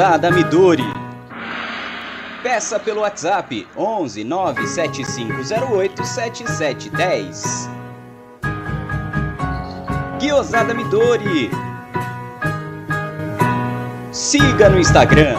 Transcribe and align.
Guiosada 0.00 0.30
Midori. 0.30 0.94
Peça 2.42 2.80
pelo 2.80 3.02
WhatsApp 3.02 3.68
11 3.76 4.24
97508 4.24 6.06
7710. 6.06 7.68
Guiosada 10.18 10.72
Midori. 10.72 11.50
Siga 14.10 14.70
no 14.70 14.80
Instagram. 14.80 15.36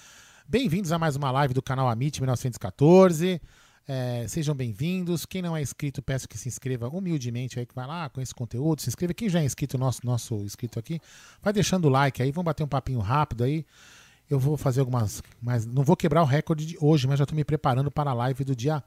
Bem-vindos 0.51 0.91
a 0.91 0.97
mais 0.97 1.15
uma 1.15 1.29
live 1.29 1.53
do 1.53 1.61
canal 1.61 1.87
Amit 1.87 2.19
1914. 2.19 3.39
É, 3.87 4.25
sejam 4.27 4.55
bem-vindos. 4.55 5.23
Quem 5.23 5.43
não 5.43 5.55
é 5.55 5.61
inscrito, 5.61 6.01
peço 6.01 6.27
que 6.27 6.39
se 6.39 6.47
inscreva 6.47 6.87
humildemente 6.87 7.59
aí, 7.59 7.67
que 7.67 7.75
vai 7.75 7.85
lá 7.85 8.09
com 8.09 8.19
esse 8.19 8.33
conteúdo, 8.33 8.81
se 8.81 8.89
inscreva. 8.89 9.13
Quem 9.13 9.29
já 9.29 9.41
é 9.41 9.45
inscrito, 9.45 9.77
nosso, 9.77 10.03
nosso 10.03 10.33
inscrito 10.37 10.79
aqui, 10.79 10.99
vai 11.39 11.53
deixando 11.53 11.85
o 11.85 11.89
like 11.89 12.19
aí, 12.23 12.31
vamos 12.31 12.45
bater 12.45 12.63
um 12.63 12.67
papinho 12.67 12.97
rápido 12.97 13.43
aí. 13.43 13.63
Eu 14.27 14.39
vou 14.39 14.57
fazer 14.57 14.79
algumas. 14.79 15.21
Mas 15.39 15.67
não 15.67 15.83
vou 15.83 15.95
quebrar 15.95 16.23
o 16.23 16.25
recorde 16.25 16.65
de 16.65 16.75
hoje, 16.81 17.05
mas 17.07 17.19
já 17.19 17.25
estou 17.25 17.35
me 17.35 17.43
preparando 17.43 17.91
para 17.91 18.09
a 18.09 18.13
live 18.15 18.43
do 18.43 18.55
dia 18.55 18.83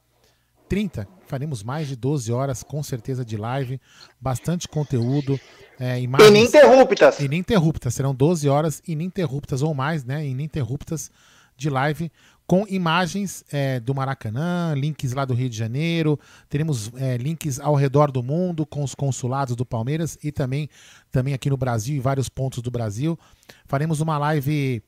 30. 0.68 1.06
Faremos 1.28 1.62
mais 1.62 1.86
de 1.86 1.94
12 1.94 2.32
horas, 2.32 2.64
com 2.64 2.82
certeza, 2.82 3.24
de 3.24 3.36
live. 3.36 3.80
Bastante 4.20 4.66
conteúdo. 4.66 5.38
É, 5.78 6.00
imagens, 6.00 6.28
ininterruptas. 6.28 7.20
Ininterruptas. 7.20 7.94
Serão 7.94 8.12
12 8.12 8.48
horas 8.48 8.82
ininterruptas 8.84 9.62
ou 9.62 9.72
mais, 9.72 10.02
né? 10.04 10.26
Ininterruptas 10.26 11.08
de 11.56 11.70
live 11.70 12.10
com 12.52 12.66
imagens 12.68 13.42
é, 13.50 13.80
do 13.80 13.94
Maracanã, 13.94 14.74
links 14.76 15.14
lá 15.14 15.24
do 15.24 15.32
Rio 15.32 15.48
de 15.48 15.56
Janeiro, 15.56 16.20
teremos 16.50 16.90
é, 16.96 17.16
links 17.16 17.58
ao 17.58 17.74
redor 17.74 18.10
do 18.10 18.22
mundo 18.22 18.66
com 18.66 18.82
os 18.84 18.94
consulados 18.94 19.56
do 19.56 19.64
Palmeiras 19.64 20.18
e 20.22 20.30
também, 20.30 20.68
também 21.10 21.32
aqui 21.32 21.48
no 21.48 21.56
Brasil, 21.56 21.96
em 21.96 22.00
vários 22.00 22.28
pontos 22.28 22.62
do 22.62 22.70
Brasil. 22.70 23.18
Faremos 23.64 24.00
uma 24.00 24.18
live 24.18 24.82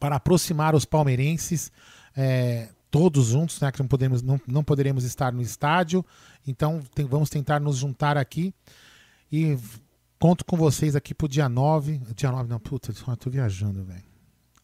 para 0.00 0.16
aproximar 0.16 0.74
os 0.74 0.86
palmeirenses, 0.86 1.70
é, 2.16 2.70
todos 2.90 3.26
juntos, 3.26 3.60
né, 3.60 3.70
que 3.70 3.80
não, 3.80 3.86
podemos, 3.86 4.22
não, 4.22 4.40
não 4.46 4.64
poderemos 4.64 5.04
estar 5.04 5.32
no 5.32 5.42
estádio, 5.42 6.02
então 6.46 6.80
tem, 6.94 7.04
vamos 7.04 7.28
tentar 7.28 7.60
nos 7.60 7.76
juntar 7.76 8.16
aqui. 8.16 8.54
E 9.30 9.58
conto 10.18 10.44
com 10.46 10.56
vocês 10.56 10.96
aqui 10.96 11.12
pro 11.12 11.28
dia 11.28 11.46
9, 11.46 12.00
dia 12.14 12.30
9 12.30 12.48
não, 12.48 12.58
puta, 12.58 12.90
eu 12.90 13.16
tô 13.16 13.28
viajando, 13.28 13.84
velho 13.84 14.13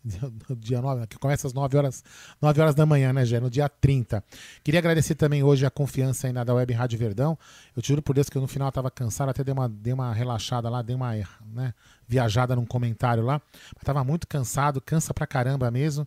dia 0.56 0.80
9, 0.80 1.06
que 1.06 1.18
começa 1.18 1.46
às 1.46 1.52
9 1.52 1.76
horas, 1.76 2.02
9 2.40 2.60
horas 2.60 2.74
da 2.74 2.86
manhã, 2.86 3.12
né, 3.12 3.24
Gé? 3.24 3.38
No 3.38 3.50
dia 3.50 3.68
30. 3.68 4.24
Queria 4.64 4.80
agradecer 4.80 5.14
também 5.14 5.42
hoje 5.42 5.66
a 5.66 5.70
confiança 5.70 6.26
ainda 6.26 6.44
da 6.44 6.54
Web 6.54 6.72
Rádio 6.72 6.98
Verdão. 6.98 7.38
Eu 7.76 7.82
te 7.82 7.88
juro 7.88 8.02
por 8.02 8.14
Deus 8.14 8.28
que 8.28 8.36
eu, 8.36 8.42
no 8.42 8.48
final 8.48 8.68
eu 8.68 8.72
tava 8.72 8.90
cansado, 8.90 9.28
até 9.28 9.44
dei 9.44 9.52
uma, 9.52 9.68
dei 9.68 9.92
uma 9.92 10.12
relaxada 10.12 10.68
lá, 10.68 10.80
dei 10.82 10.96
uma 10.96 11.12
né, 11.52 11.74
viajada 12.08 12.56
num 12.56 12.64
comentário 12.64 13.22
lá. 13.22 13.40
Mas 13.74 13.84
tava 13.84 14.02
muito 14.02 14.26
cansado, 14.26 14.80
cansa 14.80 15.12
pra 15.12 15.26
caramba 15.26 15.70
mesmo. 15.70 16.06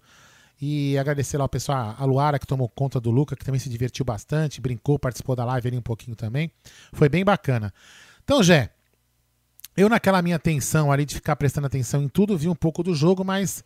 E 0.61 0.97
agradecer 0.97 1.37
lá 1.37 1.45
o 1.45 1.49
pessoal, 1.49 1.95
a 1.97 2.05
Luara 2.05 2.39
que 2.39 2.47
tomou 2.47 2.69
conta 2.69 2.99
do 2.99 3.11
Luca, 3.11 3.35
que 3.35 3.43
também 3.43 3.59
se 3.59 3.69
divertiu 3.69 4.05
bastante, 4.05 4.61
brincou, 4.61 4.97
participou 4.97 5.35
da 5.35 5.43
live 5.45 5.67
ali 5.67 5.77
um 5.77 5.81
pouquinho 5.81 6.15
também. 6.15 6.51
Foi 6.93 7.09
bem 7.09 7.23
bacana. 7.23 7.73
Então, 8.23 8.41
Gé, 8.41 8.69
eu, 9.75 9.89
naquela 9.89 10.21
minha 10.21 10.35
atenção 10.35 10.91
ali 10.91 11.05
de 11.05 11.15
ficar 11.15 11.35
prestando 11.35 11.67
atenção 11.67 12.01
em 12.01 12.07
tudo, 12.07 12.37
vi 12.37 12.47
um 12.47 12.55
pouco 12.55 12.83
do 12.83 12.93
jogo, 12.93 13.23
mas 13.23 13.63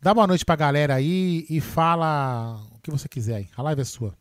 dá 0.00 0.12
boa 0.12 0.26
noite 0.26 0.44
pra 0.44 0.56
galera 0.56 0.94
aí 0.94 1.46
e 1.48 1.60
fala 1.60 2.60
o 2.74 2.80
que 2.80 2.90
você 2.90 3.08
quiser 3.08 3.36
aí. 3.36 3.48
A 3.56 3.62
live 3.62 3.80
é 3.80 3.84
sua. 3.84 4.14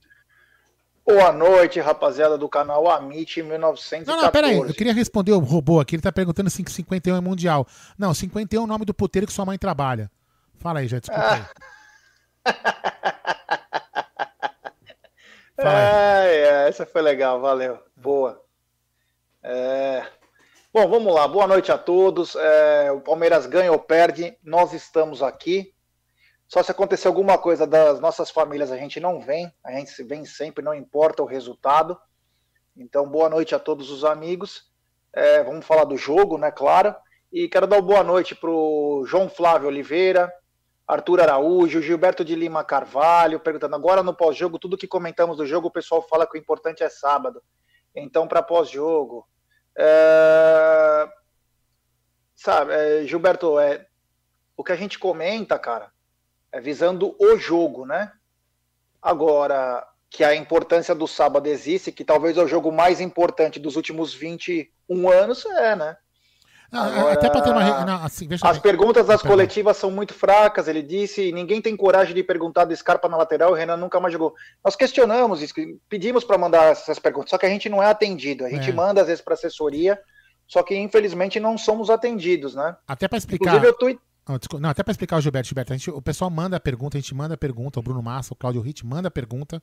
Boa 1.05 1.31
noite, 1.31 1.79
rapaziada 1.79 2.37
do 2.37 2.49
canal 2.49 2.89
Amit 2.89 3.41
1914. 3.41 4.05
Não, 4.05 4.25
não, 4.25 4.31
peraí, 4.31 4.57
eu 4.57 4.73
queria 4.73 4.93
responder 4.93 5.31
o 5.31 5.39
robô 5.39 5.79
aqui, 5.79 5.95
ele 5.95 6.01
tá 6.01 6.11
perguntando 6.11 6.49
se 6.49 6.63
51 6.67 7.15
é 7.15 7.21
mundial. 7.21 7.65
Não, 7.97 8.13
51 8.13 8.59
é 8.59 8.63
o 8.63 8.67
nome 8.67 8.83
do 8.83 8.93
puteiro 8.93 9.25
que 9.25 9.31
sua 9.31 9.45
mãe 9.45 9.57
trabalha. 9.57 10.11
Fala 10.59 10.79
aí, 10.79 10.87
já 10.87 10.99
desculpa 10.99 11.31
aí. 11.31 11.45
é, 15.59 16.67
essa 16.67 16.85
foi 16.85 17.01
legal, 17.01 17.39
valeu. 17.39 17.79
Boa. 17.95 18.41
É, 19.41 20.05
Bom, 20.77 20.87
vamos 20.87 21.11
lá. 21.11 21.27
Boa 21.27 21.47
noite 21.47 21.71
a 21.71 21.77
todos. 21.77 22.35
É, 22.35 22.91
o 22.91 23.01
Palmeiras 23.01 23.47
ganha 23.47 23.71
ou 23.71 23.79
perde, 23.79 24.37
nós 24.43 24.73
estamos 24.73 25.23
aqui. 25.23 25.73
Só 26.47 26.61
se 26.61 26.69
acontecer 26.69 27.07
alguma 27.07 27.35
coisa 27.35 27.65
das 27.65 27.99
nossas 27.99 28.29
famílias, 28.29 28.71
a 28.71 28.77
gente 28.77 28.99
não 28.99 29.19
vem. 29.19 29.51
A 29.65 29.71
gente 29.71 30.03
vem 30.03 30.23
sempre, 30.23 30.63
não 30.63 30.75
importa 30.75 31.23
o 31.23 31.25
resultado. 31.25 31.97
Então, 32.75 33.09
boa 33.09 33.27
noite 33.27 33.55
a 33.55 33.59
todos 33.59 33.89
os 33.89 34.05
amigos. 34.05 34.71
É, 35.11 35.41
vamos 35.43 35.65
falar 35.65 35.83
do 35.83 35.97
jogo, 35.97 36.37
né? 36.37 36.51
Claro. 36.51 36.95
E 37.33 37.49
quero 37.49 37.65
dar 37.65 37.81
boa 37.81 38.03
noite 38.03 38.35
para 38.35 38.51
o 38.51 39.03
João 39.03 39.27
Flávio 39.27 39.69
Oliveira, 39.69 40.31
Arthur 40.87 41.21
Araújo, 41.21 41.81
Gilberto 41.81 42.23
de 42.23 42.35
Lima 42.35 42.63
Carvalho, 42.63 43.39
perguntando 43.39 43.75
agora 43.75 44.03
no 44.03 44.13
pós-jogo, 44.13 44.59
tudo 44.59 44.77
que 44.77 44.87
comentamos 44.87 45.37
do 45.37 45.45
jogo, 45.47 45.69
o 45.69 45.71
pessoal 45.71 46.03
fala 46.03 46.27
que 46.27 46.37
o 46.37 46.39
importante 46.39 46.83
é 46.83 46.89
sábado. 46.89 47.41
Então, 47.95 48.27
para 48.27 48.43
pós-jogo, 48.43 49.27
é... 49.77 51.09
Sabe, 52.35 52.73
é, 52.73 53.03
Gilberto, 53.05 53.59
é, 53.59 53.87
o 54.55 54.63
que 54.63 54.71
a 54.71 54.75
gente 54.75 54.97
comenta, 54.97 55.57
cara, 55.57 55.91
é 56.51 56.61
visando 56.61 57.15
o 57.19 57.37
jogo, 57.37 57.85
né? 57.85 58.11
Agora, 59.01 59.87
que 60.09 60.23
a 60.23 60.35
importância 60.35 60.95
do 60.95 61.07
sábado 61.07 61.47
existe, 61.47 61.91
que 61.91 62.05
talvez 62.05 62.37
é 62.37 62.43
o 62.43 62.47
jogo 62.47 62.71
mais 62.71 63.01
importante 63.01 63.59
dos 63.59 63.75
últimos 63.75 64.13
21 64.13 65.09
anos, 65.09 65.45
é, 65.45 65.75
né? 65.75 65.97
Agora, 66.71 67.13
até 67.13 67.29
para 67.29 67.41
ter 67.41 67.49
uma. 67.51 67.85
Não, 67.85 68.03
assim, 68.03 68.27
as 68.41 68.59
perguntas 68.59 69.05
das 69.07 69.21
coletivas 69.21 69.77
são 69.77 69.89
muito 69.89 70.13
fracas, 70.13 70.67
ele 70.67 70.81
disse. 70.81 71.31
Ninguém 71.31 71.61
tem 71.61 71.75
coragem 71.77 72.13
de 72.13 72.23
perguntar 72.23 72.65
do 72.65 72.75
Scarpa 72.75 73.07
na 73.07 73.15
lateral, 73.15 73.51
o 73.51 73.53
Renan 73.53 73.77
nunca 73.77 73.99
mais 73.99 74.11
jogou. 74.11 74.33
Nós 74.63 74.75
questionamos 74.75 75.41
isso, 75.41 75.53
pedimos 75.87 76.23
para 76.23 76.37
mandar 76.37 76.71
essas 76.71 76.99
perguntas, 76.99 77.29
só 77.29 77.37
que 77.37 77.45
a 77.45 77.49
gente 77.49 77.69
não 77.69 77.81
é 77.81 77.87
atendido. 77.87 78.45
A 78.45 78.49
gente 78.49 78.69
é. 78.69 78.73
manda 78.73 79.01
às 79.01 79.07
vezes 79.07 79.23
para 79.23 79.33
assessoria, 79.33 79.97
só 80.45 80.61
que 80.61 80.75
infelizmente 80.75 81.39
não 81.39 81.57
somos 81.57 81.89
atendidos, 81.89 82.53
né? 82.53 82.75
Até 82.85 83.07
para 83.07 83.17
explicar. 83.17 83.55
Inclusive, 83.55 83.67
eu 83.67 83.99
tô... 84.39 84.59
Não, 84.59 84.69
até 84.69 84.83
para 84.83 84.91
explicar 84.91 85.15
o 85.15 85.21
Gilberto, 85.21 85.47
Gilberto, 85.47 85.71
a 85.71 85.77
gente, 85.77 85.89
o 85.89 86.01
pessoal 86.01 86.29
manda 86.29 86.57
a 86.57 86.59
pergunta, 86.59 86.97
a 86.97 86.99
gente 86.99 87.15
manda 87.15 87.35
a 87.35 87.37
pergunta, 87.37 87.79
o 87.79 87.81
Bruno 87.81 88.03
Massa, 88.03 88.33
o 88.33 88.35
Claudio 88.35 88.61
Ritt 88.61 88.85
manda 88.85 89.07
a 89.07 89.11
pergunta 89.11 89.61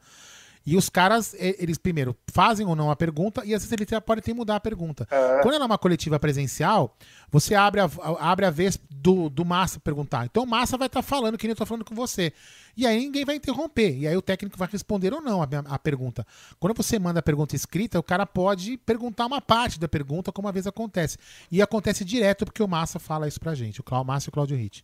E 0.67 0.77
os 0.77 0.89
caras, 0.89 1.35
eles 1.39 1.77
primeiro 1.77 2.17
fazem 2.33 2.67
ou 2.67 2.75
não 2.75 2.91
a 2.91 2.97
pergunta 2.97 3.43
e 3.45 3.55
às 3.55 3.63
vezes 3.63 3.73
ele 3.73 4.01
pode 4.01 4.23
ter 4.23 4.31
que 4.31 4.37
mudar 4.37 4.57
a 4.57 4.61
pergunta. 4.61 5.07
É. 5.11 5.43
Quando 5.43 5.55
ela 5.55 5.65
é 5.65 5.67
uma 5.67 5.77
coletiva 5.77 6.19
presencial, 6.19 6.97
você 7.31 7.55
abre 7.55 7.83
a, 7.83 7.91
abre 8.19 8.47
a 8.47 8.51
vez 8.51 8.79
do, 8.91 9.29
do 9.29 9.45
Massa 9.45 9.79
perguntar. 9.79 10.25
Então 10.25 10.45
o 10.45 10.47
Massa 10.47 10.79
vai 10.79 10.87
estar 10.87 11.03
tá 11.03 11.07
falando 11.07 11.37
que 11.37 11.47
nem 11.47 11.53
eu 11.53 11.57
tô 11.57 11.67
falando 11.67 11.85
com 11.85 11.95
você. 11.95 12.33
E 12.75 12.87
aí 12.87 12.99
ninguém 12.99 13.27
vai 13.27 13.37
interromper. 13.37 13.95
E 13.95 14.09
aí 14.09 14.17
o 14.17 14.23
técnico 14.23 14.57
vai 14.57 14.67
responder 14.71 15.13
ou 15.13 15.21
não 15.21 15.43
a, 15.43 15.49
a 15.67 15.79
pergunta. 15.79 16.27
Quando 16.59 16.75
você 16.75 16.99
manda 16.99 17.21
a 17.21 17.23
pergunta 17.23 17.55
escrita, 17.55 17.99
o 17.99 18.03
cara 18.03 18.25
pode 18.25 18.79
perguntar 18.79 19.27
uma 19.27 19.43
parte 19.43 19.79
da 19.79 19.87
pergunta, 19.87 20.33
como 20.33 20.49
às 20.49 20.55
vezes 20.55 20.67
acontece. 20.67 21.19
E 21.53 21.61
acontece 21.61 22.07
direto 22.07 22.47
porque 22.47 22.63
o 22.63 22.69
Massa 22.69 22.99
fala 22.99 23.29
isso 23.29 23.39
pra 23.39 23.55
gente, 23.55 23.81
o 23.81 23.85
Cláudio 23.85 24.07
Massa 24.07 24.29
e 24.29 24.31
o 24.31 24.33
Cláudio 24.33 24.57
Ritt. 24.57 24.83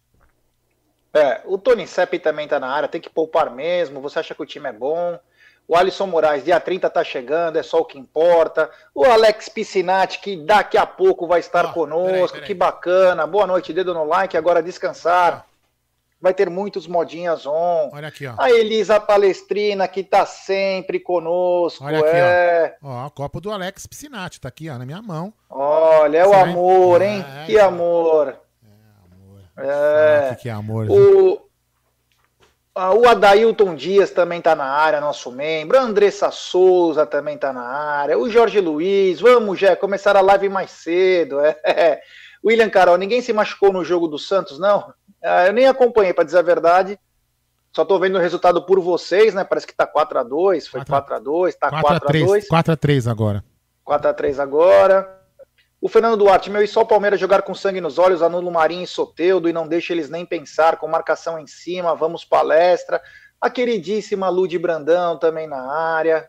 É, 1.13 1.41
o 1.45 1.59
Tony 1.59 1.87
Sepp 1.87 2.15
também 2.21 2.47
tá 2.47 2.61
na 2.61 2.69
área, 2.69 2.89
tem 2.89 3.01
que 3.01 3.11
poupar 3.11 3.51
mesmo. 3.51 4.01
Você 4.01 4.19
acha 4.19 4.35
que 4.35 4.43
o 4.43 4.47
time 4.47 4.69
é 4.69 4.73
bom? 4.73 5.19
O 5.71 5.77
Alisson 5.77 6.09
Moraes, 6.09 6.43
dia 6.43 6.59
30 6.59 6.91
tá 6.91 7.05
chegando, 7.05 7.57
é 7.57 7.63
só 7.63 7.79
o 7.79 7.85
que 7.85 7.97
importa. 7.97 8.69
O 8.93 9.05
Alex 9.05 9.49
Piscinati, 9.49 10.19
que 10.19 10.37
daqui 10.37 10.77
a 10.77 10.85
pouco 10.85 11.29
vai 11.29 11.39
estar 11.39 11.67
oh, 11.67 11.73
conosco, 11.73 12.11
peraí, 12.11 12.29
peraí. 12.33 12.47
que 12.49 12.55
bacana. 12.55 13.25
Boa 13.25 13.47
noite, 13.47 13.73
dedo 13.73 13.95
no 13.95 14.03
like, 14.03 14.37
agora 14.37 14.65
descansar. 14.65 15.47
Vai 16.21 16.35
ter 16.35 16.51
muitos 16.51 16.89
modinhas 16.89 17.47
on. 17.47 17.89
Olha 17.93 18.09
aqui, 18.09 18.27
ó. 18.27 18.35
A 18.37 18.51
Elisa 18.51 18.99
Palestrina, 18.99 19.87
que 19.87 20.03
tá 20.03 20.27
sempre 20.27 20.99
conosco. 20.99 21.85
Olha 21.85 22.01
aqui, 22.01 22.17
é... 22.17 22.77
ó. 22.83 22.89
ó. 22.89 23.07
a 23.07 23.11
copa 23.11 23.41
do 23.41 23.53
Alex 23.53 23.87
Piscinati, 23.87 24.41
tá 24.41 24.49
aqui, 24.49 24.69
ó, 24.69 24.77
na 24.77 24.85
minha 24.85 25.01
mão. 25.01 25.33
Olha, 25.49 26.19
é 26.19 26.27
o 26.27 26.35
amor, 26.35 27.01
hein? 27.01 27.25
É, 27.43 27.47
que 27.47 27.57
amor. 27.61 28.37
É, 29.57 29.65
amor. 29.65 29.71
É. 29.71 30.31
que, 30.31 30.43
que 30.43 30.49
é 30.49 30.53
amor. 30.53 30.91
O... 30.91 31.41
Ah, 31.47 31.50
o 32.75 33.09
Adailton 33.09 33.75
Dias 33.75 34.11
também 34.11 34.39
está 34.39 34.55
na 34.55 34.65
área, 34.65 35.01
nosso 35.01 35.31
membro. 35.33 35.79
A 35.79 35.83
Andressa 35.83 36.31
Souza 36.31 37.05
também 37.05 37.35
está 37.35 37.53
na 37.53 37.63
área. 37.63 38.19
O 38.19 38.31
Jorge 38.31 38.61
Luiz, 38.61 39.21
vamos, 39.21 39.59
já 39.59 39.75
começar 39.75 40.17
a 40.17 40.21
live 40.21 40.49
mais 40.49 40.71
cedo. 40.71 41.41
É. 41.41 42.01
William 42.45 42.71
Carol, 42.71 42.97
ninguém 42.97 43.21
se 43.21 43.33
machucou 43.33 43.73
no 43.73 43.85
jogo 43.85 44.09
do 44.09 44.19
Santos, 44.19 44.59
não? 44.59 44.95
Ah, 45.23 45.47
eu 45.47 45.53
nem 45.53 45.67
acompanhei, 45.67 46.15
para 46.15 46.25
dizer 46.25 46.39
a 46.39 46.43
verdade. 46.43 46.99
Só 47.73 47.83
estou 47.83 48.01
vendo 48.01 48.17
o 48.17 48.21
resultado 48.21 48.65
por 48.65 48.81
vocês, 48.81 49.35
né? 49.35 49.45
Parece 49.45 49.67
que 49.67 49.73
está 49.73 49.87
4x2, 49.87 50.69
foi 50.69 50.81
4x2, 50.81 51.49
está 51.49 51.71
4x2. 51.71 52.47
4x3 52.51 53.11
agora. 53.11 53.45
4x3 53.87 54.39
agora. 54.39 55.20
O 55.81 55.89
Fernando 55.89 56.19
Duarte, 56.19 56.51
meu, 56.51 56.63
e 56.63 56.69
só 56.69 56.83
o 56.83 56.87
Palmeiras 56.87 57.19
jogar 57.19 57.41
com 57.41 57.55
sangue 57.55 57.81
nos 57.81 57.99
olhos, 57.99 58.21
anula 58.21 58.47
o 58.47 58.53
Marinho 58.53 58.85
e 58.85 58.87
Soteudo 58.87 59.49
e 59.49 59.53
não 59.53 59.67
deixa 59.67 59.95
eles 59.95 60.11
nem 60.11 60.27
pensar, 60.27 60.77
com 60.77 60.87
marcação 60.87 61.39
em 61.39 61.47
cima, 61.47 61.95
vamos 61.95 62.23
palestra. 62.23 63.01
A 63.41 63.49
queridíssima 63.49 64.29
Lud 64.29 64.59
Brandão 64.59 65.19
também 65.19 65.47
na 65.47 65.73
área. 65.73 66.29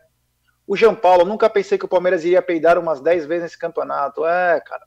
O 0.66 0.74
João 0.74 0.94
Paulo, 0.94 1.26
nunca 1.26 1.50
pensei 1.50 1.76
que 1.76 1.84
o 1.84 1.88
Palmeiras 1.88 2.24
iria 2.24 2.40
peidar 2.40 2.78
umas 2.78 3.02
10 3.02 3.26
vezes 3.26 3.42
nesse 3.42 3.58
campeonato. 3.58 4.24
É, 4.24 4.58
cara. 4.60 4.86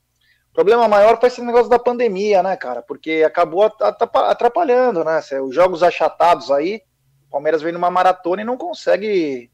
O 0.50 0.52
problema 0.52 0.88
maior 0.88 1.20
foi 1.20 1.28
esse 1.28 1.40
negócio 1.42 1.68
da 1.68 1.78
pandemia, 1.78 2.42
né, 2.42 2.56
cara? 2.56 2.82
Porque 2.82 3.22
acabou 3.24 3.62
atrapalhando, 3.62 5.04
né? 5.04 5.20
Os 5.44 5.54
jogos 5.54 5.84
achatados 5.84 6.50
aí, 6.50 6.82
o 7.28 7.30
Palmeiras 7.30 7.62
vem 7.62 7.72
numa 7.72 7.90
maratona 7.90 8.42
e 8.42 8.44
não 8.44 8.56
consegue. 8.56 9.48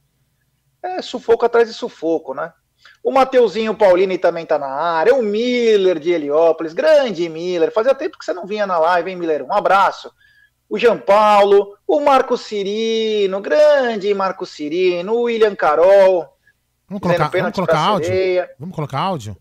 É, 0.82 1.02
sufoco 1.02 1.44
atrás 1.44 1.68
de 1.68 1.74
sufoco, 1.74 2.32
né? 2.32 2.52
O 3.02 3.10
Mateuzinho 3.10 3.74
Paulini 3.74 4.18
também 4.18 4.46
tá 4.46 4.58
na 4.58 4.68
área. 4.68 5.14
O 5.14 5.22
Miller 5.22 5.98
de 5.98 6.10
Heliópolis. 6.10 6.72
Grande 6.72 7.28
Miller. 7.28 7.72
Fazia 7.72 7.94
tempo 7.94 8.18
que 8.18 8.24
você 8.24 8.32
não 8.32 8.46
vinha 8.46 8.66
na 8.66 8.78
live, 8.78 9.10
hein, 9.10 9.16
Miller? 9.16 9.44
Um 9.44 9.52
abraço. 9.52 10.12
O 10.68 10.78
Jean 10.78 10.98
Paulo. 10.98 11.76
O 11.86 12.00
Marco 12.00 12.36
Cirino. 12.36 13.40
Grande 13.40 14.12
Marco 14.14 14.46
Cirino. 14.46 15.14
O 15.14 15.22
William 15.22 15.54
Carol. 15.54 16.28
Vamos 16.88 17.02
colocar, 17.02 17.28
vamos 17.28 17.52
colocar 17.52 17.78
áudio? 17.78 18.12
Vamos 18.58 18.74
colocar 18.74 19.00
áudio? 19.00 19.36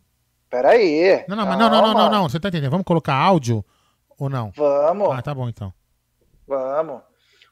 Peraí. 0.50 1.24
Não, 1.28 1.36
não, 1.36 1.46
não, 1.46 1.58
não, 1.58 1.70
não, 1.70 1.94
não, 1.94 2.10
não. 2.10 2.30
Você 2.30 2.40
tá 2.40 2.50
entendendo? 2.50 2.72
Vamos 2.72 2.86
colocar 2.86 3.14
áudio 3.14 3.64
ou 4.18 4.30
não? 4.30 4.52
Vamos. 4.56 5.10
Ah, 5.12 5.22
tá 5.22 5.34
bom 5.34 5.48
então. 5.48 5.74
Vamos. 6.48 7.02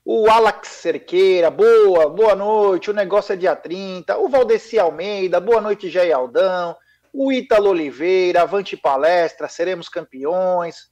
O 0.05 0.29
Alex 0.29 0.67
Cerqueira, 0.69 1.51
boa, 1.51 2.09
boa 2.09 2.35
noite. 2.35 2.89
O 2.89 2.93
negócio 2.93 3.33
é 3.33 3.35
dia 3.35 3.55
30. 3.55 4.17
O 4.17 4.29
Valdeci 4.29 4.79
Almeida, 4.79 5.39
boa 5.39 5.61
noite, 5.61 5.89
Jair 5.89 6.15
Aldão. 6.15 6.75
O 7.13 7.31
Ítalo 7.31 7.69
Oliveira, 7.69 8.43
avante 8.43 8.77
palestra, 8.77 9.47
seremos 9.47 9.89
campeões. 9.89 10.89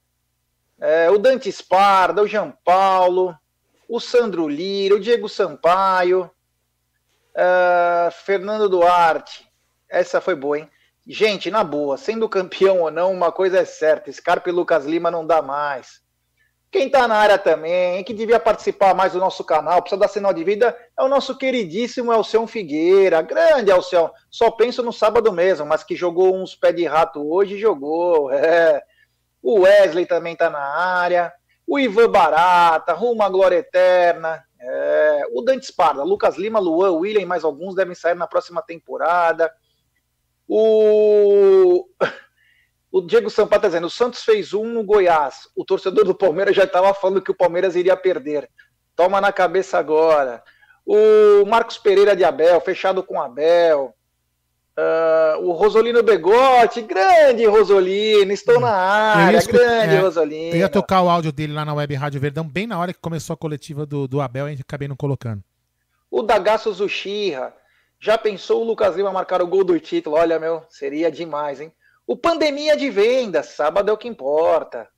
É, 0.80 1.10
o 1.10 1.18
Dante 1.18 1.48
Esparda, 1.48 2.22
o 2.22 2.26
Jean 2.26 2.52
Paulo, 2.64 3.34
o 3.88 3.98
Sandro 3.98 4.46
Lira, 4.48 4.94
o 4.94 5.00
Diego 5.00 5.28
Sampaio, 5.28 6.30
é, 7.34 8.10
Fernando 8.12 8.68
Duarte. 8.68 9.48
Essa 9.88 10.20
foi 10.20 10.34
boa, 10.34 10.58
hein? 10.58 10.70
Gente, 11.06 11.50
na 11.50 11.64
boa, 11.64 11.96
sendo 11.96 12.28
campeão 12.28 12.82
ou 12.82 12.90
não, 12.90 13.12
uma 13.12 13.32
coisa 13.32 13.60
é 13.60 13.64
certa: 13.64 14.12
Scarpa 14.12 14.50
e 14.50 14.52
Lucas 14.52 14.84
Lima 14.84 15.10
não 15.10 15.26
dá 15.26 15.40
mais. 15.40 16.02
Quem 16.70 16.86
está 16.86 17.08
na 17.08 17.16
área 17.16 17.38
também, 17.38 18.04
que 18.04 18.12
devia 18.12 18.38
participar 18.38 18.94
mais 18.94 19.12
do 19.14 19.18
nosso 19.18 19.42
canal, 19.42 19.80
precisa 19.80 20.00
dar 20.00 20.08
sinal 20.08 20.34
de 20.34 20.44
vida, 20.44 20.76
é 20.98 21.02
o 21.02 21.08
nosso 21.08 21.36
queridíssimo 21.36 22.12
Elcião 22.12 22.46
Figueira. 22.46 23.22
Grande 23.22 23.70
Elcião. 23.70 24.12
Só 24.30 24.50
penso 24.50 24.82
no 24.82 24.92
sábado 24.92 25.32
mesmo, 25.32 25.64
mas 25.64 25.82
que 25.82 25.96
jogou 25.96 26.36
uns 26.36 26.54
pé 26.54 26.70
de 26.70 26.84
rato 26.86 27.26
hoje, 27.26 27.58
jogou. 27.58 28.30
É. 28.38 28.82
O 29.40 29.60
Wesley 29.60 30.04
também 30.04 30.32
está 30.32 30.50
na 30.50 30.58
área. 30.58 31.32
O 31.66 31.78
Ivan 31.78 32.10
Barata, 32.10 32.92
Rumo 32.92 33.22
à 33.22 33.28
Glória 33.28 33.56
Eterna. 33.56 34.42
É. 34.60 35.22
O 35.32 35.42
Dante 35.42 35.66
Sparda, 35.66 36.02
Lucas 36.02 36.36
Lima, 36.36 36.58
Luan, 36.58 36.92
William 36.92 37.24
mais 37.24 37.44
alguns 37.44 37.74
devem 37.74 37.94
sair 37.94 38.14
na 38.14 38.26
próxima 38.26 38.60
temporada. 38.62 39.50
O. 40.46 41.86
O 42.90 43.02
Diego 43.02 43.30
Sampaio 43.30 43.58
está 43.58 43.68
dizendo: 43.68 43.86
o 43.86 43.90
Santos 43.90 44.22
fez 44.22 44.54
um 44.54 44.64
no 44.64 44.82
Goiás. 44.82 45.48
O 45.54 45.64
torcedor 45.64 46.04
do 46.04 46.14
Palmeiras 46.14 46.56
já 46.56 46.64
estava 46.64 46.92
falando 46.94 47.22
que 47.22 47.30
o 47.30 47.36
Palmeiras 47.36 47.76
iria 47.76 47.96
perder. 47.96 48.48
Toma 48.96 49.20
na 49.20 49.32
cabeça 49.32 49.78
agora. 49.78 50.42
O 50.84 51.44
Marcos 51.46 51.76
Pereira 51.76 52.16
de 52.16 52.24
Abel, 52.24 52.60
fechado 52.60 53.02
com 53.02 53.20
Abel. 53.20 53.94
Uh, 54.78 55.42
o 55.42 55.52
Rosolino 55.52 56.04
Begotti, 56.04 56.82
grande 56.82 57.44
Rosolino, 57.46 58.30
estou 58.30 58.60
na 58.60 58.70
área, 58.70 59.42
grande 59.42 59.96
é, 59.96 59.98
Rosolino. 59.98 60.54
Eu 60.54 60.58
ia 60.58 60.68
tocar 60.68 61.02
o 61.02 61.08
áudio 61.08 61.32
dele 61.32 61.52
lá 61.52 61.64
na 61.64 61.74
Web 61.74 61.96
Rádio 61.96 62.20
Verdão, 62.20 62.48
bem 62.48 62.64
na 62.64 62.78
hora 62.78 62.92
que 62.92 63.00
começou 63.00 63.34
a 63.34 63.36
coletiva 63.36 63.84
do, 63.84 64.06
do 64.06 64.20
Abel, 64.20 64.46
a 64.46 64.50
gente 64.50 64.62
acabei 64.62 64.86
não 64.86 64.94
colocando. 64.94 65.42
O 66.08 66.22
Dagaço 66.22 66.72
Zushira, 66.72 67.52
já 67.98 68.16
pensou 68.16 68.62
o 68.62 68.64
Lucas 68.64 68.94
Lima 68.94 69.10
marcar 69.10 69.42
o 69.42 69.48
gol 69.48 69.64
do 69.64 69.78
título? 69.80 70.14
Olha, 70.14 70.38
meu, 70.38 70.62
seria 70.68 71.10
demais, 71.10 71.60
hein? 71.60 71.72
O 72.08 72.16
Pandemia 72.16 72.74
de 72.74 72.88
Vendas, 72.88 73.48
sábado 73.48 73.90
é 73.90 73.92
o 73.92 73.98
que 73.98 74.08
importa. 74.08 74.88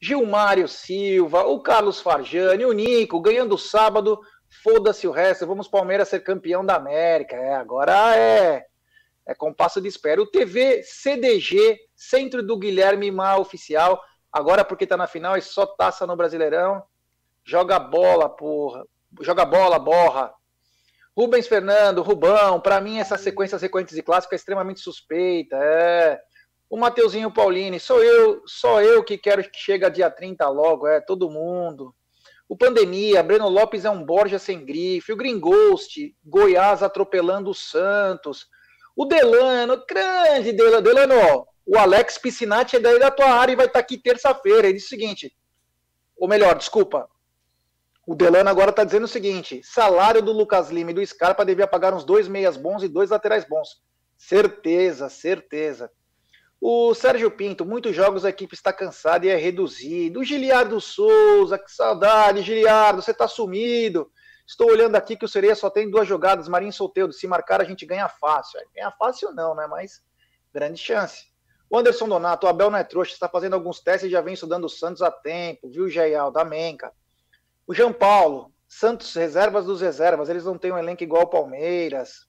Gilmário 0.00 0.66
Silva, 0.66 1.44
o 1.44 1.60
Carlos 1.60 2.00
Farjani, 2.00 2.64
o 2.64 2.72
Nico, 2.72 3.20
ganhando 3.20 3.58
sábado, 3.58 4.18
foda-se 4.62 5.06
o 5.06 5.10
resto, 5.10 5.46
vamos 5.46 5.68
Palmeiras 5.68 6.08
ser 6.08 6.20
campeão 6.20 6.64
da 6.64 6.76
América. 6.76 7.36
É, 7.36 7.54
agora 7.54 8.16
é, 8.16 8.64
é 9.26 9.34
compasso 9.34 9.78
de 9.78 9.88
espera. 9.88 10.22
O 10.22 10.26
TV 10.26 10.82
CDG, 10.82 11.78
Centro 11.94 12.42
do 12.42 12.56
Guilherme 12.56 13.10
Má 13.10 13.36
Oficial, 13.36 14.02
agora 14.32 14.64
porque 14.64 14.86
tá 14.86 14.96
na 14.96 15.06
final 15.06 15.36
é 15.36 15.42
só 15.42 15.66
taça 15.66 16.06
no 16.06 16.16
Brasileirão. 16.16 16.82
Joga 17.44 17.78
bola, 17.78 18.26
porra. 18.26 18.86
Joga 19.20 19.44
bola, 19.44 19.78
borra. 19.78 20.32
Rubens 21.14 21.46
Fernando, 21.46 22.00
Rubão, 22.00 22.58
para 22.58 22.80
mim 22.80 23.00
essa 23.00 23.18
sequência 23.18 23.58
sequentes 23.58 23.94
de 23.94 24.02
clássico 24.02 24.34
é 24.34 24.36
extremamente 24.36 24.80
suspeita. 24.80 25.56
É. 25.56 26.18
O 26.68 26.76
Mateuzinho 26.76 27.32
Paulini, 27.32 27.78
sou 27.78 28.02
eu, 28.02 28.42
só 28.46 28.82
eu 28.82 29.04
que 29.04 29.18
quero 29.18 29.42
que 29.42 29.58
chegue 29.58 29.88
dia 29.90 30.10
30 30.10 30.48
logo, 30.48 30.86
é, 30.86 31.00
todo 31.00 31.30
mundo. 31.30 31.94
O 32.48 32.56
Pandemia, 32.56 33.22
Breno 33.22 33.48
Lopes 33.48 33.84
é 33.84 33.90
um 33.90 34.04
Borja 34.04 34.38
sem 34.38 34.64
grife. 34.64 35.12
O 35.12 35.16
Green 35.16 35.40
Ghost, 35.40 36.14
Goiás 36.24 36.82
atropelando 36.82 37.50
o 37.50 37.54
Santos. 37.54 38.46
O 38.94 39.06
Delano, 39.06 39.82
grande 39.88 40.52
Delano. 40.52 40.82
Delano, 40.82 41.46
o 41.66 41.78
Alex 41.78 42.18
Piscinati 42.18 42.76
é 42.76 42.80
daí 42.80 42.98
da 42.98 43.10
tua 43.10 43.30
área 43.30 43.52
e 43.52 43.56
vai 43.56 43.66
estar 43.66 43.78
aqui 43.78 43.96
terça-feira. 43.96 44.66
Ele 44.66 44.74
disse 44.74 44.86
o 44.86 44.90
seguinte, 44.90 45.34
ou 46.16 46.28
melhor, 46.28 46.56
desculpa. 46.56 47.08
O 48.06 48.14
Delano 48.14 48.50
agora 48.50 48.70
está 48.70 48.84
dizendo 48.84 49.04
o 49.04 49.08
seguinte: 49.08 49.62
salário 49.64 50.20
do 50.20 50.32
Lucas 50.32 50.70
Lima 50.70 50.90
e 50.90 50.94
do 50.94 51.06
Scarpa 51.06 51.44
devia 51.44 51.66
pagar 51.66 51.94
uns 51.94 52.04
dois 52.04 52.28
meias 52.28 52.56
bons 52.56 52.82
e 52.82 52.88
dois 52.88 53.10
laterais 53.10 53.48
bons. 53.48 53.82
Certeza, 54.18 55.08
certeza. 55.08 55.90
O 56.66 56.94
Sérgio 56.94 57.30
Pinto, 57.30 57.66
muitos 57.66 57.94
jogos 57.94 58.24
a 58.24 58.30
equipe 58.30 58.54
está 58.54 58.72
cansada 58.72 59.26
e 59.26 59.28
é 59.28 59.36
reduzida. 59.36 60.18
O 60.18 60.24
Giliardo 60.24 60.80
Souza, 60.80 61.58
que 61.58 61.70
saudade, 61.70 62.40
Giliardo, 62.40 63.02
você 63.02 63.10
está 63.10 63.28
sumido. 63.28 64.10
Estou 64.46 64.70
olhando 64.70 64.96
aqui 64.96 65.14
que 65.14 65.26
o 65.26 65.28
Sereia 65.28 65.54
só 65.54 65.68
tem 65.68 65.90
duas 65.90 66.08
jogadas, 66.08 66.48
Marinho 66.48 66.72
Solteiro. 66.72 67.12
Se 67.12 67.26
marcar, 67.26 67.60
a 67.60 67.64
gente 67.64 67.84
ganha 67.84 68.08
fácil. 68.08 68.58
Ganha 68.74 68.90
fácil 68.92 69.30
não, 69.32 69.54
né? 69.54 69.66
Mas 69.66 70.02
grande 70.54 70.80
chance. 70.80 71.26
O 71.68 71.76
Anderson 71.76 72.08
Donato, 72.08 72.46
o 72.46 72.48
Abel 72.48 72.70
não 72.70 72.78
é 72.78 72.84
trouxa, 72.84 73.12
está 73.12 73.28
fazendo 73.28 73.52
alguns 73.52 73.80
testes 73.80 74.08
e 74.08 74.10
já 74.10 74.22
vem 74.22 74.32
estudando 74.32 74.64
o 74.64 74.70
Santos 74.70 75.02
há 75.02 75.10
tempo, 75.10 75.68
viu, 75.68 75.86
Geial? 75.90 76.30
Da 76.30 76.46
Menca. 76.46 76.90
O 77.66 77.74
João 77.74 77.92
Paulo, 77.92 78.50
Santos, 78.66 79.12
reservas 79.12 79.66
dos 79.66 79.82
reservas. 79.82 80.30
Eles 80.30 80.46
não 80.46 80.56
têm 80.56 80.72
um 80.72 80.78
elenco 80.78 81.02
igual 81.02 81.24
ao 81.24 81.28
Palmeiras. 81.28 82.26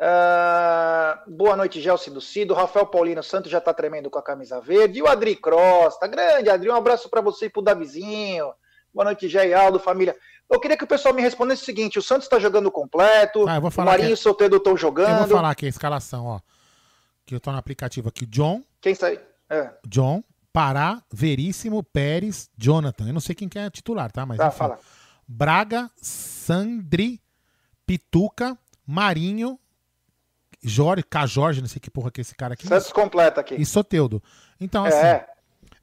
Uh, 0.00 1.30
boa 1.36 1.56
noite, 1.56 1.80
Gelsi 1.80 2.10
do 2.10 2.20
Cido. 2.20 2.54
Rafael 2.54 2.86
Paulino 2.86 3.22
Santos 3.22 3.50
já 3.50 3.60
tá 3.60 3.74
tremendo 3.74 4.08
com 4.08 4.18
a 4.18 4.22
camisa 4.22 4.60
verde. 4.60 4.98
E 4.98 5.02
o 5.02 5.08
Adri 5.08 5.34
Cross, 5.34 5.98
tá 5.98 6.06
grande, 6.06 6.48
Adri. 6.48 6.70
Um 6.70 6.74
abraço 6.76 7.08
para 7.08 7.20
você 7.20 7.46
e 7.46 7.50
pro 7.50 7.60
Davizinho. 7.62 8.52
Boa 8.94 9.04
noite, 9.06 9.28
Jé 9.28 9.52
Aldo, 9.52 9.78
família. 9.80 10.16
Eu 10.48 10.60
queria 10.60 10.76
que 10.76 10.84
o 10.84 10.86
pessoal 10.88 11.12
me 11.12 11.20
respondesse 11.20 11.62
o 11.62 11.64
seguinte: 11.64 11.98
o 11.98 12.02
Santos 12.02 12.24
está 12.26 12.38
jogando 12.38 12.70
completo, 12.70 13.46
Ah, 13.48 13.58
o 13.58 13.84
Marinho 13.84 14.10
e 14.10 14.12
o 14.12 14.16
que- 14.16 14.22
Soteldo 14.22 14.56
estão 14.56 14.72
Eu 14.72 14.76
vou 14.76 14.80
jogando. 14.80 15.28
falar 15.28 15.50
aqui 15.50 15.66
a 15.66 15.68
escalação, 15.68 16.26
ó. 16.26 16.40
Que 17.26 17.34
eu 17.34 17.40
tô 17.40 17.50
no 17.52 17.58
aplicativo 17.58 18.08
aqui. 18.08 18.24
John, 18.24 18.62
Quem 18.80 18.96
aí? 19.02 19.20
É, 19.50 19.70
John, 19.86 20.22
Pará, 20.52 21.02
Veríssimo, 21.12 21.82
Pérez, 21.82 22.48
Jonathan. 22.56 23.08
Eu 23.08 23.12
não 23.12 23.20
sei 23.20 23.34
quem 23.34 23.48
que 23.48 23.58
é 23.58 23.68
titular, 23.68 24.10
tá? 24.12 24.24
Mas 24.24 24.38
tá, 24.38 24.46
enfim. 24.46 24.56
fala. 24.56 24.78
Braga, 25.26 25.90
Sandri, 25.96 27.20
Pituca, 27.86 28.56
Marinho, 28.86 29.58
Jorge, 30.62 31.02
K. 31.04 31.26
Jorge, 31.26 31.60
não 31.60 31.68
sei 31.68 31.80
que 31.80 31.90
porra 31.90 32.10
que 32.10 32.20
é 32.20 32.22
esse 32.22 32.34
cara 32.34 32.54
aqui. 32.54 32.66
Santos 32.66 32.92
completa 32.92 33.40
aqui. 33.40 33.54
E 33.54 33.64
Soteudo. 33.64 34.22
Então, 34.60 34.84
assim. 34.84 34.98
é, 34.98 35.26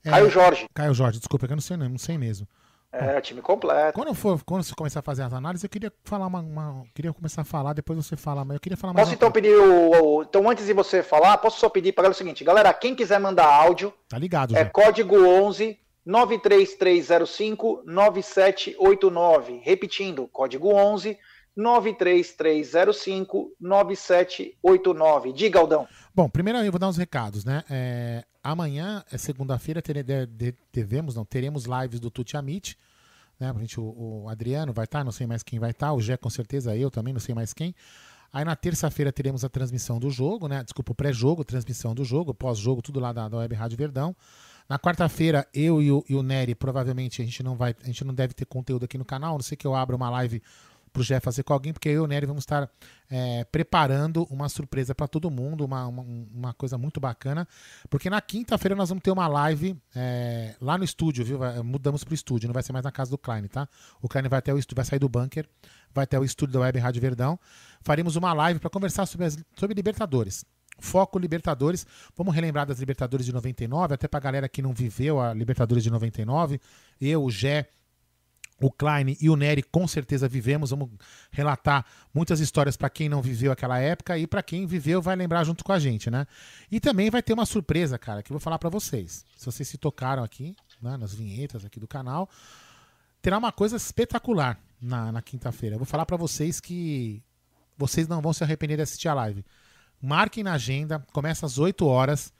Caio 0.03 0.29
Jorge. 0.29 0.67
Caio 0.73 0.93
Jorge, 0.93 1.17
desculpa, 1.19 1.47
que 1.47 1.53
eu 1.53 1.55
não 1.55 1.61
sei, 1.61 1.77
não 1.77 1.97
sei 1.97 2.17
mesmo. 2.17 2.47
É, 2.91 3.19
time 3.19 3.41
completo. 3.41 3.91
Quando, 3.93 4.07
eu 4.07 4.13
for, 4.13 4.41
quando 4.45 4.63
você 4.63 4.73
começar 4.73 4.99
a 5.01 5.03
fazer 5.03 5.23
as 5.23 5.33
análises, 5.33 5.63
eu 5.65 5.69
queria 5.69 5.91
falar 6.05 6.27
uma, 6.27 6.39
uma- 6.39 6.83
Queria 6.93 7.11
começar 7.11 7.41
a 7.41 7.45
falar, 7.45 7.73
depois 7.73 7.97
você 8.05 8.15
fala, 8.15 8.45
mas 8.45 8.55
eu 8.55 8.59
queria 8.61 8.77
falar 8.77 8.93
mais. 8.93 9.05
Posso 9.07 9.15
então 9.15 9.29
coisa. 9.29 9.47
pedir 9.47 9.57
o, 9.57 9.91
o- 10.19 10.23
Então, 10.23 10.49
antes 10.49 10.65
de 10.65 10.71
você 10.71 11.03
falar, 11.03 11.37
posso 11.39 11.59
só 11.59 11.67
pedir 11.67 11.91
para 11.91 12.09
o 12.09 12.13
seguinte: 12.13 12.41
galera, 12.45 12.73
quem 12.73 12.95
quiser 12.95 13.19
mandar 13.19 13.47
áudio, 13.47 13.93
Tá 14.07 14.17
ligado, 14.17 14.55
é 14.55 14.63
já. 14.63 14.69
código 14.69 15.17
11 15.27 15.77
93305 16.05 17.83
9789. 17.85 19.59
Repetindo, 19.63 20.27
código 20.27 20.73
11 20.73 21.17
93305 21.55 23.53
9789. 23.59 25.33
Diga, 25.33 25.59
Aldão. 25.59 25.87
Bom, 26.13 26.29
primeiro 26.29 26.59
eu 26.59 26.71
vou 26.71 26.79
dar 26.79 26.89
uns 26.89 26.97
recados, 26.97 27.45
né? 27.45 27.63
É, 27.69 28.23
amanhã, 28.43 29.03
é 29.11 29.17
segunda-feira, 29.17 29.81
devemos, 30.71 31.15
não, 31.15 31.25
teremos 31.25 31.65
lives 31.65 31.99
do 31.99 32.11
Tuti 32.11 32.37
Amit. 32.37 32.77
Né? 33.39 33.51
A 33.53 33.59
gente, 33.59 33.79
o, 33.79 34.23
o 34.23 34.29
Adriano 34.29 34.73
vai 34.73 34.85
estar, 34.85 35.03
não 35.03 35.11
sei 35.11 35.27
mais 35.27 35.43
quem 35.43 35.59
vai 35.59 35.71
estar, 35.71 35.93
o 35.93 36.01
Gé 36.01 36.17
com 36.17 36.29
certeza, 36.29 36.75
eu 36.75 36.89
também, 36.91 37.13
não 37.13 37.19
sei 37.19 37.35
mais 37.35 37.53
quem. 37.53 37.75
Aí 38.31 38.43
na 38.43 38.55
terça-feira 38.55 39.13
teremos 39.13 39.45
a 39.45 39.49
transmissão 39.49 39.97
do 39.97 40.09
jogo, 40.09 40.49
né? 40.49 40.61
Desculpa, 40.61 40.91
o 40.91 40.95
pré-jogo, 40.95 41.45
transmissão 41.45 41.95
do 41.95 42.03
jogo, 42.03 42.33
pós-jogo, 42.33 42.81
tudo 42.81 42.99
lá 42.99 43.13
da, 43.13 43.29
da 43.29 43.37
Web 43.37 43.55
Rádio 43.55 43.77
Verdão. 43.77 44.15
Na 44.67 44.79
quarta-feira, 44.79 45.47
eu 45.53 45.81
e 45.81 45.91
o, 45.91 46.03
e 46.09 46.15
o 46.15 46.23
Nery, 46.23 46.55
provavelmente 46.55 47.21
a 47.21 47.25
gente 47.25 47.41
não 47.43 47.55
vai, 47.55 47.75
a 47.81 47.85
gente 47.85 48.03
não 48.03 48.13
deve 48.13 48.33
ter 48.33 48.45
conteúdo 48.45 48.83
aqui 48.85 48.97
no 48.97 49.05
canal, 49.05 49.35
não 49.35 49.43
sei 49.43 49.55
que 49.55 49.65
eu 49.65 49.75
abra 49.75 49.95
uma 49.95 50.09
live 50.09 50.41
pro 50.95 51.03
Jé 51.03 51.19
fazer 51.19 51.43
com 51.43 51.51
alguém, 51.51 51.73
porque 51.73 51.89
eu 51.89 51.93
e 51.93 51.99
o 51.99 52.07
Nery 52.07 52.25
vamos 52.25 52.43
estar 52.43 52.69
é, 53.09 53.43
preparando 53.43 54.23
uma 54.31 54.47
surpresa 54.47 54.95
para 54.95 55.09
todo 55.09 55.29
mundo, 55.29 55.65
uma, 55.65 55.85
uma, 55.87 56.01
uma 56.33 56.53
coisa 56.53 56.77
muito 56.77 57.01
bacana, 57.01 57.45
porque 57.89 58.09
na 58.09 58.21
quinta-feira 58.21 58.75
nós 58.75 58.87
vamos 58.87 59.03
ter 59.03 59.11
uma 59.11 59.27
live 59.27 59.75
é, 59.93 60.55
lá 60.61 60.77
no 60.77 60.85
estúdio, 60.85 61.25
viu? 61.25 61.39
Mudamos 61.65 62.05
pro 62.05 62.15
estúdio, 62.15 62.47
não 62.47 62.53
vai 62.53 62.63
ser 62.63 62.71
mais 62.71 62.85
na 62.85 62.91
casa 62.93 63.11
do 63.11 63.17
Klein, 63.17 63.47
tá? 63.47 63.67
O 64.01 64.07
Klein 64.07 64.29
vai 64.29 64.39
até 64.39 64.53
o 64.53 64.57
estúdio, 64.57 64.77
vai 64.77 64.85
sair 64.85 64.99
do 64.99 65.09
bunker, 65.09 65.45
vai 65.93 66.05
até 66.05 66.17
o 66.17 66.23
estúdio 66.23 66.53
da 66.53 66.61
Web 66.61 66.79
Rádio 66.79 67.01
Verdão. 67.01 67.37
Faremos 67.81 68.15
uma 68.15 68.31
live 68.31 68.59
para 68.61 68.69
conversar 68.69 69.05
sobre, 69.05 69.27
as, 69.27 69.37
sobre 69.57 69.75
Libertadores. 69.75 70.45
Foco 70.79 71.19
Libertadores. 71.19 71.85
Vamos 72.15 72.33
relembrar 72.33 72.65
das 72.65 72.79
Libertadores 72.79 73.25
de 73.25 73.33
99, 73.33 73.93
até 73.93 74.07
pra 74.07 74.19
galera 74.19 74.47
que 74.47 74.61
não 74.61 74.73
viveu 74.73 75.19
a 75.19 75.33
Libertadores 75.33 75.83
de 75.83 75.91
99. 75.91 76.59
Eu, 77.01 77.23
o 77.23 77.29
Gé, 77.29 77.67
o 78.61 78.71
Klein 78.71 79.17
e 79.19 79.29
o 79.29 79.35
Nery 79.35 79.63
com 79.63 79.87
certeza 79.87 80.27
vivemos. 80.27 80.69
Vamos 80.69 80.89
relatar 81.31 81.85
muitas 82.13 82.39
histórias 82.39 82.77
para 82.77 82.89
quem 82.89 83.09
não 83.09 83.21
viveu 83.21 83.51
aquela 83.51 83.79
época 83.79 84.17
e 84.17 84.25
para 84.25 84.41
quem 84.41 84.65
viveu 84.65 85.01
vai 85.01 85.15
lembrar 85.15 85.43
junto 85.43 85.63
com 85.63 85.71
a 85.71 85.79
gente, 85.79 86.09
né? 86.09 86.25
E 86.71 86.79
também 86.79 87.09
vai 87.09 87.21
ter 87.21 87.33
uma 87.33 87.45
surpresa, 87.45 87.97
cara, 87.97 88.23
que 88.23 88.31
eu 88.31 88.35
vou 88.35 88.39
falar 88.39 88.59
para 88.59 88.69
vocês. 88.69 89.25
Se 89.37 89.45
vocês 89.45 89.67
se 89.67 89.77
tocaram 89.77 90.23
aqui, 90.23 90.55
né, 90.81 90.97
nas 90.97 91.13
vinhetas 91.13 91.65
aqui 91.65 91.79
do 91.79 91.87
canal, 91.87 92.29
terá 93.21 93.37
uma 93.37 93.51
coisa 93.51 93.75
espetacular 93.75 94.59
na, 94.81 95.11
na 95.11 95.21
quinta-feira. 95.21 95.75
Eu 95.75 95.79
vou 95.79 95.85
falar 95.85 96.05
para 96.05 96.17
vocês 96.17 96.59
que 96.59 97.21
vocês 97.77 98.07
não 98.07 98.21
vão 98.21 98.33
se 98.33 98.43
arrepender 98.43 98.77
de 98.77 98.83
assistir 98.83 99.07
a 99.07 99.13
live. 99.13 99.43
Marquem 100.01 100.43
na 100.43 100.53
agenda, 100.53 101.05
começa 101.11 101.45
às 101.45 101.57
8 101.57 101.85
horas, 101.85 102.33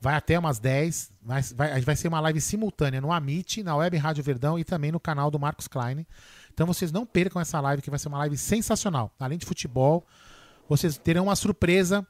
vai 0.00 0.14
até 0.14 0.38
umas 0.38 0.58
10. 0.58 1.12
Vai, 1.22 1.42
vai, 1.42 1.80
vai 1.80 1.96
ser 1.96 2.08
uma 2.08 2.20
live 2.20 2.40
simultânea 2.40 3.00
no 3.00 3.12
Amit, 3.12 3.62
na 3.62 3.76
Web 3.76 3.96
Rádio 3.96 4.22
Verdão 4.22 4.58
e 4.58 4.64
também 4.64 4.92
no 4.92 5.00
canal 5.00 5.30
do 5.30 5.38
Marcos 5.38 5.68
Klein. 5.68 6.06
Então 6.52 6.66
vocês 6.66 6.92
não 6.92 7.04
percam 7.04 7.40
essa 7.40 7.60
live, 7.60 7.82
que 7.82 7.90
vai 7.90 7.98
ser 7.98 8.08
uma 8.08 8.18
live 8.18 8.36
sensacional. 8.36 9.12
Além 9.18 9.38
de 9.38 9.46
futebol, 9.46 10.06
vocês 10.68 10.96
terão 10.98 11.24
uma 11.24 11.36
surpresa 11.36 12.06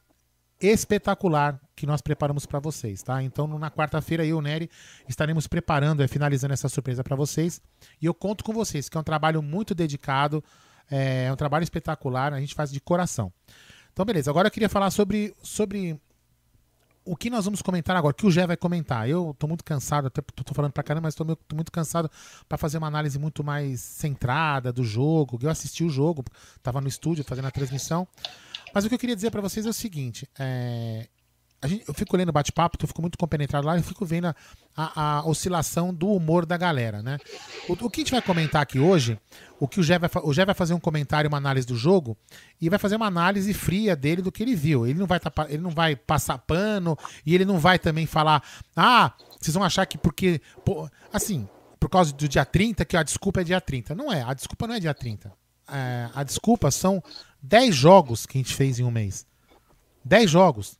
espetacular 0.61 1.61
que 1.75 1.85
nós 1.85 2.01
preparamos 2.01 2.47
para 2.47 2.59
vocês, 2.59 3.03
tá? 3.03 3.23
Então 3.23 3.47
na 3.59 3.71
quarta-feira 3.71 4.25
eu 4.25 4.29
e 4.29 4.33
o 4.35 4.41
Nery 4.41 4.71
estaremos 5.09 5.47
preparando, 5.47 6.03
é, 6.03 6.09
finalizando 6.09 6.55
essa 6.55 6.69
surpresa 6.69 7.05
para 7.05 7.15
vocês. 7.15 7.61
E 8.01 8.07
eu 8.07 8.15
conto 8.15 8.43
com 8.43 8.53
vocês, 8.53 8.89
que 8.89 8.97
é 8.97 9.01
um 9.01 9.05
trabalho 9.05 9.43
muito 9.43 9.75
dedicado, 9.75 10.43
é 10.91 11.31
um 11.33 11.37
trabalho 11.37 11.65
espetacular, 11.65 12.33
a 12.33 12.41
gente 12.41 12.55
faz 12.55 12.71
de 12.71 12.81
coração. 12.81 13.33
Então, 13.93 14.05
beleza. 14.05 14.31
Agora 14.31 14.49
eu 14.49 14.53
queria 14.53 14.69
falar 14.69 14.91
sobre, 14.91 15.35
sobre 15.43 15.99
o 17.07 17.17
que 17.17 17.31
nós 17.31 17.45
vamos 17.45 17.63
comentar 17.63 17.97
agora, 17.97 18.13
que 18.13 18.27
o 18.27 18.31
Gé 18.31 18.47
vai 18.47 18.57
comentar. 18.57 19.09
Eu 19.09 19.35
tô 19.39 19.47
muito 19.47 19.65
cansado, 19.65 20.09
até 20.09 20.21
tô 20.21 20.53
falando 20.53 20.73
pra 20.73 20.83
caramba, 20.83 21.07
mas 21.07 21.15
tô 21.15 21.25
muito 21.55 21.71
cansado 21.71 22.11
para 22.49 22.59
fazer 22.59 22.79
uma 22.79 22.89
análise 22.89 23.19
muito 23.19 23.45
mais 23.45 23.81
centrada 23.81 24.73
do 24.73 24.83
jogo. 24.83 25.39
Eu 25.41 25.49
assisti 25.49 25.85
o 25.85 25.89
jogo, 25.89 26.25
tava 26.63 26.81
no 26.81 26.89
estúdio 26.89 27.25
fazendo 27.25 27.47
a 27.47 27.51
transmissão. 27.51 28.07
Mas 28.75 28.85
o 28.85 28.89
que 28.89 28.95
eu 28.95 28.99
queria 28.99 29.15
dizer 29.15 29.31
para 29.31 29.41
vocês 29.41 29.65
é 29.65 29.71
o 29.71 29.73
seguinte: 29.73 30.29
é, 30.39 31.09
gente- 31.67 31.85
eu 31.89 31.95
fico 31.95 32.17
lendo 32.17 32.31
bate-papo, 32.33 32.77
eu 32.83 32.87
fico 32.89 33.01
muito 33.01 33.17
compenetrado 33.19 33.67
lá, 33.67 33.77
eu 33.77 33.83
fico 33.83 34.05
vendo 34.05 34.27
a, 34.27 34.35
a- 34.77 35.19
a 35.21 35.27
oscilação 35.27 35.93
do 35.93 36.09
humor 36.09 36.45
da 36.45 36.57
galera, 36.57 37.03
né? 37.03 37.19
O, 37.69 37.73
o 37.73 37.91
que 37.91 38.01
a 38.01 38.03
gente 38.05 38.13
vai 38.13 38.21
comentar 38.23 38.63
aqui 38.63 38.79
hoje, 38.79 39.19
o 39.59 39.67
que 39.67 39.81
o 39.81 39.83
Gé 39.83 39.99
vai, 39.99 40.11
o 40.23 40.33
Gé 40.35 40.45
vai 40.45 40.55
fazer 40.55 40.75
um 40.75 40.81
comentário, 40.81 41.29
uma 41.29 41.39
análise 41.39 41.67
do 41.67 41.75
jogo 41.77 42.17
e 42.61 42.69
vai 42.69 42.79
fazer 42.79 42.97
uma 42.97 43.07
análise 43.07 43.53
fria 43.55 43.97
dele 43.97 44.21
do 44.23 44.31
que 44.31 44.43
ele 44.43 44.55
viu. 44.55 44.87
Ele 44.87 44.99
não 44.99 45.07
vai, 45.07 45.19
tapa- 45.19 45.47
ele 45.49 45.63
não 45.63 45.71
vai 45.71 45.97
passar 45.97 46.37
pano 46.39 46.97
e 47.25 47.35
ele 47.35 47.45
não 47.45 47.59
vai 47.59 47.79
também 47.79 48.07
falar, 48.07 48.43
ah, 48.77 49.13
vocês 49.41 49.55
vão 49.55 49.65
achar 49.65 49.87
que 49.87 49.97
porque, 49.97 50.41
pô, 50.65 50.89
assim, 51.13 51.49
por 51.81 51.89
causa 51.89 52.13
do 52.13 52.29
dia 52.29 52.45
30, 52.45 52.85
que 52.85 52.97
a 52.97 53.03
desculpa 53.03 53.41
é 53.41 53.45
dia 53.45 53.61
30. 53.61 53.95
Não 53.95 54.13
é, 54.13 54.23
a 54.23 54.35
desculpa 54.35 54.67
não 54.67 54.75
é 54.75 54.81
dia 54.81 54.93
30. 54.95 55.33
É, 55.69 56.09
a 56.15 56.23
desculpa 56.23 56.71
são 56.71 57.03
10 57.43 57.75
jogos 57.75 58.27
que 58.27 58.37
a 58.39 58.41
gente 58.41 58.55
fez 58.55 58.79
em 58.79 58.85
um 58.85 58.91
mês. 58.91 59.27
10 60.05 60.31
jogos. 60.31 60.79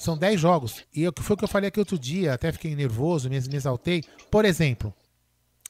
São 0.00 0.16
10 0.16 0.40
jogos. 0.40 0.82
E 0.94 1.10
que 1.12 1.22
foi 1.22 1.34
o 1.34 1.36
que 1.36 1.44
eu 1.44 1.48
falei 1.48 1.68
aqui 1.68 1.78
outro 1.78 1.98
dia, 1.98 2.32
até 2.32 2.50
fiquei 2.50 2.74
nervoso, 2.74 3.28
me, 3.28 3.38
me 3.38 3.56
exaltei. 3.56 4.02
Por 4.30 4.46
exemplo, 4.46 4.94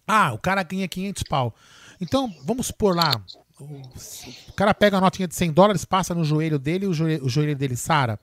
ah, 0.07 0.33
o 0.33 0.39
cara 0.39 0.63
ganha 0.63 0.87
500 0.87 1.25
pau. 1.25 1.53
Então, 2.01 2.33
vamos 2.45 2.69
supor 2.69 2.95
lá, 2.95 3.21
o, 3.61 4.53
cara 4.55 4.73
pega 4.73 4.99
a 4.99 5.01
notinha 5.01 5.27
de 5.27 5.35
100 5.35 5.53
dólares, 5.53 5.85
passa 5.85 6.15
no 6.15 6.25
joelho 6.25 6.61
dele 6.61 6.87
o 6.87 6.95
joelho, 6.95 7.25
o 7.25 7.29
joelho 7.29 7.57
dele 7.57 7.77
sara. 7.77 8.21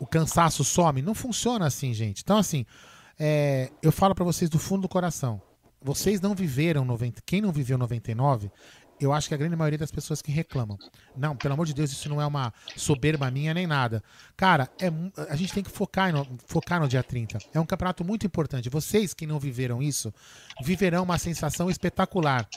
O 0.00 0.06
cansaço 0.06 0.64
some. 0.64 1.00
Não 1.00 1.14
funciona 1.14 1.66
assim, 1.66 1.94
gente. 1.94 2.22
Então, 2.22 2.36
assim, 2.36 2.66
é, 3.18 3.70
eu 3.80 3.92
falo 3.92 4.16
pra 4.16 4.24
vocês 4.24 4.50
do 4.50 4.58
fundo 4.58 4.82
do 4.82 4.88
coração. 4.88 5.40
Vocês 5.80 6.20
não 6.20 6.34
viveram 6.34 6.84
90. 6.84 7.22
Quem 7.24 7.40
não 7.40 7.52
viveu 7.52 7.78
99, 7.78 8.50
eu 9.04 9.12
acho 9.12 9.28
que 9.28 9.34
a 9.34 9.36
grande 9.36 9.56
maioria 9.56 9.78
das 9.78 9.90
pessoas 9.90 10.20
que 10.22 10.30
reclamam. 10.32 10.78
Não, 11.16 11.36
pelo 11.36 11.54
amor 11.54 11.66
de 11.66 11.74
Deus, 11.74 11.90
isso 11.92 12.08
não 12.08 12.20
é 12.20 12.26
uma 12.26 12.52
soberba 12.76 13.30
minha 13.30 13.52
nem 13.54 13.66
nada. 13.66 14.02
Cara, 14.36 14.70
é, 14.80 14.90
a 15.30 15.36
gente 15.36 15.52
tem 15.52 15.62
que 15.62 15.70
focar 15.70 16.12
no, 16.12 16.26
focar 16.46 16.80
no 16.80 16.88
dia 16.88 17.02
30. 17.02 17.38
É 17.54 17.60
um 17.60 17.66
campeonato 17.66 18.04
muito 18.04 18.26
importante. 18.26 18.68
Vocês 18.68 19.14
que 19.14 19.26
não 19.26 19.38
viveram 19.38 19.82
isso, 19.82 20.12
viverão 20.62 21.02
uma 21.04 21.18
sensação 21.18 21.70
espetacular. 21.70 22.48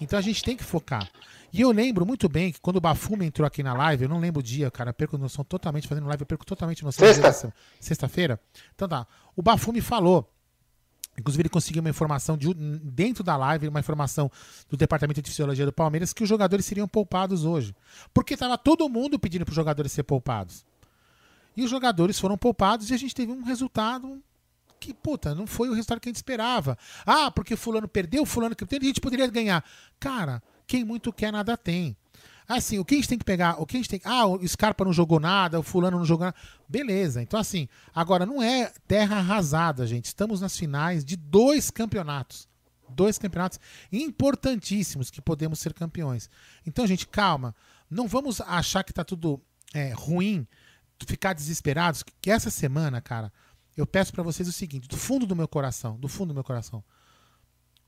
Então 0.00 0.18
a 0.18 0.22
gente 0.22 0.42
tem 0.42 0.56
que 0.56 0.64
focar. 0.64 1.08
E 1.52 1.60
eu 1.60 1.70
lembro 1.70 2.04
muito 2.04 2.28
bem 2.28 2.52
que 2.52 2.60
quando 2.60 2.76
o 2.76 2.80
Bafume 2.80 3.24
entrou 3.24 3.46
aqui 3.46 3.62
na 3.62 3.72
live, 3.72 4.02
eu 4.04 4.08
não 4.10 4.18
lembro 4.18 4.40
o 4.40 4.42
dia, 4.42 4.70
cara, 4.70 4.90
eu 4.90 4.94
perco 4.94 5.16
noção 5.16 5.42
totalmente 5.44 5.88
fazendo 5.88 6.06
live, 6.06 6.20
eu 6.22 6.26
perco 6.26 6.44
totalmente 6.44 6.84
noção. 6.84 7.06
do 7.06 7.14
dia 7.14 7.22
Sexta. 7.22 7.46
dessa- 7.48 7.54
Sexta-feira? 7.80 8.38
Então 8.74 8.86
tá. 8.86 9.06
O 9.34 9.40
Bafume 9.40 9.80
falou 9.80 10.30
Inclusive, 11.18 11.42
ele 11.42 11.48
conseguiu 11.48 11.80
uma 11.80 11.88
informação 11.88 12.36
de, 12.36 12.52
dentro 12.54 13.24
da 13.24 13.36
live, 13.36 13.68
uma 13.68 13.80
informação 13.80 14.30
do 14.68 14.76
Departamento 14.76 15.22
de 15.22 15.30
Fisiologia 15.30 15.64
do 15.64 15.72
Palmeiras, 15.72 16.12
que 16.12 16.22
os 16.22 16.28
jogadores 16.28 16.66
seriam 16.66 16.86
poupados 16.86 17.44
hoje. 17.44 17.74
Porque 18.12 18.34
estava 18.34 18.58
todo 18.58 18.88
mundo 18.88 19.18
pedindo 19.18 19.44
para 19.44 19.52
os 19.52 19.56
jogadores 19.56 19.92
ser 19.92 20.02
poupados. 20.02 20.64
E 21.56 21.62
os 21.64 21.70
jogadores 21.70 22.18
foram 22.18 22.36
poupados 22.36 22.90
e 22.90 22.94
a 22.94 22.98
gente 22.98 23.14
teve 23.14 23.32
um 23.32 23.42
resultado 23.42 24.22
que, 24.78 24.92
puta, 24.92 25.34
não 25.34 25.46
foi 25.46 25.70
o 25.70 25.72
resultado 25.72 26.00
que 26.00 26.08
a 26.08 26.10
gente 26.10 26.16
esperava. 26.16 26.76
Ah, 27.06 27.30
porque 27.30 27.56
fulano 27.56 27.88
perdeu, 27.88 28.26
fulano 28.26 28.54
que 28.54 28.66
perdeu, 28.66 28.88
a 28.88 28.90
gente 28.90 29.00
poderia 29.00 29.26
ganhar. 29.26 29.64
Cara, 29.98 30.42
quem 30.66 30.84
muito 30.84 31.12
quer, 31.12 31.32
nada 31.32 31.56
tem. 31.56 31.96
Assim, 32.48 32.78
o 32.78 32.84
que 32.84 32.94
a 32.94 32.98
gente 32.98 33.08
tem 33.08 33.18
que 33.18 33.24
pegar, 33.24 33.60
o 33.60 33.66
que 33.66 33.76
a 33.76 33.80
gente 33.80 33.88
tem 33.88 34.00
Ah, 34.04 34.26
o 34.26 34.46
Scarpa 34.46 34.84
não 34.84 34.92
jogou 34.92 35.18
nada, 35.18 35.58
o 35.58 35.62
fulano 35.62 35.98
não 35.98 36.04
jogou 36.04 36.26
nada. 36.26 36.36
Beleza, 36.68 37.20
então 37.20 37.40
assim, 37.40 37.68
agora 37.94 38.24
não 38.24 38.42
é 38.42 38.72
terra 38.86 39.16
arrasada, 39.16 39.86
gente. 39.86 40.06
Estamos 40.06 40.40
nas 40.40 40.56
finais 40.56 41.04
de 41.04 41.16
dois 41.16 41.70
campeonatos. 41.70 42.48
Dois 42.88 43.18
campeonatos 43.18 43.58
importantíssimos 43.92 45.10
que 45.10 45.20
podemos 45.20 45.58
ser 45.58 45.74
campeões. 45.74 46.30
Então, 46.64 46.86
gente, 46.86 47.06
calma. 47.06 47.54
Não 47.90 48.06
vamos 48.06 48.40
achar 48.40 48.84
que 48.84 48.92
tá 48.92 49.04
tudo 49.04 49.40
é, 49.74 49.92
ruim, 49.92 50.46
ficar 51.04 51.32
desesperados. 51.32 52.04
Que 52.20 52.30
essa 52.30 52.48
semana, 52.48 53.00
cara, 53.00 53.32
eu 53.76 53.86
peço 53.86 54.12
para 54.12 54.22
vocês 54.22 54.48
o 54.48 54.52
seguinte, 54.52 54.88
do 54.88 54.96
fundo 54.96 55.26
do 55.26 55.36
meu 55.36 55.48
coração, 55.48 55.98
do 55.98 56.08
fundo 56.08 56.28
do 56.28 56.34
meu 56.34 56.44
coração, 56.44 56.82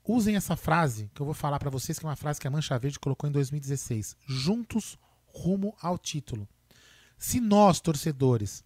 usem 0.09 0.35
essa 0.35 0.55
frase 0.55 1.09
que 1.13 1.21
eu 1.21 1.25
vou 1.25 1.35
falar 1.35 1.59
para 1.59 1.69
vocês, 1.69 1.99
que 1.99 2.05
é 2.05 2.09
uma 2.09 2.15
frase 2.15 2.39
que 2.39 2.47
a 2.47 2.51
Mancha 2.51 2.77
Verde 2.79 2.99
colocou 2.99 3.29
em 3.29 3.31
2016. 3.31 4.17
Juntos 4.25 4.97
rumo 5.27 5.75
ao 5.79 5.99
título. 5.99 6.47
Se 7.17 7.39
nós, 7.39 7.79
torcedores, 7.79 8.63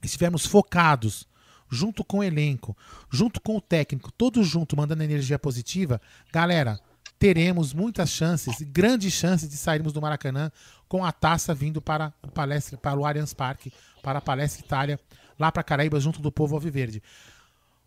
estivermos 0.00 0.46
focados 0.46 1.26
junto 1.68 2.04
com 2.04 2.18
o 2.18 2.22
elenco, 2.22 2.76
junto 3.10 3.40
com 3.40 3.56
o 3.56 3.60
técnico, 3.60 4.12
todos 4.12 4.46
juntos 4.46 4.76
mandando 4.76 5.02
energia 5.02 5.38
positiva, 5.38 6.00
galera, 6.32 6.78
teremos 7.18 7.72
muitas 7.72 8.10
chances, 8.10 8.62
grandes 8.62 9.12
chances 9.12 9.48
de 9.48 9.56
sairmos 9.56 9.92
do 9.92 10.00
Maracanã 10.00 10.52
com 10.86 11.04
a 11.04 11.10
taça 11.10 11.52
vindo 11.52 11.82
para 11.82 12.14
o 12.22 12.30
palestra, 12.30 12.78
para 12.78 13.00
o 13.00 13.04
Allianz 13.04 13.34
Parque, 13.34 13.72
para 14.02 14.18
a 14.18 14.22
Palestra 14.22 14.64
Itália, 14.64 15.00
lá 15.36 15.50
para 15.50 15.64
Caraíba, 15.64 15.98
junto 15.98 16.20
do 16.20 16.30
povo 16.30 16.54
alviverde. 16.54 17.02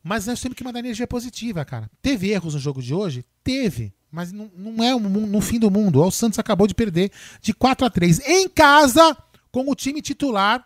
Mas 0.08 0.26
nós 0.26 0.40
temos 0.40 0.56
que 0.56 0.64
mandar 0.64 0.80
energia 0.80 1.06
positiva, 1.06 1.66
cara. 1.66 1.92
Teve 2.02 2.30
erros 2.32 2.54
no 2.54 2.60
jogo 2.62 2.82
de 2.82 2.94
hoje? 2.94 3.26
Teve. 3.44 3.94
Mas 4.10 4.32
não, 4.32 4.50
não 4.56 4.82
é 4.82 4.98
no 4.98 5.42
fim 5.42 5.60
do 5.60 5.70
mundo. 5.70 6.02
O 6.02 6.10
Santos 6.10 6.40
acabou 6.40 6.66
de 6.66 6.74
perder 6.74 7.12
de 7.42 7.54
4 7.54 7.86
a 7.86 7.90
3 7.90 8.20
em 8.26 8.48
casa 8.48 9.18
com 9.52 9.70
o 9.70 9.76
time 9.76 10.02
titular 10.02 10.66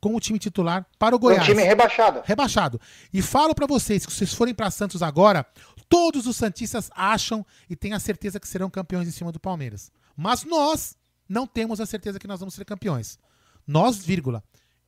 com 0.00 0.14
o 0.14 0.20
time 0.20 0.40
titular 0.40 0.86
para 0.98 1.14
o 1.14 1.18
Goiás. 1.18 1.42
Um 1.42 1.46
time 1.46 1.62
rebaixado. 1.62 2.22
Rebaixado. 2.24 2.80
E 3.12 3.22
falo 3.22 3.54
para 3.54 3.66
vocês 3.66 4.04
que 4.04 4.12
se 4.12 4.18
vocês 4.18 4.34
forem 4.34 4.54
para 4.54 4.70
Santos 4.72 5.02
agora, 5.02 5.46
todos 5.88 6.26
os 6.26 6.36
santistas 6.36 6.90
acham 6.96 7.46
e 7.70 7.76
têm 7.76 7.92
a 7.92 8.00
certeza 8.00 8.40
que 8.40 8.48
serão 8.48 8.68
campeões 8.68 9.06
em 9.06 9.12
cima 9.12 9.30
do 9.30 9.38
Palmeiras. 9.38 9.92
Mas 10.16 10.42
nós 10.44 10.96
não 11.28 11.46
temos 11.46 11.80
a 11.80 11.86
certeza 11.86 12.18
que 12.18 12.26
nós 12.26 12.40
vamos 12.40 12.54
ser 12.54 12.64
campeões. 12.64 13.20
Nós, 13.64 13.98
vírgula. 14.04 14.42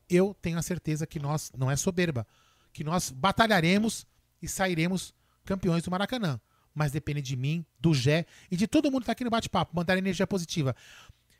Eu 0.08 0.34
tenho 0.42 0.58
a 0.58 0.62
certeza 0.62 1.06
que 1.06 1.20
nós, 1.20 1.52
não 1.56 1.70
é 1.70 1.76
soberba, 1.76 2.26
que 2.72 2.84
nós 2.84 3.10
batalharemos 3.10 4.06
e 4.40 4.48
sairemos 4.48 5.14
campeões 5.44 5.82
do 5.82 5.90
Maracanã. 5.90 6.40
Mas 6.74 6.92
depende 6.92 7.20
de 7.20 7.36
mim, 7.36 7.64
do 7.78 7.92
Gé 7.92 8.26
e 8.50 8.56
de 8.56 8.66
todo 8.66 8.90
mundo 8.90 9.02
que 9.02 9.06
tá 9.06 9.12
aqui 9.12 9.24
no 9.24 9.30
bate-papo, 9.30 9.74
mandar 9.74 9.98
energia 9.98 10.26
positiva. 10.26 10.74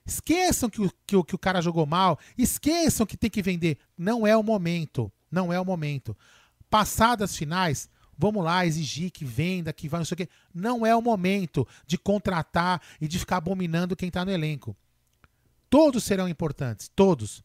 Esqueçam 0.04 0.68
que 0.68 0.80
o, 0.80 0.92
que, 1.06 1.16
o, 1.16 1.24
que 1.24 1.34
o 1.34 1.38
cara 1.38 1.62
jogou 1.62 1.86
mal. 1.86 2.18
Esqueçam 2.36 3.06
que 3.06 3.16
tem 3.16 3.30
que 3.30 3.42
vender. 3.42 3.78
Não 3.96 4.26
é 4.26 4.36
o 4.36 4.42
momento. 4.42 5.12
Não 5.30 5.52
é 5.52 5.60
o 5.60 5.64
momento. 5.64 6.16
Passadas 6.68 7.36
finais, 7.36 7.88
vamos 8.18 8.44
lá 8.44 8.66
exigir 8.66 9.10
que 9.10 9.24
venda, 9.24 9.72
que 9.72 9.88
vai 9.88 10.00
não 10.00 10.04
sei 10.04 10.14
o 10.14 10.18
quê. 10.18 10.28
Não 10.52 10.84
é 10.84 10.94
o 10.96 11.02
momento 11.02 11.66
de 11.86 11.96
contratar 11.96 12.82
e 13.00 13.06
de 13.06 13.18
ficar 13.18 13.36
abominando 13.36 13.96
quem 13.96 14.08
está 14.08 14.24
no 14.24 14.32
elenco. 14.32 14.76
Todos 15.68 16.02
serão 16.02 16.28
importantes, 16.28 16.90
todos. 16.94 17.44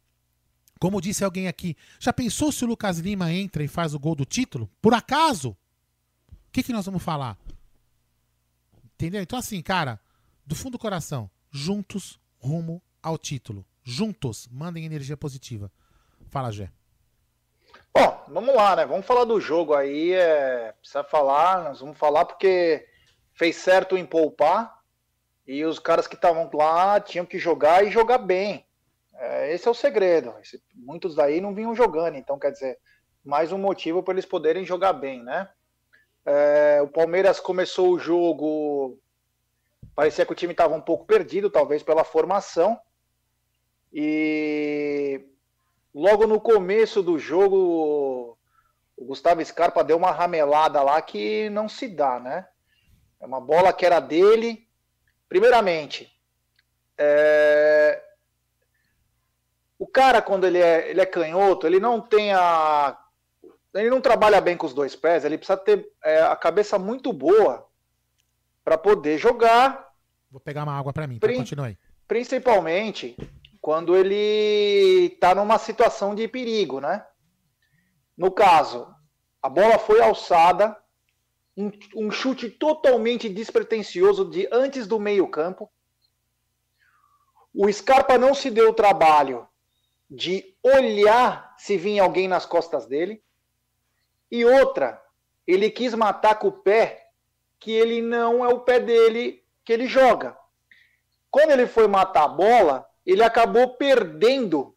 Como 0.80 1.02
disse 1.02 1.24
alguém 1.24 1.48
aqui, 1.48 1.76
já 2.00 2.12
pensou 2.12 2.52
se 2.52 2.64
o 2.66 2.68
Lucas 2.68 3.00
Lima 3.00 3.32
entra 3.32 3.64
e 3.64 3.68
faz 3.68 3.94
o 3.94 4.00
gol 4.00 4.16
do 4.16 4.26
título? 4.26 4.70
Por 4.82 4.94
acaso? 4.94 5.50
O 5.50 6.52
que, 6.52 6.64
que 6.64 6.74
nós 6.74 6.86
vamos 6.86 7.04
falar? 7.04 7.38
Entendeu? 8.94 9.22
Então, 9.22 9.40
assim, 9.40 9.62
cara, 9.62 10.00
do 10.46 10.56
fundo 10.56 10.74
do 10.74 10.80
coração, 10.80 11.30
juntos 11.50 12.20
rumo 12.38 12.82
ao 13.02 13.18
título. 13.18 13.66
Juntos, 13.84 14.48
mandem 14.52 14.86
energia 14.86 15.16
positiva. 15.16 15.72
Fala, 16.30 16.52
Gé. 16.52 16.72
Bom, 17.94 18.26
vamos 18.28 18.56
lá, 18.56 18.76
né? 18.76 18.86
Vamos 18.86 19.06
falar 19.06 19.26
do 19.26 19.40
jogo 19.40 19.74
aí. 19.74 20.14
É... 20.14 20.74
Precisa 20.80 21.04
falar, 21.04 21.64
nós 21.64 21.80
vamos 21.80 21.98
falar 21.98 22.26
porque 22.26 22.88
fez 23.34 23.56
certo 23.58 23.98
em 23.98 24.06
poupar 24.06 24.82
e 25.48 25.64
os 25.64 25.78
caras 25.80 26.08
que 26.08 26.16
estavam 26.16 26.50
lá 26.54 27.00
tinham 27.00 27.26
que 27.26 27.38
jogar 27.38 27.86
e 27.86 27.92
jogar 27.92 28.18
bem. 28.18 28.66
É, 29.18 29.54
esse 29.54 29.68
é 29.68 29.72
o 29.72 29.76
segredo. 29.76 30.34
Esse... 30.42 30.62
muitos 30.74 31.16
daí 31.16 31.40
não 31.42 31.54
vinham 31.54 31.76
jogando, 31.76 32.16
então 32.16 32.40
quer 32.40 32.52
dizer, 32.52 32.78
mais 33.24 33.52
um 33.52 33.58
motivo 33.58 34.04
para 34.04 34.14
eles 34.14 34.26
poderem 34.26 34.66
jogar 34.66 34.94
bem, 34.94 35.24
né? 35.24 35.50
É... 36.26 36.82
o 36.82 36.88
Palmeiras 36.88 37.40
começou 37.40 37.92
o 37.92 38.00
jogo 38.00 39.00
Parecia 39.96 40.26
que 40.26 40.32
o 40.34 40.36
time 40.36 40.52
estava 40.52 40.76
um 40.76 40.82
pouco 40.82 41.06
perdido, 41.06 41.50
talvez 41.50 41.82
pela 41.82 42.04
formação. 42.04 42.78
E 43.94 45.26
logo 45.94 46.28
no 46.28 46.40
começo 46.42 47.02
do 47.02 47.18
jogo, 47.18 48.38
o 48.98 49.06
Gustavo 49.06 49.44
Scarpa 49.44 49.86
deu 49.86 49.96
uma 49.96 50.12
ramelada 50.12 50.84
lá 50.84 51.02
que 51.02 51.50
não 51.50 51.70
se 51.70 51.88
dá, 51.88 52.20
né? 52.20 52.46
É 53.22 53.26
uma 53.26 53.40
bola 53.40 53.72
que 53.72 53.86
era 53.86 54.02
dele. 54.02 54.68
Primeiramente, 55.30 56.12
é... 56.98 58.04
o 59.78 59.86
cara, 59.86 60.22
quando 60.22 60.46
ele 60.46 60.60
é, 60.60 60.90
ele 60.90 61.02
é 61.02 61.06
canhoto, 61.06 61.68
ele 61.68 61.80
não 61.80 62.00
tem 62.02 62.34
a. 62.34 62.98
Ele 63.74 63.90
não 63.90 64.00
trabalha 64.00 64.40
bem 64.40 64.56
com 64.56 64.66
os 64.66 64.74
dois 64.74 64.96
pés, 64.96 65.26
ele 65.26 65.38
precisa 65.38 65.58
ter 65.58 65.92
é, 66.02 66.22
a 66.22 66.36
cabeça 66.36 66.80
muito 66.80 67.12
boa 67.12 67.68
para 68.64 68.78
poder 68.78 69.18
jogar. 69.18 69.90
Vou 70.32 70.40
pegar 70.40 70.64
uma 70.64 70.78
água 70.78 70.94
para 70.94 71.06
mim, 71.06 71.20
tá? 71.20 71.28
continue 71.28 71.68
aí. 71.68 71.78
Principalmente 72.08 73.18
quando 73.60 73.98
ele 73.98 75.12
está 75.14 75.36
numa 75.36 75.58
situação 75.58 76.16
de 76.16 76.26
perigo, 76.28 76.80
né? 76.80 77.06
No 78.16 78.32
caso, 78.32 78.88
a 79.42 79.50
bola 79.50 79.78
foi 79.78 80.00
alçada, 80.00 80.78
um, 81.58 81.70
um 81.96 82.12
chute 82.12 82.50
totalmente 82.50 83.28
despretensioso 83.28 84.30
de 84.30 84.48
antes 84.54 84.88
do 84.88 85.00
meio-campo. 85.00 85.70
O 87.54 87.70
Scarpa 87.72 88.18
não 88.18 88.34
se 88.34 88.50
deu 88.50 88.70
o 88.70 88.74
trabalho 88.74 89.46
de 90.10 90.56
olhar 90.62 91.56
se 91.58 91.78
vinha 91.78 92.04
alguém 92.04 92.28
nas 92.28 92.46
costas 92.46 92.86
dele. 92.86 93.24
E 94.32 94.46
outra, 94.46 95.02
ele 95.48 95.70
quis 95.70 95.94
matar 95.94 96.36
com 96.36 96.48
o 96.48 96.52
pé 96.52 97.10
que 97.60 97.72
ele 97.72 98.02
não 98.02 98.44
é 98.44 98.48
o 98.48 98.60
pé 98.60 98.80
dele 98.80 99.44
que 99.64 99.74
ele 99.74 99.88
joga. 99.88 100.38
Quando 101.32 101.52
ele 101.52 101.68
foi 101.68 101.88
matar 101.88 102.24
a 102.24 102.28
bola, 102.28 102.88
ele 103.06 103.24
acabou 103.24 103.76
perdendo 103.76 104.76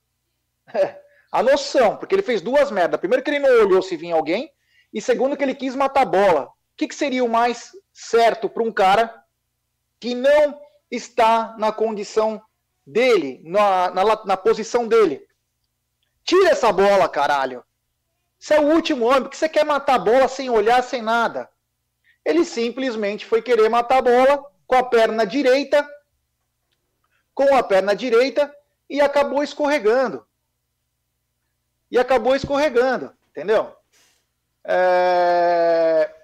a 1.31 1.43
noção, 1.43 1.97
porque 1.97 2.14
ele 2.14 2.23
fez 2.23 2.41
duas 2.41 2.71
merdas. 2.71 2.99
Primeiro 2.99 3.23
que 3.23 3.31
ele 3.31 3.38
não 3.38 3.51
olhou 3.51 3.83
se 3.83 3.97
vinha 3.97 4.14
alguém, 4.14 4.53
e 4.93 5.01
segundo 5.01 5.37
que 5.37 5.45
ele 5.45 5.55
quis 5.55 5.75
matar 5.75 6.03
a 6.03 6.07
bola. 6.07 6.45
O 6.45 6.77
que, 6.77 6.88
que 6.88 6.95
seria 6.95 7.25
o 7.25 7.29
mais 7.29 7.73
certo 7.93 8.49
para 8.49 8.62
um 8.62 8.73
cara 8.73 9.14
que 10.01 10.14
não 10.14 10.59
está 10.91 11.55
na 11.59 11.73
condição 11.73 12.41
dele, 12.88 13.40
na, 13.44 13.90
na, 13.90 14.24
na 14.24 14.37
posição 14.37 14.88
dele? 14.88 15.27
Tira 16.24 16.51
essa 16.51 16.72
bola, 16.72 17.09
caralho. 17.09 17.62
Você 18.38 18.55
é 18.55 18.61
o 18.61 18.68
último 18.68 19.07
homem, 19.07 19.22
porque 19.22 19.37
você 19.37 19.48
quer 19.48 19.64
matar 19.64 19.94
a 19.94 19.98
bola 19.98 20.29
sem 20.29 20.48
olhar, 20.48 20.83
sem 20.83 21.03
nada. 21.03 21.51
Ele 22.24 22.44
simplesmente 22.44 23.27
foi 23.27 23.42
querer 23.42 23.68
matar 23.68 23.98
a 23.98 24.03
bola 24.03 24.44
com 24.66 24.77
a 24.77 24.83
perna 24.83 25.27
direita, 25.27 25.87
com 27.35 27.55
a 27.55 27.62
perna 27.62 27.94
direita 27.94 28.55
e 28.88 29.01
acabou 29.01 29.42
escorregando. 29.42 30.27
E 31.90 31.98
acabou 31.98 32.37
escorregando, 32.37 33.12
entendeu? 33.31 33.74
É... 34.64 36.14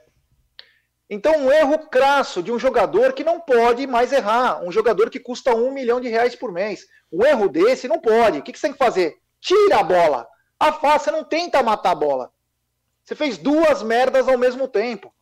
Então, 1.09 1.37
um 1.37 1.53
erro 1.53 1.87
crasso 1.88 2.43
de 2.43 2.51
um 2.51 2.59
jogador 2.59 3.12
que 3.12 3.23
não 3.23 3.40
pode 3.40 3.87
mais 3.87 4.12
errar. 4.12 4.62
Um 4.64 4.73
jogador 4.73 5.11
que 5.11 5.21
custa 5.21 5.55
um 5.55 5.73
milhão 5.73 6.01
de 6.01 6.09
reais 6.09 6.35
por 6.35 6.51
mês. 6.51 6.87
Um 7.12 7.25
erro 7.25 7.49
desse 7.49 7.87
não 7.87 8.01
pode. 8.01 8.38
O 8.38 8.43
que 8.43 8.57
você 8.57 8.69
tem 8.69 8.73
que 8.73 8.79
fazer? 8.79 9.17
Tira 9.40 9.81
a 9.81 9.83
bola. 9.83 10.27
Afasta, 10.59 11.12
não 11.12 11.23
tenta 11.23 11.62
matar 11.62 11.90
a 11.90 11.95
bola. 11.95 12.31
Você 13.05 13.14
fez 13.14 13.37
duas 13.37 13.83
merdas 13.83 14.29
ao 14.29 14.38
mesmo 14.38 14.67
tempo. 14.67 15.12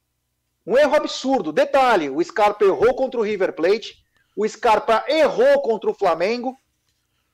Um 0.64 0.78
erro 0.78 0.94
absurdo. 0.94 1.52
Detalhe: 1.52 2.08
o 2.08 2.22
Scarpa 2.22 2.64
errou 2.64 2.94
contra 2.94 3.18
o 3.18 3.24
River 3.24 3.52
Plate, 3.52 3.96
o 4.36 4.48
Scarpa 4.48 5.04
errou 5.08 5.60
contra 5.62 5.90
o 5.90 5.94
Flamengo 5.94 6.56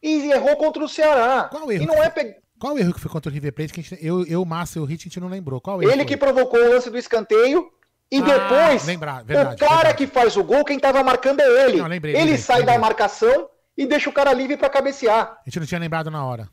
e 0.03 0.31
errou 0.31 0.57
contra 0.57 0.83
o 0.83 0.89
Ceará. 0.89 1.49
Qual 1.51 1.71
erro? 1.71 1.83
E 1.83 1.87
não 1.87 2.03
é 2.03 2.09
pe... 2.09 2.37
Qual 2.59 2.75
o 2.75 2.79
erro 2.79 2.95
que 2.95 3.01
foi 3.01 3.11
contra 3.11 3.31
o 3.31 3.33
River 3.33 3.53
Plate? 3.53 3.73
Que 3.73 3.83
gente, 3.83 4.05
eu, 4.05 4.27
eu, 4.27 4.45
Massa 4.45 4.79
e 4.79 4.83
o 4.83 4.85
Hit, 4.85 5.03
a 5.03 5.05
gente 5.05 5.21
não 5.21 5.29
lembrou. 5.29 5.61
Qual 5.61 5.83
erro 5.83 5.93
Ele 5.93 6.05
que 6.05 6.17
provocou 6.17 6.59
o 6.59 6.71
lance 6.71 6.91
do 6.91 6.99
escanteio 6.99 7.71
e 8.11 8.19
ah, 8.19 8.23
depois 8.23 8.87
lembrar, 8.87 9.23
verdade, 9.23 9.55
o 9.55 9.59
cara 9.59 9.75
verdade. 9.77 9.97
que 9.97 10.07
faz 10.07 10.37
o 10.37 10.45
gol, 10.45 10.65
quem 10.65 10.77
estava 10.77 11.03
marcando 11.03 11.41
é 11.41 11.65
ele. 11.65 11.79
Não, 11.79 11.87
lembrei, 11.87 12.15
ele 12.15 12.23
lembrei, 12.23 12.39
sai 12.39 12.61
lembrei. 12.61 12.75
da 12.75 12.81
marcação 12.81 13.49
e 13.77 13.87
deixa 13.87 14.09
o 14.09 14.13
cara 14.13 14.33
livre 14.33 14.57
para 14.57 14.71
cabecear. 14.71 15.39
A 15.41 15.49
gente 15.49 15.61
não 15.61 15.67
tinha 15.67 15.81
lembrado 15.81 16.11
na 16.11 16.25
hora. 16.25 16.49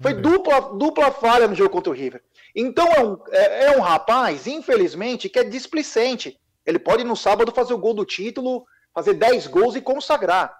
Foi 0.00 0.14
dupla, 0.14 0.60
dupla 0.60 1.10
falha 1.10 1.48
no 1.48 1.54
jogo 1.54 1.70
contra 1.70 1.90
o 1.90 1.94
River. 1.94 2.22
Então 2.54 2.86
é 2.86 3.02
um, 3.02 3.18
é, 3.30 3.64
é 3.64 3.76
um 3.76 3.80
rapaz, 3.80 4.46
infelizmente, 4.46 5.28
que 5.28 5.38
é 5.38 5.44
displicente. 5.44 6.38
Ele 6.64 6.78
pode 6.78 7.02
no 7.02 7.16
sábado 7.16 7.52
fazer 7.52 7.74
o 7.74 7.78
gol 7.78 7.94
do 7.94 8.04
título, 8.04 8.64
fazer 8.94 9.14
10 9.14 9.48
gols 9.48 9.74
e 9.74 9.80
consagrar. 9.80 10.54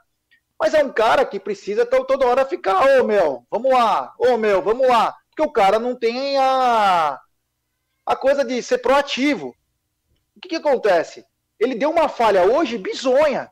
Mas 0.58 0.74
é 0.74 0.82
um 0.82 0.90
cara 0.90 1.24
que 1.24 1.38
precisa 1.38 1.86
toda 1.86 2.26
hora 2.26 2.44
ficar, 2.44 2.82
ô 2.82 3.00
oh, 3.00 3.04
meu, 3.04 3.46
vamos 3.48 3.70
lá, 3.70 4.12
ô 4.18 4.32
oh, 4.32 4.36
meu, 4.36 4.60
vamos 4.60 4.88
lá. 4.88 5.14
Porque 5.30 5.42
o 5.48 5.52
cara 5.52 5.78
não 5.78 5.94
tem 5.94 6.36
a, 6.36 7.20
a 8.04 8.16
coisa 8.16 8.44
de 8.44 8.60
ser 8.60 8.78
proativo. 8.78 9.54
O 10.38 10.40
que, 10.40 10.50
que 10.50 10.56
acontece? 10.56 11.26
Ele 11.58 11.74
deu 11.74 11.90
uma 11.90 12.08
falha 12.08 12.44
hoje 12.44 12.78
bizonha. 12.78 13.50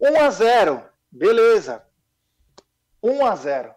1 0.00 0.20
a 0.20 0.30
0 0.30 0.82
beleza. 1.12 1.84
1 3.00 3.24
a 3.24 3.36
0 3.36 3.72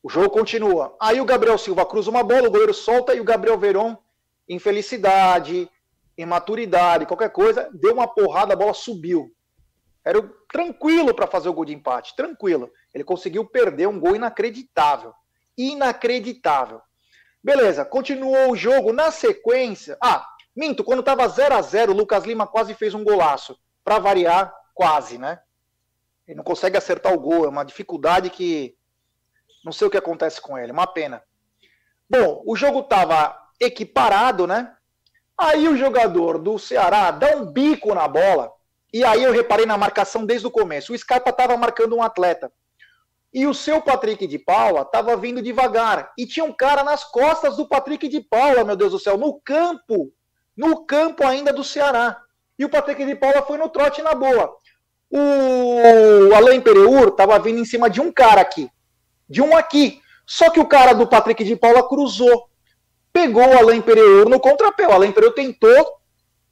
O 0.00 0.08
jogo 0.08 0.30
continua. 0.30 0.96
Aí 1.00 1.20
o 1.20 1.24
Gabriel 1.24 1.58
Silva 1.58 1.84
cruza 1.84 2.08
uma 2.08 2.22
bola, 2.22 2.46
o 2.46 2.50
goleiro 2.52 2.72
solta 2.72 3.14
e 3.14 3.20
o 3.20 3.24
Gabriel 3.24 3.58
Veron, 3.58 3.96
infelicidade, 4.48 5.68
imaturidade, 6.16 7.04
qualquer 7.04 7.30
coisa, 7.30 7.68
deu 7.74 7.94
uma 7.94 8.06
porrada, 8.06 8.52
a 8.52 8.56
bola 8.56 8.72
subiu. 8.72 9.34
Era 10.04 10.22
tranquilo 10.52 11.12
para 11.12 11.26
fazer 11.26 11.48
o 11.48 11.52
gol 11.52 11.64
de 11.64 11.74
empate, 11.74 12.14
tranquilo. 12.14 12.70
Ele 12.94 13.02
conseguiu 13.02 13.44
perder 13.44 13.88
um 13.88 13.98
gol 13.98 14.14
inacreditável. 14.14 15.12
Inacreditável. 15.58 16.80
Beleza, 17.42 17.84
continuou 17.84 18.52
o 18.52 18.56
jogo. 18.56 18.92
Na 18.92 19.10
sequência. 19.10 19.98
Ah, 20.00 20.31
minto, 20.54 20.84
quando 20.84 21.00
estava 21.00 21.26
0 21.28 21.54
a 21.54 21.62
0 21.62 21.92
o 21.92 21.96
Lucas 21.96 22.24
Lima 22.24 22.46
quase 22.46 22.74
fez 22.74 22.94
um 22.94 23.04
golaço. 23.04 23.58
Para 23.84 23.98
variar, 23.98 24.54
quase, 24.74 25.18
né? 25.18 25.40
Ele 26.26 26.36
não 26.36 26.44
consegue 26.44 26.76
acertar 26.76 27.12
o 27.12 27.20
gol. 27.20 27.44
É 27.44 27.48
uma 27.48 27.64
dificuldade 27.64 28.30
que. 28.30 28.76
Não 29.64 29.72
sei 29.72 29.86
o 29.86 29.90
que 29.90 29.96
acontece 29.96 30.40
com 30.40 30.58
ele. 30.58 30.72
Uma 30.72 30.86
pena. 30.86 31.22
Bom, 32.08 32.42
o 32.46 32.56
jogo 32.56 32.80
estava 32.80 33.36
equiparado, 33.60 34.46
né? 34.46 34.74
Aí 35.38 35.68
o 35.68 35.76
jogador 35.76 36.38
do 36.38 36.58
Ceará 36.58 37.10
dá 37.10 37.36
um 37.36 37.46
bico 37.46 37.94
na 37.94 38.06
bola. 38.06 38.52
E 38.92 39.04
aí 39.04 39.22
eu 39.22 39.32
reparei 39.32 39.64
na 39.64 39.78
marcação 39.78 40.26
desde 40.26 40.46
o 40.46 40.50
começo. 40.50 40.92
O 40.92 40.98
Scarpa 40.98 41.30
estava 41.30 41.56
marcando 41.56 41.96
um 41.96 42.02
atleta. 42.02 42.52
E 43.32 43.46
o 43.46 43.54
seu 43.54 43.80
Patrick 43.80 44.26
de 44.26 44.38
Paula 44.38 44.82
estava 44.82 45.16
vindo 45.16 45.40
devagar. 45.40 46.12
E 46.18 46.26
tinha 46.26 46.44
um 46.44 46.52
cara 46.52 46.84
nas 46.84 47.02
costas 47.02 47.56
do 47.56 47.66
Patrick 47.66 48.06
de 48.06 48.20
Paula, 48.20 48.62
meu 48.62 48.76
Deus 48.76 48.92
do 48.92 48.98
céu, 48.98 49.16
no 49.16 49.40
campo. 49.40 50.12
No 50.56 50.84
campo 50.84 51.26
ainda 51.26 51.52
do 51.52 51.64
Ceará. 51.64 52.20
E 52.58 52.64
o 52.64 52.68
Patrick 52.68 53.04
de 53.04 53.14
Paula 53.14 53.42
foi 53.42 53.58
no 53.58 53.68
trote 53.68 54.02
na 54.02 54.14
boa. 54.14 54.54
O 55.10 56.34
Alain 56.34 56.60
Pereur 56.60 57.08
estava 57.08 57.38
vindo 57.38 57.58
em 57.58 57.64
cima 57.64 57.88
de 57.88 58.00
um 58.00 58.12
cara 58.12 58.40
aqui. 58.40 58.70
De 59.28 59.42
um 59.42 59.56
aqui. 59.56 60.00
Só 60.26 60.50
que 60.50 60.60
o 60.60 60.66
cara 60.66 60.92
do 60.92 61.06
Patrick 61.06 61.42
de 61.44 61.56
Paula 61.56 61.88
cruzou. 61.88 62.48
Pegou 63.12 63.46
o 63.46 63.58
Alain 63.58 63.80
Pereur 63.80 64.28
no 64.28 64.40
contrapé. 64.40 64.86
O 64.86 64.92
Alain 64.92 65.12
Pereur 65.12 65.32
tentou. 65.32 65.98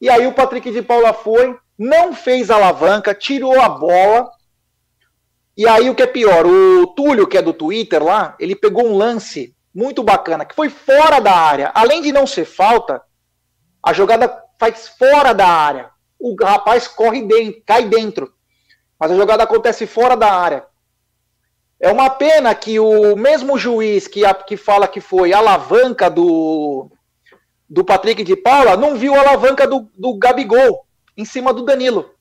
E 0.00 0.08
aí 0.08 0.26
o 0.26 0.32
Patrick 0.32 0.70
de 0.70 0.82
Paula 0.82 1.12
foi, 1.12 1.58
não 1.78 2.14
fez 2.14 2.50
alavanca, 2.50 3.14
tirou 3.14 3.60
a 3.60 3.68
bola 3.68 4.30
e 5.60 5.68
aí 5.68 5.90
o 5.90 5.94
que 5.94 6.02
é 6.02 6.06
pior, 6.06 6.46
o 6.46 6.86
Túlio, 6.86 7.26
que 7.26 7.36
é 7.36 7.42
do 7.42 7.52
Twitter 7.52 8.02
lá, 8.02 8.34
ele 8.40 8.56
pegou 8.56 8.86
um 8.86 8.96
lance 8.96 9.54
muito 9.74 10.02
bacana, 10.02 10.42
que 10.42 10.54
foi 10.54 10.70
fora 10.70 11.20
da 11.20 11.34
área. 11.34 11.70
Além 11.74 12.00
de 12.00 12.10
não 12.12 12.26
ser 12.26 12.46
falta, 12.46 13.02
a 13.82 13.92
jogada 13.92 14.42
faz 14.58 14.88
fora 14.88 15.32
da 15.32 15.46
área. 15.46 15.90
O 16.18 16.36
rapaz 16.42 16.86
corre 16.86 17.22
dentro, 17.22 17.62
cai 17.64 17.84
dentro. 17.88 18.32
Mas 18.98 19.10
a 19.10 19.16
jogada 19.16 19.42
acontece 19.42 19.86
fora 19.86 20.16
da 20.16 20.30
área. 20.32 20.66
É 21.80 21.90
uma 21.90 22.10
pena 22.10 22.54
que 22.54 22.78
o 22.78 23.16
mesmo 23.16 23.56
juiz 23.56 24.06
que, 24.06 24.22
a, 24.24 24.34
que 24.34 24.56
fala 24.56 24.86
que 24.86 25.00
foi 25.00 25.32
alavanca 25.32 26.10
do, 26.10 26.90
do 27.66 27.82
Patrick 27.82 28.22
de 28.22 28.36
Paula 28.36 28.76
não 28.76 28.96
viu 28.96 29.14
a 29.14 29.20
alavanca 29.20 29.66
do, 29.66 29.88
do 29.96 30.18
Gabigol 30.18 30.86
em 31.16 31.24
cima 31.24 31.54
do 31.54 31.64
Danilo. 31.64 32.14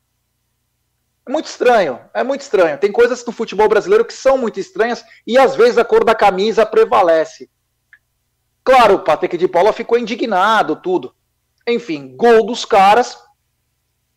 É 1.27 1.31
muito 1.31 1.47
estranho, 1.47 1.99
é 2.13 2.23
muito 2.23 2.41
estranho. 2.41 2.77
Tem 2.77 2.91
coisas 2.91 3.23
no 3.25 3.33
futebol 3.33 3.67
brasileiro 3.67 4.05
que 4.05 4.13
são 4.13 4.37
muito 4.37 4.59
estranhas 4.61 5.03
e 5.27 5.37
às 5.37 5.57
vezes 5.57 5.77
a 5.77 5.83
cor 5.83 6.05
da 6.05 6.15
camisa 6.15 6.65
prevalece. 6.65 7.49
Claro, 8.63 8.95
o 8.95 8.99
Patrick 8.99 9.37
de 9.37 9.47
Paula 9.47 9.73
ficou 9.73 9.97
indignado, 9.97 10.77
tudo. 10.77 11.13
Enfim, 11.71 12.15
gol 12.15 12.45
dos 12.45 12.65
caras. 12.65 13.17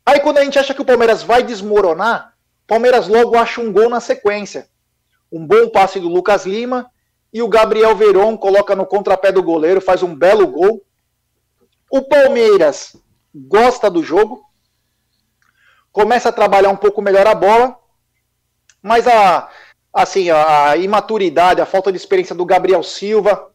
Aí 0.05 0.21
quando 0.21 0.39
a 0.39 0.45
gente 0.45 0.59
acha 0.59 0.75
que 0.75 0.83
o 0.83 0.85
Palmeiras 0.85 1.23
vai 1.23 1.43
desmoronar, 1.43 2.35
o 2.65 2.67
Palmeiras 2.67 3.07
logo 3.09 3.37
acha 3.37 3.61
um 3.61 3.73
gol 3.73 3.89
na 3.89 4.01
sequência. 4.01 4.69
Um 5.31 5.47
bom 5.47 5.69
passe 5.69 6.01
do 6.01 6.09
Lucas 6.09 6.45
Lima 6.45 6.91
e 7.33 7.43
o 7.43 7.49
Gabriel 7.49 7.95
Veron 7.97 8.37
coloca 8.37 8.77
no 8.77 8.87
contrapé 8.87 9.33
do 9.33 9.43
goleiro, 9.43 9.81
faz 9.81 10.03
um 10.03 10.15
belo 10.15 10.47
gol. 10.47 10.85
O 11.91 12.03
Palmeiras 12.03 12.97
gosta 13.35 13.91
do 13.91 14.03
jogo, 14.03 14.45
começa 15.91 16.29
a 16.29 16.33
trabalhar 16.33 16.71
um 16.71 16.77
pouco 16.77 17.01
melhor 17.01 17.27
a 17.27 17.35
bola, 17.35 17.79
mas 18.83 19.07
a 19.07 19.49
assim 19.93 20.31
a 20.31 20.75
imaturidade, 20.77 21.61
a 21.61 21.67
falta 21.67 21.93
de 21.93 21.99
experiência 21.99 22.35
do 22.35 22.47
Gabriel 22.47 22.83
Silva, 22.83 23.51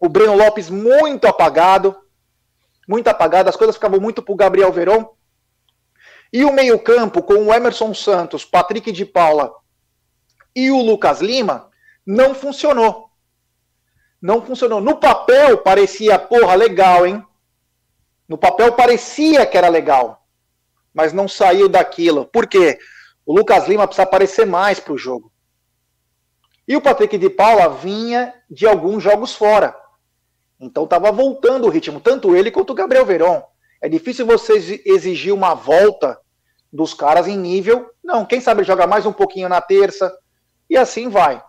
o 0.00 0.08
Breno 0.08 0.34
Lopes 0.34 0.70
muito 0.70 1.26
apagado, 1.26 1.94
muito 2.88 3.08
apagado, 3.08 3.48
as 3.48 3.56
coisas 3.56 3.76
ficavam 3.76 4.00
muito 4.00 4.22
para 4.22 4.32
o 4.32 4.36
Gabriel 4.36 4.72
Veron. 4.72 5.14
E 6.32 6.44
o 6.44 6.52
meio-campo 6.52 7.22
com 7.22 7.46
o 7.46 7.52
Emerson 7.52 7.92
Santos, 7.92 8.44
Patrick 8.44 8.92
de 8.92 9.04
Paula 9.04 9.52
e 10.54 10.70
o 10.70 10.80
Lucas 10.80 11.20
Lima 11.20 11.70
não 12.06 12.34
funcionou. 12.34 13.10
Não 14.20 14.42
funcionou. 14.42 14.80
No 14.80 14.96
papel 14.96 15.58
parecia, 15.58 16.18
porra, 16.18 16.54
legal, 16.54 17.06
hein? 17.06 17.24
No 18.28 18.38
papel 18.38 18.72
parecia 18.72 19.44
que 19.44 19.58
era 19.58 19.68
legal 19.68 20.20
mas 20.92 21.12
não 21.12 21.28
saiu 21.28 21.68
daquilo. 21.68 22.26
Por 22.26 22.46
quê? 22.46 22.78
O 23.24 23.34
Lucas 23.34 23.68
Lima 23.68 23.86
precisa 23.86 24.02
aparecer 24.02 24.46
mais 24.46 24.80
para 24.80 24.92
o 24.92 24.98
jogo. 24.98 25.32
E 26.66 26.76
o 26.76 26.80
Patrick 26.80 27.16
de 27.18 27.30
Paula 27.30 27.68
vinha 27.68 28.34
de 28.50 28.66
alguns 28.66 29.02
jogos 29.02 29.34
fora. 29.34 29.74
Então 30.60 30.84
estava 30.84 31.10
voltando 31.10 31.66
o 31.66 31.70
ritmo, 31.70 32.00
tanto 32.00 32.36
ele 32.36 32.50
quanto 32.50 32.70
o 32.70 32.74
Gabriel 32.74 33.06
Veron. 33.06 33.42
É 33.80 33.88
difícil 33.88 34.26
você 34.26 34.82
exigir 34.84 35.32
uma 35.32 35.54
volta 35.54 36.20
dos 36.70 36.92
caras 36.92 37.26
em 37.26 37.36
nível. 37.36 37.90
Não, 38.04 38.26
quem 38.26 38.40
sabe 38.40 38.62
joga 38.62 38.86
mais 38.86 39.06
um 39.06 39.12
pouquinho 39.12 39.48
na 39.48 39.60
terça. 39.60 40.14
E 40.68 40.76
assim 40.76 41.08
vai. 41.08 41.42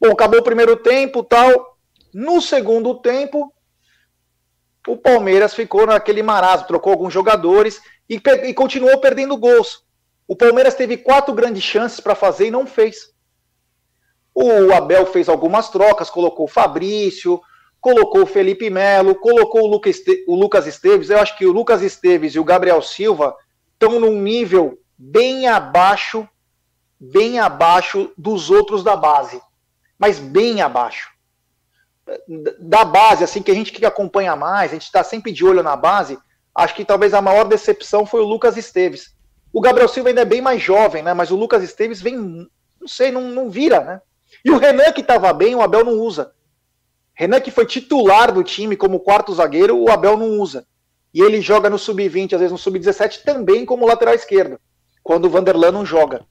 Bom, 0.00 0.10
acabou 0.10 0.40
o 0.40 0.44
primeiro 0.44 0.76
tempo 0.76 1.22
tal. 1.22 1.76
No 2.14 2.40
segundo 2.40 2.94
tempo, 3.00 3.52
o 4.88 4.96
Palmeiras 4.96 5.54
ficou 5.54 5.86
naquele 5.86 6.22
marasmo, 6.22 6.66
trocou 6.66 6.92
alguns 6.92 7.12
jogadores 7.12 7.80
e, 8.08 8.20
e 8.44 8.54
continuou 8.54 8.98
perdendo 8.98 9.36
gols. 9.36 9.84
O 10.26 10.34
Palmeiras 10.34 10.74
teve 10.74 10.96
quatro 10.96 11.34
grandes 11.34 11.62
chances 11.62 12.00
para 12.00 12.14
fazer 12.14 12.46
e 12.46 12.50
não 12.50 12.66
fez. 12.66 13.12
O 14.34 14.72
Abel 14.72 15.04
fez 15.06 15.28
algumas 15.28 15.68
trocas, 15.68 16.08
colocou 16.08 16.46
o 16.46 16.48
Fabrício, 16.48 17.40
colocou 17.80 18.22
o 18.22 18.26
Felipe 18.26 18.68
Melo, 18.68 19.14
colocou 19.14 19.62
o, 19.62 19.66
Luca 19.66 19.90
o 20.26 20.34
Lucas 20.34 20.66
Esteves. 20.66 21.10
Eu 21.10 21.18
acho 21.18 21.36
que 21.36 21.46
o 21.46 21.52
Lucas 21.52 21.82
Esteves 21.82 22.34
e 22.34 22.38
o 22.38 22.44
Gabriel 22.44 22.82
Silva 22.82 23.34
estão 23.72 23.98
num 23.98 24.20
nível 24.20 24.78
bem 24.96 25.48
abaixo, 25.48 26.28
bem 26.98 27.38
abaixo 27.38 28.12
dos 28.16 28.50
outros 28.50 28.84
da 28.84 28.94
base. 28.94 29.40
Mas 29.98 30.18
bem 30.18 30.60
abaixo. 30.60 31.10
Da 32.58 32.84
base, 32.84 33.24
assim, 33.24 33.42
que 33.42 33.50
a 33.50 33.54
gente 33.54 33.72
que 33.72 33.86
acompanha 33.86 34.36
mais, 34.36 34.70
a 34.70 34.74
gente 34.74 34.84
está 34.84 35.02
sempre 35.02 35.32
de 35.32 35.44
olho 35.44 35.62
na 35.62 35.76
base, 35.76 36.18
acho 36.54 36.74
que 36.74 36.84
talvez 36.84 37.14
a 37.14 37.22
maior 37.22 37.44
decepção 37.44 38.04
foi 38.04 38.20
o 38.20 38.26
Lucas 38.26 38.56
Esteves. 38.56 39.14
O 39.52 39.60
Gabriel 39.60 39.88
Silva 39.88 40.10
ainda 40.10 40.20
é 40.20 40.26
bem 40.26 40.40
mais 40.40 40.62
jovem, 40.62 41.02
né? 41.02 41.14
Mas 41.14 41.30
o 41.30 41.36
Lucas 41.36 41.62
Esteves 41.62 42.00
vem, 42.00 42.16
não 42.16 42.88
sei, 42.88 43.10
não, 43.10 43.22
não 43.22 43.48
vira, 43.48 43.80
né? 43.80 44.00
E 44.44 44.50
o 44.50 44.58
Renan, 44.58 44.92
que 44.92 45.00
estava 45.00 45.32
bem, 45.32 45.54
o 45.54 45.62
Abel 45.62 45.84
não 45.84 45.98
usa. 45.98 46.32
Renan, 47.20 47.38
que 47.38 47.50
foi 47.50 47.66
titular 47.66 48.32
do 48.32 48.42
time 48.42 48.74
como 48.74 48.98
quarto 48.98 49.34
zagueiro, 49.34 49.76
o 49.78 49.90
Abel 49.90 50.16
não 50.16 50.38
usa. 50.40 50.66
E 51.12 51.20
ele 51.20 51.42
joga 51.42 51.68
no 51.68 51.78
sub-20, 51.78 52.32
às 52.32 52.40
vezes 52.40 52.50
no 52.50 52.56
sub-17, 52.56 53.22
também 53.22 53.66
como 53.66 53.86
lateral 53.86 54.14
esquerdo, 54.14 54.58
quando 55.02 55.26
o 55.26 55.28
Vanderlan 55.28 55.70
não 55.70 55.84
joga. 55.84 56.24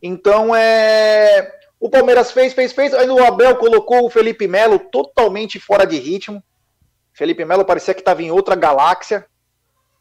Então, 0.00 0.54
é. 0.54 1.52
O 1.80 1.90
Palmeiras 1.90 2.30
fez, 2.30 2.52
fez, 2.52 2.70
fez. 2.72 2.94
Aí 2.94 3.08
o 3.08 3.24
Abel 3.24 3.56
colocou 3.56 4.06
o 4.06 4.10
Felipe 4.10 4.46
Melo 4.46 4.78
totalmente 4.78 5.58
fora 5.58 5.84
de 5.84 5.98
ritmo. 5.98 6.40
Felipe 7.12 7.44
Melo 7.44 7.64
parecia 7.64 7.92
que 7.92 8.00
estava 8.00 8.22
em 8.22 8.30
outra 8.30 8.54
galáxia. 8.54 9.26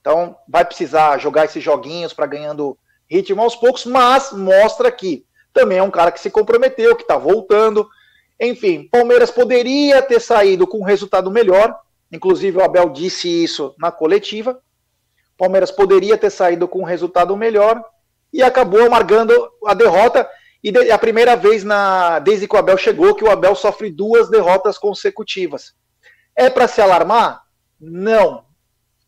Então, 0.01 0.37
vai 0.47 0.63
precisar 0.63 1.17
jogar 1.17 1.45
esses 1.45 1.63
joguinhos 1.63 2.13
para 2.13 2.27
ganhando 2.27 2.77
ritmo 3.09 3.41
aos 3.41 3.55
poucos, 3.55 3.87
mas 3.87 4.31
mostra 4.31 4.91
que 4.91 5.25
também 5.51 5.79
é 5.79 5.83
um 5.83 5.89
cara 5.89 6.11
que 6.11 6.19
se 6.19 6.29
comprometeu, 6.29 6.95
que 6.95 7.01
está 7.01 7.17
voltando. 7.17 7.89
Enfim, 8.41 8.89
Palmeiras 8.91 9.29
poderia 9.29 10.01
ter 10.01 10.19
saído 10.19 10.65
com 10.65 10.79
um 10.79 10.83
resultado 10.83 11.29
melhor, 11.29 11.79
inclusive 12.11 12.57
o 12.57 12.63
Abel 12.63 12.89
disse 12.89 13.29
isso 13.29 13.75
na 13.77 13.91
coletiva. 13.91 14.59
Palmeiras 15.37 15.69
poderia 15.69 16.17
ter 16.17 16.31
saído 16.31 16.67
com 16.67 16.79
um 16.79 16.85
resultado 16.85 17.37
melhor 17.37 17.83
e 18.33 18.41
acabou 18.41 18.83
amargando 18.83 19.31
a 19.63 19.75
derrota. 19.75 20.27
E 20.63 20.75
a 20.91 20.97
primeira 20.97 21.35
vez 21.35 21.63
na, 21.63 22.17
desde 22.17 22.47
que 22.47 22.55
o 22.55 22.57
Abel 22.57 22.77
chegou 22.77 23.13
que 23.13 23.23
o 23.23 23.29
Abel 23.29 23.53
sofre 23.53 23.91
duas 23.91 24.27
derrotas 24.27 24.75
consecutivas. 24.75 25.75
É 26.35 26.49
para 26.49 26.67
se 26.67 26.81
alarmar? 26.81 27.43
Não, 27.79 28.43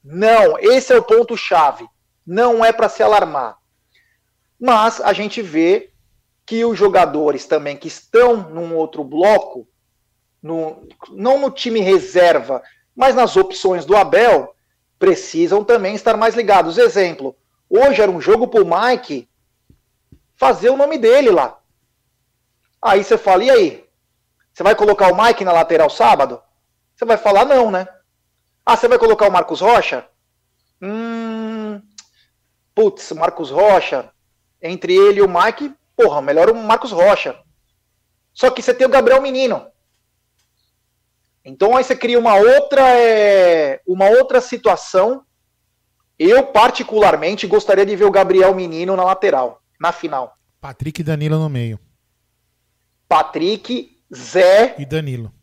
não, 0.04 0.60
esse 0.60 0.93
é 0.93 0.98
o 0.98 1.04
ponto-chave. 1.04 1.88
Não 2.26 2.63
é 2.63 2.72
para 2.72 2.89
se 2.89 3.02
alarmar. 3.02 3.58
Mas 4.60 5.02
a 5.02 5.12
gente 5.12 5.41
vê 5.41 5.92
que 6.45 6.65
os 6.65 6.77
jogadores 6.77 7.45
também 7.45 7.77
que 7.77 7.88
estão 7.88 8.49
num 8.49 8.75
outro 8.75 9.03
bloco, 9.03 9.67
no, 10.41 10.88
não 11.12 11.39
no 11.39 11.49
time 11.49 11.79
reserva, 11.79 12.62
mas 12.95 13.15
nas 13.15 13.38
opções 13.38 13.86
do 13.86 13.95
Abel, 13.95 14.53
precisam 14.99 15.63
também 15.63 15.95
estar 15.95 16.17
mais 16.17 16.36
ligados. 16.36 16.77
Exemplo, 16.77 17.36
hoje 17.69 18.01
era 18.01 18.12
um 18.12 18.21
jogo 18.21 18.47
pro 18.47 18.65
Mike 18.65 19.29
fazer 20.36 20.69
o 20.69 20.77
nome 20.77 20.97
dele 20.97 21.29
lá. 21.29 21.60
Aí 22.82 23.03
você 23.03 23.17
fala, 23.17 23.43
e 23.43 23.49
aí? 23.49 23.89
Você 24.53 24.62
vai 24.62 24.75
colocar 24.75 25.12
o 25.12 25.23
Mike 25.23 25.45
na 25.45 25.53
lateral 25.53 25.89
sábado? 25.89 26.41
Você 26.95 27.06
vai 27.06 27.17
falar 27.17 27.45
não, 27.45 27.71
né? 27.71 27.88
Ah, 28.65 28.77
você 28.77 28.88
vai 28.88 28.99
colocar 28.99 29.27
o 29.27 29.32
Marcos 29.32 29.62
Rocha? 29.62 30.08
Hum. 30.82 31.82
Putz, 32.75 33.12
Marcos 33.13 33.49
Rocha. 33.49 34.12
Entre 34.62 34.93
ele 34.93 35.19
e 35.19 35.21
o 35.21 35.29
Mike, 35.29 35.73
porra, 35.95 36.21
melhor 36.21 36.49
o 36.49 36.56
Marcos 36.56 36.91
Rocha. 36.91 37.38
Só 38.34 38.49
que 38.49 38.62
você 38.62 38.73
tem 38.73 38.88
o 38.88 38.89
Gabriel 38.89 39.21
Menino. 39.21 39.67
Então 41.45 41.75
aí 41.75 41.84
você 41.84 41.95
cria 41.95 42.17
uma 42.17 42.36
outra, 42.36 42.82
é, 42.97 43.82
uma 43.86 44.10
outra 44.10 44.39
situação. 44.39 45.25
Eu, 46.17 46.47
particularmente, 46.47 47.45
gostaria 47.47 47.86
de 47.86 47.95
ver 47.95 48.06
o 48.06 48.12
Gabriel 48.12 48.53
Menino 48.56 48.95
na 48.95 49.03
lateral, 49.03 49.62
na 49.79 49.91
final. 49.91 50.38
Patrick 50.62 51.01
e 51.01 51.03
Danilo 51.03 51.38
no 51.38 51.49
meio. 51.49 51.79
Patrick, 53.08 53.99
Zé. 54.13 54.75
E 54.77 54.86
Danilo. 54.86 55.34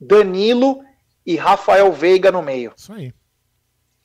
Danilo 0.00 0.82
e 1.24 1.36
Rafael 1.36 1.92
Veiga 1.92 2.32
no 2.32 2.40
meio. 2.42 2.72
Isso 2.76 2.92
aí. 2.92 3.12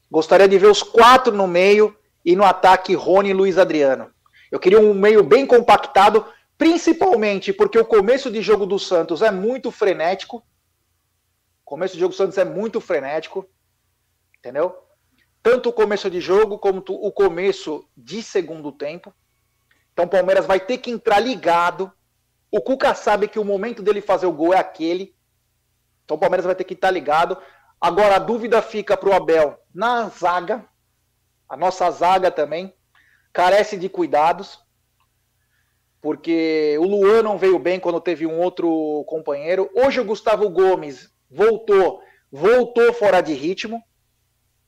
Gostaria 0.10 0.48
de 0.48 0.58
ver 0.58 0.68
os 0.68 0.84
quatro 0.84 1.34
no 1.34 1.48
meio 1.48 1.96
e 2.26 2.36
no 2.36 2.44
ataque 2.44 2.94
Rony 2.94 3.30
e 3.30 3.34
Luiz 3.34 3.58
Adriano. 3.58 4.12
Eu 4.52 4.60
queria 4.60 4.80
um 4.80 4.94
meio 4.94 5.24
bem 5.24 5.48
compactado, 5.48 6.26
principalmente 6.58 7.54
porque 7.54 7.80
o 7.80 7.86
começo 7.86 8.30
de 8.30 8.42
jogo 8.42 8.66
do 8.66 8.78
Santos 8.78 9.22
é 9.22 9.32
muito 9.32 9.72
frenético. 9.72 10.44
O 11.62 11.66
começo 11.66 11.94
de 11.94 12.02
jogo 12.02 12.14
do 12.14 12.18
Santos 12.18 12.38
é 12.38 12.44
muito 12.44 12.82
frenético. 12.82 13.50
Entendeu? 14.38 14.78
Tanto 15.42 15.70
o 15.70 15.74
começo 15.74 16.10
de 16.10 16.20
jogo 16.20 16.60
como 16.60 16.84
o 16.88 17.12
começo 17.12 17.88
de 17.96 18.22
segundo 18.22 18.74
tempo. 18.74 19.14
Então 19.94 20.06
o 20.06 20.10
Palmeiras 20.10 20.46
vai 20.46 20.60
ter 20.60 20.80
que 20.80 20.92
entrar 20.92 21.20
ligado. 21.20 21.92
O 22.52 22.60
Cuca 22.62 22.94
sabe 22.94 23.30
que 23.30 23.40
o 23.40 23.46
momento 23.46 23.82
dele 23.82 24.02
fazer 24.02 24.26
o 24.26 24.34
gol 24.34 24.54
é 24.54 24.58
aquele. 24.58 25.16
Então 26.04 26.18
o 26.18 26.20
Palmeiras 26.20 26.46
vai 26.46 26.56
ter 26.56 26.66
que 26.66 26.74
estar 26.74 26.92
ligado. 26.92 27.38
Agora 27.80 28.18
a 28.18 28.20
dúvida 28.20 28.62
fica 28.62 28.98
para 28.98 29.10
o 29.10 29.14
Abel 29.14 29.58
na 29.74 30.10
zaga. 30.10 30.66
A 31.48 31.56
nossa 31.56 31.90
zaga 31.90 32.30
também 32.30 32.76
carece 33.32 33.78
de 33.78 33.90
cuidados. 33.90 34.60
Porque 36.02 36.78
o 36.80 36.84
Luan 36.84 37.22
não 37.22 37.38
veio 37.38 37.60
bem 37.60 37.80
quando 37.80 38.02
teve 38.02 38.26
um 38.26 38.40
outro 38.40 39.04
companheiro. 39.08 39.70
Hoje 39.76 40.00
o 40.00 40.06
Gustavo 40.06 40.50
Gomes 40.50 41.14
voltou, 41.30 42.02
voltou 42.32 42.92
fora 42.94 43.22
de 43.22 43.34
ritmo. 43.34 43.84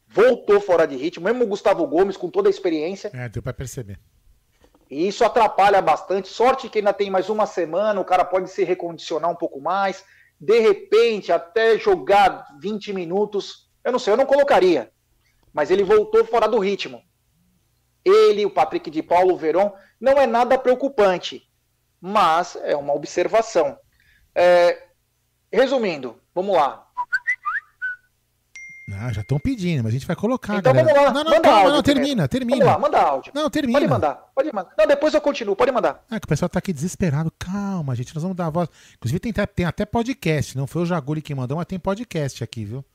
Voltou 0.08 0.62
fora 0.62 0.86
de 0.86 0.96
ritmo, 0.96 1.26
mesmo 1.26 1.44
o 1.44 1.48
Gustavo 1.48 1.88
Gomes 1.88 2.16
com 2.16 2.30
toda 2.30 2.48
a 2.48 2.52
experiência. 2.52 3.10
É, 3.16 3.28
deu 3.28 3.42
para 3.42 3.52
perceber. 3.52 4.00
E 4.88 5.08
isso 5.08 5.26
atrapalha 5.26 5.82
bastante. 5.82 6.28
Sorte 6.28 6.70
que 6.70 6.78
ainda 6.78 6.94
tem 6.94 7.10
mais 7.10 7.30
uma 7.30 7.48
semana, 7.48 8.00
o 8.00 8.06
cara 8.06 8.24
pode 8.24 8.52
se 8.52 8.64
recondicionar 8.64 9.32
um 9.32 9.36
pouco 9.36 9.60
mais. 9.60 10.06
De 10.40 10.60
repente, 10.60 11.32
até 11.32 11.80
jogar 11.80 12.46
20 12.60 12.94
minutos. 12.94 13.72
Eu 13.84 13.92
não 13.92 13.98
sei, 13.98 14.14
eu 14.14 14.18
não 14.18 14.26
colocaria. 14.28 14.92
Mas 15.52 15.72
ele 15.72 15.84
voltou 15.84 16.24
fora 16.26 16.48
do 16.48 16.60
ritmo. 16.60 17.02
Ele, 18.06 18.46
o 18.46 18.50
Patrick 18.50 18.90
de 18.92 19.02
Paulo, 19.02 19.34
o 19.34 19.38
Verón, 19.38 19.72
não 20.00 20.14
é 20.14 20.26
nada 20.28 20.58
preocupante. 20.58 21.44
Mas 22.02 22.58
é 22.64 22.76
uma 22.76 22.94
observação. 22.94 23.78
É, 24.36 24.84
resumindo, 25.52 26.20
vamos 26.36 26.56
lá. 26.56 26.86
Ah, 29.00 29.12
já 29.14 29.22
estão 29.22 29.40
pedindo, 29.40 29.82
mas 29.82 29.92
a 29.92 29.98
gente 29.98 30.06
vai 30.06 30.16
colocar, 30.16 30.58
Então 30.58 30.74
galera. 30.74 30.94
vamos 30.94 31.06
lá, 31.08 31.14
Não, 31.14 31.24
não, 31.24 31.32
manda 31.32 31.42
calma, 31.42 31.60
áudio 31.62 31.74
não, 31.76 31.84
primeiro. 31.84 32.06
termina, 32.06 32.28
termina. 32.28 32.66
Vamos 32.66 32.74
lá, 32.74 32.80
manda 32.80 33.02
áudio. 33.02 33.32
Não, 33.34 33.50
termina. 33.50 33.80
Pode 33.80 33.90
mandar, 33.90 34.16
pode 34.36 34.54
mandar. 34.54 34.74
Não, 34.78 34.86
depois 34.86 35.14
eu 35.14 35.22
continuo, 35.22 35.56
pode 35.56 35.72
mandar. 35.72 36.04
É 36.12 36.20
que 36.20 36.26
o 36.26 36.28
pessoal 36.28 36.50
tá 36.50 36.60
aqui 36.60 36.74
desesperado. 36.74 37.32
Calma, 37.40 37.96
gente, 37.96 38.14
nós 38.14 38.22
vamos 38.22 38.36
dar 38.38 38.48
a 38.48 38.50
voz. 38.50 38.70
Inclusive 38.96 39.20
tem, 39.20 39.32
até- 39.32 39.46
tem 39.46 39.66
até 39.66 39.86
podcast, 39.86 40.56
não 40.58 40.68
foi 40.68 40.82
o 40.82 40.86
Jaguli 40.86 41.22
que 41.22 41.34
mandou, 41.34 41.58
mas 41.58 41.66
tem 41.66 41.80
podcast 41.80 42.44
aqui, 42.44 42.66
viu? 42.66 42.86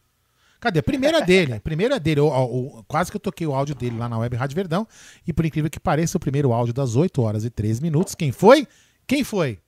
Cadê? 0.61 0.81
A 0.81 0.83
primeira 0.83 1.21
dele, 1.21 1.61
primeira 1.61 2.01
dele, 2.01 2.21
o- 2.21 2.29
o- 2.29 2.85
quase 2.88 3.11
que 3.11 3.16
eu 3.16 3.21
toquei 3.21 3.47
o 3.47 3.55
áudio 3.55 3.75
dele 3.75 3.97
lá 3.97 4.09
na 4.09 4.18
Web 4.18 4.35
Rádio 4.37 4.57
Verdão, 4.57 4.87
e 5.27 5.33
por 5.33 5.44
incrível 5.47 5.71
que 5.71 5.79
pareça, 5.79 6.16
o 6.16 6.21
primeiro 6.21 6.53
áudio 6.53 6.75
das 6.75 6.97
8 6.97 7.23
horas 7.23 7.44
e 7.44 7.51
13 7.51 7.81
minutos, 7.81 8.14
quem 8.14 8.33
foi? 8.33 8.66
Quem 9.07 9.23
foi? 9.23 9.59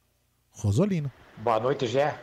Rosolino. 0.50 1.10
Boa 1.38 1.60
noite, 1.60 1.86
Gé. 1.86 2.14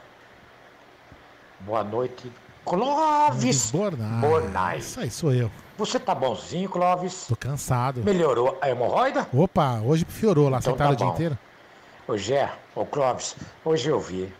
Boa 1.62 1.84
noite, 1.84 2.32
Clóvis 2.65 3.71
Bornai. 3.71 4.21
Bornai. 4.21 4.77
Isso 4.80 4.99
aí, 4.99 5.10
sou 5.10 5.34
eu. 5.34 5.49
Você 5.77 5.99
tá 5.99 6.13
bonzinho, 6.13 6.69
Clóvis? 6.69 7.25
Tô 7.27 7.36
cansado. 7.36 8.03
Melhorou 8.03 8.58
a 8.62 8.69
hemorroida? 8.69 9.27
Opa, 9.34 9.80
hoje 9.80 10.06
piorou 10.06 10.49
lá, 10.49 10.58
Então 10.60 10.73
sentado 10.73 10.89
tá 10.89 10.93
o 10.93 10.95
dia 10.97 11.08
inteiro. 11.13 11.38
Ô, 12.08 12.17
Gé, 12.17 12.51
ô, 12.75 12.86
Clóvis, 12.86 13.36
hoje 13.65 13.89
eu 13.89 13.99
vi. 13.99 14.32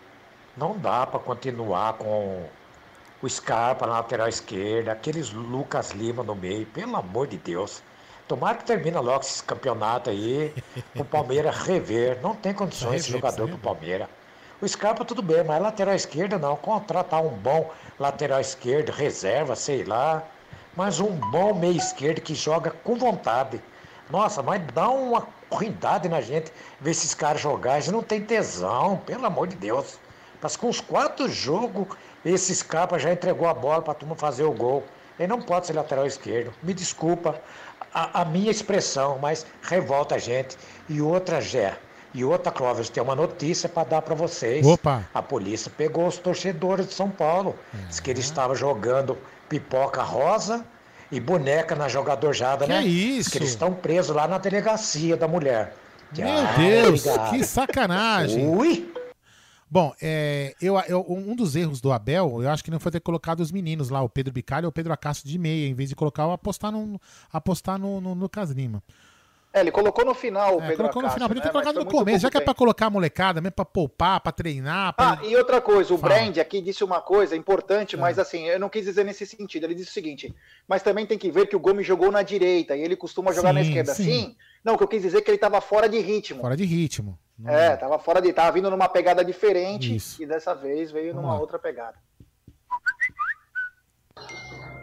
Não 0.56 0.78
dá 0.78 1.06
pra 1.08 1.20
continuar 1.20 1.94
com 1.94 2.44
o 3.22 3.28
Scarpa 3.28 3.88
na 3.88 3.94
lateral 3.94 4.28
esquerda, 4.28 4.92
aqueles 4.92 5.32
Lucas 5.32 5.92
Lima 5.92 6.24
no 6.24 6.36
meio, 6.36 6.66
pelo 6.68 6.96
amor 6.96 7.28
de 7.28 7.38
Deus. 7.38 7.82
Tomara 8.28 8.58
que 8.58 8.66
termine 8.66 8.98
logo 8.98 9.22
esse 9.22 9.42
campeonato 9.44 10.10
aí, 10.10 10.54
o 10.96 11.04
Palmeiras 11.04 11.58
rever. 11.64 12.20
Não 12.22 12.36
tem 12.36 12.54
condições 12.54 13.02
esse 13.02 13.12
Rever, 13.12 13.22
jogador 13.22 13.46
sim. 13.46 13.52
pro 13.54 13.74
Palmeiras. 13.74 14.08
O 14.62 14.68
Scarpa 14.68 15.06
tudo 15.06 15.22
bem, 15.22 15.44
mas 15.44 15.62
lateral 15.62 15.96
esquerda 15.96 16.38
não. 16.38 16.56
Contratar 16.56 17.24
um 17.24 17.30
bom 17.30 17.72
lateral 18.00 18.42
esquerdo, 18.42 18.90
reserva, 18.90 19.56
sei 19.56 19.84
lá. 19.84 20.24
Mas 20.76 21.00
um 21.00 21.16
bom 21.32 21.54
meio 21.54 21.78
esquerdo 21.78 22.22
que 22.22 22.36
joga 22.36 22.72
com 22.72 22.96
vontade. 22.96 23.62
Nossa, 24.10 24.44
mas 24.44 24.62
dá 24.74 24.90
uma 24.90 25.28
cuidado 25.50 26.10
na 26.10 26.22
gente 26.22 26.52
ver 26.80 26.92
esses 26.92 27.14
caras 27.14 27.42
jogar. 27.42 27.76
Eles 27.76 27.88
não 27.88 28.04
tem 28.04 28.22
tesão, 28.22 28.98
pelo 29.06 29.26
amor 29.26 29.48
de 29.48 29.56
Deus. 29.56 29.98
Mas 30.42 30.56
com 30.56 30.70
os 30.70 30.80
quatro 30.80 31.28
jogos, 31.30 31.88
esse 32.26 32.54
Scarpa 32.56 32.98
já 33.00 33.12
entregou 33.12 33.48
a 33.48 33.54
bola 33.54 33.82
para 33.82 33.92
a 33.92 33.96
turma 33.96 34.16
fazer 34.16 34.44
o 34.44 34.52
gol. 34.52 34.84
Ele 35.20 35.28
não 35.28 35.42
pode 35.42 35.68
ser 35.68 35.74
lateral 35.74 36.06
esquerdo. 36.06 36.54
Me 36.62 36.74
desculpa 36.74 37.40
a, 37.94 38.22
a 38.22 38.26
minha 38.26 38.52
expressão, 38.52 39.18
mas 39.22 39.46
revolta 39.64 40.16
a 40.16 40.18
gente. 40.18 40.58
E 40.88 41.02
outra, 41.02 41.42
Gé, 41.42 41.76
e 42.14 42.24
outra, 42.24 42.52
Clóvis, 42.52 42.90
tem 42.90 43.02
uma 43.02 43.16
notícia 43.16 43.68
para 43.68 43.88
dar 43.88 44.02
para 44.02 44.14
vocês. 44.16 44.66
Opa. 44.66 45.04
A 45.14 45.22
polícia 45.22 45.72
pegou 45.76 46.06
os 46.08 46.18
torcedores 46.18 46.88
de 46.88 46.94
São 46.94 47.10
Paulo. 47.10 47.56
Diz 47.88 48.00
que 48.00 48.12
eles 48.12 48.26
Uhum. 48.26 48.32
estavam 48.32 48.56
jogando 48.56 49.18
pipoca 49.50 50.02
rosa 50.04 50.64
e 51.12 51.20
boneca 51.20 51.76
na 51.76 51.88
jogadorjada, 51.88 52.66
Que 52.66 52.72
né? 52.74 52.80
é 52.80 52.84
Diz 52.84 53.20
isso? 53.22 53.32
que 53.32 53.38
eles 53.40 53.50
estão 53.50 53.74
presos 53.74 54.16
lá 54.16 54.28
na 54.28 54.38
delegacia 54.38 55.16
da 55.18 55.28
mulher. 55.28 55.74
Meu 56.16 56.28
Ah, 56.28 56.54
Deus, 56.58 57.06
obrigado. 57.06 57.30
que 57.32 57.44
sacanagem. 57.44 58.48
Ui! 58.48 58.94
Bom, 59.70 59.94
é, 60.02 60.56
eu, 60.62 60.80
eu- 60.88 61.06
um 61.10 61.36
dos 61.36 61.56
erros 61.56 61.82
do 61.82 61.92
Abel, 61.92 62.42
eu 62.42 62.50
acho 62.50 62.64
que 62.64 62.72
não 62.72 62.80
foi 62.80 62.92
ter 62.92 63.02
colocado 63.02 63.42
os 63.42 63.52
meninos 63.52 63.90
lá, 63.90 64.02
o 64.02 64.08
Pedro 64.10 64.32
Bicalho 64.34 64.66
ou 64.66 64.70
o 64.70 64.72
Pedro 64.72 64.94
Acácio 64.94 65.28
de 65.28 65.38
meia, 65.38 65.68
em 65.68 65.74
vez 65.74 65.90
de 65.90 65.96
colocar 65.96 66.26
o 66.26 66.32
apostar 66.32 66.72
no, 66.72 67.00
apostar 67.32 67.78
no, 67.78 68.00
no 68.00 68.14
Lucas 68.14 68.50
Lima. 68.52 68.82
É, 69.58 69.62
ele 69.62 69.72
colocou 69.72 70.06
no 70.06 70.14
final 70.14 70.58
o 70.58 70.62
É, 70.62 70.68
Pedro 70.68 70.78
colocou 70.78 71.02
no 71.02 71.08
Acácio, 71.08 71.16
final, 71.18 71.28
podia 71.30 71.42
ter 71.42 71.48
né? 71.48 71.52
colocado 71.52 71.76
Mas 71.76 71.86
no 71.86 71.92
começo, 71.92 72.20
já 72.20 72.30
que 72.30 72.38
é 72.38 72.40
pra 72.42 72.54
tempo. 72.54 72.58
colocar 72.60 72.86
a 72.86 72.90
molecada 72.92 73.42
mesmo, 73.42 73.54
pra 73.56 73.66
poupar, 73.66 74.20
pra 74.22 74.32
treinar. 74.32 74.94
Pra... 74.94 75.14
Ah, 75.14 75.26
e 75.26 75.36
outra 75.36 75.60
coisa, 75.60 75.94
o 75.94 75.98
Fala. 75.98 76.14
Brand 76.14 76.38
aqui 76.38 76.62
disse 76.62 76.84
uma 76.84 77.02
coisa 77.02 77.36
importante, 77.36 77.96
É. 77.96 78.00
mas 78.00 78.20
assim, 78.20 78.46
eu 78.46 78.60
não 78.60 78.70
quis 78.70 78.86
dizer 78.86 79.04
nesse 79.04 79.26
sentido. 79.26 79.64
Ele 79.66 79.74
disse 79.76 79.90
o 79.90 79.94
seguinte, 79.94 80.36
mas 80.68 80.84
também 80.84 81.06
tem 81.06 81.18
que 81.18 81.32
ver 81.32 81.48
que 81.48 81.56
o 81.56 81.60
Gomes 81.60 81.88
jogou 81.88 82.12
na 82.12 82.22
direita 82.22 82.76
e 82.76 82.82
ele 82.82 82.96
costuma 82.96 83.32
jogar 83.32 83.52
na 83.54 83.62
Sim, 83.64 83.68
esquerda. 83.70 83.94
sim. 83.96 84.04
Sim. 84.04 84.36
Não, 84.64 84.76
o 84.76 84.78
que 84.78 84.84
eu 84.84 84.88
quis 84.88 85.02
dizer 85.02 85.18
é 85.18 85.22
que 85.22 85.30
ele 85.32 85.36
estava 85.38 85.60
fora 85.60 85.90
de 85.90 85.98
ritmo. 86.00 86.42
Fora 86.42 86.56
de 86.58 86.66
ritmo. 86.66 87.18
Não- 87.40 87.52
É, 87.52 87.76
tava 87.78 87.98
fora 88.00 88.22
de. 88.22 88.32
Tava 88.34 88.52
vindo 88.52 88.70
numa 88.70 88.88
pegada 88.90 89.24
diferente 89.24 89.96
Isso. 89.96 90.22
e 90.22 90.26
dessa 90.26 90.54
vez 90.54 90.92
veio 90.92 91.14
Vamos 91.14 91.24
numa 91.24 91.34
lá. 91.36 91.40
outra 91.40 91.58
pegada. 91.60 91.96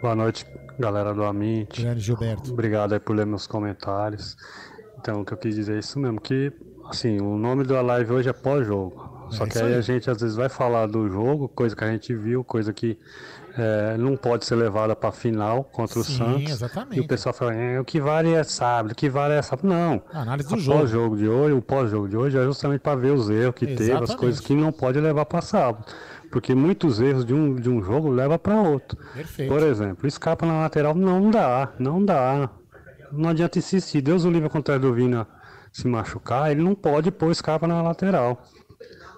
Boa 0.01 0.15
noite, 0.15 0.45
galera 0.79 1.13
do 1.15 1.25
Amint. 1.25 1.81
Grande 1.81 2.01
Gilberto. 2.01 2.53
Obrigado 2.53 2.93
aí 2.93 3.01
por 3.01 3.15
ler 3.17 3.27
meus 3.27 3.47
comentários. 3.47 4.37
Então, 4.99 5.21
o 5.21 5.25
que 5.25 5.33
eu 5.33 5.39
quis 5.39 5.55
dizer 5.55 5.77
é 5.77 5.79
isso 5.79 5.99
mesmo, 5.99 6.21
que 6.21 6.53
assim, 6.89 7.21
o 7.21 7.37
nome 7.37 7.65
da 7.65 7.81
live 7.83 8.13
hoje 8.13 8.29
é 8.29 8.33
pós-jogo. 8.33 9.13
Só 9.31 9.45
É 9.45 9.47
que 9.49 9.55
isso 9.57 9.65
aí, 9.65 9.73
aí. 9.73 9.79
a 9.79 9.81
gente 9.81 10.11
às 10.11 10.21
vezes 10.21 10.37
vai 10.37 10.49
falar 10.49 10.87
do 10.87 11.09
jogo, 11.09 11.49
coisa 11.49 11.75
que 11.75 11.83
a 11.85 11.91
gente 11.91 12.15
viu, 12.15 12.45
coisa 12.45 12.73
que 12.73 12.99
é, 13.57 13.97
não 13.97 14.17
pode 14.17 14.45
ser 14.45 14.55
levada 14.57 14.95
para 14.97 15.11
final 15.13 15.65
contra 15.65 15.99
o 15.99 16.05
Sim, 16.05 16.17
Santos. 16.19 16.51
exatamente. 16.51 16.97
E 16.99 17.01
o 17.01 17.07
pessoal 17.07 17.33
fala, 17.35 17.55
é, 17.55 17.81
o 17.81 17.85
que 17.85 18.01
vale 18.01 18.33
é 18.35 18.43
sábado, 18.43 18.93
o 18.93 18.95
que 18.95 19.09
vale 19.09 19.35
é 19.35 19.43
sábado. 19.43 19.67
Não. 19.69 20.03
A 20.13 20.23
análise 20.23 20.49
do 20.49 20.57
O 20.57 20.59
jogo. 20.59 20.79
pós-jogo 20.81 21.17
de 21.17 21.29
hoje, 21.29 21.55
o 21.55 21.63
pós-jogo 21.63 22.09
de 22.09 22.17
hoje 22.17 22.37
é 22.39 22.45
justamente 22.45 22.81
para 22.81 22.97
ver 22.97 23.13
os 23.13 23.31
erros 23.31 23.55
que 23.55 23.67
teve, 23.67 23.83
as 23.85 23.89
Exatamente. 23.89 24.17
coisas 24.17 24.41
que 24.41 24.55
não 24.55 24.73
pode 24.73 25.01
levar 25.01 25.25
para 25.25 25.41
sábado. 25.41 25.85
Porque 26.35 26.53
muitos 26.53 27.01
erros 27.01 27.25
de 27.25 27.33
um, 27.33 27.55
de 27.55 27.71
um 27.71 27.81
jogo 27.81 28.11
leva 28.11 28.37
para 28.37 28.61
outro. 28.61 28.99
Perfeito. 29.15 29.49
Por 29.49 29.63
exemplo, 29.63 30.05
escapa 30.09 30.45
na 30.45 30.63
lateral 30.63 30.93
não 30.93 31.31
dá, 31.31 31.73
não 31.79 32.05
dá. 32.05 32.51
Não 33.13 33.31
adianta 33.31 33.61
insistir. 33.61 34.03
Deus 34.03 34.25
o 34.25 34.31
livre 34.33 34.49
contra 34.49 34.77
do 34.77 34.93
Vina 34.93 35.29
se 35.73 35.87
machucar, 35.87 36.51
ele 36.51 36.61
não 36.61 36.75
pode 36.75 37.13
pôr 37.13 37.31
escapa 37.31 37.69
na 37.69 37.81
lateral. 37.81 38.43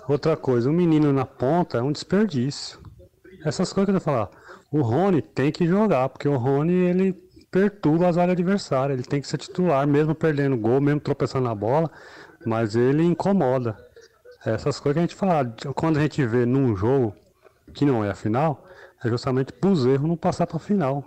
Outra 0.07 0.37
coisa, 0.37 0.69
o 0.69 0.73
menino 0.75 1.11
na 1.11 1.25
ponta 1.25 1.79
é 1.79 1.83
um 1.83 1.91
desperdício. 1.91 2.79
Essas 3.47 3.73
coisas 3.73 3.91
que 3.91 3.97
eu 3.97 4.01
falar. 4.01 4.29
O 4.71 4.83
Rony 4.83 5.23
tem 5.23 5.51
que 5.51 5.67
jogar, 5.67 6.11
porque 6.11 6.29
o 6.29 6.37
Rony 6.37 6.75
ele 6.75 7.13
perturba 7.51 8.09
as 8.09 8.19
áreas 8.19 8.33
adversárias. 8.33 8.99
Ele 8.99 9.09
tem 9.09 9.23
que 9.23 9.27
ser 9.27 9.39
titular, 9.39 9.87
mesmo 9.87 10.15
perdendo 10.15 10.55
gol, 10.55 10.83
mesmo 10.83 11.01
tropeçando 11.01 11.49
na 11.49 11.55
bola, 11.55 11.91
mas 12.45 12.77
ele 12.77 13.03
incomoda. 13.03 13.86
Essas 14.47 14.79
coisas 14.81 14.95
que 14.95 14.99
a 14.99 15.03
gente 15.03 15.15
fala, 15.15 15.55
quando 15.75 15.99
a 15.99 16.03
gente 16.03 16.25
vê 16.25 16.47
num 16.47 16.77
jogo 16.77 17.15
que 17.75 17.85
não 17.85 18.05
é 18.05 18.11
a 18.11 18.15
final, 18.15 18.65
é 19.05 19.09
justamente 19.09 19.53
para 19.53 19.71
os 19.71 19.85
erros 19.85 20.09
não 20.09 20.17
passar 20.17 20.47
para 20.47 20.57
a 20.57 20.61
final. 20.61 21.05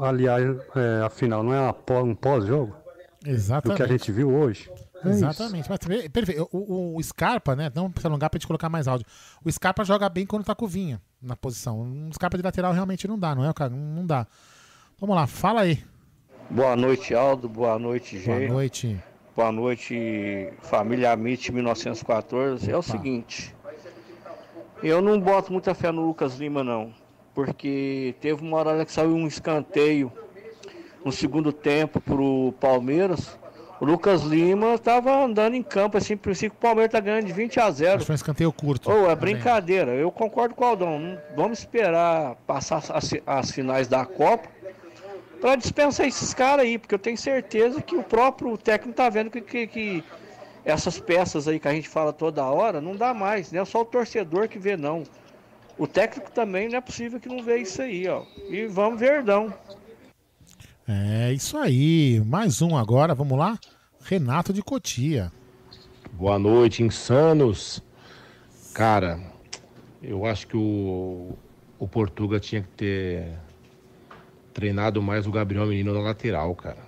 Aliás, 0.00 0.44
é, 0.74 1.04
a 1.04 1.10
final 1.10 1.42
não 1.42 1.52
é 1.52 1.74
um 2.00 2.14
pós-jogo? 2.14 2.74
Exatamente. 3.24 3.74
O 3.74 3.76
que 3.76 3.82
a 3.82 3.92
gente 3.92 4.12
viu 4.12 4.32
hoje. 4.32 4.70
É 5.04 5.08
Exatamente. 5.08 5.68
Mas, 5.68 6.08
perfeito. 6.08 6.48
O, 6.52 6.96
o, 6.96 7.02
Scarpa, 7.02 7.54
né? 7.54 7.70
Não 7.74 7.90
precisa 7.90 8.08
alongar 8.08 8.30
pra 8.30 8.38
gente 8.38 8.46
colocar 8.46 8.68
mais 8.68 8.88
áudio. 8.88 9.06
O 9.44 9.50
Scarpa 9.50 9.84
joga 9.84 10.08
bem 10.08 10.24
quando 10.24 10.44
tá 10.44 10.54
com 10.54 10.64
o 10.64 10.68
Vinha 10.68 11.00
na 11.20 11.36
posição. 11.36 11.80
Um 11.80 12.10
Scarpa 12.12 12.36
de 12.36 12.42
lateral 12.42 12.72
realmente 12.72 13.06
não 13.06 13.18
dá, 13.18 13.34
não 13.34 13.44
é, 13.44 13.52
cara? 13.52 13.70
Não 13.70 14.06
dá. 14.06 14.26
Vamos 14.98 15.14
lá, 15.14 15.26
fala 15.26 15.62
aí. 15.62 15.82
Boa 16.48 16.76
noite, 16.76 17.14
Aldo. 17.14 17.48
Boa 17.48 17.78
noite, 17.78 18.18
Gê. 18.18 18.46
Boa 18.46 18.48
noite. 18.48 19.02
Boa 19.36 19.52
noite, 19.52 20.50
família 20.62 21.12
Amit 21.12 21.52
1914. 21.52 22.64
Opa. 22.64 22.72
É 22.72 22.78
o 22.78 22.80
seguinte. 22.80 23.54
Eu 24.82 25.02
não 25.02 25.20
boto 25.20 25.52
muita 25.52 25.74
fé 25.74 25.92
no 25.92 26.06
Lucas 26.06 26.36
Lima, 26.36 26.64
não. 26.64 26.90
Porque 27.34 28.14
teve 28.18 28.42
uma 28.42 28.56
hora 28.56 28.82
que 28.82 28.90
saiu 28.90 29.14
um 29.14 29.26
escanteio 29.26 30.10
no 31.04 31.12
segundo 31.12 31.52
tempo 31.52 32.00
pro 32.00 32.54
Palmeiras. 32.58 33.38
O 33.78 33.84
Lucas 33.84 34.22
Lima 34.22 34.72
estava 34.72 35.22
andando 35.22 35.52
em 35.52 35.62
campo, 35.62 35.98
assim, 35.98 36.16
por 36.16 36.34
que 36.34 36.46
o 36.46 36.50
Palmeiras 36.52 36.92
tá 36.92 37.00
ganhando 37.00 37.26
de 37.26 37.32
20 37.34 37.60
a 37.60 37.70
0. 37.70 37.96
Mas 37.96 38.06
foi 38.06 38.14
um 38.14 38.16
escanteio 38.16 38.50
curto. 38.50 38.90
Oh, 38.90 39.10
é 39.10 39.14
brincadeira. 39.14 39.92
Eu 39.92 40.10
concordo 40.10 40.54
com 40.54 40.64
o 40.64 40.66
Aldão. 40.66 41.18
Vamos 41.36 41.58
esperar 41.58 42.36
passar 42.46 42.82
as, 42.88 43.10
as 43.26 43.50
finais 43.50 43.86
da 43.86 44.06
Copa 44.06 44.55
para 45.40 45.56
dispensar 45.56 46.06
esses 46.06 46.32
caras 46.32 46.64
aí, 46.64 46.78
porque 46.78 46.94
eu 46.94 46.98
tenho 46.98 47.16
certeza 47.16 47.82
que 47.82 47.96
o 47.96 48.02
próprio 48.02 48.56
técnico 48.56 48.96
tá 48.96 49.08
vendo 49.08 49.30
que, 49.30 49.40
que, 49.40 49.66
que, 49.66 50.04
essas 50.64 50.98
peças 50.98 51.46
aí 51.46 51.60
que 51.60 51.68
a 51.68 51.72
gente 51.72 51.88
fala 51.88 52.12
toda 52.12 52.44
hora 52.44 52.80
não 52.80 52.96
dá 52.96 53.14
mais, 53.14 53.52
não 53.52 53.62
é 53.62 53.64
só 53.64 53.82
o 53.82 53.84
torcedor 53.84 54.48
que 54.48 54.58
vê 54.58 54.76
não. 54.76 55.04
O 55.78 55.86
técnico 55.86 56.30
também 56.30 56.68
não 56.68 56.78
é 56.78 56.80
possível 56.80 57.20
que 57.20 57.28
não 57.28 57.42
vê 57.42 57.58
isso 57.58 57.82
aí, 57.82 58.08
ó. 58.08 58.24
E 58.48 58.66
vamos 58.66 58.98
verdão. 58.98 59.52
É 60.88 61.32
isso 61.32 61.56
aí. 61.58 62.22
Mais 62.24 62.62
um 62.62 62.76
agora, 62.76 63.14
vamos 63.14 63.38
lá? 63.38 63.58
Renato 64.02 64.52
de 64.52 64.62
Cotia. 64.62 65.30
Boa 66.12 66.38
noite, 66.38 66.82
insanos. 66.82 67.82
Cara, 68.72 69.20
eu 70.02 70.24
acho 70.24 70.46
que 70.46 70.56
o, 70.56 71.36
o 71.78 71.86
Portuga 71.86 72.40
tinha 72.40 72.62
que 72.62 72.68
ter 72.68 73.32
treinado 74.56 75.02
mais 75.02 75.26
o 75.26 75.30
Gabriel 75.30 75.66
Menino 75.66 75.92
na 75.92 76.00
lateral, 76.00 76.54
cara. 76.54 76.78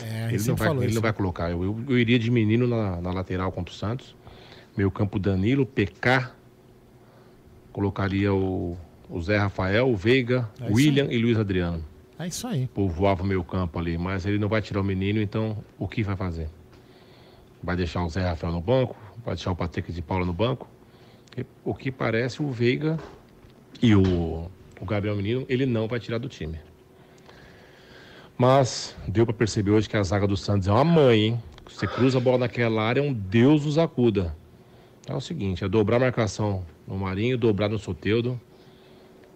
É, 0.00 0.28
ele 0.32 0.44
não, 0.46 0.54
vai, 0.54 0.76
ele 0.84 0.94
não 0.94 1.02
vai 1.02 1.12
colocar. 1.12 1.50
Eu, 1.50 1.64
eu, 1.64 1.84
eu, 1.88 1.98
iria 1.98 2.20
de 2.20 2.30
menino 2.30 2.68
na, 2.68 3.00
na 3.00 3.10
lateral 3.10 3.50
contra 3.50 3.74
o 3.74 3.76
Santos. 3.76 4.14
Meio 4.76 4.92
campo 4.92 5.18
Danilo, 5.18 5.66
PK. 5.66 6.30
Colocaria 7.72 8.32
o, 8.32 8.76
o 9.10 9.20
Zé 9.20 9.38
Rafael, 9.38 9.90
o 9.90 9.96
Veiga, 9.96 10.48
é 10.60 10.70
William 10.70 11.08
e 11.10 11.18
Luiz 11.18 11.36
Adriano. 11.36 11.84
É 12.16 12.28
isso 12.28 12.46
aí. 12.46 12.68
Povoava 12.68 13.24
o 13.24 13.26
meio 13.26 13.42
campo 13.42 13.76
ali, 13.76 13.98
mas 13.98 14.24
ele 14.24 14.38
não 14.38 14.48
vai 14.48 14.62
tirar 14.62 14.80
o 14.80 14.84
menino, 14.84 15.20
então 15.20 15.56
o 15.76 15.88
que 15.88 16.04
vai 16.04 16.14
fazer? 16.14 16.48
Vai 17.60 17.74
deixar 17.74 18.04
o 18.04 18.08
Zé 18.08 18.22
Rafael 18.22 18.52
no 18.52 18.60
banco? 18.60 18.96
Vai 19.24 19.34
deixar 19.34 19.50
o 19.50 19.56
Patrick 19.56 19.92
de 19.92 20.00
Paula 20.00 20.24
no 20.24 20.32
banco? 20.32 20.68
O 21.64 21.74
que 21.74 21.90
parece 21.90 22.40
o 22.40 22.52
Veiga 22.52 22.96
e 23.82 23.96
o, 23.96 24.48
o 24.80 24.84
Gabriel 24.86 25.16
Menino, 25.16 25.44
ele 25.48 25.66
não 25.66 25.88
vai 25.88 25.98
tirar 25.98 26.18
do 26.18 26.28
time. 26.28 26.56
Mas 28.38 28.94
deu 29.08 29.24
para 29.24 29.34
perceber 29.34 29.70
hoje 29.70 29.88
que 29.88 29.96
a 29.96 30.02
zaga 30.02 30.26
do 30.26 30.36
Santos 30.36 30.68
é 30.68 30.72
uma 30.72 30.84
mãe, 30.84 31.20
hein? 31.20 31.42
Você 31.68 31.86
cruza 31.86 32.18
a 32.18 32.20
bola 32.20 32.38
naquela 32.38 32.82
área, 32.82 33.02
um 33.02 33.12
Deus 33.12 33.64
os 33.64 33.78
acuda. 33.78 34.36
É 35.08 35.14
o 35.14 35.20
seguinte, 35.20 35.64
é 35.64 35.68
dobrar 35.68 35.96
a 35.96 36.00
marcação 36.00 36.64
no 36.86 36.96
Marinho, 36.96 37.38
dobrar 37.38 37.68
no 37.68 37.78
Soteudo 37.78 38.40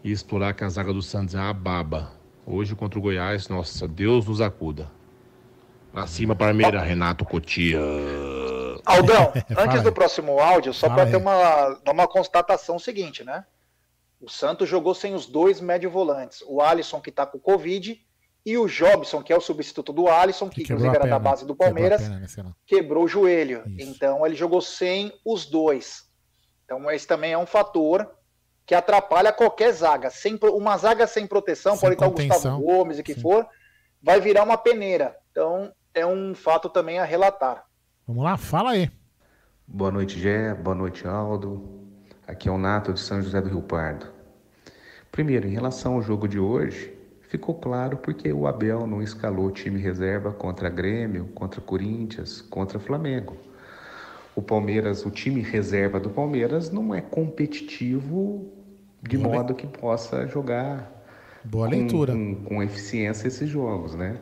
e 0.05 0.13
explorar 0.13 0.53
que 0.53 0.65
a 0.65 0.69
zaga 0.69 0.93
do 0.93 1.03
Santos 1.03 1.35
é 1.35 1.39
uma 1.39 1.53
baba. 1.53 2.13
Hoje 2.47 2.75
contra 2.75 2.99
o 2.99 3.03
Goiás, 3.03 3.49
nossa, 3.49 3.89
Deus 3.89 4.27
nos 4.27 4.41
acuda. 4.41 4.91
Pra 5.93 6.07
cima, 6.07 6.37
Parmeira, 6.37 6.81
Renato 6.81 7.25
Cotia. 7.25 7.81
Aldão, 8.85 9.33
antes 9.57 9.83
do 9.83 9.93
próximo 9.93 10.39
áudio, 10.39 10.73
só 10.73 10.89
para 10.89 11.07
ter 11.07 11.17
uma, 11.17 11.81
uma 11.91 12.07
constatação 12.07 12.79
seguinte, 12.79 13.25
né? 13.25 13.45
O 14.21 14.29
Santos 14.29 14.69
jogou 14.69 14.95
sem 14.95 15.15
os 15.15 15.27
dois 15.27 15.61
médio 15.61 15.91
volantes. 15.91 16.45
O 16.47 16.61
Alisson, 16.61 17.01
que 17.01 17.11
tá 17.11 17.25
com 17.25 17.39
Covid, 17.39 18.01
e 18.45 18.57
o 18.57 18.67
Jobson, 18.67 19.23
que 19.23 19.33
é 19.33 19.37
o 19.37 19.41
substituto 19.41 19.93
do 19.93 20.09
Alisson, 20.09 20.49
que, 20.49 20.57
que 20.57 20.63
inclusive 20.63 20.95
era 20.95 21.07
da 21.07 21.19
base 21.19 21.47
do 21.47 21.55
Palmeiras, 21.55 22.03
quebrou, 22.09 22.55
quebrou 22.67 23.05
o 23.05 23.09
joelho. 23.09 23.63
Isso. 23.67 23.91
Então 23.91 24.25
ele 24.25 24.35
jogou 24.35 24.61
sem 24.61 25.13
os 25.25 25.47
dois. 25.47 26.05
Então 26.65 26.91
esse 26.91 27.07
também 27.07 27.33
é 27.33 27.39
um 27.39 27.47
fator 27.47 28.11
que 28.65 28.75
atrapalha 28.75 29.33
qualquer 29.33 29.73
zaga. 29.73 30.11
Sem, 30.11 30.39
uma 30.43 30.77
zaga 30.77 31.07
sem 31.07 31.27
proteção, 31.27 31.77
sem 31.77 31.81
pode 31.81 31.95
estar 31.95 32.07
o 32.07 32.11
Gustavo 32.13 32.63
Gomes 32.63 32.99
e 32.99 33.03
que 33.03 33.15
Sim. 33.15 33.21
for, 33.21 33.47
vai 34.03 34.21
virar 34.21 34.45
uma 34.45 34.57
peneira. 34.57 35.17
Então 35.31 35.73
é 35.93 36.07
um 36.07 36.35
fato 36.35 36.69
também 36.69 36.99
a 36.99 37.05
relatar. 37.05 37.65
Vamos 38.07 38.25
lá, 38.25 38.37
fala 38.37 38.71
aí. 38.71 38.91
Boa 39.67 39.91
noite, 39.91 40.19
Gé. 40.19 40.55
Boa 40.55 40.75
noite, 40.75 41.07
Aldo. 41.07 41.81
Aqui 42.27 42.49
é 42.49 42.53
o 42.53 42.59
Nato 42.59 42.93
de 42.93 43.01
São 43.01 43.21
José 43.21 43.41
do 43.41 43.49
Rio 43.49 43.63
Pardo. 43.63 44.07
Primeiro, 45.13 45.49
em 45.49 45.53
relação 45.53 45.95
ao 45.95 46.03
jogo 46.03 46.29
de 46.29 46.39
hoje, 46.39 46.97
ficou 47.31 47.55
claro 47.55 47.97
porque 47.97 48.33
o 48.33 48.47
Abel 48.47 48.89
não 48.89 49.01
escalou 49.01 49.47
o 49.47 49.51
time 49.53 49.81
reserva 49.81 50.33
contra 50.33 50.69
Grêmio, 50.69 51.27
contra 51.33 51.61
Corinthians, 51.61 52.43
contra 52.43 52.81
Flamengo. 52.81 53.37
O 54.35 54.43
Palmeiras, 54.43 55.07
o 55.07 55.11
time 55.11 55.41
reserva 55.41 56.01
do 56.01 56.11
Palmeiras 56.11 56.71
não 56.71 56.93
é 56.93 57.01
competitivo 57.01 58.51
de 59.01 59.17
Boa 59.17 59.37
modo 59.37 59.55
que 59.55 59.67
possa 59.67 60.27
jogar 60.27 60.91
Boa 61.45 61.69
com, 61.69 61.71
leitura. 61.71 62.13
Com, 62.13 62.35
com, 62.45 62.63
eficiência 62.63 63.29
esses 63.29 63.49
jogos, 63.49 63.95
né? 63.95 64.19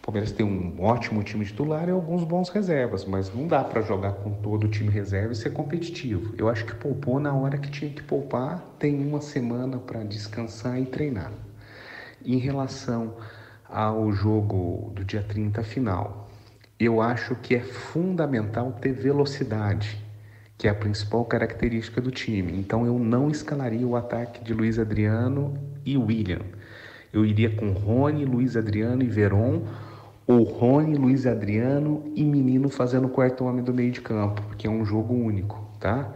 O 0.00 0.06
Palmeiras 0.06 0.30
tem 0.30 0.46
um 0.46 0.80
ótimo 0.80 1.24
time 1.24 1.44
titular 1.44 1.88
e 1.88 1.90
alguns 1.90 2.22
bons 2.22 2.48
reservas, 2.48 3.04
mas 3.04 3.34
não 3.34 3.48
dá 3.48 3.64
para 3.64 3.82
jogar 3.82 4.12
com 4.12 4.30
todo 4.30 4.64
o 4.64 4.68
time 4.68 4.88
reserva 4.88 5.32
e 5.32 5.36
ser 5.36 5.50
competitivo. 5.50 6.32
Eu 6.38 6.48
acho 6.48 6.64
que 6.64 6.76
poupou 6.76 7.18
na 7.18 7.34
hora 7.34 7.58
que 7.58 7.68
tinha 7.68 7.90
que 7.90 8.04
poupar, 8.04 8.64
tem 8.78 9.04
uma 9.04 9.20
semana 9.20 9.78
para 9.78 10.04
descansar 10.04 10.80
e 10.80 10.86
treinar. 10.86 11.32
Em 12.26 12.38
relação 12.38 13.14
ao 13.68 14.12
jogo 14.12 14.90
do 14.94 15.04
dia 15.04 15.22
30 15.22 15.62
final, 15.62 16.28
eu 16.78 17.00
acho 17.00 17.36
que 17.36 17.54
é 17.54 17.60
fundamental 17.60 18.72
ter 18.72 18.92
velocidade 18.92 20.04
que 20.58 20.66
é 20.66 20.70
a 20.70 20.74
principal 20.74 21.24
característica 21.24 22.00
do 22.00 22.10
time. 22.10 22.58
Então 22.58 22.86
eu 22.86 22.98
não 22.98 23.30
escalaria 23.30 23.86
o 23.86 23.96
ataque 23.96 24.42
de 24.42 24.54
Luiz 24.54 24.78
Adriano 24.78 25.54
e 25.84 25.96
William. 25.96 26.40
Eu 27.12 27.24
iria 27.24 27.54
com 27.54 27.70
Rony, 27.72 28.24
Luiz 28.24 28.56
Adriano 28.56 29.02
e 29.02 29.06
Veron, 29.06 29.62
ou 30.26 30.42
Rony, 30.42 30.96
Luiz 30.96 31.26
Adriano 31.26 32.02
e 32.16 32.24
Menino 32.24 32.68
fazendo 32.68 33.06
o 33.06 33.10
quarto 33.10 33.44
homem 33.44 33.62
do 33.62 33.72
meio 33.72 33.92
de 33.92 34.00
campo, 34.00 34.42
que 34.56 34.66
é 34.66 34.70
um 34.70 34.84
jogo 34.84 35.14
único, 35.14 35.64
tá? 35.78 36.10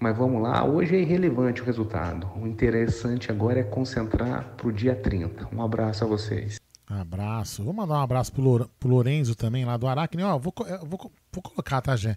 Mas 0.00 0.16
vamos 0.16 0.40
lá, 0.40 0.64
hoje 0.64 0.96
é 0.96 1.00
irrelevante 1.00 1.60
o 1.60 1.64
resultado. 1.64 2.26
O 2.34 2.46
interessante 2.46 3.30
agora 3.30 3.60
é 3.60 3.62
concentrar 3.62 4.54
para 4.56 4.66
o 4.66 4.72
dia 4.72 4.94
30. 4.94 5.54
Um 5.54 5.62
abraço 5.62 6.02
a 6.04 6.06
vocês. 6.06 6.58
Abraço. 6.88 7.62
Vou 7.62 7.74
mandar 7.74 7.98
um 7.98 8.02
abraço 8.02 8.32
pro, 8.32 8.66
Lorenzo 8.82 9.34
também, 9.34 9.66
lá 9.66 9.76
do 9.76 9.86
Aracne. 9.86 10.22
Ó, 10.22 10.38
vou, 10.38 10.54
vou, 10.86 11.12
vou 11.30 11.42
colocar, 11.42 11.82
tá, 11.82 11.94
Gé? 11.96 12.16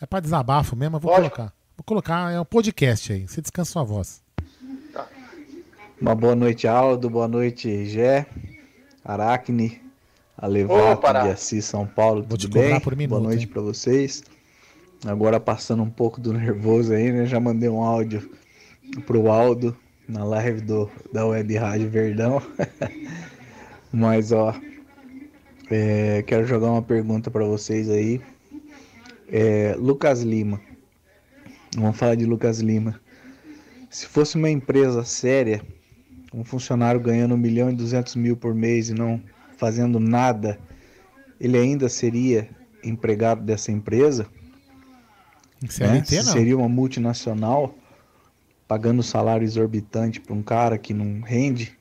É 0.00 0.06
para 0.06 0.20
desabafo 0.20 0.76
mesmo, 0.76 0.96
eu 0.96 1.00
vou 1.00 1.10
Pode. 1.10 1.30
colocar. 1.30 1.52
Vou 1.76 1.84
colocar, 1.84 2.32
é 2.32 2.40
um 2.40 2.44
podcast 2.44 3.12
aí. 3.12 3.26
Você 3.26 3.42
descansa 3.42 3.72
sua 3.72 3.82
voz. 3.82 4.22
Tá. 4.92 5.08
Uma 6.00 6.14
boa 6.14 6.36
noite, 6.36 6.68
Aldo. 6.68 7.10
Boa 7.10 7.26
noite, 7.26 7.86
Gé. 7.86 8.24
Aracne. 9.04 9.82
Alevato 10.38 11.12
de 11.24 11.30
Assis, 11.30 11.64
São 11.64 11.88
Paulo. 11.88 12.22
Vou 12.22 12.38
tudo 12.38 12.54
bem? 12.54 12.78
Por 12.78 12.94
minuto, 12.94 13.18
boa 13.18 13.28
noite 13.30 13.48
para 13.48 13.60
vocês. 13.60 14.22
Agora 15.06 15.40
passando 15.40 15.82
um 15.82 15.88
pouco 15.90 16.20
do 16.20 16.32
nervoso 16.32 16.92
aí, 16.92 17.10
né? 17.10 17.24
Já 17.24 17.40
mandei 17.40 17.68
um 17.70 17.82
áudio 17.82 18.30
pro 19.06 19.30
Aldo 19.30 19.74
na 20.06 20.24
live 20.24 20.60
do, 20.60 20.90
da 21.10 21.26
Web 21.26 21.56
Rádio 21.56 21.88
Verdão. 21.88 22.42
Mas 23.90 24.30
ó, 24.30 24.54
é, 25.70 26.22
quero 26.26 26.46
jogar 26.46 26.70
uma 26.70 26.82
pergunta 26.82 27.30
para 27.30 27.44
vocês 27.46 27.88
aí. 27.88 28.20
É, 29.26 29.74
Lucas 29.78 30.22
Lima. 30.22 30.60
Vamos 31.76 31.96
falar 31.96 32.16
de 32.16 32.26
Lucas 32.26 32.60
Lima. 32.60 33.00
Se 33.88 34.06
fosse 34.06 34.36
uma 34.36 34.50
empresa 34.50 35.02
séria, 35.02 35.62
um 36.34 36.44
funcionário 36.44 37.00
ganhando 37.00 37.34
1 37.34 37.38
milhão 37.38 37.70
e 37.70 37.74
200 37.74 38.16
mil 38.16 38.36
por 38.36 38.54
mês 38.54 38.90
e 38.90 38.94
não 38.94 39.20
fazendo 39.56 39.98
nada, 39.98 40.58
ele 41.40 41.56
ainda 41.56 41.88
seria 41.88 42.48
empregado 42.84 43.42
dessa 43.42 43.72
empresa? 43.72 44.26
CLT, 45.68 46.16
né? 46.16 46.22
não. 46.22 46.32
Seria 46.32 46.56
uma 46.56 46.68
multinacional 46.68 47.74
pagando 48.66 49.02
salário 49.02 49.44
exorbitante 49.44 50.20
para 50.20 50.34
um 50.34 50.42
cara 50.42 50.78
que 50.78 50.94
não 50.94 51.20
rende 51.20 51.78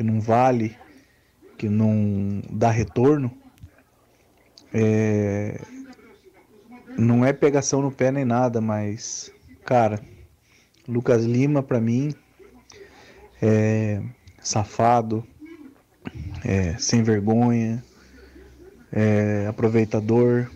que 0.00 0.02
não 0.02 0.18
vale, 0.18 0.74
que 1.58 1.68
não 1.68 2.40
dá 2.50 2.70
retorno, 2.70 3.30
é, 4.72 5.60
não 6.96 7.22
é 7.22 7.34
pegação 7.34 7.82
no 7.82 7.92
pé 7.92 8.10
nem 8.10 8.24
nada, 8.24 8.62
mas, 8.62 9.30
cara, 9.62 10.00
Lucas 10.88 11.26
Lima, 11.26 11.62
para 11.62 11.82
mim, 11.82 12.14
é 13.42 14.02
safado, 14.40 15.22
é 16.42 16.78
sem 16.78 17.02
vergonha, 17.02 17.84
é 18.90 19.46
aproveitador, 19.48 20.50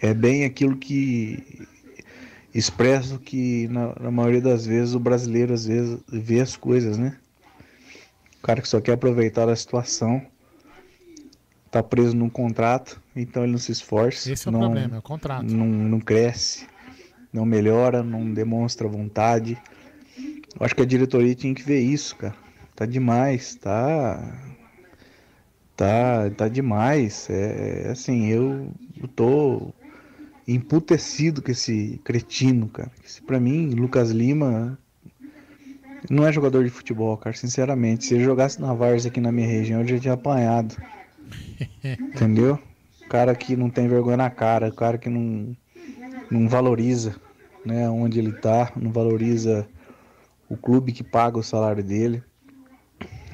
é 0.00 0.12
bem 0.12 0.44
aquilo 0.44 0.76
que 0.76 1.66
expresso 2.54 3.18
que 3.18 3.66
na, 3.68 3.94
na, 4.00 4.10
maioria 4.10 4.40
das 4.40 4.64
vezes 4.64 4.94
o 4.94 5.00
brasileiro 5.00 5.52
às 5.52 5.66
vezes 5.66 5.98
vê 6.08 6.40
as 6.40 6.56
coisas, 6.56 6.96
né? 6.96 7.16
O 8.38 8.46
cara 8.46 8.60
que 8.60 8.68
só 8.68 8.80
quer 8.80 8.92
aproveitar 8.92 9.48
a 9.48 9.56
situação, 9.56 10.24
tá 11.70 11.82
preso 11.82 12.14
num 12.16 12.28
contrato, 12.28 13.00
então 13.16 13.42
ele 13.42 13.52
não 13.52 13.58
se 13.58 13.72
esforça. 13.72 14.30
Esse 14.30 14.48
é 14.48 14.52
não, 14.52 14.60
o 14.60 14.62
problema, 14.62 14.96
é 14.96 14.98
o 14.98 15.02
contrato. 15.02 15.44
Não, 15.44 15.66
não 15.66 15.98
cresce, 15.98 16.66
não 17.32 17.44
melhora, 17.44 18.02
não 18.02 18.32
demonstra 18.32 18.86
vontade. 18.86 19.60
Eu 20.16 20.64
acho 20.64 20.74
que 20.74 20.82
a 20.82 20.86
diretoria 20.86 21.34
tinha 21.34 21.54
que 21.54 21.62
ver 21.62 21.80
isso, 21.80 22.14
cara. 22.16 22.36
Tá 22.76 22.86
demais, 22.86 23.56
tá. 23.56 24.52
Tá, 25.76 26.30
tá 26.36 26.48
demais. 26.48 27.28
É, 27.28 27.86
é 27.86 27.90
assim, 27.90 28.26
eu, 28.26 28.72
eu 29.00 29.08
tô 29.08 29.72
emputecido 30.46 31.42
com 31.42 31.50
esse 31.50 32.00
cretino, 32.04 32.68
cara. 32.68 32.90
Pra 33.26 33.40
mim, 33.40 33.70
Lucas 33.70 34.10
Lima 34.10 34.78
não 36.10 36.26
é 36.26 36.32
jogador 36.32 36.64
de 36.64 36.70
futebol, 36.70 37.16
cara, 37.16 37.34
sinceramente. 37.34 38.04
Se 38.04 38.14
ele 38.14 38.24
jogasse 38.24 38.60
na 38.60 38.74
Vars 38.74 39.06
aqui 39.06 39.20
na 39.20 39.32
minha 39.32 39.46
região, 39.46 39.80
eu 39.80 39.88
já 39.88 39.98
tinha 39.98 40.14
apanhado. 40.14 40.76
Entendeu? 41.82 42.58
Cara 43.08 43.34
que 43.34 43.56
não 43.56 43.70
tem 43.70 43.88
vergonha 43.88 44.16
na 44.16 44.30
cara, 44.30 44.70
cara 44.70 44.98
que 44.98 45.08
não, 45.08 45.56
não 46.30 46.48
valoriza 46.48 47.14
né, 47.64 47.88
onde 47.88 48.18
ele 48.18 48.32
tá, 48.32 48.72
não 48.76 48.92
valoriza 48.92 49.66
o 50.48 50.56
clube 50.56 50.92
que 50.92 51.02
paga 51.02 51.38
o 51.38 51.42
salário 51.42 51.82
dele. 51.82 52.22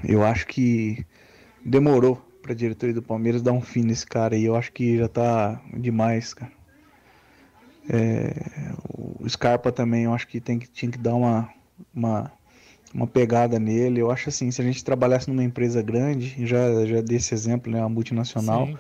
Eu 0.05 0.25
acho 0.25 0.47
que 0.47 1.05
demorou 1.65 2.17
para 2.41 2.53
a 2.53 2.57
diretoria 2.57 2.95
do 2.95 3.03
Palmeiras 3.03 3.43
dar 3.43 3.53
um 3.53 3.61
fim 3.61 3.83
nesse 3.83 4.07
cara 4.07 4.35
aí. 4.35 4.45
Eu 4.45 4.57
acho 4.57 4.73
que 4.73 4.97
já 4.97 5.09
tá 5.09 5.61
demais, 5.75 6.33
cara. 6.33 6.60
É, 7.93 8.32
o 8.97 9.28
Scarpa 9.28 9.72
também, 9.72 10.05
eu 10.05 10.14
acho 10.14 10.28
que 10.28 10.41
tem 10.41 10.61
que 10.61 10.68
tinha 10.68 10.93
que 10.93 10.99
dar 10.99 11.16
uma, 11.16 11.51
uma, 11.93 12.30
uma 12.95 13.07
pegada 13.07 13.59
nele. 13.59 14.01
Eu 14.01 14.12
acho 14.12 14.28
assim, 14.28 14.49
se 14.53 14.62
a 14.62 14.64
gente 14.64 14.84
trabalhasse 14.84 15.28
numa 15.28 15.43
empresa 15.43 15.82
grande, 15.82 16.47
já 16.47 16.86
já 16.86 17.01
desse 17.01 17.34
exemplo, 17.34 17.70
né, 17.70 17.80
uma 17.80 17.88
multinacional, 17.88 18.66
Sim. 18.66 18.78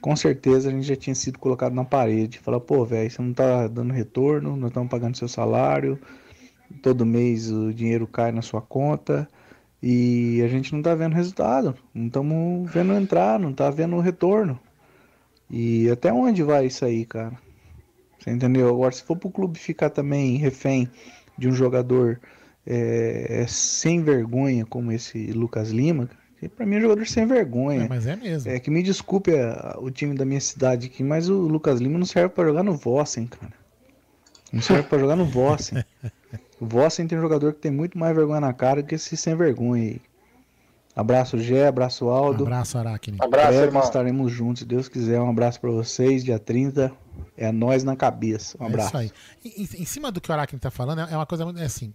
com 0.00 0.14
certeza 0.14 0.68
a 0.68 0.72
gente 0.72 0.86
já 0.86 0.94
tinha 0.94 1.14
sido 1.14 1.40
colocado 1.40 1.74
na 1.74 1.84
parede. 1.84 2.38
Falar, 2.38 2.60
pô, 2.60 2.84
velho, 2.84 3.10
você 3.10 3.20
não 3.20 3.32
tá 3.32 3.66
dando 3.66 3.92
retorno, 3.92 4.56
nós 4.56 4.70
estamos 4.70 4.88
pagando 4.88 5.16
seu 5.16 5.26
salário, 5.26 5.98
todo 6.82 7.04
mês 7.04 7.50
o 7.50 7.72
dinheiro 7.72 8.06
cai 8.06 8.30
na 8.30 8.42
sua 8.42 8.62
conta 8.62 9.28
e 9.82 10.40
a 10.44 10.48
gente 10.48 10.72
não 10.72 10.82
tá 10.82 10.94
vendo 10.94 11.14
resultado, 11.14 11.74
não 11.92 12.06
estamos 12.06 12.70
vendo 12.70 12.94
entrar, 12.94 13.40
não 13.40 13.52
tá 13.52 13.70
vendo 13.70 13.98
retorno. 13.98 14.58
E 15.50 15.90
até 15.90 16.12
onde 16.12 16.42
vai 16.44 16.66
isso 16.66 16.84
aí, 16.84 17.04
cara? 17.04 17.45
Você 18.26 18.32
entendeu? 18.32 18.68
Agora, 18.68 18.90
se 18.90 19.04
for 19.04 19.16
pro 19.16 19.30
clube 19.30 19.56
ficar 19.56 19.88
também 19.88 20.36
refém 20.36 20.90
de 21.38 21.48
um 21.48 21.52
jogador 21.52 22.20
é, 22.66 23.44
sem 23.46 24.02
vergonha 24.02 24.66
como 24.66 24.90
esse 24.90 25.30
Lucas 25.30 25.70
Lima, 25.70 26.10
para 26.56 26.66
mim 26.66 26.74
é 26.74 26.78
um 26.78 26.82
jogador 26.82 27.06
sem 27.06 27.24
vergonha. 27.24 27.84
É, 27.84 27.88
mas 27.88 28.04
é 28.04 28.16
mesmo. 28.16 28.50
É 28.50 28.58
que 28.58 28.68
me 28.68 28.82
desculpe 28.82 29.30
a, 29.32 29.76
o 29.78 29.92
time 29.92 30.16
da 30.16 30.24
minha 30.24 30.40
cidade 30.40 30.88
aqui, 30.88 31.04
mas 31.04 31.28
o 31.28 31.36
Lucas 31.42 31.80
Lima 31.80 31.98
não 31.98 32.06
serve 32.06 32.30
para 32.30 32.48
jogar 32.48 32.64
no 32.64 32.76
Vossen, 32.76 33.28
cara. 33.28 33.52
Não 34.52 34.60
serve 34.60 34.82
para 34.82 34.98
jogar 34.98 35.16
no 35.16 35.24
Vossen. 35.24 35.84
O 36.58 36.64
Vossen 36.64 37.06
tem 37.06 37.18
um 37.18 37.20
jogador 37.20 37.52
que 37.52 37.60
tem 37.60 37.70
muito 37.70 37.98
mais 37.98 38.16
vergonha 38.16 38.40
na 38.40 38.50
cara 38.50 38.82
do 38.82 38.88
que 38.88 38.94
esse 38.94 39.14
sem 39.14 39.36
vergonha 39.36 39.90
aí. 39.90 40.00
Abraço, 40.96 41.38
Gé, 41.38 41.66
abraço, 41.66 42.08
Aldo. 42.08 42.44
Abraço, 42.44 42.78
Aracne. 42.78 43.18
Abraço, 43.20 43.48
Breve 43.48 43.66
irmão. 43.66 43.82
estaremos 43.82 44.32
juntos, 44.32 44.60
se 44.60 44.64
Deus 44.64 44.88
quiser. 44.88 45.20
Um 45.20 45.28
abraço 45.28 45.60
para 45.60 45.70
vocês, 45.70 46.24
dia 46.24 46.38
30. 46.38 46.90
É 47.36 47.52
nós 47.52 47.84
na 47.84 47.94
cabeça. 47.94 48.56
Um 48.58 48.64
é 48.64 48.68
abraço. 48.68 48.88
isso 48.88 48.96
aí. 48.96 49.12
Em, 49.44 49.82
em, 49.82 49.84
cima 49.84 50.10
do 50.10 50.22
que 50.22 50.30
o 50.30 50.32
Aracne 50.32 50.58
tá 50.58 50.70
falando, 50.70 51.02
é 51.02 51.14
uma 51.14 51.26
coisa 51.26 51.44
muito 51.44 51.60
é 51.60 51.66
assim. 51.66 51.92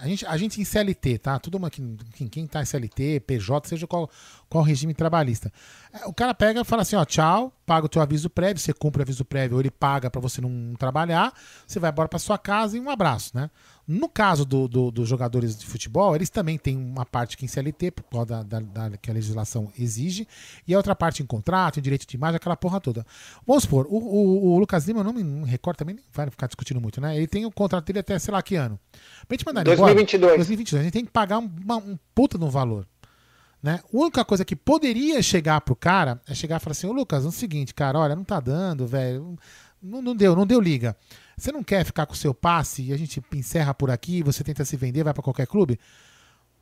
A 0.00 0.06
gente, 0.06 0.24
a 0.24 0.36
gente 0.36 0.60
em 0.60 0.64
CLT, 0.64 1.18
tá? 1.18 1.38
Tudo 1.38 1.58
uma, 1.58 1.68
quem, 1.68 1.96
quem 2.30 2.46
tá 2.46 2.62
em 2.62 2.64
CLT, 2.64 3.20
PJ, 3.26 3.68
seja 3.68 3.86
qual, 3.86 4.08
qual 4.48 4.64
regime 4.64 4.94
trabalhista. 4.94 5.52
É, 5.92 6.06
o 6.06 6.12
cara 6.12 6.32
pega 6.32 6.62
e 6.62 6.64
fala 6.64 6.82
assim, 6.82 6.96
ó, 6.96 7.04
tchau, 7.04 7.52
paga 7.66 7.84
o 7.84 7.88
teu 7.88 8.00
aviso 8.00 8.30
prévio, 8.30 8.58
você 8.58 8.72
cumpre 8.72 9.00
o 9.00 9.04
aviso 9.04 9.26
prévio, 9.26 9.56
ou 9.56 9.60
ele 9.60 9.70
paga 9.70 10.08
para 10.08 10.22
você 10.22 10.40
não 10.40 10.74
trabalhar, 10.78 11.34
você 11.66 11.78
vai 11.78 11.90
embora 11.90 12.08
para 12.08 12.18
sua 12.18 12.38
casa 12.38 12.78
e 12.78 12.80
um 12.80 12.88
abraço, 12.88 13.36
né? 13.36 13.50
No 13.86 14.08
caso 14.08 14.44
dos 14.44 14.68
do, 14.68 14.90
do 14.90 15.04
jogadores 15.04 15.56
de 15.56 15.66
futebol, 15.66 16.14
eles 16.14 16.30
também 16.30 16.56
têm 16.56 16.76
uma 16.76 17.04
parte 17.04 17.36
que 17.36 17.44
em 17.44 17.48
CLT, 17.48 17.90
por 17.90 18.04
causa 18.04 18.44
da, 18.44 18.60
da, 18.60 18.88
da, 18.88 18.96
que 18.96 19.10
a 19.10 19.14
legislação 19.14 19.72
exige, 19.78 20.26
e 20.66 20.72
a 20.72 20.76
outra 20.76 20.94
parte 20.94 21.22
em 21.22 21.26
contrato, 21.26 21.78
em 21.78 21.82
direito 21.82 22.06
de 22.06 22.16
imagem, 22.16 22.36
aquela 22.36 22.56
porra 22.56 22.80
toda. 22.80 23.04
Vamos 23.46 23.64
supor, 23.64 23.86
o, 23.88 23.96
o, 23.96 24.54
o 24.54 24.58
Lucas 24.58 24.86
Lima, 24.86 25.00
eu 25.00 25.04
não 25.04 25.12
me 25.12 25.44
recordo 25.48 25.78
também, 25.78 25.96
nem 25.96 26.04
vai 26.12 26.30
ficar 26.30 26.46
discutindo 26.46 26.80
muito, 26.80 27.00
né? 27.00 27.16
Ele 27.16 27.26
tem 27.26 27.44
o 27.44 27.50
contrato 27.50 27.84
dele 27.84 27.98
até 27.98 28.18
sei 28.18 28.32
lá 28.32 28.40
que 28.40 28.54
ano. 28.54 28.78
Pra 29.26 29.36
gente 29.36 29.46
mandar 29.46 29.64
2022. 29.64 30.22
Embora, 30.22 30.36
2022. 30.36 30.80
A 30.80 30.84
gente 30.84 30.92
tem 30.92 31.04
que 31.04 31.10
pagar 31.10 31.38
um, 31.38 31.50
uma, 31.64 31.76
um 31.76 31.98
puta 32.14 32.38
no 32.38 32.48
valor. 32.48 32.86
Né? 33.62 33.80
A 33.84 33.96
única 33.96 34.24
coisa 34.24 34.44
que 34.44 34.56
poderia 34.56 35.22
chegar 35.22 35.60
pro 35.60 35.76
cara 35.76 36.20
é 36.26 36.34
chegar 36.34 36.56
e 36.56 36.60
falar 36.60 36.72
assim: 36.72 36.86
Ô 36.86 36.92
Lucas, 36.92 37.24
é 37.24 37.28
o 37.28 37.32
seguinte, 37.32 37.72
cara, 37.72 37.98
olha, 37.98 38.16
não 38.16 38.24
tá 38.24 38.40
dando, 38.40 38.86
velho. 38.86 39.38
Não, 39.82 40.00
não 40.00 40.14
deu, 40.14 40.36
não 40.36 40.46
deu 40.46 40.60
liga. 40.60 40.96
Você 41.36 41.50
não 41.50 41.64
quer 41.64 41.84
ficar 41.84 42.06
com 42.06 42.12
o 42.12 42.16
seu 42.16 42.32
passe 42.32 42.82
e 42.82 42.92
a 42.92 42.96
gente 42.96 43.22
encerra 43.34 43.74
por 43.74 43.90
aqui, 43.90 44.22
você 44.22 44.44
tenta 44.44 44.64
se 44.64 44.76
vender, 44.76 45.02
vai 45.02 45.12
para 45.12 45.22
qualquer 45.22 45.46
clube? 45.46 45.78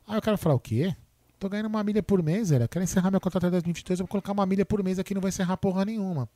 Aí 0.07 0.17
o 0.17 0.21
cara 0.21 0.37
fala, 0.37 0.55
o 0.55 0.59
quê? 0.59 0.95
Tô 1.39 1.47
ganhando 1.47 1.67
uma 1.67 1.83
milha 1.83 2.01
por 2.01 2.21
mês, 2.23 2.49
velho. 2.49 2.67
Quero 2.67 2.83
encerrar 2.83 3.11
meu 3.11 3.19
contrato 3.19 3.45
até 3.45 3.51
2022, 3.51 3.99
eu 3.99 4.05
vou 4.05 4.09
colocar 4.09 4.31
uma 4.31 4.45
milha 4.45 4.65
por 4.65 4.83
mês 4.83 4.97
aqui, 4.97 5.13
não 5.13 5.21
vai 5.21 5.29
encerrar 5.29 5.57
porra 5.57 5.85
nenhuma. 5.85 6.27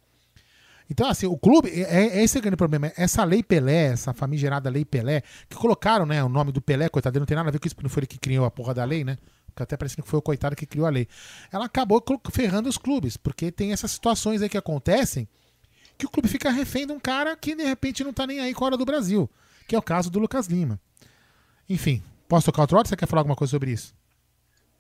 Então, 0.90 1.08
assim, 1.08 1.26
o 1.26 1.36
clube, 1.36 1.70
é, 1.70 2.20
é 2.20 2.24
esse 2.24 2.38
o 2.38 2.42
grande 2.42 2.58
problema. 2.58 2.92
Essa 2.96 3.24
lei 3.24 3.42
Pelé, 3.42 3.88
essa 3.88 4.14
famigerada 4.14 4.70
lei 4.70 4.86
Pelé, 4.86 5.24
que 5.50 5.56
colocaram, 5.56 6.06
né, 6.06 6.24
o 6.24 6.30
nome 6.30 6.52
do 6.52 6.62
Pelé, 6.62 6.90
coitado, 6.90 7.20
não 7.20 7.26
tem 7.26 7.36
nada 7.36 7.50
a 7.50 7.52
ver 7.52 7.60
com 7.60 7.68
isso, 7.68 7.76
porque 7.76 7.86
não 7.86 7.90
foi 7.90 8.02
ele 8.02 8.08
que 8.08 8.20
criou 8.20 8.46
a 8.46 8.52
porra 8.52 8.74
da 8.74 8.84
lei, 8.84 9.04
né? 9.04 9.18
Porque 9.48 9.64
até 9.64 9.76
parece 9.76 9.96
que 9.96 10.02
foi 10.04 10.20
o 10.20 10.22
coitado 10.22 10.56
que 10.56 10.66
criou 10.66 10.86
a 10.86 10.90
lei. 10.90 11.08
Ela 11.52 11.66
acabou 11.66 12.04
ferrando 12.32 12.70
os 12.70 12.78
clubes, 12.78 13.18
porque 13.18 13.52
tem 13.52 13.72
essas 13.72 13.92
situações 13.92 14.42
aí 14.42 14.50
que 14.50 14.58
acontecem 14.58 15.28
que 15.98 16.06
o 16.06 16.10
clube 16.10 16.28
fica 16.28 16.50
refém 16.50 16.86
de 16.86 16.94
um 16.94 17.00
cara 17.00 17.36
que 17.36 17.56
de 17.56 17.64
repente 17.64 18.04
não 18.04 18.14
tá 18.14 18.28
nem 18.28 18.40
aí 18.40 18.54
com 18.54 18.64
a 18.64 18.68
hora 18.68 18.78
do 18.78 18.86
Brasil, 18.86 19.30
que 19.68 19.76
é 19.76 19.80
o 19.80 19.82
caso 19.82 20.10
do 20.10 20.20
Lucas 20.20 20.48
Lima. 20.48 20.80
Enfim, 21.70 22.04
posso 22.28 22.46
tocar 22.46 22.64
outro 22.64 22.78
áudio? 22.78 22.90
Você 22.90 22.96
quer 22.96 23.08
falar 23.08 23.22
alguma 23.22 23.36
coisa 23.36 23.52
sobre 23.52 23.72
isso? 23.72 23.94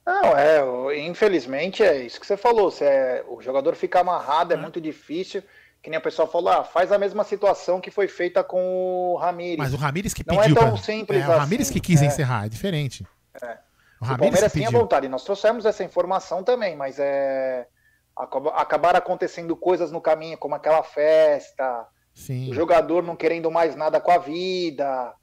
Não, 0.05 0.37
é, 0.37 0.99
infelizmente 0.99 1.81
é 1.81 2.03
isso 2.05 2.19
que 2.19 2.27
você 2.27 2.37
falou. 2.37 2.69
Se 2.69 2.83
é, 2.83 3.25
o 3.27 3.41
jogador 3.41 3.75
fica 3.75 3.99
amarrado, 3.99 4.53
é, 4.53 4.57
é 4.57 4.59
muito 4.59 4.79
difícil. 4.79 5.41
Que 5.81 5.89
nem 5.89 5.97
a 5.97 6.01
pessoa 6.01 6.27
falou, 6.27 6.49
ah, 6.49 6.63
faz 6.63 6.91
a 6.91 6.97
mesma 6.97 7.23
situação 7.23 7.79
que 7.79 7.91
foi 7.91 8.07
feita 8.07 8.43
com 8.43 9.13
o 9.13 9.17
Ramires. 9.17 9.57
Mas 9.57 9.73
o 9.73 9.77
Ramires 9.77 10.13
que 10.13 10.23
pediu. 10.23 10.41
Não 10.41 10.43
é 10.43 10.53
tão 10.53 10.71
pra... 10.71 10.77
simples 10.77 11.21
é, 11.21 11.27
o 11.27 11.37
Ramires 11.37 11.67
assim. 11.67 11.73
que 11.73 11.79
quis 11.79 12.01
é. 12.01 12.05
encerrar, 12.05 12.45
é 12.45 12.49
diferente. 12.49 13.05
É. 13.41 13.57
O, 14.01 14.05
o 14.05 14.17
Palmeiras 14.17 14.51
tinha 14.51 14.69
vontade. 14.69 15.07
Nós 15.07 15.23
trouxemos 15.23 15.65
essa 15.65 15.83
informação 15.83 16.43
também, 16.43 16.75
mas 16.75 16.97
é 16.99 17.67
acabaram 18.15 18.97
acontecendo 18.97 19.55
coisas 19.55 19.91
no 19.91 19.99
caminho, 19.99 20.37
como 20.37 20.55
aquela 20.55 20.81
festa, 20.83 21.85
Sim. 22.13 22.49
o 22.49 22.53
jogador 22.53 23.03
não 23.03 23.15
querendo 23.15 23.51
mais 23.51 23.75
nada 23.75 23.99
com 23.99 24.11
a 24.11 24.17
vida. 24.17 25.13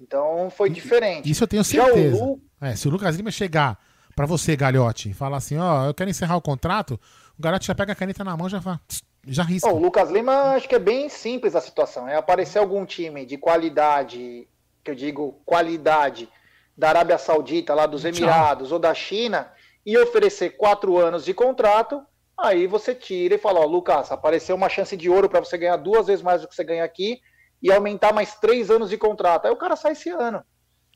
Então 0.00 0.50
foi 0.50 0.70
diferente. 0.70 1.30
Isso 1.30 1.44
eu 1.44 1.48
tenho 1.48 1.62
certeza. 1.62 2.24
Lu... 2.24 2.40
É, 2.60 2.74
se 2.74 2.88
o 2.88 2.90
Lucas 2.90 3.16
Lima 3.16 3.30
chegar 3.30 3.78
para 4.16 4.26
você, 4.26 4.56
Galhote, 4.56 5.10
e 5.10 5.14
falar 5.14 5.36
assim, 5.36 5.58
ó, 5.58 5.82
oh, 5.82 5.86
eu 5.88 5.94
quero 5.94 6.10
encerrar 6.10 6.36
o 6.36 6.42
contrato, 6.42 6.98
o 7.38 7.42
Galhote 7.42 7.66
já 7.66 7.74
pega 7.74 7.92
a 7.92 7.96
caneta 7.96 8.24
na 8.24 8.36
mão 8.36 8.48
já 8.48 8.60
fala, 8.60 8.80
já 9.26 9.42
risca. 9.42 9.68
Oh, 9.68 9.74
o 9.74 9.78
Lucas 9.78 10.10
Lima, 10.10 10.54
acho 10.54 10.68
que 10.68 10.74
é 10.74 10.78
bem 10.78 11.08
simples 11.08 11.54
a 11.54 11.60
situação. 11.60 12.08
É 12.08 12.16
aparecer 12.16 12.58
algum 12.58 12.84
time 12.84 13.24
de 13.26 13.36
qualidade, 13.36 14.48
que 14.82 14.90
eu 14.90 14.94
digo 14.94 15.40
qualidade, 15.44 16.28
da 16.76 16.88
Arábia 16.88 17.18
Saudita, 17.18 17.74
lá 17.74 17.86
dos 17.86 18.04
Emirados 18.04 18.68
Tchau. 18.68 18.74
ou 18.74 18.80
da 18.80 18.94
China, 18.94 19.50
e 19.84 19.96
oferecer 19.98 20.56
quatro 20.56 20.98
anos 20.98 21.24
de 21.24 21.34
contrato 21.34 22.02
Aí 22.42 22.66
você 22.66 22.94
tira 22.94 23.36
e 23.36 23.38
fala, 23.38 23.60
ó, 23.60 23.64
Lucas, 23.64 24.10
apareceu 24.10 24.56
uma 24.56 24.68
chance 24.68 24.96
de 24.96 25.08
ouro 25.08 25.28
para 25.28 25.40
você 25.40 25.56
ganhar 25.56 25.76
duas 25.76 26.08
vezes 26.08 26.22
mais 26.22 26.42
do 26.42 26.48
que 26.48 26.54
você 26.54 26.64
ganha 26.64 26.82
aqui 26.82 27.20
e 27.62 27.70
aumentar 27.70 28.12
mais 28.12 28.34
três 28.34 28.70
anos 28.70 28.90
de 28.90 28.98
contrato. 28.98 29.46
Aí 29.46 29.52
o 29.52 29.56
cara 29.56 29.76
sai 29.76 29.92
esse 29.92 30.10
ano. 30.10 30.44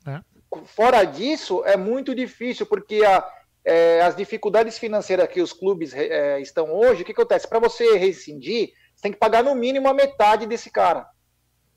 É. 0.07 0.21
Fora 0.65 1.05
disso, 1.05 1.63
é 1.65 1.77
muito 1.77 2.15
difícil, 2.15 2.67
porque 2.67 3.05
a, 3.05 3.25
é, 3.65 4.01
as 4.01 4.17
dificuldades 4.17 4.79
financeiras 4.79 5.29
que 5.29 5.41
os 5.41 5.53
clubes 5.53 5.93
é, 5.95 6.41
estão 6.41 6.73
hoje, 6.73 7.03
o 7.03 7.05
que 7.05 7.13
acontece? 7.13 7.47
Para 7.47 7.61
você 7.61 7.97
rescindir, 7.97 8.73
você 8.95 9.03
tem 9.03 9.13
que 9.13 9.19
pagar 9.19 9.45
no 9.45 9.55
mínimo 9.55 9.89
a 9.89 9.95
metade 9.95 10.47
desse 10.47 10.71
cara. 10.71 11.09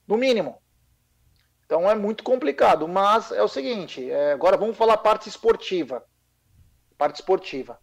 No 0.08 0.18
mínimo. 0.18 0.60
Então 1.66 1.88
é 1.88 1.94
muito 1.94 2.24
complicado. 2.24 2.88
Mas 2.88 3.32
é 3.32 3.44
o 3.44 3.48
seguinte, 3.48 4.10
é, 4.10 4.32
agora 4.32 4.58
vamos 4.58 4.76
falar 4.76 4.98
parte 4.98 5.30
esportiva. 5.30 6.04
parte 6.98 7.18
esportiva. 7.18 7.80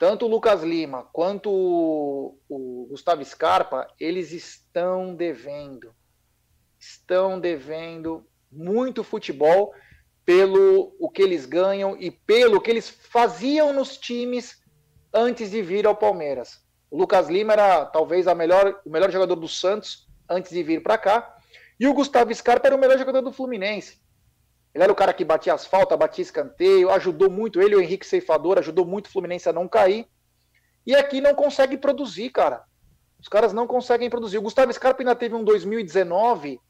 Tanto 0.00 0.24
o 0.24 0.28
Lucas 0.28 0.62
Lima 0.62 1.06
quanto 1.12 1.50
o, 1.52 2.38
o 2.48 2.86
Gustavo 2.88 3.22
Scarpa, 3.22 3.86
eles 4.00 4.32
estão 4.32 5.14
devendo. 5.14 5.94
Estão 6.78 7.38
devendo 7.38 8.26
muito 8.50 9.04
futebol 9.04 9.74
pelo 10.24 10.96
o 10.98 11.10
que 11.10 11.20
eles 11.20 11.44
ganham 11.44 11.98
e 12.00 12.10
pelo 12.10 12.62
que 12.62 12.70
eles 12.70 12.88
faziam 12.88 13.74
nos 13.74 13.98
times 13.98 14.62
antes 15.12 15.50
de 15.50 15.60
vir 15.60 15.86
ao 15.86 15.94
Palmeiras. 15.94 16.64
O 16.90 16.96
Lucas 16.96 17.28
Lima 17.28 17.52
era 17.52 17.84
talvez 17.84 18.26
a 18.26 18.34
melhor, 18.34 18.80
o 18.86 18.90
melhor 18.90 19.10
jogador 19.10 19.36
do 19.36 19.48
Santos 19.48 20.08
antes 20.26 20.50
de 20.50 20.62
vir 20.62 20.82
para 20.82 20.96
cá. 20.96 21.36
E 21.78 21.86
o 21.86 21.92
Gustavo 21.92 22.34
Scarpa 22.34 22.68
era 22.68 22.74
o 22.74 22.80
melhor 22.80 22.96
jogador 22.96 23.20
do 23.20 23.34
Fluminense. 23.34 24.00
Ele 24.74 24.84
era 24.84 24.92
o 24.92 24.96
cara 24.96 25.12
que 25.12 25.24
batia 25.24 25.54
asfalto, 25.54 25.96
batia 25.96 26.22
escanteio, 26.22 26.90
ajudou 26.90 27.28
muito 27.28 27.60
ele, 27.60 27.74
o 27.74 27.80
Henrique 27.80 28.06
Ceifador, 28.06 28.58
ajudou 28.58 28.86
muito 28.86 29.06
o 29.06 29.10
Fluminense 29.10 29.48
a 29.48 29.52
não 29.52 29.66
cair. 29.66 30.06
E 30.86 30.94
aqui 30.94 31.20
não 31.20 31.34
consegue 31.34 31.76
produzir, 31.76 32.30
cara. 32.30 32.64
Os 33.20 33.28
caras 33.28 33.52
não 33.52 33.66
conseguem 33.66 34.08
produzir. 34.08 34.38
O 34.38 34.42
Gustavo 34.42 34.72
Scarpa 34.72 35.02
ainda 35.02 35.14
teve 35.14 35.34
um 35.34 35.44
2019, 35.44 36.60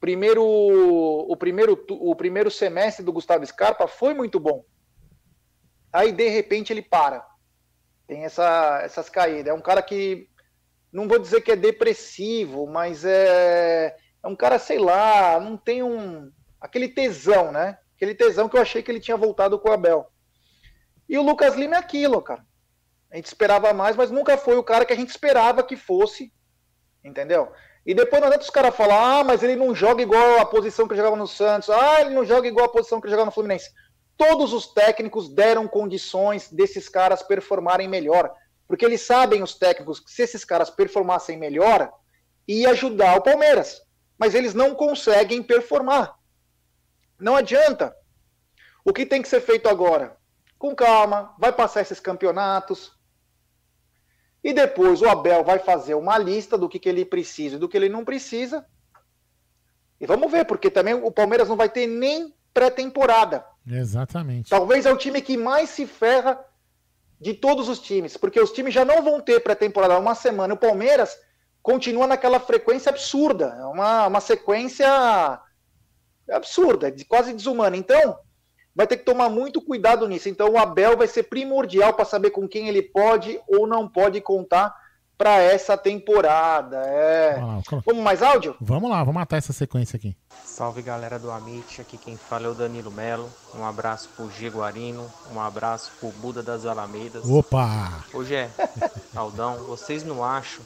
primeiro, 0.00 0.44
o, 0.44 1.36
primeiro, 1.36 1.84
o 1.88 2.14
primeiro 2.14 2.50
semestre 2.50 3.04
do 3.04 3.12
Gustavo 3.12 3.46
Scarpa 3.46 3.86
foi 3.86 4.12
muito 4.12 4.38
bom. 4.38 4.64
Aí, 5.92 6.12
de 6.12 6.28
repente, 6.28 6.72
ele 6.72 6.82
para. 6.82 7.26
Tem 8.06 8.24
essa, 8.24 8.80
essas 8.82 9.08
caídas. 9.08 9.46
É 9.46 9.54
um 9.54 9.60
cara 9.60 9.82
que, 9.82 10.28
não 10.92 11.08
vou 11.08 11.18
dizer 11.18 11.40
que 11.40 11.52
é 11.52 11.56
depressivo, 11.56 12.66
mas 12.66 13.04
é, 13.04 13.96
é 14.22 14.28
um 14.28 14.36
cara, 14.36 14.58
sei 14.58 14.78
lá, 14.78 15.40
não 15.40 15.56
tem 15.56 15.82
um 15.82 16.30
aquele 16.66 16.88
tesão, 16.88 17.50
né? 17.50 17.78
Aquele 17.96 18.14
tesão 18.14 18.48
que 18.48 18.56
eu 18.56 18.60
achei 18.60 18.82
que 18.82 18.90
ele 18.90 19.00
tinha 19.00 19.16
voltado 19.16 19.58
com 19.58 19.70
o 19.70 19.72
Abel. 19.72 20.06
E 21.08 21.16
o 21.16 21.22
Lucas 21.22 21.54
Lima 21.54 21.76
é 21.76 21.78
aquilo, 21.78 22.20
cara. 22.20 22.44
A 23.10 23.16
gente 23.16 23.26
esperava 23.26 23.72
mais, 23.72 23.96
mas 23.96 24.10
nunca 24.10 24.36
foi 24.36 24.56
o 24.56 24.64
cara 24.64 24.84
que 24.84 24.92
a 24.92 24.96
gente 24.96 25.10
esperava 25.10 25.62
que 25.62 25.76
fosse, 25.76 26.32
entendeu? 27.04 27.50
E 27.86 27.94
depois 27.94 28.20
não 28.20 28.26
adianta 28.26 28.44
os 28.44 28.50
caras 28.50 28.74
falar, 28.74 29.20
ah, 29.20 29.24
mas 29.24 29.42
ele 29.42 29.54
não 29.54 29.74
joga 29.74 30.02
igual 30.02 30.40
a 30.40 30.44
posição 30.44 30.86
que 30.86 30.92
ele 30.92 31.00
jogava 31.00 31.16
no 31.16 31.28
Santos, 31.28 31.70
ah, 31.70 32.00
ele 32.00 32.10
não 32.10 32.24
joga 32.24 32.48
igual 32.48 32.66
a 32.66 32.72
posição 32.72 33.00
que 33.00 33.06
ele 33.06 33.12
jogava 33.12 33.26
no 33.26 33.32
Fluminense. 33.32 33.70
Todos 34.16 34.52
os 34.52 34.66
técnicos 34.72 35.32
deram 35.32 35.68
condições 35.68 36.50
desses 36.50 36.88
caras 36.88 37.22
performarem 37.22 37.86
melhor, 37.86 38.32
porque 38.66 38.84
eles 38.84 39.02
sabem, 39.02 39.42
os 39.42 39.54
técnicos, 39.54 40.00
que 40.00 40.10
se 40.10 40.22
esses 40.22 40.44
caras 40.44 40.68
performassem 40.68 41.38
melhor, 41.38 41.92
ia 42.48 42.70
ajudar 42.70 43.16
o 43.16 43.22
Palmeiras. 43.22 43.80
Mas 44.18 44.34
eles 44.34 44.52
não 44.52 44.74
conseguem 44.74 45.42
performar. 45.42 46.16
Não 47.18 47.36
adianta. 47.36 47.94
O 48.84 48.92
que 48.92 49.06
tem 49.06 49.20
que 49.20 49.28
ser 49.28 49.40
feito 49.40 49.68
agora? 49.68 50.16
Com 50.58 50.74
calma, 50.74 51.34
vai 51.38 51.52
passar 51.52 51.80
esses 51.80 52.00
campeonatos. 52.00 52.92
E 54.42 54.52
depois 54.52 55.02
o 55.02 55.08
Abel 55.08 55.42
vai 55.42 55.58
fazer 55.58 55.94
uma 55.94 56.16
lista 56.16 56.56
do 56.56 56.68
que, 56.68 56.78
que 56.78 56.88
ele 56.88 57.04
precisa 57.04 57.56
e 57.56 57.58
do 57.58 57.68
que 57.68 57.76
ele 57.76 57.88
não 57.88 58.04
precisa. 58.04 58.64
E 60.00 60.06
vamos 60.06 60.30
ver, 60.30 60.44
porque 60.44 60.70
também 60.70 60.94
o 60.94 61.10
Palmeiras 61.10 61.48
não 61.48 61.56
vai 61.56 61.68
ter 61.68 61.86
nem 61.86 62.32
pré-temporada. 62.54 63.44
Exatamente. 63.66 64.50
Talvez 64.50 64.86
é 64.86 64.92
o 64.92 64.96
time 64.96 65.20
que 65.20 65.36
mais 65.36 65.70
se 65.70 65.86
ferra 65.86 66.38
de 67.20 67.34
todos 67.34 67.68
os 67.68 67.80
times, 67.80 68.16
porque 68.16 68.40
os 68.40 68.52
times 68.52 68.72
já 68.72 68.84
não 68.84 69.02
vão 69.02 69.20
ter 69.20 69.40
pré-temporada 69.40 69.98
uma 69.98 70.14
semana. 70.14 70.54
O 70.54 70.58
Palmeiras 70.58 71.18
continua 71.62 72.06
naquela 72.06 72.38
frequência 72.38 72.90
absurda, 72.90 73.56
é 73.58 73.64
uma, 73.64 74.06
uma 74.06 74.20
sequência 74.20 74.86
absurda, 76.30 76.88
é 76.88 76.94
quase 77.08 77.32
desumana. 77.32 77.76
Então, 77.76 78.18
vai 78.74 78.86
ter 78.86 78.98
que 78.98 79.04
tomar 79.04 79.28
muito 79.28 79.60
cuidado 79.62 80.06
nisso. 80.08 80.28
Então, 80.28 80.50
o 80.50 80.58
Abel 80.58 80.96
vai 80.96 81.06
ser 81.06 81.24
primordial 81.24 81.94
para 81.94 82.04
saber 82.04 82.30
com 82.30 82.46
quem 82.46 82.68
ele 82.68 82.82
pode 82.82 83.40
ou 83.48 83.66
não 83.66 83.88
pode 83.88 84.20
contar 84.20 84.74
para 85.16 85.40
essa 85.40 85.76
temporada. 85.76 86.76
É. 86.84 87.40
Vamos 87.84 88.02
mais 88.02 88.22
áudio? 88.22 88.54
Vamos 88.60 88.90
lá, 88.90 88.98
vamos 88.98 89.14
matar 89.14 89.38
essa 89.38 89.52
sequência 89.52 89.96
aqui. 89.96 90.14
Salve 90.44 90.82
galera 90.82 91.18
do 91.18 91.30
Amit, 91.30 91.80
aqui 91.80 91.96
quem 91.96 92.16
fala 92.16 92.46
é 92.46 92.48
o 92.50 92.54
Danilo 92.54 92.90
Melo. 92.90 93.32
Um 93.54 93.64
abraço 93.64 94.10
pro 94.14 94.30
G 94.30 94.48
Guarino, 94.48 95.10
um 95.32 95.40
abraço 95.40 95.90
pro 95.98 96.10
Buda 96.10 96.42
das 96.42 96.66
Alamedas. 96.66 97.28
Opa! 97.28 98.04
Hoje 98.12 98.34
é, 98.34 98.50
Aldão, 99.14 99.56
vocês 99.64 100.04
não 100.04 100.22
acham 100.22 100.62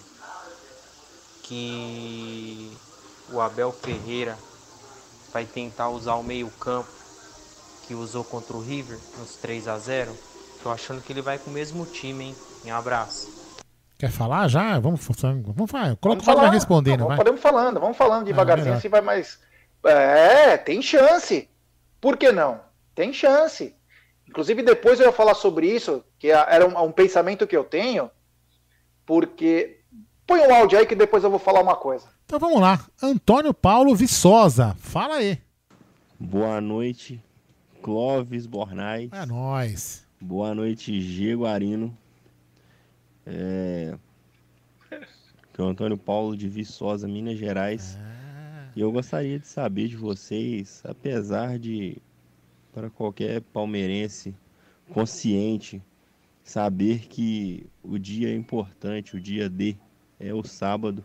que 1.45 2.77
o 3.33 3.41
Abel 3.41 3.73
Ferreira 3.73 4.37
vai 5.33 5.45
tentar 5.45 5.89
usar 5.91 6.15
o 6.15 6.23
meio-campo 6.23 6.89
que 7.87 7.95
usou 7.95 8.25
contra 8.25 8.57
o 8.57 8.61
River 8.61 8.99
nos 9.19 9.37
3 9.37 9.69
a 9.69 9.79
0 9.79 10.17
Tô 10.63 10.71
achando 10.71 11.01
que 11.01 11.13
ele 11.13 11.23
vai 11.23 11.39
com 11.39 11.51
o 11.51 11.55
mesmo 11.55 11.87
time, 11.87 12.27
hein? 12.27 12.37
Um 12.67 12.75
abraço. 12.75 13.41
Quer 13.99 14.11
falar 14.11 14.47
já? 14.49 14.79
Vamos, 14.79 15.01
vamos 15.07 15.71
falar. 15.71 15.97
Coloca 15.97 16.23
o 16.23 16.25
Fábio 16.25 16.43
vai 16.43 16.51
respondendo. 16.51 17.09
Não, 17.09 17.17
Podemos 17.17 17.41
falando, 17.41 17.81
vamos 17.81 17.97
falando 17.97 18.25
devagarzinho, 18.25 18.75
é, 18.75 18.77
assim 18.77 18.89
vai 18.89 19.01
mais. 19.01 19.39
É, 19.85 20.57
tem 20.57 20.83
chance. 20.83 21.49
Por 22.01 22.17
que 22.17 22.31
não? 22.31 22.61
Tem 22.95 23.13
chance. 23.13 23.75
Inclusive, 24.29 24.63
depois 24.63 25.01
eu 25.01 25.07
ia 25.07 25.13
falar 25.13 25.35
sobre 25.35 25.67
isso, 25.67 26.05
que 26.19 26.31
é, 26.31 26.47
era 26.49 26.67
um, 26.67 26.85
um 26.85 26.93
pensamento 26.93 27.47
que 27.47 27.57
eu 27.57 27.65
tenho, 27.65 28.11
porque. 29.05 29.80
Põe 30.31 30.47
um 30.47 30.55
áudio 30.55 30.79
aí 30.79 30.87
que 30.87 30.95
depois 30.95 31.25
eu 31.25 31.31
vou 31.31 31.41
falar 31.41 31.61
uma 31.61 31.75
coisa. 31.75 32.07
Então 32.25 32.39
vamos 32.39 32.61
lá. 32.61 32.87
Antônio 33.03 33.53
Paulo 33.53 33.97
Viçosa. 33.97 34.77
Fala 34.79 35.17
aí. 35.17 35.41
Boa 36.21 36.61
noite, 36.61 37.21
Clóvis 37.83 38.47
Bornais. 38.47 39.11
É 39.13 39.27
nóis. 39.27 40.07
Boa 40.21 40.55
noite, 40.55 41.01
G 41.01 41.35
Guarino. 41.35 41.99
É... 43.27 43.99
Que 45.53 45.61
é 45.61 45.65
o 45.65 45.67
Antônio 45.67 45.99
Paulo 45.99 46.37
de 46.37 46.49
Viçosa, 46.49 47.09
Minas 47.09 47.37
Gerais. 47.37 47.99
Ah. 48.01 48.69
E 48.77 48.81
eu 48.81 48.93
gostaria 48.93 49.37
de 49.37 49.49
saber 49.49 49.89
de 49.89 49.97
vocês, 49.97 50.81
apesar 50.85 51.59
de 51.59 51.97
para 52.73 52.89
qualquer 52.89 53.41
palmeirense 53.41 54.33
consciente 54.95 55.83
saber 56.45 57.09
que 57.09 57.67
o 57.83 57.99
dia 57.99 58.29
é 58.29 58.37
importante, 58.37 59.17
o 59.17 59.21
dia 59.21 59.51
D 59.51 59.77
é 60.21 60.33
o 60.33 60.45
sábado 60.45 61.03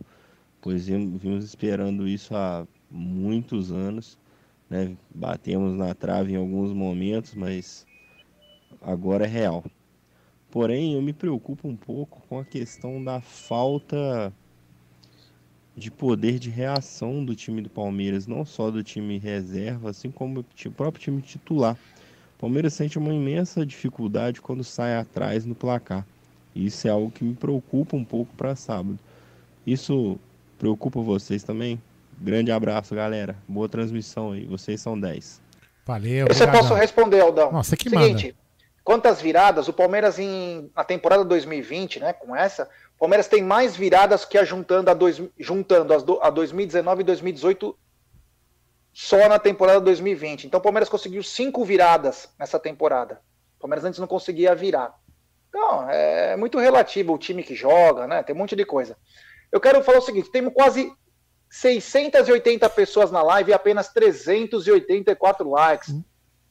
pois 0.66 0.88
vimos 0.88 1.46
esperando 1.46 2.08
isso 2.08 2.36
há 2.36 2.66
muitos 2.90 3.72
anos. 3.72 4.18
Né? 4.68 4.98
Batemos 5.14 5.78
na 5.78 5.94
trave 5.94 6.34
em 6.34 6.38
alguns 6.38 6.74
momentos, 6.74 7.36
mas 7.36 7.86
agora 8.82 9.26
é 9.26 9.28
real. 9.28 9.64
Porém, 10.50 10.96
eu 10.96 11.04
me 11.04 11.14
preocupo 11.14 11.68
um 11.68 11.76
pouco 11.76 12.20
com 12.28 12.40
a 12.40 12.44
questão 12.44 13.04
da 13.04 13.22
falta 13.22 14.34
de 15.78 15.92
poder 15.92 16.40
de 16.40 16.50
reação 16.50 17.24
do 17.24 17.36
time 17.36 17.62
do 17.62 17.70
Palmeiras, 17.70 18.26
não 18.26 18.44
só 18.44 18.72
do 18.72 18.82
time 18.82 19.20
reserva, 19.20 19.92
assim 19.92 20.10
como 20.10 20.40
o 20.40 20.72
próprio 20.72 21.04
time 21.04 21.22
titular. 21.22 21.78
O 22.38 22.40
Palmeiras 22.40 22.74
sente 22.74 22.98
uma 22.98 23.14
imensa 23.14 23.64
dificuldade 23.64 24.42
quando 24.42 24.64
sai 24.64 24.98
atrás 24.98 25.46
no 25.46 25.54
placar. 25.54 26.08
Isso 26.56 26.88
é 26.88 26.92
algo 26.92 27.12
que 27.12 27.24
me 27.24 27.36
preocupa 27.36 27.96
um 27.96 28.06
pouco 28.06 28.34
para 28.36 28.56
sábado. 28.56 28.98
Isso 29.66 30.20
Preocupa 30.58 31.02
vocês 31.02 31.44
também? 31.44 31.82
Grande 32.18 32.52
abraço, 32.52 32.96
galera. 32.96 33.36
Boa 33.48 33.68
transmissão 33.68 34.32
aí. 34.32 34.46
Vocês 34.46 34.80
são 34.80 34.98
10. 35.00 35.42
Valeu. 35.86 36.28
Você 36.28 36.48
posso 36.48 36.74
responder, 36.74 37.20
Aldão. 37.20 37.52
Nossa, 37.52 37.76
que 37.76 37.90
Seguinte, 37.90 38.28
manda. 38.28 38.38
quantas 38.84 39.22
viradas? 39.22 39.68
O 39.68 39.74
Palmeiras 39.74 40.18
em 40.18 40.72
na 40.76 40.84
temporada 40.84 41.26
2020, 41.26 42.00
né, 42.00 42.14
com 42.14 42.36
essa, 42.36 42.70
o 42.96 43.00
Palmeiras 43.00 43.28
tem 43.28 43.44
mais 43.44 43.76
viradas 43.76 44.24
que 44.24 44.38
a 44.38 44.46
juntando 44.46 44.90
a, 44.90 44.94
dois, 44.94 45.22
juntando 45.38 45.94
as 45.94 46.04
do, 46.04 46.20
a 46.22 46.30
2019 46.30 47.02
e 47.02 47.06
2018 47.06 47.78
só 48.94 49.28
na 49.28 49.38
temporada 49.38 49.82
2020. 49.82 50.48
Então 50.48 50.60
o 50.60 50.64
Palmeiras 50.64 50.88
conseguiu 50.88 51.22
cinco 51.22 51.66
viradas 51.66 52.30
nessa 52.40 52.58
temporada. 52.58 53.20
O 53.58 53.62
Palmeiras 53.62 53.84
antes 53.84 54.00
não 54.00 54.08
conseguia 54.08 54.56
virar. 54.56 54.96
Então, 55.56 55.90
é 55.90 56.36
muito 56.36 56.60
relativo 56.60 57.14
o 57.14 57.18
time 57.18 57.42
que 57.42 57.56
joga, 57.56 58.06
né? 58.06 58.22
Tem 58.22 58.36
um 58.36 58.40
monte 58.40 58.58
de 58.58 58.66
coisa. 58.66 58.98
Eu 59.50 59.62
quero 59.62 59.82
falar 59.82 60.00
o 60.00 60.02
seguinte: 60.02 60.30
temos 60.30 60.54
quase 60.54 60.92
680 61.50 62.70
pessoas 62.72 63.10
na 63.10 63.24
live 63.24 63.52
e 63.52 63.54
apenas 63.54 63.88
384 63.88 65.50
likes. 65.50 65.96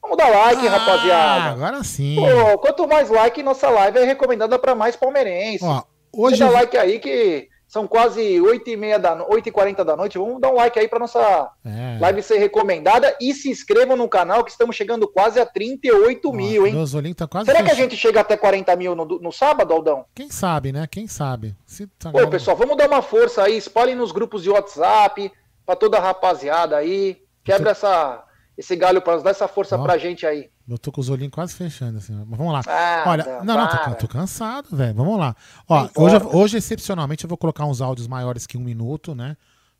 Vamos 0.00 0.16
dar 0.16 0.30
like, 0.30 0.66
ah, 0.66 0.70
rapaziada. 0.70 1.50
Agora 1.50 1.84
sim. 1.84 2.16
Pô, 2.16 2.59
quanto 2.59 2.88
mais 2.88 3.11
like, 3.11 3.42
nossa 3.42 3.68
live 3.68 3.98
é 3.98 4.05
recomendada 4.05 4.59
para 4.59 4.74
mais 4.74 4.96
palmeirenses. 4.96 5.62
Ó, 5.62 5.84
hoje. 6.11 6.38
Dá 6.38 6.48
like 6.48 6.76
aí 6.78 6.98
que 6.98 7.50
são 7.75 7.89
quase 7.89 8.41
8 8.41 8.70
e 8.70 8.77
meia 8.77 9.01
da 9.01 9.27
8 9.27 9.49
e 9.49 9.51
40 9.51 9.85
da 9.85 9.97
noite. 9.97 10.16
Vamos 10.16 10.41
dar 10.41 10.53
um 10.53 10.55
like 10.55 10.79
aí 10.79 10.87
para 10.87 11.01
nossa 11.01 11.51
é. 11.64 11.99
live 12.01 12.22
ser 12.22 12.39
recomendada 12.39 13.16
e 13.20 13.35
se 13.35 13.51
inscrevam 13.51 13.97
no 13.97 14.09
canal 14.09 14.45
que 14.45 14.53
estamos 14.53 14.77
chegando 14.77 15.09
quase 15.09 15.41
a 15.41 15.45
38 15.45 16.33
mil, 16.33 16.68
hein? 16.68 16.72
Tá 17.16 17.27
quase 17.27 17.47
Será 17.47 17.64
que 17.64 17.72
a 17.72 17.75
gente 17.75 17.97
chega 17.97 18.20
até 18.20 18.37
40 18.37 18.77
mil 18.77 18.95
no, 18.95 19.05
no 19.05 19.33
sábado, 19.33 19.75
Aldão? 19.75 20.05
Quem 20.14 20.31
sabe, 20.31 20.70
né? 20.70 20.87
Quem 20.89 21.09
sabe? 21.09 21.57
Se 21.66 21.89
tá 21.89 22.12
Pô, 22.12 22.29
pessoal, 22.29 22.57
vamos 22.57 22.77
dar 22.77 22.87
uma 22.87 23.03
força 23.03 23.43
aí. 23.43 23.57
Espalhem 23.57 23.97
nos 23.97 24.12
grupos 24.12 24.45
de 24.45 24.51
WhatsApp 24.51 25.33
para 25.66 25.75
toda 25.75 25.99
a 25.99 26.01
rapaziada 26.01 26.77
aí. 26.77 27.20
Quebra 27.43 27.72
essa 27.72 28.25
esse 28.57 28.76
galho 28.76 29.02
para 29.02 29.20
dar 29.20 29.30
essa 29.30 29.48
força 29.48 29.76
para 29.76 29.84
pra 29.84 29.98
gente 29.98 30.26
aí. 30.26 30.50
Eu 30.68 30.78
tô 30.78 30.92
com 30.92 31.00
os 31.00 31.11
olhinhos 31.11 31.32
quase 31.32 31.55
fechando, 31.55 31.98
assim. 31.98 32.14
Mas 32.26 32.38
vamos 32.38 32.52
lá. 32.52 32.62
Ah, 32.66 33.05
Olha, 33.07 33.24
não, 33.42 33.57
não, 33.57 33.68
tô, 33.68 33.94
tô, 34.07 34.09
cansado, 34.09 34.68
velho. 34.74 34.94
Vamos 34.94 35.18
lá. 35.18 35.34
Ó, 35.68 35.88
hoje, 35.96 36.16
hoje, 36.32 36.57
excepcionalmente, 36.57 37.24
eu 37.24 37.28
vou 37.28 37.36
colocar 37.36 37.66
uns 37.66 37.80
áudios 37.80 38.07
maiores 38.07 38.46
que 38.46 38.57
um 38.57 38.61
minuto, 38.62 39.14
né? 39.14 39.36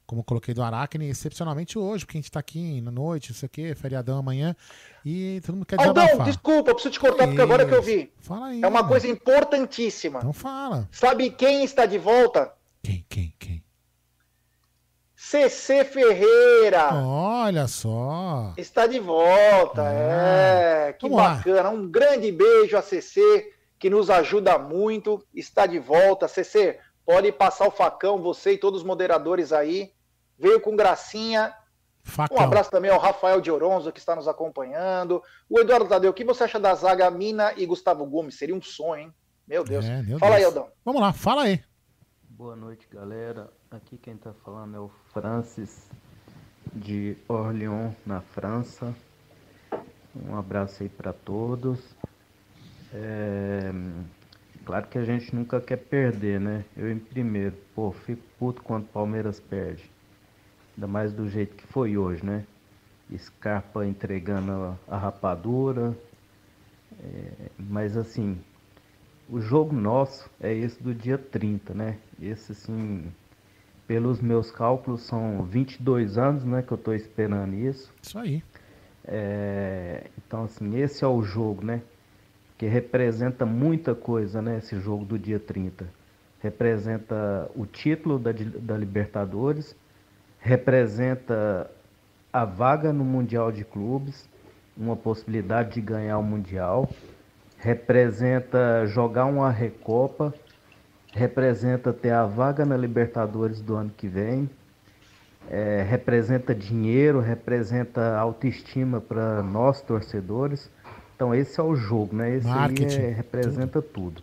Como 0.07 0.21
eu 0.21 0.25
coloquei 0.25 0.53
do 0.53 0.63
Aracne, 0.63 1.09
excepcionalmente 1.09 1.79
hoje, 1.79 2.05
porque 2.05 2.19
a 2.19 2.21
gente 2.21 2.31
tá 2.31 2.39
aqui 2.39 2.81
na 2.83 2.91
noite, 2.91 3.33
isso 3.33 3.47
aqui, 3.47 3.75
feriadão 3.75 4.19
amanhã, 4.19 4.55
e 5.03 5.41
todo 5.47 5.55
mundo 5.55 5.65
quer 5.65 5.79
desabafar. 5.79 6.11
Aldão, 6.11 6.27
desculpa, 6.27 6.71
eu 6.71 6.75
preciso 6.75 6.93
te 6.93 7.01
cortar, 7.01 7.27
porque 7.27 7.41
agora 7.41 7.65
que 7.65 7.73
eu 7.73 7.81
vi. 7.81 8.13
Fala 8.19 8.49
aí. 8.49 8.63
É 8.63 8.67
uma 8.67 8.81
mano. 8.81 8.89
coisa 8.89 9.09
importantíssima. 9.09 10.19
Então 10.19 10.33
fala. 10.33 10.87
Sabe 10.93 11.31
quem 11.31 11.65
está 11.65 11.87
de 11.87 11.97
volta? 11.97 12.53
CC 15.27 15.87
Ferreira. 15.87 16.95
Olha 16.95 17.67
só. 17.67 18.53
Está 18.59 18.87
de 18.87 19.01
volta. 19.01 19.83
É, 19.91 20.89
é 20.91 20.93
que 20.93 21.09
bacana. 21.09 21.63
Lá. 21.63 21.71
Um 21.71 21.91
grande 21.91 22.31
beijo 22.31 22.77
a 22.77 22.83
CC, 22.83 23.51
que 23.79 23.89
nos 23.89 24.11
ajuda 24.11 24.59
muito. 24.59 25.27
Está 25.35 25.65
de 25.65 25.79
volta. 25.79 26.29
CC, 26.29 26.79
pode 27.07 27.33
passar 27.33 27.67
o 27.67 27.71
facão, 27.71 28.21
você 28.21 28.53
e 28.53 28.59
todos 28.59 28.83
os 28.83 28.87
moderadores 28.87 29.51
aí. 29.51 29.93
Veio 30.39 30.61
com 30.61 30.77
gracinha. 30.77 31.55
Facão. 32.03 32.37
Um 32.37 32.41
abraço 32.41 32.71
também 32.71 32.91
ao 32.91 33.01
Rafael 33.01 33.41
de 33.41 33.51
Oronzo, 33.51 33.93
que 33.93 33.99
está 33.99 34.15
nos 34.15 34.29
acompanhando. 34.29 35.23
O 35.49 35.59
Eduardo 35.59 35.89
Tadeu, 35.89 36.11
o 36.11 36.15
que 36.15 36.23
você 36.23 36.45
acha 36.45 36.61
da 36.61 36.75
zaga 36.75 37.11
Mina 37.11 37.55
e 37.57 37.65
Gustavo 37.65 38.05
Gomes? 38.05 38.37
Seria 38.37 38.55
um 38.55 38.61
sonho, 38.61 39.05
hein? 39.05 39.15
Meu 39.49 39.65
Deus. 39.65 39.87
É, 39.87 40.03
meu 40.03 40.19
fala 40.19 40.37
Deus. 40.37 40.39
aí, 40.39 40.45
Aldão. 40.45 40.69
Vamos 40.85 41.01
lá, 41.01 41.15
fala 41.15 41.45
aí. 41.45 41.65
Boa 42.29 42.55
noite, 42.55 42.87
galera. 42.91 43.51
Aqui 43.75 43.99
quem 43.99 44.15
está 44.15 44.33
falando 44.33 44.77
é 44.77 44.79
o 44.79 44.89
Francis 45.13 45.91
de 46.73 47.17
Orléans, 47.27 47.93
na 48.07 48.21
França. 48.21 48.95
Um 50.15 50.37
abraço 50.37 50.85
aí 50.85 50.89
para 50.89 51.13
todos. 51.13 51.81
É... 52.93 53.73
Claro 54.65 54.87
que 54.87 54.97
a 54.97 55.05
gente 55.05 55.35
nunca 55.35 55.61
quer 55.61 55.79
perder, 55.79 56.39
né? 56.39 56.65
Eu 56.77 56.89
em 56.89 57.01
primeiro, 57.01 57.57
pô, 57.75 57.91
fico 57.91 58.23
puto 58.39 58.63
quando 58.63 58.85
o 58.85 58.89
Palmeiras 58.89 59.41
perde. 59.41 59.91
Ainda 60.77 60.87
mais 60.87 61.13
do 61.13 61.29
jeito 61.29 61.57
que 61.57 61.67
foi 61.67 61.97
hoje, 61.97 62.25
né? 62.25 62.47
Scarpa 63.19 63.85
entregando 63.85 64.79
a, 64.87 64.97
rapadura. 64.97 65.99
É... 67.03 67.51
Mas 67.59 67.97
assim, 67.97 68.39
o 69.29 69.41
jogo 69.41 69.75
nosso 69.75 70.31
é 70.41 70.55
esse 70.55 70.81
do 70.81 70.95
dia 70.95 71.19
30, 71.19 71.75
né? 71.75 71.99
Esse 72.21 72.53
assim, 72.53 73.13
pelos 73.87 74.21
meus 74.21 74.51
cálculos, 74.51 75.03
são 75.03 75.43
22 75.43 76.17
anos 76.19 76.45
né, 76.45 76.63
que 76.63 76.73
eu 76.73 76.77
estou 76.77 76.95
esperando 76.95 77.55
isso. 77.55 77.93
Isso 78.03 78.19
aí. 78.19 78.43
É, 79.07 80.05
então, 80.19 80.45
assim, 80.45 80.79
esse 80.79 81.05
é 81.05 81.07
o 81.07 81.23
jogo, 81.23 81.65
né? 81.65 81.83
Que 82.57 82.67
representa 82.67 83.45
muita 83.45 83.95
coisa, 83.95 84.41
né? 84.41 84.59
Esse 84.59 84.79
jogo 84.81 85.05
do 85.05 85.19
dia 85.19 85.39
30. 85.39 85.87
Representa 86.41 87.51
o 87.55 87.67
título 87.67 88.19
da, 88.19 88.31
da 88.33 88.77
Libertadores, 88.77 89.77
representa 90.39 91.71
a 92.33 92.45
vaga 92.45 92.93
no 92.93 93.05
Mundial 93.05 93.53
de 93.53 93.65
Clubes, 93.65 94.29
uma 94.77 94.97
possibilidade 94.97 95.75
de 95.75 95.81
ganhar 95.81 96.19
o 96.19 96.23
Mundial, 96.23 96.89
representa 97.59 98.87
jogar 98.87 99.27
uma 99.27 99.51
Recopa 99.51 100.35
representa 101.15 101.93
ter 101.93 102.11
a 102.11 102.27
vaga 102.27 102.67
na 102.67 102.77
Libertadores 102.77 103.61
do 103.61 103.75
ano 103.77 103.91
que 103.97 104.09
vem, 104.09 104.51
é, 105.49 105.87
representa 105.89 106.55
dinheiro, 106.55 107.21
representa 107.21 108.17
autoestima 108.17 109.01
para 109.01 109.43
nós 109.43 109.81
torcedores. 109.81 110.71
Então 111.15 111.35
esse 111.35 111.61
é 111.61 111.63
o 111.63 111.77
jogo, 111.77 112.17
né? 112.17 112.37
Esse 112.37 112.47
Marketing. 112.47 112.97
aí 112.97 113.05
é, 113.07 113.11
representa 113.11 113.81
tudo. 113.81 114.23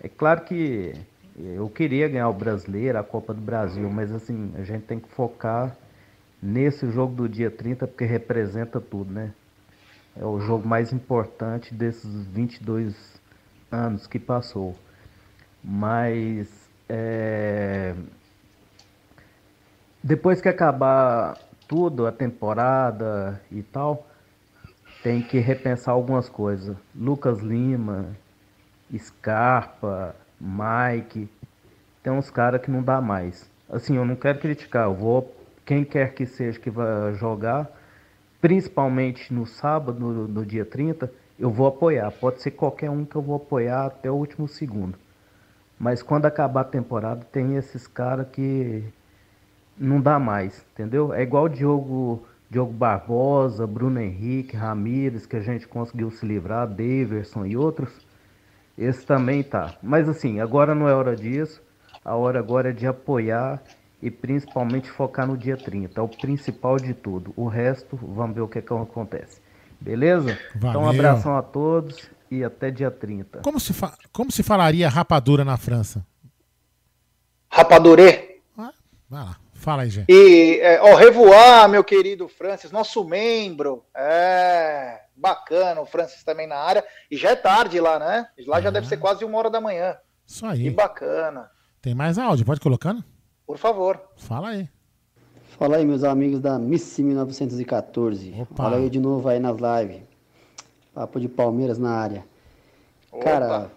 É 0.00 0.08
claro 0.08 0.42
que 0.42 0.94
eu 1.38 1.68
queria 1.68 2.08
ganhar 2.08 2.28
o 2.28 2.34
brasileiro, 2.34 2.98
a 2.98 3.02
Copa 3.02 3.32
do 3.32 3.40
Brasil, 3.40 3.88
mas 3.90 4.12
assim, 4.12 4.52
a 4.56 4.62
gente 4.62 4.82
tem 4.82 4.98
que 4.98 5.08
focar 5.08 5.76
nesse 6.42 6.90
jogo 6.90 7.14
do 7.14 7.28
dia 7.28 7.50
30 7.50 7.86
porque 7.86 8.04
representa 8.04 8.80
tudo, 8.80 9.12
né? 9.12 9.32
É 10.18 10.24
o 10.24 10.40
jogo 10.40 10.66
mais 10.66 10.92
importante 10.92 11.74
desses 11.74 12.26
22 12.26 12.94
anos 13.70 14.06
que 14.06 14.18
passou. 14.18 14.74
Mas 15.68 16.70
é, 16.88 17.92
depois 20.00 20.40
que 20.40 20.48
acabar 20.48 21.36
tudo, 21.66 22.06
a 22.06 22.12
temporada 22.12 23.42
e 23.50 23.60
tal, 23.64 24.06
tem 25.02 25.20
que 25.20 25.40
repensar 25.40 25.92
algumas 25.92 26.28
coisas. 26.28 26.76
Lucas 26.94 27.40
Lima, 27.40 28.16
Scarpa, 28.96 30.14
Mike, 30.40 31.28
tem 32.04 32.12
uns 32.12 32.30
caras 32.30 32.62
que 32.62 32.70
não 32.70 32.84
dá 32.84 33.00
mais. 33.00 33.50
Assim, 33.68 33.96
eu 33.96 34.04
não 34.04 34.14
quero 34.14 34.38
criticar, 34.38 34.84
eu 34.84 34.94
vou 34.94 35.34
quem 35.64 35.84
quer 35.84 36.14
que 36.14 36.24
seja 36.24 36.60
que 36.60 36.70
vai 36.70 37.12
jogar, 37.14 37.68
principalmente 38.40 39.34
no 39.34 39.44
sábado, 39.44 39.98
no, 39.98 40.28
no 40.28 40.46
dia 40.46 40.64
30, 40.64 41.12
eu 41.36 41.50
vou 41.50 41.66
apoiar. 41.66 42.12
Pode 42.12 42.40
ser 42.40 42.52
qualquer 42.52 42.88
um 42.88 43.04
que 43.04 43.16
eu 43.16 43.22
vou 43.22 43.34
apoiar 43.34 43.86
até 43.86 44.08
o 44.08 44.14
último 44.14 44.46
segundo. 44.46 44.96
Mas 45.78 46.02
quando 46.02 46.26
acabar 46.26 46.62
a 46.62 46.64
temporada, 46.64 47.26
tem 47.30 47.56
esses 47.56 47.86
caras 47.86 48.26
que 48.32 48.82
não 49.78 50.00
dá 50.00 50.18
mais, 50.18 50.64
entendeu? 50.72 51.12
É 51.12 51.22
igual 51.22 51.44
o 51.44 51.48
Diogo, 51.48 52.26
Diogo 52.50 52.72
Barbosa, 52.72 53.66
Bruno 53.66 54.00
Henrique, 54.00 54.56
Ramires, 54.56 55.26
que 55.26 55.36
a 55.36 55.40
gente 55.40 55.68
conseguiu 55.68 56.10
se 56.10 56.24
livrar, 56.24 56.66
Daverson 56.66 57.44
e 57.44 57.56
outros. 57.56 57.92
Esse 58.76 59.04
também 59.04 59.42
tá. 59.42 59.74
Mas 59.82 60.08
assim, 60.08 60.40
agora 60.40 60.74
não 60.74 60.88
é 60.88 60.94
hora 60.94 61.14
disso. 61.14 61.62
A 62.04 62.14
hora 62.14 62.38
agora 62.38 62.70
é 62.70 62.72
de 62.72 62.86
apoiar 62.86 63.62
e 64.02 64.10
principalmente 64.10 64.90
focar 64.90 65.26
no 65.26 65.36
dia 65.36 65.56
30. 65.56 66.00
É 66.00 66.02
o 66.02 66.08
principal 66.08 66.76
de 66.76 66.94
tudo. 66.94 67.34
O 67.36 67.48
resto, 67.48 67.98
vamos 68.00 68.34
ver 68.34 68.42
o 68.42 68.48
que, 68.48 68.58
é 68.58 68.62
que 68.62 68.72
acontece. 68.72 69.40
Beleza? 69.78 70.38
Valeu. 70.54 70.70
Então, 70.70 70.82
um 70.82 70.88
abração 70.88 71.36
a 71.36 71.42
todos 71.42 72.15
e 72.30 72.44
até 72.44 72.70
dia 72.70 72.90
30. 72.90 73.40
Como 73.40 73.58
se, 73.60 73.72
fa 73.72 73.92
como 74.12 74.30
se 74.30 74.42
falaria 74.42 74.88
rapadura 74.88 75.44
na 75.44 75.56
França? 75.56 76.06
Rapadurê. 77.50 78.40
Ah, 78.56 78.72
vai 79.08 79.24
lá. 79.24 79.36
Fala 79.54 79.82
aí, 79.82 79.90
gente. 79.90 80.06
E, 80.12 80.60
é, 80.60 80.80
ó, 80.80 80.94
revoar, 80.94 81.68
meu 81.68 81.82
querido 81.82 82.28
Francis, 82.28 82.70
nosso 82.70 83.02
membro. 83.04 83.84
É, 83.96 85.00
bacana, 85.16 85.80
o 85.80 85.86
Francis 85.86 86.22
também 86.22 86.46
na 86.46 86.56
área. 86.56 86.84
E 87.10 87.16
já 87.16 87.30
é 87.30 87.36
tarde 87.36 87.80
lá, 87.80 87.98
né? 87.98 88.28
Lá 88.46 88.60
já 88.60 88.70
deve 88.70 88.86
ser 88.86 88.98
quase 88.98 89.24
uma 89.24 89.38
hora 89.38 89.50
da 89.50 89.60
manhã. 89.60 89.96
Isso 90.26 90.44
aí. 90.44 90.64
Que 90.64 90.70
bacana. 90.70 91.50
Tem 91.80 91.94
mais 91.94 92.18
áudio, 92.18 92.44
pode 92.44 92.60
colocando? 92.60 93.02
Por 93.46 93.58
favor. 93.58 94.00
Fala 94.16 94.50
aí. 94.50 94.68
Fala 95.58 95.76
aí, 95.76 95.86
meus 95.86 96.04
amigos 96.04 96.40
da 96.40 96.58
Miss 96.58 96.98
1914. 96.98 98.34
Opa. 98.38 98.54
Fala 98.54 98.76
aí 98.76 98.90
de 98.90 99.00
novo 99.00 99.28
aí 99.28 99.40
nas 99.40 99.56
lives. 99.56 100.02
Papo 100.96 101.20
de 101.20 101.28
Palmeiras 101.28 101.78
na 101.78 101.90
área. 101.90 102.24
Opa. 103.12 103.22
Cara, 103.22 103.70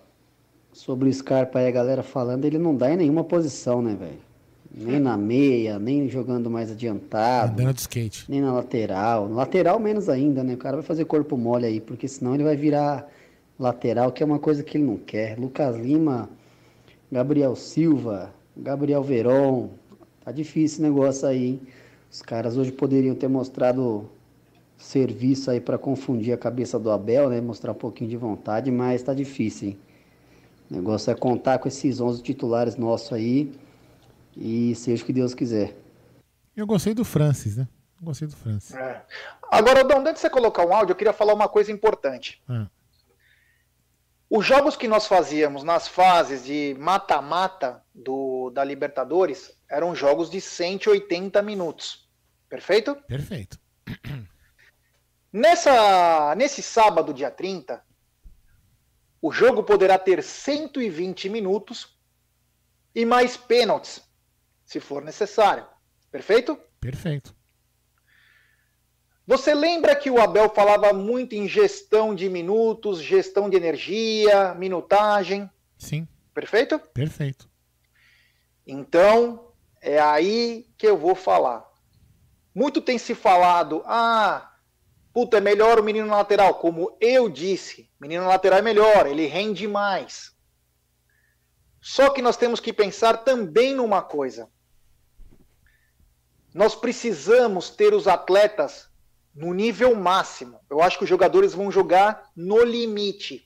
sobre 0.71 1.09
o 1.09 1.13
Scarpa 1.13 1.59
aí, 1.59 1.67
a 1.67 1.71
galera 1.71 2.01
falando, 2.01 2.45
ele 2.45 2.57
não 2.57 2.73
dá 2.73 2.93
em 2.93 2.95
nenhuma 2.95 3.25
posição, 3.25 3.81
né, 3.81 3.93
velho? 3.93 4.21
Nem 4.73 5.01
na 5.01 5.17
meia, 5.17 5.77
nem 5.77 6.07
jogando 6.07 6.49
mais 6.49 6.71
adiantado. 6.71 7.61
Andando 7.61 7.73
de 7.73 7.81
skate. 7.81 8.23
Nem 8.29 8.39
na 8.39 8.53
lateral. 8.53 9.27
Lateral 9.27 9.77
menos 9.81 10.07
ainda, 10.07 10.45
né? 10.45 10.53
O 10.53 10.57
cara 10.57 10.77
vai 10.77 10.85
fazer 10.85 11.03
corpo 11.03 11.35
mole 11.35 11.65
aí, 11.65 11.81
porque 11.81 12.07
senão 12.07 12.35
ele 12.35 12.43
vai 12.45 12.55
virar 12.55 13.05
lateral, 13.59 14.13
que 14.13 14.23
é 14.23 14.25
uma 14.25 14.39
coisa 14.39 14.63
que 14.63 14.77
ele 14.77 14.85
não 14.85 14.95
quer. 14.95 15.37
Lucas 15.37 15.75
Lima, 15.75 16.29
Gabriel 17.11 17.53
Silva, 17.53 18.33
Gabriel 18.55 19.03
Veron. 19.03 19.71
Tá 20.23 20.31
difícil 20.31 20.63
esse 20.77 20.81
negócio 20.81 21.27
aí, 21.27 21.47
hein? 21.47 21.61
Os 22.09 22.21
caras 22.21 22.55
hoje 22.55 22.71
poderiam 22.71 23.13
ter 23.13 23.27
mostrado 23.27 24.09
serviço 24.79 25.51
aí 25.51 25.59
para 25.59 25.77
confundir 25.77 26.33
a 26.33 26.37
cabeça 26.37 26.79
do 26.79 26.89
Abel, 26.89 27.29
né? 27.29 27.41
Mostrar 27.41 27.73
um 27.73 27.75
pouquinho 27.75 28.09
de 28.09 28.17
vontade, 28.17 28.71
mas 28.71 29.03
tá 29.03 29.13
difícil, 29.13 29.69
hein? 29.69 29.79
O 30.71 30.73
negócio 30.73 31.11
é 31.11 31.15
contar 31.15 31.59
com 31.59 31.67
esses 31.67 31.99
11 31.99 32.23
titulares 32.23 32.75
nossos 32.75 33.11
aí 33.11 33.51
e 34.37 34.73
seja 34.75 35.03
o 35.03 35.05
que 35.05 35.11
Deus 35.11 35.33
quiser. 35.33 35.75
Eu 36.55 36.65
gostei 36.65 36.93
do 36.93 37.03
Francis, 37.03 37.57
né? 37.57 37.67
Eu 37.99 38.05
gostei 38.05 38.27
do 38.27 38.35
Francis. 38.35 38.73
É. 38.73 39.03
Agora, 39.51 39.83
Dom, 39.83 39.99
antes 39.99 40.13
de 40.13 40.19
você 40.19 40.29
colocar 40.29 40.65
um 40.65 40.73
áudio, 40.73 40.93
eu 40.93 40.95
queria 40.95 41.13
falar 41.13 41.33
uma 41.33 41.49
coisa 41.49 41.71
importante. 41.71 42.41
É. 42.49 42.65
Os 44.29 44.45
jogos 44.45 44.77
que 44.77 44.87
nós 44.87 45.07
fazíamos 45.07 45.63
nas 45.63 45.87
fases 45.87 46.45
de 46.45 46.75
mata-mata 46.79 47.83
da 48.53 48.63
Libertadores 48.63 49.51
eram 49.69 49.95
jogos 49.95 50.29
de 50.29 50.39
180 50.39 51.41
minutos. 51.41 52.07
Perfeito? 52.47 52.95
Perfeito. 53.07 53.59
Nessa, 55.31 56.33
nesse 56.35 56.63
sábado, 56.63 57.13
dia 57.13 57.29
30, 57.29 57.83
o 59.21 59.31
jogo 59.31 59.63
poderá 59.63 59.97
ter 59.97 60.23
120 60.23 61.29
minutos 61.29 61.99
e 62.95 63.05
mais 63.05 63.37
pênaltis, 63.37 64.01
se 64.65 64.79
for 64.79 65.03
necessário. 65.03 65.65
Perfeito? 66.11 66.57
Perfeito. 66.79 67.35
Você 69.27 69.53
lembra 69.53 69.95
que 69.95 70.09
o 70.09 70.19
Abel 70.19 70.49
falava 70.49 70.91
muito 70.91 71.35
em 71.35 71.47
gestão 71.47 72.15
de 72.15 72.27
minutos, 72.27 72.99
gestão 72.99 73.47
de 73.47 73.55
energia, 73.55 74.55
minutagem? 74.55 75.47
Sim. 75.77 76.07
Perfeito? 76.33 76.79
Perfeito. 76.79 77.47
Então, 78.65 79.53
é 79.81 79.99
aí 79.99 80.67
que 80.75 80.87
eu 80.87 80.97
vou 80.97 81.13
falar. 81.13 81.63
Muito 82.55 82.81
tem 82.81 82.97
se 82.97 83.13
falado, 83.13 83.83
ah, 83.85 84.48
puta, 85.19 85.35
é 85.35 85.41
melhor 85.41 85.77
o 85.77 85.83
menino 85.83 86.07
lateral. 86.07 86.55
Como 86.55 86.95
eu 87.01 87.27
disse, 87.27 87.91
menino 87.99 88.25
lateral 88.25 88.59
é 88.59 88.61
melhor, 88.61 89.05
ele 89.05 89.25
rende 89.25 89.67
mais. 89.67 90.33
Só 91.81 92.09
que 92.09 92.21
nós 92.21 92.37
temos 92.37 92.61
que 92.61 92.71
pensar 92.71 93.17
também 93.17 93.75
numa 93.75 94.01
coisa. 94.01 94.49
Nós 96.53 96.73
precisamos 96.73 97.69
ter 97.69 97.93
os 97.93 98.07
atletas 98.07 98.89
no 99.35 99.53
nível 99.53 99.93
máximo. 99.93 100.61
Eu 100.69 100.81
acho 100.81 100.97
que 100.97 101.03
os 101.03 101.09
jogadores 101.09 101.53
vão 101.53 101.69
jogar 101.69 102.31
no 102.33 102.63
limite. 102.63 103.45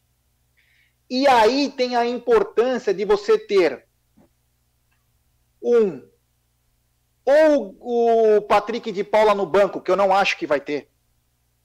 E 1.10 1.28
aí 1.28 1.72
tem 1.72 1.96
a 1.96 2.06
importância 2.06 2.94
de 2.94 3.04
você 3.04 3.36
ter 3.36 3.88
um 5.60 6.08
ou 7.26 8.38
o 8.38 8.42
Patrick 8.44 8.92
de 8.92 9.04
Paula 9.04 9.34
no 9.34 9.48
banco, 9.48 9.82
que 9.82 9.90
eu 9.90 9.96
não 9.96 10.14
acho 10.14 10.38
que 10.38 10.46
vai 10.46 10.62
ter. 10.62 10.93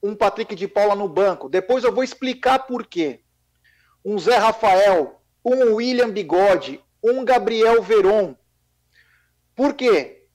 Um 0.01 0.15
Patrick 0.15 0.55
de 0.55 0.67
Paula 0.67 0.95
no 0.95 1.07
banco. 1.07 1.49
Depois 1.49 1.83
eu 1.83 1.93
vou 1.93 2.03
explicar 2.03 2.59
por 2.59 2.85
quê. 2.85 3.21
Um 4.03 4.17
Zé 4.17 4.37
Rafael, 4.37 5.21
um 5.43 5.75
William 5.75 6.09
Bigode, 6.09 6.83
um 7.03 7.25
Gabriel 7.25 7.81
Veron. 7.81 8.35
Por 9.55 9.73
quê? 9.73 10.27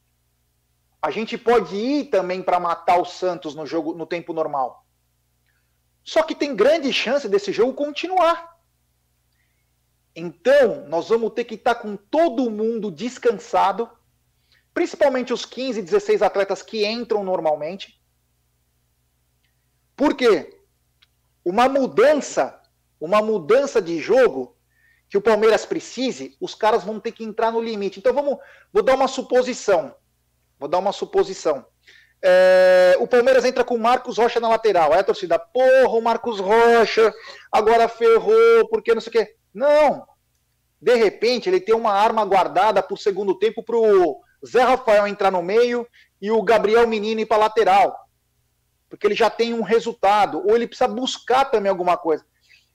A 1.00 1.10
gente 1.10 1.38
pode 1.38 1.76
ir 1.76 2.04
também 2.06 2.42
para 2.42 2.60
matar 2.60 2.98
o 2.98 3.04
Santos 3.04 3.54
no 3.54 3.66
jogo 3.66 3.94
no 3.94 4.06
tempo 4.06 4.32
normal. 4.32 4.86
Só 6.02 6.22
que 6.22 6.34
tem 6.34 6.54
grande 6.54 6.92
chance 6.92 7.28
desse 7.28 7.52
jogo 7.52 7.72
continuar. 7.72 8.58
Então, 10.14 10.86
nós 10.88 11.08
vamos 11.08 11.32
ter 11.32 11.44
que 11.44 11.54
estar 11.54 11.74
tá 11.74 11.80
com 11.80 11.96
todo 11.96 12.50
mundo 12.50 12.90
descansado 12.90 13.90
principalmente 14.74 15.32
os 15.32 15.46
15, 15.46 15.80
16 15.80 16.20
atletas 16.20 16.60
que 16.60 16.84
entram 16.84 17.22
normalmente. 17.22 17.98
Por 19.96 20.14
quê? 20.14 20.58
Uma 21.44 21.68
mudança, 21.68 22.60
uma 23.00 23.20
mudança 23.20 23.80
de 23.80 23.98
jogo 24.00 24.56
que 25.08 25.18
o 25.18 25.22
Palmeiras 25.22 25.64
precise, 25.64 26.36
os 26.40 26.54
caras 26.54 26.82
vão 26.82 26.98
ter 26.98 27.12
que 27.12 27.24
entrar 27.24 27.52
no 27.52 27.60
limite. 27.60 27.98
Então 27.98 28.12
vamos, 28.12 28.38
vou 28.72 28.82
dar 28.82 28.94
uma 28.94 29.06
suposição. 29.06 29.94
Vou 30.58 30.68
dar 30.68 30.78
uma 30.78 30.92
suposição. 30.92 31.64
É, 32.26 32.96
o 32.98 33.06
Palmeiras 33.06 33.44
entra 33.44 33.62
com 33.62 33.74
o 33.74 33.78
Marcos 33.78 34.16
Rocha 34.16 34.40
na 34.40 34.48
lateral. 34.48 34.92
Aí 34.92 35.00
a 35.00 35.04
torcida, 35.04 35.38
porra, 35.38 35.90
o 35.90 36.00
Marcos 36.00 36.40
Rocha 36.40 37.12
agora 37.52 37.86
ferrou, 37.86 38.66
porque 38.70 38.94
não 38.94 39.00
sei 39.00 39.10
o 39.10 39.12
quê. 39.12 39.36
Não. 39.52 40.06
De 40.80 40.94
repente, 40.94 41.48
ele 41.48 41.60
tem 41.60 41.74
uma 41.74 41.92
arma 41.92 42.24
guardada 42.24 42.84
o 42.90 42.96
segundo 42.96 43.38
tempo 43.38 43.62
para 43.62 43.76
o 43.76 44.20
Zé 44.46 44.62
Rafael 44.62 45.06
entrar 45.06 45.30
no 45.30 45.42
meio 45.42 45.86
e 46.20 46.30
o 46.30 46.42
Gabriel 46.42 46.86
Menino 46.88 47.20
ir 47.20 47.26
para 47.26 47.36
lateral. 47.36 47.94
Porque 48.94 49.06
ele 49.06 49.14
já 49.14 49.30
tem 49.30 49.52
um 49.54 49.62
resultado, 49.62 50.42
ou 50.46 50.54
ele 50.54 50.66
precisa 50.66 50.88
buscar 50.88 51.44
também 51.46 51.70
alguma 51.70 51.96
coisa. 51.96 52.24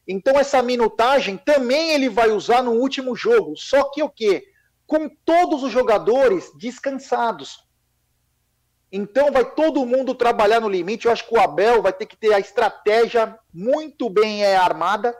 Então 0.08 0.40
essa 0.40 0.62
minutagem 0.62 1.38
também 1.38 1.92
ele 1.92 2.10
vai 2.10 2.32
usar 2.32 2.64
no 2.64 2.72
último 2.72 3.16
jogo, 3.16 3.56
só 3.56 3.84
que 3.92 4.02
o 4.02 4.10
quê? 4.10 4.44
Com 4.88 5.08
todos 5.08 5.62
os 5.62 5.72
jogadores 5.72 6.52
descansados. 6.58 7.64
Então 8.92 9.32
vai 9.32 9.46
todo 9.46 9.86
mundo 9.86 10.16
trabalhar 10.16 10.60
no 10.60 10.68
limite. 10.68 11.06
Eu 11.06 11.12
acho 11.12 11.28
que 11.28 11.36
o 11.36 11.40
Abel 11.40 11.82
vai 11.84 11.94
ter 11.94 12.08
que 12.08 12.18
ter 12.18 12.34
a 12.34 12.40
estratégia 12.40 13.38
muito 13.54 14.10
bem 14.10 14.44
é, 14.44 14.56
armada, 14.56 15.16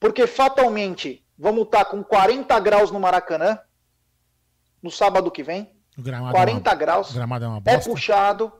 porque 0.00 0.26
fatalmente 0.26 1.24
vamos 1.38 1.64
estar 1.64 1.84
com 1.84 2.02
40 2.02 2.58
graus 2.58 2.90
no 2.90 2.98
Maracanã 2.98 3.58
no 4.82 4.90
sábado 4.90 5.30
que 5.30 5.44
vem. 5.44 5.72
40 6.32 6.68
é 6.68 6.72
uma, 6.72 6.74
graus. 6.74 7.10
O 7.10 7.14
gramado 7.14 7.44
é 7.44 7.48
uma 7.48 7.60
bosta. 7.60 7.80
É 7.80 7.92
puxado. 7.92 8.52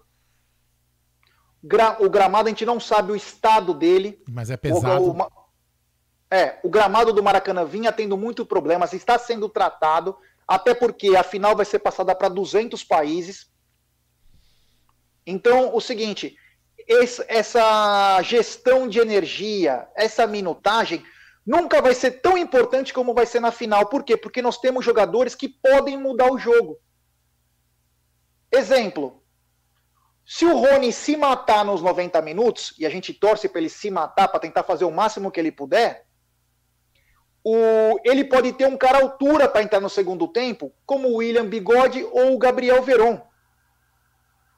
Gra, 1.66 1.96
o 1.98 2.10
gramado 2.10 2.46
a 2.46 2.50
gente 2.50 2.66
não 2.66 2.78
sabe 2.78 3.12
o 3.12 3.16
estado 3.16 3.72
dele. 3.72 4.22
Mas 4.28 4.50
é 4.50 4.56
pesado. 4.56 5.02
O, 5.02 5.16
o, 5.16 5.28
é, 6.30 6.60
o 6.62 6.68
gramado 6.68 7.10
do 7.10 7.22
Maracanã 7.22 7.64
vinha 7.64 7.90
tendo 7.90 8.18
muito 8.18 8.44
problemas, 8.44 8.92
está 8.92 9.18
sendo 9.18 9.48
tratado, 9.48 10.14
até 10.46 10.74
porque 10.74 11.16
a 11.16 11.22
final 11.22 11.56
vai 11.56 11.64
ser 11.64 11.78
passada 11.78 12.14
para 12.14 12.28
200 12.28 12.84
países. 12.84 13.50
Então, 15.26 15.74
o 15.74 15.80
seguinte, 15.80 16.36
esse, 16.86 17.24
essa 17.28 18.20
gestão 18.20 18.86
de 18.86 18.98
energia, 18.98 19.88
essa 19.96 20.26
minutagem, 20.26 21.02
nunca 21.46 21.80
vai 21.80 21.94
ser 21.94 22.20
tão 22.20 22.36
importante 22.36 22.92
como 22.92 23.14
vai 23.14 23.24
ser 23.24 23.40
na 23.40 23.50
final. 23.50 23.86
Por 23.86 24.04
quê? 24.04 24.18
Porque 24.18 24.42
nós 24.42 24.58
temos 24.58 24.84
jogadores 24.84 25.34
que 25.34 25.48
podem 25.48 25.96
mudar 25.96 26.30
o 26.30 26.38
jogo. 26.38 26.78
Exemplo: 28.52 29.23
se 30.26 30.46
o 30.46 30.56
Rony 30.56 30.92
se 30.92 31.16
matar 31.16 31.64
nos 31.64 31.82
90 31.82 32.20
minutos, 32.22 32.74
e 32.78 32.86
a 32.86 32.90
gente 32.90 33.12
torce 33.12 33.48
para 33.48 33.60
ele 33.60 33.68
se 33.68 33.90
matar, 33.90 34.28
para 34.28 34.40
tentar 34.40 34.62
fazer 34.62 34.84
o 34.84 34.90
máximo 34.90 35.30
que 35.30 35.38
ele 35.38 35.52
puder, 35.52 36.06
o, 37.44 38.00
ele 38.04 38.24
pode 38.24 38.52
ter 38.54 38.66
um 38.66 38.76
cara 38.76 39.02
altura 39.02 39.46
para 39.46 39.62
entrar 39.62 39.80
no 39.80 39.90
segundo 39.90 40.26
tempo, 40.28 40.72
como 40.86 41.08
o 41.08 41.16
William 41.16 41.46
Bigode 41.46 42.02
ou 42.04 42.34
o 42.34 42.38
Gabriel 42.38 42.82
Veron. 42.82 43.20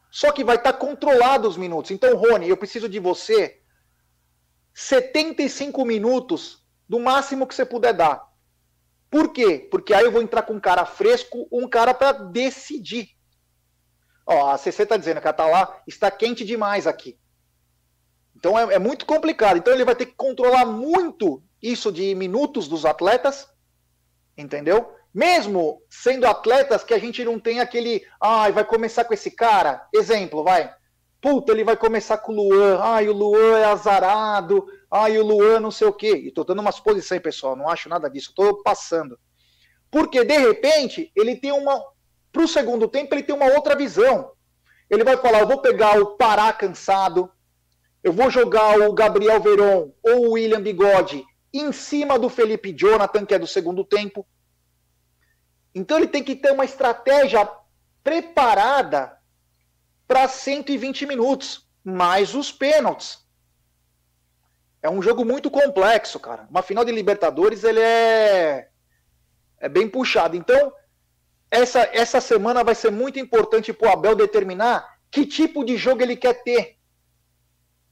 Só 0.09 0.31
que 0.31 0.45
vai 0.45 0.55
estar 0.55 0.73
tá 0.73 0.79
controlado 0.79 1.49
os 1.49 1.57
minutos. 1.57 1.91
Então, 1.91 2.17
Rony, 2.17 2.49
eu 2.49 2.57
preciso 2.57 2.89
de 2.89 3.01
você 3.01 3.61
75 4.73 5.85
minutos 5.85 6.65
do 6.89 7.01
máximo 7.01 7.47
que 7.47 7.55
você 7.55 7.65
puder 7.65 7.93
dar. 7.93 8.25
Por 9.11 9.33
quê? 9.33 9.67
Porque 9.71 9.93
aí 9.93 10.05
eu 10.05 10.13
vou 10.13 10.23
entrar 10.23 10.43
com 10.43 10.55
um 10.55 10.61
cara 10.61 10.87
fresco, 10.87 11.49
um 11.51 11.69
cara 11.69 11.93
para 11.93 12.13
decidir. 12.13 13.16
Ó, 14.27 14.51
a 14.51 14.59
CC 14.59 14.83
está 14.83 14.97
dizendo 14.97 15.21
que 15.21 15.27
ela 15.27 15.37
tá 15.37 15.47
lá, 15.47 15.83
está 15.87 16.11
quente 16.11 16.45
demais 16.45 16.87
aqui. 16.87 17.19
Então 18.35 18.59
é, 18.59 18.75
é, 18.75 18.79
muito 18.79 19.07
complicado. 19.07 19.57
Então 19.57 19.73
ele 19.73 19.85
vai 19.85 19.95
ter 19.95 20.07
que 20.07 20.15
controlar 20.15 20.67
muito 20.67 21.43
isso 21.63 21.93
de 21.93 22.15
minutos 22.15 22.69
dos 22.69 22.85
atletas, 22.85 23.49
entendeu? 24.37 24.93
Mesmo 25.15 25.81
sendo 25.89 26.27
atletas 26.27 26.85
que 26.85 26.93
a 26.93 26.99
gente 26.99 27.25
não 27.25 27.39
tem 27.39 27.61
aquele, 27.61 28.07
ai, 28.21 28.53
vai 28.53 28.65
começar 28.65 29.05
com 29.05 29.15
esse 29.15 29.31
cara. 29.31 29.87
Exemplo, 29.95 30.45
vai. 30.45 30.75
Puta, 31.21 31.53
ele 31.53 31.65
vai 31.65 31.77
começar 31.77 32.19
com 32.19 32.33
o 32.33 32.37
Luan. 32.37 32.79
Ai, 32.81 33.09
o 33.09 33.13
Luan 33.13 33.59
é 33.59 33.65
azarado. 33.65 34.67
Ai, 34.91 35.19
o 35.19 35.25
Luan 35.25 35.61
não 35.61 35.71
sei 35.71 35.87
o 35.87 35.93
quê. 35.93 36.13
E 36.13 36.31
tô 36.31 36.45
dando 36.45 36.61
uma 36.61 36.71
suposição, 36.71 37.19
pessoal. 37.19 37.57
Não 37.57 37.69
acho 37.69 37.89
nada 37.89 38.11
disso. 38.11 38.33
Tô 38.35 38.63
passando. 38.63 39.19
Porque, 39.91 40.25
de 40.25 40.37
repente, 40.37 41.11
ele 41.17 41.35
tem 41.37 41.53
uma. 41.53 41.83
Pro 42.37 42.47
segundo 42.47 42.87
tempo, 42.87 43.15
ele 43.15 43.23
tem 43.23 43.35
uma 43.35 43.47
outra 43.47 43.75
visão. 43.75 44.31
Ele 44.91 45.03
vai 45.03 45.17
falar: 45.17 45.41
eu 45.41 45.47
vou 45.47 45.63
pegar 45.63 45.99
o 45.99 46.19
Pará 46.19 46.53
cansado. 46.53 47.33
Eu 48.05 48.13
vou 48.13 48.31
jogar 48.31 48.79
o 48.79 48.93
Gabriel 48.93 49.41
Veron 49.41 49.91
ou 50.03 50.27
o 50.27 50.31
William 50.33 50.61
Bigode 50.61 51.25
em 51.51 51.73
cima 51.73 52.19
do 52.19 52.29
Felipe 52.29 52.75
Jonathan, 52.75 53.25
que 53.25 53.35
é 53.35 53.39
do 53.39 53.47
segundo 53.47 53.83
tempo. 53.83 54.27
Então 55.75 55.97
ele 55.97 56.09
tem 56.09 56.23
que 56.23 56.37
ter 56.37 56.53
uma 56.53 56.67
estratégia 56.67 57.51
preparada 58.05 59.19
para 60.07 60.29
120 60.29 61.07
minutos, 61.07 61.67
mais 61.83 62.35
os 62.35 62.53
pênaltis. 62.53 63.25
É 64.83 64.91
um 64.91 65.01
jogo 65.01 65.25
muito 65.25 65.51
complexo, 65.51 66.21
cara. 66.21 66.47
Uma 66.51 66.61
final 66.61 66.85
de 66.85 66.93
Libertadores, 66.93 67.65
ele 67.65 67.81
é 67.81 68.69
é 69.59 69.71
bem 69.71 69.89
puxado. 69.89 70.37
Então, 70.37 70.71
essa 71.57 71.81
essa 71.93 72.21
semana 72.21 72.63
vai 72.63 72.75
ser 72.75 72.91
muito 72.91 73.19
importante 73.19 73.73
para 73.73 73.89
o 73.89 73.93
Abel 73.93 74.15
determinar 74.15 74.99
que 75.11 75.27
tipo 75.27 75.65
de 75.65 75.77
jogo 75.77 76.03
ele 76.03 76.17
quer 76.17 76.43
ter. 76.43 76.77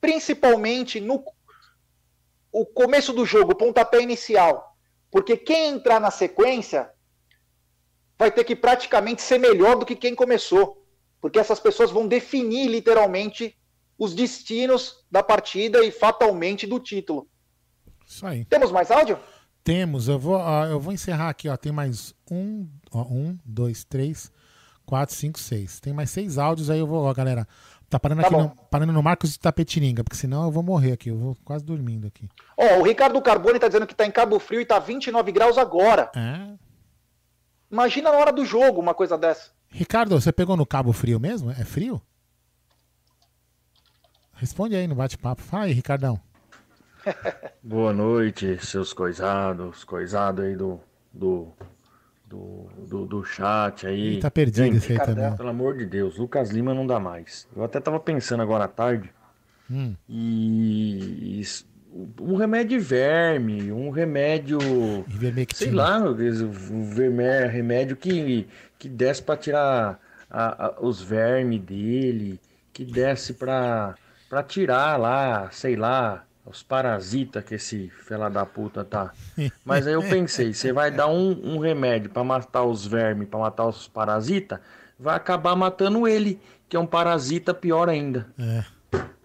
Principalmente 0.00 1.00
no 1.00 1.24
o 2.52 2.64
começo 2.64 3.12
do 3.12 3.26
jogo, 3.26 3.52
o 3.52 3.56
pontapé 3.56 4.00
inicial. 4.00 4.76
Porque 5.10 5.36
quem 5.36 5.70
entrar 5.70 6.00
na 6.00 6.10
sequência 6.10 6.90
vai 8.16 8.30
ter 8.30 8.44
que 8.44 8.54
praticamente 8.54 9.22
ser 9.22 9.38
melhor 9.38 9.76
do 9.76 9.86
que 9.86 9.96
quem 9.96 10.14
começou 10.14 10.84
porque 11.24 11.38
essas 11.38 11.58
pessoas 11.58 11.90
vão 11.90 12.06
definir 12.06 12.68
literalmente 12.68 13.58
os 13.98 14.14
destinos 14.14 15.06
da 15.10 15.22
partida 15.22 15.82
e 15.82 15.90
fatalmente 15.90 16.66
do 16.66 16.78
título. 16.78 17.26
Isso 18.06 18.26
aí. 18.26 18.44
Temos 18.44 18.70
mais 18.70 18.90
áudio? 18.90 19.18
Temos. 19.64 20.08
Eu 20.08 20.18
vou, 20.18 20.36
uh, 20.36 20.66
eu 20.66 20.78
vou 20.78 20.92
encerrar 20.92 21.30
aqui. 21.30 21.48
Ó. 21.48 21.56
Tem 21.56 21.72
mais 21.72 22.14
um, 22.30 22.68
ó, 22.92 23.02
um, 23.02 23.36
dois, 23.44 23.82
três, 23.82 24.30
quatro, 24.84 25.14
cinco, 25.14 25.40
seis. 25.40 25.80
Tem 25.80 25.92
mais 25.92 26.10
seis 26.10 26.36
áudios 26.36 26.68
aí. 26.68 26.78
Eu 26.78 26.86
vou, 26.86 27.02
ó, 27.02 27.14
galera. 27.14 27.48
Tá 27.88 27.98
parando 27.98 28.22
tá 28.22 28.28
aqui 28.28 28.36
no, 28.36 28.50
parando 28.70 28.92
no 28.92 29.02
Marcos 29.02 29.32
de 29.32 29.38
Tapetininga, 29.38 30.02
porque 30.02 30.16
senão 30.16 30.44
eu 30.44 30.50
vou 30.50 30.62
morrer 30.62 30.92
aqui. 30.92 31.08
Eu 31.10 31.16
vou 31.16 31.36
quase 31.44 31.64
dormindo 31.64 32.06
aqui. 32.06 32.28
Ó, 32.56 32.80
o 32.80 32.82
Ricardo 32.82 33.20
Carbone 33.22 33.58
tá 33.58 33.68
dizendo 33.68 33.86
que 33.86 33.94
tá 33.94 34.04
em 34.04 34.10
Cabo 34.10 34.38
Frio 34.38 34.60
e 34.60 34.66
tá 34.66 34.78
29 34.78 35.32
graus 35.32 35.56
agora. 35.56 36.10
É. 36.14 36.54
Imagina 37.70 38.12
na 38.12 38.18
hora 38.18 38.32
do 38.32 38.44
jogo 38.44 38.80
uma 38.80 38.94
coisa 38.94 39.16
dessa. 39.16 39.50
Ricardo, 39.68 40.20
você 40.20 40.32
pegou 40.32 40.56
no 40.56 40.66
Cabo 40.66 40.92
Frio 40.92 41.18
mesmo? 41.18 41.50
É 41.50 41.64
frio? 41.64 42.00
Responde 44.34 44.76
aí 44.76 44.86
no 44.86 44.94
bate-papo. 44.94 45.42
Fala 45.42 45.64
aí, 45.64 45.72
Ricardão. 45.72 46.20
Boa 47.62 47.92
noite, 47.92 48.58
seus 48.64 48.92
coisados, 48.92 49.84
coisado 49.84 50.42
aí 50.42 50.56
do, 50.56 50.80
do, 51.12 51.48
do, 52.26 52.68
do, 52.88 53.06
do 53.06 53.24
chat 53.24 53.86
aí. 53.86 54.06
Ele 54.06 54.20
tá 54.20 54.30
perdido 54.30 54.64
Gente, 54.64 54.76
esse 54.78 54.92
aí 54.92 54.98
também. 54.98 55.36
Pelo 55.36 55.48
amor 55.48 55.76
de 55.76 55.86
Deus, 55.86 56.16
Lucas 56.16 56.50
Lima 56.50 56.74
não 56.74 56.86
dá 56.86 56.98
mais. 56.98 57.48
Eu 57.54 57.64
até 57.64 57.80
tava 57.80 58.00
pensando 58.00 58.42
agora 58.42 58.64
à 58.64 58.68
tarde. 58.68 59.12
Hum. 59.70 59.94
E, 60.08 61.40
e 61.40 61.44
um 62.20 62.36
remédio 62.36 62.80
verme, 62.80 63.70
um 63.70 63.90
remédio. 63.90 64.58
Sei 65.54 65.70
lá, 65.70 66.00
um 66.00 67.48
remédio 67.48 67.96
que, 67.96 68.48
que 68.78 68.88
desce 68.88 69.22
para 69.22 69.36
tirar 69.36 70.00
a, 70.28 70.66
a, 70.66 70.80
os 70.80 71.00
vermes 71.00 71.60
dele, 71.60 72.40
que 72.72 72.84
desce 72.84 73.32
para 73.34 73.94
tirar 74.46 74.98
lá, 74.98 75.48
sei 75.52 75.76
lá, 75.76 76.26
os 76.46 76.62
parasitas 76.62 77.42
que 77.44 77.54
esse 77.54 77.88
fela 77.88 78.28
da 78.28 78.44
puta 78.44 78.84
tá. 78.84 79.12
Mas 79.64 79.86
aí 79.86 79.94
eu 79.94 80.02
pensei, 80.02 80.52
você 80.52 80.72
vai 80.72 80.90
dar 80.90 81.08
um, 81.08 81.54
um 81.54 81.58
remédio 81.58 82.10
para 82.10 82.22
matar 82.22 82.64
os 82.64 82.86
vermes, 82.86 83.28
para 83.28 83.40
matar 83.40 83.66
os 83.66 83.88
parasitas, 83.88 84.60
vai 84.98 85.16
acabar 85.16 85.56
matando 85.56 86.06
ele, 86.06 86.40
que 86.68 86.76
é 86.76 86.80
um 86.80 86.86
parasita 86.86 87.54
pior 87.54 87.88
ainda. 87.88 88.26
É. 88.38 88.64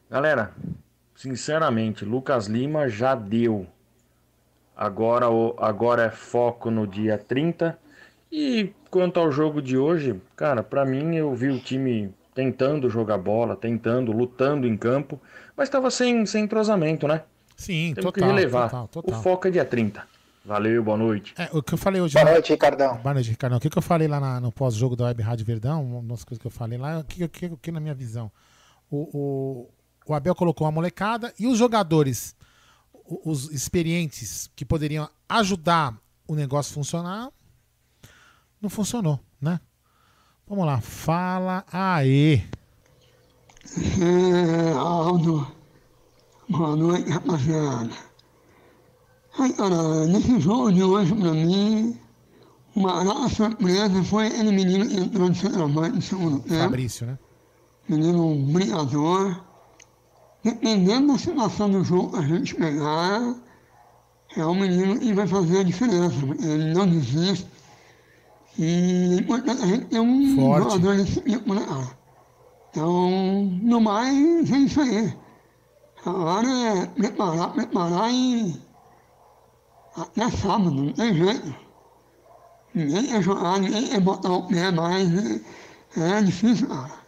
Galera, 0.10 0.52
sinceramente, 1.16 2.06
Lucas 2.06 2.48
Lima 2.48 2.88
já 2.90 3.16
deu. 3.16 3.68
Agora, 4.76 5.26
agora 5.58 6.04
é 6.04 6.10
foco 6.10 6.72
no 6.72 6.88
dia 6.88 7.18
30. 7.18 7.78
E 8.32 8.74
quanto 8.90 9.20
ao 9.20 9.32
jogo 9.32 9.62
de 9.62 9.78
hoje, 9.78 10.20
cara, 10.36 10.64
para 10.64 10.86
mim 10.86 11.16
eu 11.16 11.34
vi 11.36 11.50
o 11.50 11.60
time 11.60 12.14
tentando 12.34 12.90
jogar 12.90 13.18
bola, 13.18 13.56
tentando, 13.56 14.12
lutando 14.12 14.66
em 14.66 14.78
campo, 14.78 15.20
mas 15.60 15.68
estava 15.68 15.92
sem, 15.92 16.26
sem 16.26 16.46
entrosamento, 16.46 17.06
né? 17.06 17.22
Sim, 17.58 17.94
Temos 17.94 18.14
total, 18.14 18.14
que 18.14 18.22
relevar. 18.22 18.70
total, 18.70 18.88
total. 18.88 19.20
O 19.20 19.22
foco 19.22 19.46
é 19.50 19.52
dia 19.52 19.66
30. 19.66 20.08
Valeu, 20.46 20.82
boa 20.82 20.98
noite. 20.98 21.34
É, 21.38 21.50
o 21.52 21.62
que 21.62 21.74
eu 21.74 21.78
falei 21.78 22.00
hoje. 22.00 22.14
Boa 22.14 22.32
noite, 22.32 22.54
Ricardão. 22.54 22.96
Boa 23.00 23.14
noite, 23.14 23.30
Ricardão. 23.30 23.58
O 23.58 23.62
que, 23.62 23.70
que 23.70 23.78
eu 23.78 23.82
falei 23.82 24.08
lá 24.08 24.22
na, 24.22 24.40
no 24.40 24.54
pós-jogo 24.54 24.96
da 24.96 25.04
Web 25.04 25.22
Rádio 25.22 25.46
Verdão, 25.46 25.84
uma 25.84 26.02
das 26.04 26.24
coisas 26.24 26.42
que 26.42 26.48
eu 26.48 26.52
falei 26.52 26.80
lá, 26.80 27.00
o 27.00 27.04
que, 27.04 27.28
que, 27.28 27.50
que 27.58 27.72
na 27.74 27.82
minha 27.82 27.94
visão? 27.94 28.32
O, 28.90 29.10
o, 29.14 29.70
o 30.08 30.14
Abel 30.14 30.34
colocou 30.34 30.66
uma 30.66 30.72
molecada 30.72 31.34
e 31.38 31.46
os 31.46 31.58
jogadores, 31.58 32.34
os 33.26 33.52
experientes 33.52 34.50
que 34.56 34.64
poderiam 34.64 35.10
ajudar 35.28 35.94
o 36.26 36.36
negócio 36.36 36.72
a 36.72 36.76
funcionar, 36.76 37.30
não 38.62 38.70
funcionou, 38.70 39.20
né? 39.42 39.60
Vamos 40.48 40.66
lá, 40.66 40.80
fala 40.80 41.66
aí. 41.70 42.48
É, 43.78 44.72
Aldo, 44.74 45.48
boa 46.50 46.76
noite, 46.76 47.10
rapaziada. 47.10 47.92
Ai, 49.38 49.54
cara, 49.54 50.08
nesse 50.08 50.40
jogo 50.40 50.72
de 50.72 50.84
hoje, 50.84 51.14
pra 51.14 51.32
mim, 51.32 51.96
uma 52.76 53.04
grande 53.04 53.36
surpresa 53.36 54.04
foi 54.04 54.28
aquele 54.28 54.52
menino 54.52 54.88
que 54.88 54.98
entrou 54.98 55.30
de 55.30 55.38
centroavante 55.38 55.96
no 55.96 56.02
segundo 56.02 56.40
tempo. 56.40 56.64
Fabrício, 56.64 57.06
né? 57.06 57.20
Menino 57.88 58.36
brigador. 58.52 59.40
Dependendo 60.44 61.14
da 61.14 61.20
situação 61.20 61.70
do 61.70 61.84
jogo 61.84 62.12
que 62.12 62.18
a 62.18 62.22
gente 62.22 62.56
pegar, 62.56 63.36
é 64.36 64.46
um 64.46 64.56
menino 64.56 65.00
que 65.00 65.14
vai 65.14 65.28
fazer 65.28 65.60
a 65.60 65.64
diferença. 65.64 66.16
Ele 66.42 66.74
não 66.74 66.88
desiste 66.88 67.48
e 68.58 69.14
é 69.14 69.22
importante 69.22 69.64
a 69.64 69.68
gente 69.68 69.86
ter 69.86 70.00
um 70.00 70.36
Forte. 70.36 70.64
jogador 70.64 70.98
desse 70.98 71.22
tipo, 71.22 71.54
né, 71.54 71.66
cara? 71.66 71.99
Então, 72.70 73.42
no 73.62 73.82
mais, 73.82 74.52
é 74.52 74.58
isso 74.58 74.82
aí. 74.82 75.14
Agora 76.06 76.48
é 76.48 76.86
preparar, 76.86 77.54
preparar 77.54 78.12
e 78.12 78.60
até 79.96 80.30
sábado, 80.30 80.72
não 80.72 80.94
tem 80.94 81.14
jeito. 81.14 81.56
Ninguém 82.74 83.08
quer 83.08 83.22
jogar, 83.22 83.60
ninguém 83.60 83.88
quer 83.88 84.00
botar 84.00 84.32
o 84.32 84.48
pé 84.48 84.72
mais, 84.72 85.10
né? 85.10 85.42
é 85.98 86.22
difícil, 86.22 86.68
cara. 86.68 87.00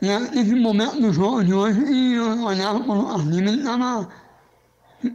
E 0.00 0.06
nesse 0.06 0.54
momento 0.54 1.00
do 1.00 1.12
jogo 1.12 1.44
de 1.44 1.52
hoje, 1.52 1.80
eu 2.14 2.44
olhava 2.44 2.78
para 2.80 2.92
o 2.92 3.18
Lima, 3.18 3.50
ele 3.50 3.58
estava 3.58 4.08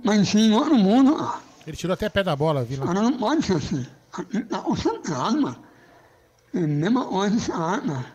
parecia 0.03 0.41
em 0.41 0.53
outro 0.53 0.75
mundo, 0.75 1.15
cara. 1.15 1.39
Ele 1.65 1.77
tirou 1.77 1.93
até 1.93 2.09
pé 2.09 2.23
da 2.23 2.35
bola, 2.35 2.63
viu? 2.63 2.81
Cara, 2.81 3.01
não 3.01 3.13
pode 3.13 3.45
ser 3.45 3.55
assim. 3.55 3.85
Ele 4.33 4.43
tá 4.45 4.59
concentrado, 4.59 5.41
mano. 5.41 5.57
É 6.53 6.59
a 6.59 6.67
mesma 6.67 7.05
coisa 7.05 7.37
esse 7.37 7.51
ar, 7.51 7.81
mano. 7.85 8.05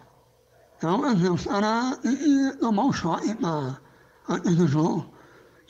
Então, 0.79 1.35
os 1.35 1.45
caras 1.45 1.99
iam 2.05 2.57
tomar 2.59 2.85
um 2.85 2.93
choque 2.93 3.35
pra, 3.35 3.77
antes 4.29 4.57
do 4.57 4.67
jogo. 4.67 5.13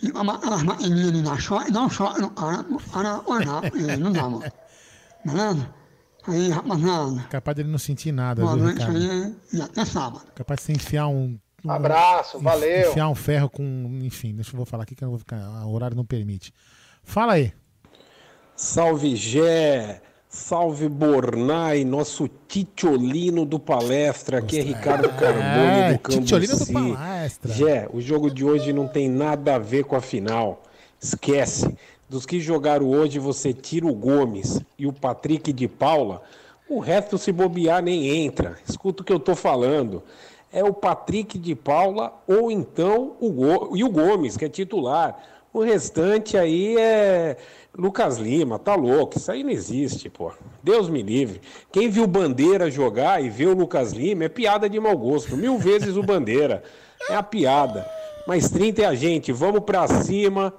E 0.02 0.12
tomar 0.12 0.34
aquelas 0.36 0.62
maquininhas 0.62 1.09
ali 1.09 1.22
na 1.22 1.36
choque, 1.38 1.72
dar 1.72 1.80
um 1.82 1.90
choque 1.90 2.20
no 2.20 2.30
cara, 2.30 2.61
o 2.70 2.78
cara 2.92 3.20
olhar 3.26 3.64
ele, 3.74 3.96
não 3.96 4.12
dá, 4.12 4.22
mano. 4.28 4.44
Beleza? 5.24 5.74
Aí, 6.28 6.50
rapaziada. 6.50 7.22
Capaz 7.30 7.56
dele 7.56 7.70
não 7.70 7.78
sentir 7.78 8.12
nada, 8.12 8.42
Boa 8.42 8.54
viu, 8.54 8.64
noite 8.64 8.78
Ricardo? 8.80 8.98
aí 8.98 9.36
e 9.54 9.62
até 9.62 9.84
sábado. 9.86 10.26
Capaz 10.34 10.61
de 10.61 10.66
você 10.66 10.72
enfiar 10.72 11.06
um. 11.09 11.38
um 11.64 11.70
Abraço, 11.70 12.36
enf- 12.36 12.42
valeu. 12.44 12.90
Enfiar 12.90 13.09
um 13.09 13.14
ferro 13.14 13.48
com. 13.48 13.62
Enfim, 14.02 14.34
deixa 14.34 14.50
eu 14.52 14.56
vou 14.59 14.66
falar 14.66 14.82
aqui 14.82 14.94
que 14.94 15.02
eu 15.02 15.06
não 15.06 15.12
vou 15.12 15.18
ficar. 15.20 15.38
O 15.64 15.72
horário 15.72 15.96
não 15.96 16.04
permite. 16.04 16.52
Fala 17.02 17.32
aí. 17.32 17.54
Salve 18.54 19.16
Gé, 19.16 20.02
salve 20.29 20.89
Bornai, 20.89 21.85
nosso 21.85 22.29
titiolino 22.47 23.45
do 23.45 23.59
palestra, 23.59 24.39
aqui 24.39 24.59
é 24.59 24.62
Ricardo 24.62 25.09
Carboni 25.11 25.81
É, 25.81 25.93
do 25.95 25.99
Cambuci. 25.99 26.20
titiolino 26.22 26.57
do 26.57 26.66
palestra. 26.72 27.53
Gé, 27.55 27.89
o 27.93 28.01
jogo 28.01 28.31
de 28.31 28.45
hoje 28.45 28.72
não 28.72 28.87
tem 28.87 29.09
nada 29.09 29.55
a 29.55 29.59
ver 29.59 29.85
com 29.85 29.97
a 29.97 30.01
final, 30.01 30.62
esquece. 31.01 31.74
Dos 32.09 32.24
que 32.26 32.41
jogaram 32.41 32.87
hoje, 32.89 33.18
você 33.18 33.53
tira 33.53 33.87
o 33.87 33.95
Gomes 33.95 34.61
e 34.79 34.87
o 34.87 34.93
Patrick 34.93 35.53
de 35.53 35.68
Paula, 35.68 36.22
o 36.68 36.79
resto 36.79 37.16
se 37.18 37.33
bobear 37.33 37.83
nem 37.83 38.24
entra. 38.24 38.57
Escuta 38.68 39.03
o 39.03 39.05
que 39.05 39.12
eu 39.12 39.20
tô 39.20 39.35
falando. 39.35 40.03
É 40.53 40.64
o 40.64 40.72
Patrick 40.72 41.39
de 41.39 41.55
Paula 41.55 42.12
ou 42.26 42.51
então 42.51 43.16
o 43.20 43.31
Go... 43.31 43.76
e 43.76 43.85
o 43.85 43.91
Gomes, 43.91 44.37
que 44.37 44.45
é 44.45 44.49
titular. 44.49 45.18
O 45.53 45.62
restante 45.62 46.37
aí 46.37 46.76
é 46.79 47.37
Lucas 47.79 48.18
Lima, 48.18 48.59
tá 48.59 48.74
louco, 48.74 49.16
isso 49.16 49.31
aí 49.31 49.45
não 49.45 49.51
existe, 49.51 50.11
pô. 50.11 50.33
Deus 50.64 50.91
me 50.91 51.01
livre. 51.01 51.41
Quem 51.70 51.89
viu 51.89 52.09
Bandeira 52.09 52.68
jogar 52.68 53.22
e 53.22 53.31
vê 53.31 53.47
o 53.47 53.55
Lucas 53.55 53.93
Lima 53.93 54.24
é 54.24 54.29
piada 54.29 54.68
de 54.68 54.81
mau 54.81 54.99
gosto. 54.99 55.37
Mil 55.37 55.57
vezes 55.59 55.97
o 55.97 56.03
Bandeira. 56.03 56.64
É 57.09 57.14
a 57.14 57.22
piada. 57.22 57.89
Mas 58.26 58.51
30 58.51 58.83
é 58.83 58.85
a 58.85 58.95
gente, 58.97 59.31
vamos 59.31 59.61
pra 59.61 59.87
cima. 59.87 60.53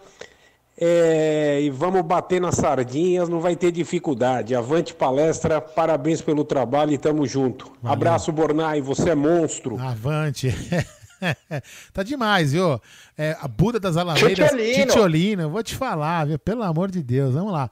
é, 0.81 1.59
e 1.61 1.69
vamos 1.69 2.01
bater 2.03 2.39
nas 2.39 2.55
sardinhas, 2.55 3.27
não 3.27 3.41
vai 3.41 3.53
ter 3.53 3.69
dificuldade. 3.73 4.55
Avante 4.55 4.93
palestra, 4.93 5.59
parabéns 5.59 6.21
pelo 6.21 6.45
trabalho 6.45 6.93
e 6.93 6.97
tamo 6.97 7.27
junto. 7.27 7.69
Abraço, 7.83 8.31
Bornai, 8.31 8.79
você 8.79 9.09
é 9.09 9.15
monstro. 9.15 9.77
Avante. 9.77 10.47
tá 11.93 12.03
demais, 12.03 12.51
viu? 12.53 12.79
É, 13.17 13.35
a 13.39 13.47
Buda 13.47 13.79
das 13.79 13.97
Alameiras. 13.97 14.51
Titiolino. 14.51 15.49
Vou 15.49 15.61
te 15.63 15.75
falar, 15.75 16.25
viu? 16.27 16.39
Pelo 16.39 16.63
amor 16.63 16.89
de 16.91 17.01
Deus, 17.03 17.33
vamos 17.33 17.51
lá. 17.53 17.69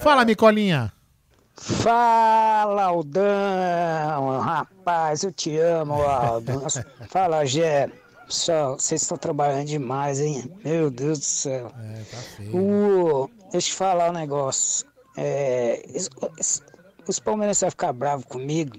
Fala, 0.00 0.24
Micolinha. 0.24 0.92
Fala, 1.56 2.84
Aldão! 2.84 4.38
Rapaz, 4.40 5.22
eu 5.22 5.32
te 5.32 5.56
amo, 5.58 5.94
Aldo. 6.02 6.62
Fala, 7.08 7.44
Gé. 7.44 7.88
Pessoal, 8.26 8.78
vocês 8.78 9.02
estão 9.02 9.16
trabalhando 9.18 9.66
demais, 9.66 10.18
hein? 10.18 10.50
Meu 10.64 10.90
Deus 10.90 11.18
do 11.18 11.24
céu. 11.24 11.70
É, 11.78 12.00
tá 12.10 12.16
feio. 12.36 12.56
O, 12.56 13.30
deixa 13.52 13.56
eu 13.56 13.60
te 13.60 13.74
falar 13.74 14.10
um 14.10 14.14
negócio. 14.14 14.86
É, 15.16 15.82
es- 15.94 16.60
os 17.06 17.20
palmeirenses 17.20 17.60
vão 17.60 17.70
ficar 17.70 17.92
bravos 17.92 18.24
comigo, 18.24 18.78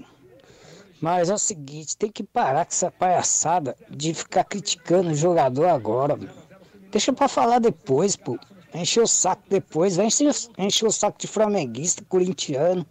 mas 1.02 1.30
é 1.30 1.34
o 1.34 1.38
seguinte, 1.38 1.98
tem 1.98 2.12
que 2.12 2.24
parar 2.24 2.66
com 2.66 2.72
essa 2.72 2.92
palhaçada 2.92 3.76
de 3.90 4.14
ficar 4.14 4.44
criticando 4.44 5.12
o 5.12 5.16
jogador 5.16 5.66
agora. 5.66 6.16
mano. 6.16 6.32
Deixa 6.92 7.12
pra 7.12 7.28
falar 7.28 7.60
depois, 7.60 8.16
pô. 8.16 8.38
Encher 8.74 9.04
o 9.04 9.08
saco 9.08 9.44
depois, 9.50 9.96
vai 9.96 10.06
encher, 10.06 10.86
o 10.86 10.92
saco 10.92 11.18
de 11.18 11.28
flamenguista, 11.28 12.04
corintiano. 12.08 12.86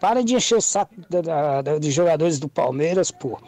Para 0.00 0.22
de 0.22 0.34
encher 0.34 0.58
o 0.58 0.62
saco 0.62 0.94
dos 1.80 1.92
jogadores 1.92 2.38
do 2.38 2.48
Palmeiras, 2.48 3.10
pô. 3.10 3.38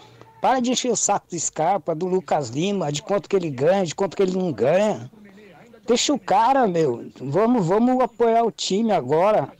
Para 0.41 0.61
de 0.61 0.71
encher 0.71 0.91
o 0.91 0.97
saco 0.97 1.29
do 1.31 1.39
Scarpa, 1.39 1.95
do 1.95 2.07
Lucas 2.07 2.49
Lima, 2.51 2.91
de 2.91 3.03
quanto 3.03 3.29
que 3.29 3.37
ele 3.37 3.51
ganha, 3.51 3.85
de 3.85 3.95
quanto 3.95 4.17
que 4.17 4.23
ele 4.23 4.37
não 4.37 4.53
ganha. 4.53 5.11
Deixa 5.87 6.13
o 6.13 6.19
cara, 6.19 6.67
meu. 6.67 7.11
Vamos, 7.21 7.67
vamos 7.67 8.01
apoiar 8.01 8.45
o 8.45 8.51
time 8.51 8.93
agora. 8.93 9.53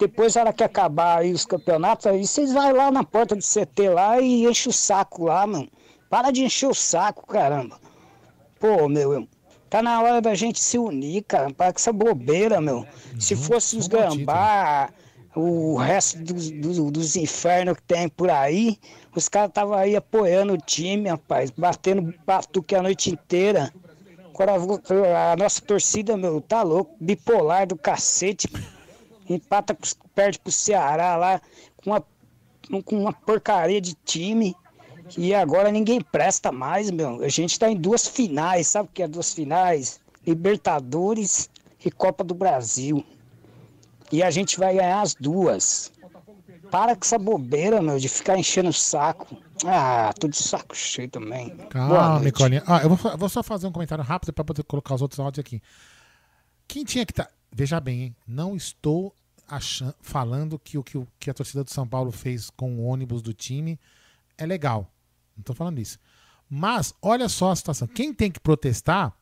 Depois, 0.00 0.34
na 0.34 0.40
hora 0.40 0.52
que 0.54 0.64
acabar 0.64 1.18
aí 1.18 1.30
os 1.30 1.44
campeonatos, 1.44 2.06
aí 2.06 2.26
vocês 2.26 2.54
vão 2.54 2.72
lá 2.72 2.90
na 2.90 3.04
porta 3.04 3.36
do 3.36 3.42
CT 3.42 3.90
lá 3.90 4.18
e 4.18 4.46
enche 4.46 4.70
o 4.70 4.72
saco 4.72 5.24
lá, 5.24 5.46
mano. 5.46 5.68
Para 6.08 6.30
de 6.30 6.42
encher 6.42 6.70
o 6.70 6.74
saco, 6.74 7.26
caramba. 7.26 7.78
Pô, 8.58 8.88
meu, 8.88 9.28
tá 9.68 9.82
na 9.82 10.00
hora 10.00 10.22
da 10.22 10.34
gente 10.34 10.58
se 10.58 10.78
unir, 10.78 11.22
cara. 11.24 11.52
Para 11.52 11.74
com 11.74 11.78
essa 11.78 11.92
bobeira, 11.92 12.62
meu. 12.62 12.86
Se 13.18 13.36
fosse 13.36 13.76
os 13.76 13.86
gambá, 13.86 14.88
o 15.36 15.76
resto 15.76 16.18
dos, 16.22 16.50
dos, 16.50 16.78
dos 16.90 17.16
infernos 17.16 17.76
que 17.76 17.82
tem 17.82 18.08
por 18.08 18.30
aí, 18.30 18.78
os 19.14 19.28
caras 19.28 19.50
estavam 19.50 19.74
aí 19.74 19.94
apoiando 19.94 20.54
o 20.54 20.58
time, 20.58 21.10
rapaz, 21.10 21.50
batendo 21.50 22.14
batuque 22.24 22.74
a 22.74 22.82
noite 22.82 23.10
inteira. 23.10 23.70
Agora 24.32 24.54
a 25.32 25.36
nossa 25.36 25.60
torcida, 25.60 26.16
meu, 26.16 26.40
tá 26.40 26.62
louco, 26.62 26.96
bipolar 26.98 27.66
do 27.66 27.76
cacete. 27.76 28.48
Empata, 29.30 29.76
perde 30.14 30.38
pro 30.40 30.50
Ceará 30.50 31.16
lá, 31.16 31.40
com 31.76 31.90
uma, 31.90 32.04
com 32.82 32.98
uma 32.98 33.12
porcaria 33.12 33.80
de 33.80 33.94
time. 34.04 34.56
E 35.16 35.34
agora 35.34 35.70
ninguém 35.70 36.00
presta 36.00 36.52
mais, 36.52 36.90
meu. 36.90 37.22
A 37.22 37.28
gente 37.28 37.58
tá 37.58 37.70
em 37.70 37.76
duas 37.76 38.06
finais, 38.06 38.68
sabe 38.68 38.88
o 38.88 38.92
que 38.92 39.02
é 39.02 39.08
duas 39.08 39.32
finais? 39.32 40.00
Libertadores 40.26 41.48
e 41.84 41.90
Copa 41.90 42.22
do 42.22 42.34
Brasil. 42.34 43.04
E 44.12 44.22
a 44.22 44.30
gente 44.30 44.58
vai 44.58 44.74
ganhar 44.74 45.00
as 45.00 45.14
duas. 45.14 45.92
Para 46.70 46.94
com 46.94 47.04
essa 47.04 47.18
bobeira, 47.18 47.80
meu, 47.80 47.98
de 47.98 48.08
ficar 48.08 48.38
enchendo 48.38 48.68
o 48.68 48.72
saco. 48.72 49.36
Ah, 49.64 50.12
tô 50.18 50.28
de 50.28 50.36
saco 50.36 50.74
cheio 50.74 51.08
também. 51.08 51.56
Calma, 51.68 52.20
Nicolinha. 52.20 52.62
Ah, 52.66 52.80
eu 52.82 52.90
vou, 52.94 53.16
vou, 53.16 53.28
só 53.28 53.42
fazer 53.42 53.66
um 53.66 53.72
comentário 53.72 54.04
rápido 54.04 54.32
para 54.32 54.44
poder 54.44 54.62
colocar 54.64 54.94
os 54.94 55.02
outros 55.02 55.18
áudios 55.18 55.44
aqui. 55.44 55.60
Quem 56.68 56.84
tinha 56.84 57.04
que 57.04 57.12
estar. 57.12 57.24
Tá... 57.24 57.30
Veja 57.52 57.80
bem, 57.80 58.02
hein? 58.02 58.16
não 58.28 58.54
estou 58.54 59.12
achando, 59.50 59.94
falando 60.00 60.58
que 60.58 60.78
o 60.78 60.84
que, 60.84 61.04
que 61.18 61.28
a 61.28 61.34
torcida 61.34 61.64
do 61.64 61.70
São 61.70 61.86
Paulo 61.86 62.12
fez 62.12 62.48
com 62.50 62.76
o 62.76 62.84
ônibus 62.84 63.20
do 63.20 63.34
time 63.34 63.78
é 64.38 64.46
legal. 64.46 64.90
Não 65.36 65.42
estou 65.42 65.56
falando 65.56 65.80
isso. 65.80 65.98
Mas 66.48 66.94
olha 67.02 67.28
só 67.28 67.50
a 67.50 67.56
situação. 67.56 67.88
Quem 67.88 68.14
tem 68.14 68.30
que 68.30 68.40
protestar 68.40 69.12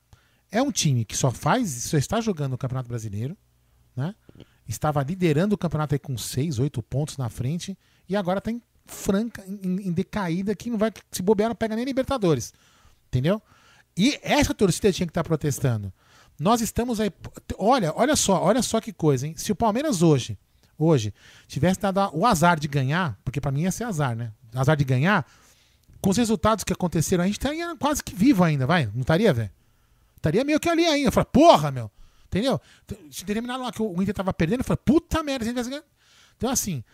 é 0.51 0.63
um 0.63 0.71
time 0.71 1.05
que 1.05 1.17
só 1.17 1.31
faz, 1.31 1.71
só 1.71 1.97
está 1.97 2.21
jogando 2.21 2.53
o 2.53 2.59
Campeonato 2.59 2.89
Brasileiro, 2.89 3.37
né? 3.97 4.15
Estava 4.67 5.03
liderando 5.03 5.55
o 5.55 5.59
campeonato 5.59 5.95
aí 5.95 5.99
com 5.99 6.17
6, 6.17 6.59
8 6.59 6.83
pontos 6.83 7.17
na 7.17 7.31
frente 7.31 7.77
e 8.07 8.15
agora 8.15 8.39
está 8.39 8.51
em 8.51 8.61
franca, 8.87 9.43
em, 9.47 9.89
em, 9.89 9.93
decaída, 9.93 10.55
que 10.55 10.69
não 10.71 10.77
vai 10.77 10.93
se 11.11 11.23
bobear, 11.23 11.49
não 11.49 11.57
pega 11.57 11.75
nem 11.75 11.85
Libertadores. 11.85 12.53
Entendeu? 13.07 13.41
E 13.97 14.19
essa 14.23 14.53
torcida 14.53 14.93
tinha 14.93 15.07
que 15.07 15.11
estar 15.11 15.23
tá 15.23 15.29
protestando. 15.29 15.93
Nós 16.39 16.61
estamos 16.61 17.01
aí. 17.01 17.11
Olha, 17.59 17.93
olha 17.97 18.15
só, 18.15 18.43
olha 18.43 18.63
só 18.63 18.81
que 18.81 18.93
coisa, 18.93 19.27
hein? 19.27 19.35
Se 19.37 19.51
o 19.51 19.57
Palmeiras 19.57 20.03
hoje, 20.03 20.39
hoje, 20.79 21.13
tivesse 21.49 21.81
dado 21.81 22.11
o 22.13 22.25
azar 22.25 22.61
de 22.61 22.69
ganhar, 22.69 23.19
porque 23.25 23.41
para 23.41 23.51
mim 23.51 23.63
ia 23.63 23.73
ser 23.73 23.85
azar, 23.85 24.15
né? 24.15 24.33
Azar 24.55 24.77
de 24.77 24.85
ganhar, 24.85 25.27
com 26.01 26.11
os 26.11 26.17
resultados 26.17 26.63
que 26.63 26.73
aconteceram, 26.73 27.25
a 27.25 27.27
gente 27.27 27.39
estaria 27.39 27.75
quase 27.77 28.03
que 28.03 28.15
vivo 28.15 28.45
ainda, 28.45 28.67
vai? 28.67 28.87
Não 28.95 29.01
estaria, 29.01 29.33
velho? 29.33 29.51
Estaria 30.17 30.45
meio 30.45 30.61
que 30.61 30.69
ali 30.69 30.87
ainda. 30.87 31.11
Fala, 31.11 31.25
porra, 31.25 31.71
meu. 31.71 31.91
Entendeu? 32.27 32.61
Se 33.11 33.25
terminaram 33.25 33.65
lá 33.65 33.73
que 33.73 33.83
o 33.83 34.03
Inter 34.03 34.15
tava 34.15 34.33
perdendo, 34.33 34.61
eu 34.61 34.65
falei, 34.65 34.81
puta 34.85 35.23
merda, 35.23 35.45
a 35.45 35.47
gente 35.47 35.55
vai 35.55 35.65
ganhar. 35.65 35.85
Então, 36.37 36.51
assim, 36.51 36.85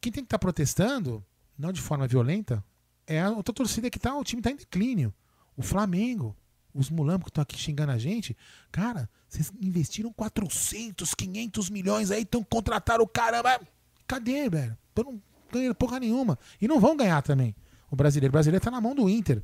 quem 0.00 0.12
tem 0.12 0.22
que 0.22 0.26
estar 0.26 0.38
tá 0.38 0.40
protestando, 0.40 1.24
não 1.58 1.72
de 1.72 1.80
forma 1.80 2.06
violenta, 2.06 2.64
é 3.06 3.20
a 3.20 3.30
outra 3.30 3.54
torcida 3.54 3.90
que 3.90 3.98
tá, 3.98 4.16
o 4.16 4.24
time 4.24 4.40
tá 4.40 4.50
em 4.50 4.56
declínio. 4.56 5.12
O 5.56 5.62
Flamengo, 5.62 6.36
os 6.74 6.90
mulambos 6.90 7.24
que 7.24 7.30
estão 7.30 7.42
aqui 7.42 7.56
xingando 7.56 7.92
a 7.92 7.98
gente, 7.98 8.36
cara, 8.72 9.08
vocês 9.28 9.52
investiram 9.60 10.12
400, 10.12 11.14
500 11.14 11.70
milhões 11.70 12.10
aí, 12.10 12.22
então 12.22 12.42
contrataram 12.42 13.04
o 13.04 13.08
caramba. 13.08 13.60
Cadê, 14.06 14.48
velho? 14.50 14.76
Eu 14.96 15.04
não 15.04 15.22
ganhei 15.52 15.72
porra 15.74 16.00
nenhuma. 16.00 16.38
E 16.60 16.68
não 16.68 16.80
vão 16.80 16.96
ganhar 16.96 17.22
também. 17.22 17.54
O 17.90 17.96
brasileiro. 17.96 18.30
O 18.30 18.32
brasileiro 18.32 18.64
tá 18.64 18.70
na 18.70 18.80
mão 18.80 18.94
do 18.94 19.08
Inter. 19.08 19.42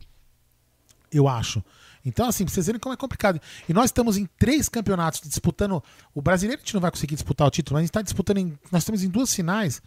Eu 1.12 1.28
acho. 1.28 1.62
Então, 2.04 2.26
assim, 2.26 2.44
pra 2.44 2.52
vocês 2.52 2.66
verem 2.66 2.80
como 2.80 2.92
é 2.92 2.96
complicado. 2.96 3.40
E 3.68 3.72
nós 3.72 3.86
estamos 3.86 4.16
em 4.16 4.26
três 4.38 4.68
campeonatos 4.68 5.20
disputando. 5.20 5.82
O 6.14 6.22
brasileiro 6.22 6.60
a 6.60 6.64
gente 6.64 6.74
não 6.74 6.80
vai 6.80 6.90
conseguir 6.90 7.14
disputar 7.14 7.46
o 7.46 7.50
título, 7.50 7.74
mas 7.74 7.80
a 7.80 7.82
gente 7.82 7.90
está 7.90 8.02
disputando. 8.02 8.38
Em, 8.38 8.58
nós 8.70 8.82
estamos 8.82 9.02
em 9.02 9.08
duas 9.08 9.34
finais. 9.34 9.82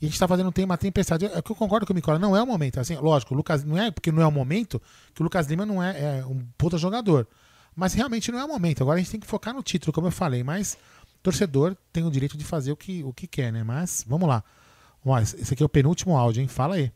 E 0.00 0.04
a 0.04 0.08
gente 0.08 0.14
está 0.14 0.28
fazendo 0.28 0.52
uma 0.58 0.76
tempestade. 0.76 1.26
É 1.26 1.40
que 1.40 1.50
eu 1.50 1.56
concordo 1.56 1.86
com 1.86 1.92
o 1.92 1.96
Nicola, 1.96 2.18
não 2.18 2.36
é 2.36 2.42
o 2.42 2.46
momento. 2.46 2.78
Assim, 2.78 2.96
lógico, 2.96 3.32
o 3.34 3.36
Lucas 3.36 3.64
não 3.64 3.78
é 3.80 3.90
porque 3.90 4.12
não 4.12 4.22
é 4.22 4.26
o 4.26 4.32
momento 4.32 4.80
que 5.14 5.22
o 5.22 5.24
Lucas 5.24 5.46
Lima 5.46 5.64
não 5.64 5.82
é, 5.82 6.18
é 6.18 6.26
um 6.26 6.44
puta 6.58 6.76
jogador. 6.76 7.26
Mas 7.74 7.94
realmente 7.94 8.30
não 8.30 8.38
é 8.38 8.44
o 8.44 8.48
momento. 8.48 8.82
Agora 8.82 8.96
a 8.96 9.02
gente 9.02 9.10
tem 9.10 9.20
que 9.20 9.26
focar 9.26 9.54
no 9.54 9.62
título, 9.62 9.92
como 9.92 10.06
eu 10.06 10.10
falei. 10.10 10.42
Mas 10.42 10.76
torcedor 11.22 11.76
tem 11.92 12.04
o 12.04 12.10
direito 12.10 12.36
de 12.36 12.44
fazer 12.44 12.72
o 12.72 12.76
que, 12.76 13.02
o 13.04 13.12
que 13.12 13.26
quer, 13.26 13.52
né? 13.52 13.62
Mas 13.64 14.04
vamos 14.06 14.28
lá. 14.28 14.44
Esse 15.22 15.54
aqui 15.54 15.62
é 15.62 15.66
o 15.66 15.68
penúltimo 15.68 16.16
áudio, 16.16 16.40
hein? 16.40 16.48
Fala 16.48 16.76
aí. 16.76 16.90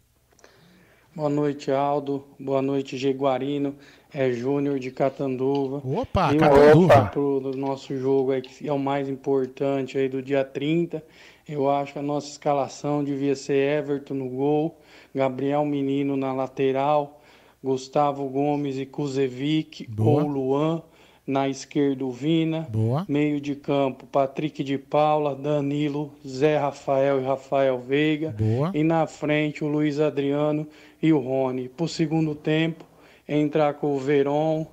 Boa 1.14 1.28
noite, 1.28 1.72
Aldo. 1.72 2.24
Boa 2.38 2.62
noite, 2.62 2.96
Jaguarino. 2.96 3.74
É 4.12 4.32
Júnior 4.32 4.78
de 4.78 4.90
Catanduva. 4.90 5.82
Opa, 5.84 6.32
e 6.32 6.38
Catanduva. 6.38 7.06
Para 7.06 7.20
o 7.20 7.56
nosso 7.56 7.96
jogo 7.98 8.32
aí, 8.32 8.40
que 8.40 8.68
é 8.68 8.72
o 8.72 8.78
mais 8.78 9.08
importante 9.08 9.98
aí 9.98 10.08
do 10.08 10.22
dia 10.22 10.44
30. 10.44 11.02
Eu 11.50 11.68
acho 11.68 11.94
que 11.94 11.98
a 11.98 12.02
nossa 12.02 12.28
escalação 12.28 13.02
devia 13.02 13.34
ser 13.34 13.80
Everton 13.80 14.14
no 14.14 14.28
gol, 14.28 14.78
Gabriel 15.12 15.64
Menino 15.64 16.16
na 16.16 16.32
lateral, 16.32 17.20
Gustavo 17.62 18.28
Gomes 18.28 18.78
e 18.78 18.86
Kuzevic 18.86 19.88
ou 19.98 20.20
Luan. 20.26 20.82
Na 21.26 21.48
esquerda, 21.48 22.04
o 22.04 22.10
Vina. 22.10 22.66
Boa. 22.70 23.04
Meio 23.08 23.40
de 23.40 23.54
campo, 23.54 24.04
Patrick 24.06 24.64
de 24.64 24.76
Paula, 24.76 25.34
Danilo, 25.36 26.10
Zé 26.26 26.56
Rafael 26.56 27.20
e 27.20 27.24
Rafael 27.24 27.78
Veiga. 27.78 28.34
Boa. 28.36 28.72
E 28.74 28.82
na 28.82 29.06
frente, 29.06 29.62
o 29.62 29.68
Luiz 29.68 30.00
Adriano 30.00 30.66
e 31.00 31.12
o 31.12 31.18
Rony. 31.18 31.68
Para 31.68 31.84
o 31.84 31.88
segundo 31.88 32.34
tempo, 32.34 32.84
entrar 33.28 33.74
com 33.74 33.94
o 33.94 33.98
Veron 33.98 34.66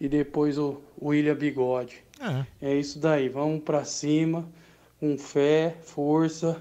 e 0.00 0.08
depois 0.08 0.58
o 0.58 0.80
William 1.02 1.34
Bigode. 1.34 2.04
É, 2.60 2.70
é 2.70 2.74
isso 2.76 2.98
daí, 2.98 3.28
vamos 3.28 3.62
para 3.62 3.84
cima, 3.84 4.48
com 4.98 5.16
fé, 5.18 5.76
força, 5.82 6.60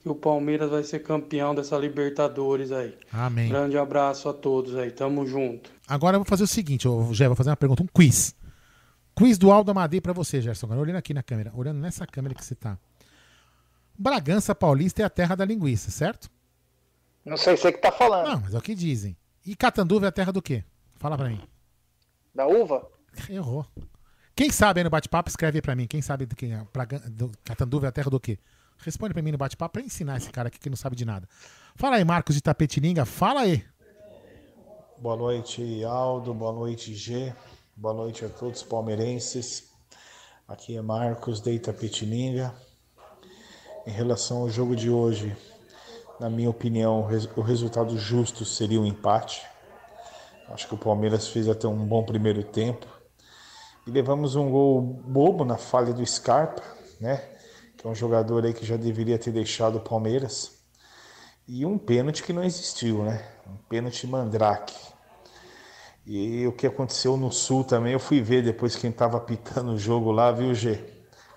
que 0.00 0.08
o 0.08 0.14
Palmeiras 0.14 0.70
vai 0.70 0.82
ser 0.82 1.00
campeão 1.00 1.54
dessa 1.54 1.76
Libertadores 1.76 2.72
aí. 2.72 2.96
Amém. 3.12 3.48
Grande 3.48 3.76
abraço 3.76 4.28
a 4.28 4.32
todos 4.32 4.76
aí, 4.76 4.90
tamo 4.90 5.26
junto. 5.26 5.70
Agora 5.86 6.16
eu 6.16 6.20
vou 6.20 6.26
fazer 6.26 6.44
o 6.44 6.48
seguinte, 6.48 6.86
eu, 6.86 7.08
já 7.12 7.26
vou 7.26 7.36
fazer 7.36 7.50
uma 7.50 7.56
pergunta, 7.56 7.82
um 7.82 7.86
quiz. 7.86 8.34
Quiz 9.14 9.36
do 9.36 9.50
Aldo 9.50 9.70
Amadei 9.70 10.00
para 10.00 10.12
você, 10.12 10.40
Gerson. 10.40 10.66
Agora 10.66 10.80
olhando 10.80 10.96
aqui 10.96 11.12
na 11.12 11.22
câmera, 11.22 11.52
olhando 11.54 11.78
nessa 11.78 12.06
câmera 12.06 12.34
que 12.34 12.44
você 12.44 12.54
tá. 12.54 12.78
Bragança 13.98 14.54
Paulista 14.54 15.02
é 15.02 15.04
a 15.04 15.10
terra 15.10 15.34
da 15.34 15.44
linguiça, 15.44 15.90
certo? 15.90 16.30
Não 17.24 17.36
sei 17.36 17.56
se 17.56 17.66
é 17.66 17.72
que 17.72 17.78
tá 17.78 17.92
falando. 17.92 18.28
Não, 18.28 18.40
mas 18.40 18.54
é 18.54 18.58
o 18.58 18.62
que 18.62 18.74
dizem. 18.74 19.14
E 19.44 19.54
Catanduva 19.54 20.06
é 20.06 20.08
a 20.08 20.12
terra 20.12 20.32
do 20.32 20.40
quê? 20.40 20.64
Fala 20.96 21.18
pra 21.18 21.28
mim. 21.28 21.40
Da 22.34 22.46
uva? 22.46 22.88
Errou. 23.28 23.66
Quem 24.40 24.50
sabe 24.50 24.80
aí 24.80 24.84
no 24.84 24.88
bate-papo, 24.88 25.28
escreve 25.28 25.58
aí 25.58 25.60
pra 25.60 25.76
mim. 25.76 25.86
Quem 25.86 26.00
sabe 26.00 26.24
do 26.24 26.34
que 26.34 26.46
é? 26.46 26.64
Pra, 26.72 26.86
do, 26.86 27.30
Catanduva 27.44 27.84
é 27.84 27.90
a 27.90 27.92
terra 27.92 28.08
do 28.08 28.18
quê? 28.18 28.38
Responde 28.78 29.12
pra 29.12 29.22
mim 29.22 29.32
no 29.32 29.36
bate-papo 29.36 29.74
pra 29.74 29.82
ensinar 29.82 30.16
esse 30.16 30.30
cara 30.30 30.48
aqui 30.48 30.58
que 30.58 30.70
não 30.70 30.78
sabe 30.78 30.96
de 30.96 31.04
nada. 31.04 31.28
Fala 31.76 31.96
aí, 31.96 32.04
Marcos 32.06 32.36
de 32.36 32.40
Tapetininga. 32.40 33.04
Fala 33.04 33.42
aí. 33.42 33.62
Boa 34.96 35.14
noite, 35.14 35.84
Aldo. 35.84 36.32
Boa 36.32 36.54
noite, 36.54 36.94
G. 36.94 37.34
Boa 37.76 37.92
noite 37.92 38.24
a 38.24 38.30
todos 38.30 38.62
palmeirenses. 38.62 39.70
Aqui 40.48 40.74
é 40.74 40.80
Marcos 40.80 41.42
de 41.42 41.52
Itapetininga. 41.52 42.54
Em 43.86 43.90
relação 43.90 44.38
ao 44.38 44.48
jogo 44.48 44.74
de 44.74 44.88
hoje, 44.88 45.36
na 46.18 46.30
minha 46.30 46.48
opinião, 46.48 47.06
o 47.36 47.42
resultado 47.42 47.98
justo 47.98 48.46
seria 48.46 48.80
um 48.80 48.86
empate. 48.86 49.42
Acho 50.48 50.66
que 50.66 50.74
o 50.74 50.78
Palmeiras 50.78 51.28
fez 51.28 51.46
até 51.46 51.68
um 51.68 51.86
bom 51.86 52.02
primeiro 52.02 52.42
tempo. 52.42 52.99
E 53.86 53.90
levamos 53.90 54.36
um 54.36 54.50
gol 54.50 54.80
bobo 54.80 55.44
na 55.44 55.56
falha 55.56 55.92
do 55.92 56.04
Scarpa, 56.04 56.62
né? 57.00 57.22
Que 57.76 57.86
é 57.86 57.90
um 57.90 57.94
jogador 57.94 58.44
aí 58.44 58.52
que 58.52 58.64
já 58.64 58.76
deveria 58.76 59.18
ter 59.18 59.32
deixado 59.32 59.78
o 59.78 59.80
Palmeiras. 59.80 60.60
E 61.48 61.64
um 61.64 61.78
pênalti 61.78 62.22
que 62.22 62.32
não 62.32 62.44
existiu, 62.44 63.02
né? 63.02 63.24
Um 63.46 63.56
pênalti 63.68 64.06
mandrake. 64.06 64.76
E 66.06 66.46
o 66.46 66.52
que 66.52 66.66
aconteceu 66.66 67.16
no 67.16 67.32
Sul 67.32 67.64
também, 67.64 67.92
eu 67.92 68.00
fui 68.00 68.20
ver 68.20 68.42
depois 68.42 68.76
quem 68.76 68.90
estava 68.90 69.16
apitando 69.16 69.72
o 69.72 69.78
jogo 69.78 70.10
lá, 70.10 70.30
viu, 70.30 70.54
G? 70.54 70.78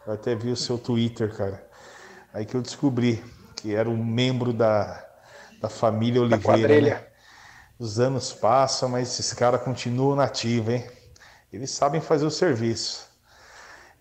Eu 0.05 0.13
até 0.13 0.35
vi 0.35 0.51
o 0.51 0.55
seu 0.55 0.77
Twitter, 0.77 1.33
cara. 1.35 1.65
Aí 2.33 2.45
que 2.45 2.55
eu 2.55 2.61
descobri 2.61 3.23
que 3.55 3.73
era 3.73 3.89
um 3.89 4.03
membro 4.03 4.51
da, 4.51 5.05
da 5.61 5.69
família 5.69 6.21
Oliveira. 6.21 6.81
Né? 6.81 7.07
Os 7.79 7.99
anos 7.99 8.33
passam, 8.33 8.89
mas 8.89 9.13
esses 9.13 9.33
caras 9.33 9.61
continuam 9.61 10.15
nativos, 10.15 10.73
hein? 10.73 10.85
Eles 11.53 11.69
sabem 11.69 12.01
fazer 12.01 12.25
o 12.25 12.31
serviço. 12.31 13.07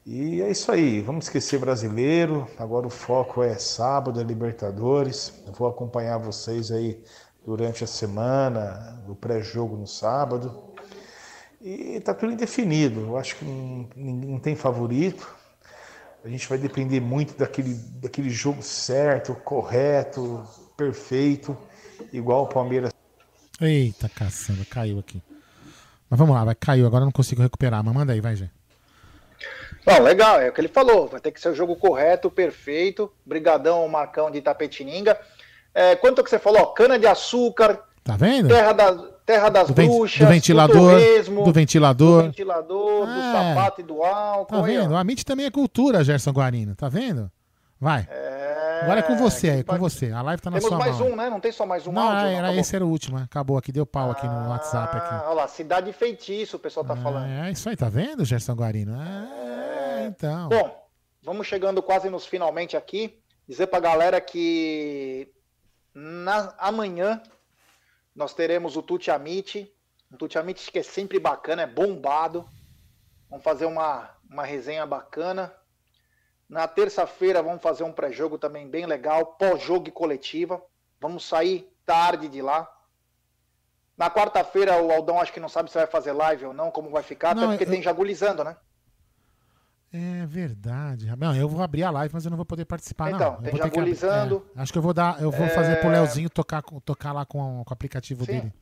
E 0.06 0.40
é 0.40 0.50
isso 0.50 0.72
aí, 0.72 1.02
vamos 1.02 1.26
esquecer 1.26 1.60
brasileiro. 1.60 2.48
Agora 2.58 2.86
o 2.86 2.90
foco 2.90 3.42
é 3.42 3.56
sábado, 3.56 4.20
é 4.20 4.24
Libertadores. 4.24 5.32
Eu 5.46 5.52
vou 5.52 5.68
acompanhar 5.68 6.16
vocês 6.16 6.72
aí 6.72 7.00
durante 7.44 7.84
a 7.84 7.86
semana, 7.86 9.02
no 9.06 9.14
pré-jogo 9.14 9.76
no 9.76 9.86
sábado. 9.86 10.72
E 11.60 12.00
tá 12.00 12.14
tudo 12.14 12.32
indefinido. 12.32 13.00
Eu 13.00 13.16
acho 13.18 13.36
que 13.36 13.44
não, 13.44 13.88
não 13.96 14.40
tem 14.40 14.56
favorito. 14.56 15.32
A 16.24 16.28
gente 16.28 16.48
vai 16.48 16.56
depender 16.56 17.00
muito 17.00 17.36
daquele, 17.36 17.74
daquele 17.74 18.30
jogo 18.30 18.62
certo, 18.62 19.34
correto, 19.34 20.42
perfeito, 20.76 21.56
igual 22.12 22.44
o 22.44 22.48
Palmeiras. 22.48 22.92
Eita, 23.60 24.08
caçamba, 24.08 24.64
caiu 24.64 24.98
aqui. 24.98 25.20
Mas 26.12 26.18
vamos 26.18 26.36
lá, 26.36 26.44
vai, 26.44 26.54
caiu, 26.54 26.86
agora 26.86 27.06
não 27.06 27.10
consigo 27.10 27.40
recuperar. 27.40 27.82
Mas 27.82 27.94
manda 27.94 28.12
aí, 28.12 28.20
vai, 28.20 28.36
Gê. 28.36 28.50
Bom, 29.82 29.98
legal, 30.02 30.38
é 30.42 30.50
o 30.50 30.52
que 30.52 30.60
ele 30.60 30.68
falou. 30.68 31.08
Vai 31.08 31.18
ter 31.18 31.30
que 31.30 31.40
ser 31.40 31.48
o 31.48 31.54
jogo 31.54 31.74
correto, 31.74 32.30
perfeito. 32.30 33.10
Brigadão, 33.24 33.88
Marcão 33.88 34.30
de 34.30 34.36
Itapetininga. 34.36 35.18
É, 35.72 35.96
quanto 35.96 36.22
que 36.22 36.28
você 36.28 36.38
falou? 36.38 36.66
Cana 36.74 36.98
de 36.98 37.06
açúcar. 37.06 37.80
Tá 38.04 38.14
vendo? 38.14 38.48
Terra, 38.48 38.72
da, 38.72 38.94
terra 39.24 39.48
das 39.48 39.68
do 39.68 39.72
bruxas. 39.72 40.18
Do 40.18 40.26
ventilador. 40.26 40.76
Do, 40.76 41.00
torresmo, 41.00 41.44
do 41.44 41.52
ventilador. 41.54 42.22
Do 42.24 42.26
ventilador, 42.26 43.08
é. 43.08 43.14
do 43.14 43.22
sapato 43.32 43.80
e 43.80 43.84
do 43.84 44.02
álcool. 44.02 44.54
Tá 44.54 44.60
vendo? 44.60 44.94
Aí, 44.94 45.00
a 45.00 45.04
mente 45.04 45.24
também 45.24 45.46
é 45.46 45.50
cultura, 45.50 46.04
Gerson 46.04 46.32
Guarino. 46.32 46.74
Tá 46.74 46.90
vendo? 46.90 47.30
Vai. 47.80 48.06
É... 48.10 48.31
Agora 48.82 49.00
é 49.00 49.02
com 49.02 49.16
você 49.16 49.50
aí, 49.50 49.64
com 49.64 49.78
você. 49.78 50.10
A 50.10 50.22
live 50.22 50.42
tá 50.42 50.50
na 50.50 50.58
Temos 50.58 50.68
sua 50.68 50.78
mais 50.78 50.98
mão. 50.98 51.08
um, 51.08 51.16
né? 51.16 51.30
Não 51.30 51.40
tem 51.40 51.52
só 51.52 51.64
mais 51.66 51.86
um 51.86 51.92
não, 51.92 52.02
áudio? 52.02 52.26
Era, 52.26 52.48
não, 52.48 52.54
esse 52.58 52.74
era 52.74 52.84
o 52.84 52.88
último, 52.88 53.18
né? 53.18 53.24
acabou 53.24 53.56
aqui, 53.56 53.72
deu 53.72 53.86
pau 53.86 54.10
aqui 54.10 54.26
no 54.26 54.32
ah, 54.32 54.48
WhatsApp. 54.50 54.96
Aqui. 54.96 55.14
Olha 55.26 55.34
lá, 55.34 55.48
Cidade 55.48 55.92
Feitiço, 55.92 56.56
o 56.56 56.60
pessoal 56.60 56.84
tá 56.84 56.96
falando. 56.96 57.26
É, 57.26 57.50
isso 57.50 57.68
aí, 57.68 57.76
tá 57.76 57.88
vendo, 57.88 58.24
Gerson 58.24 58.54
Guarino? 58.54 59.00
É, 59.00 60.06
então. 60.06 60.48
Bom, 60.48 60.88
vamos 61.22 61.46
chegando 61.46 61.82
quase 61.82 62.10
nos 62.10 62.26
finalmente 62.26 62.76
aqui. 62.76 63.18
Dizer 63.48 63.66
pra 63.66 63.80
galera 63.80 64.20
que 64.20 65.28
na, 65.94 66.54
amanhã 66.58 67.22
nós 68.14 68.34
teremos 68.34 68.76
o 68.76 68.82
Tuti 68.82 69.10
Amit. 69.10 69.72
Um 70.10 70.16
Tuti 70.16 70.38
Amit 70.38 70.70
que 70.70 70.78
é 70.78 70.82
sempre 70.82 71.18
bacana, 71.18 71.62
é 71.62 71.66
bombado. 71.66 72.48
Vamos 73.28 73.44
fazer 73.44 73.66
uma, 73.66 74.10
uma 74.28 74.44
resenha 74.44 74.86
bacana. 74.86 75.52
Na 76.52 76.68
terça-feira 76.68 77.42
vamos 77.42 77.62
fazer 77.62 77.82
um 77.82 77.90
pré-jogo 77.90 78.36
também 78.36 78.68
bem 78.68 78.84
legal, 78.84 79.24
pós-jogo 79.24 79.88
e 79.88 79.90
coletiva. 79.90 80.62
Vamos 81.00 81.26
sair 81.26 81.66
tarde 81.86 82.28
de 82.28 82.42
lá. 82.42 82.70
Na 83.96 84.10
quarta-feira 84.10 84.76
o 84.82 84.92
Aldão 84.92 85.18
acho 85.18 85.32
que 85.32 85.40
não 85.40 85.48
sabe 85.48 85.70
se 85.70 85.78
vai 85.78 85.86
fazer 85.86 86.12
live 86.12 86.44
ou 86.44 86.52
não, 86.52 86.70
como 86.70 86.90
vai 86.90 87.02
ficar, 87.02 87.34
não, 87.34 87.44
até 87.44 87.52
porque 87.52 87.64
eu... 87.64 87.70
tem 87.70 87.82
jagulizando, 87.82 88.44
né? 88.44 88.54
É 89.90 90.26
verdade. 90.26 91.10
Não, 91.16 91.34
eu 91.34 91.48
vou 91.48 91.62
abrir 91.62 91.84
a 91.84 91.90
live, 91.90 92.12
mas 92.12 92.26
eu 92.26 92.30
não 92.30 92.36
vou 92.36 92.44
poder 92.44 92.66
participar, 92.66 93.12
então, 93.12 93.32
não. 93.32 93.38
Então, 93.40 93.52
tem 93.52 93.56
jagulizando. 93.56 94.46
É, 94.54 94.60
acho 94.60 94.72
que 94.72 94.78
eu 94.78 94.82
vou 94.82 94.92
dar, 94.92 95.22
eu 95.22 95.30
vou 95.30 95.46
é... 95.46 95.48
fazer 95.48 95.76
pro 95.76 95.88
Leozinho 95.88 96.28
tocar, 96.28 96.62
tocar 96.84 97.12
lá 97.14 97.24
com, 97.24 97.64
com 97.64 97.70
o 97.70 97.72
aplicativo 97.72 98.26
Sim. 98.26 98.32
dele. 98.32 98.52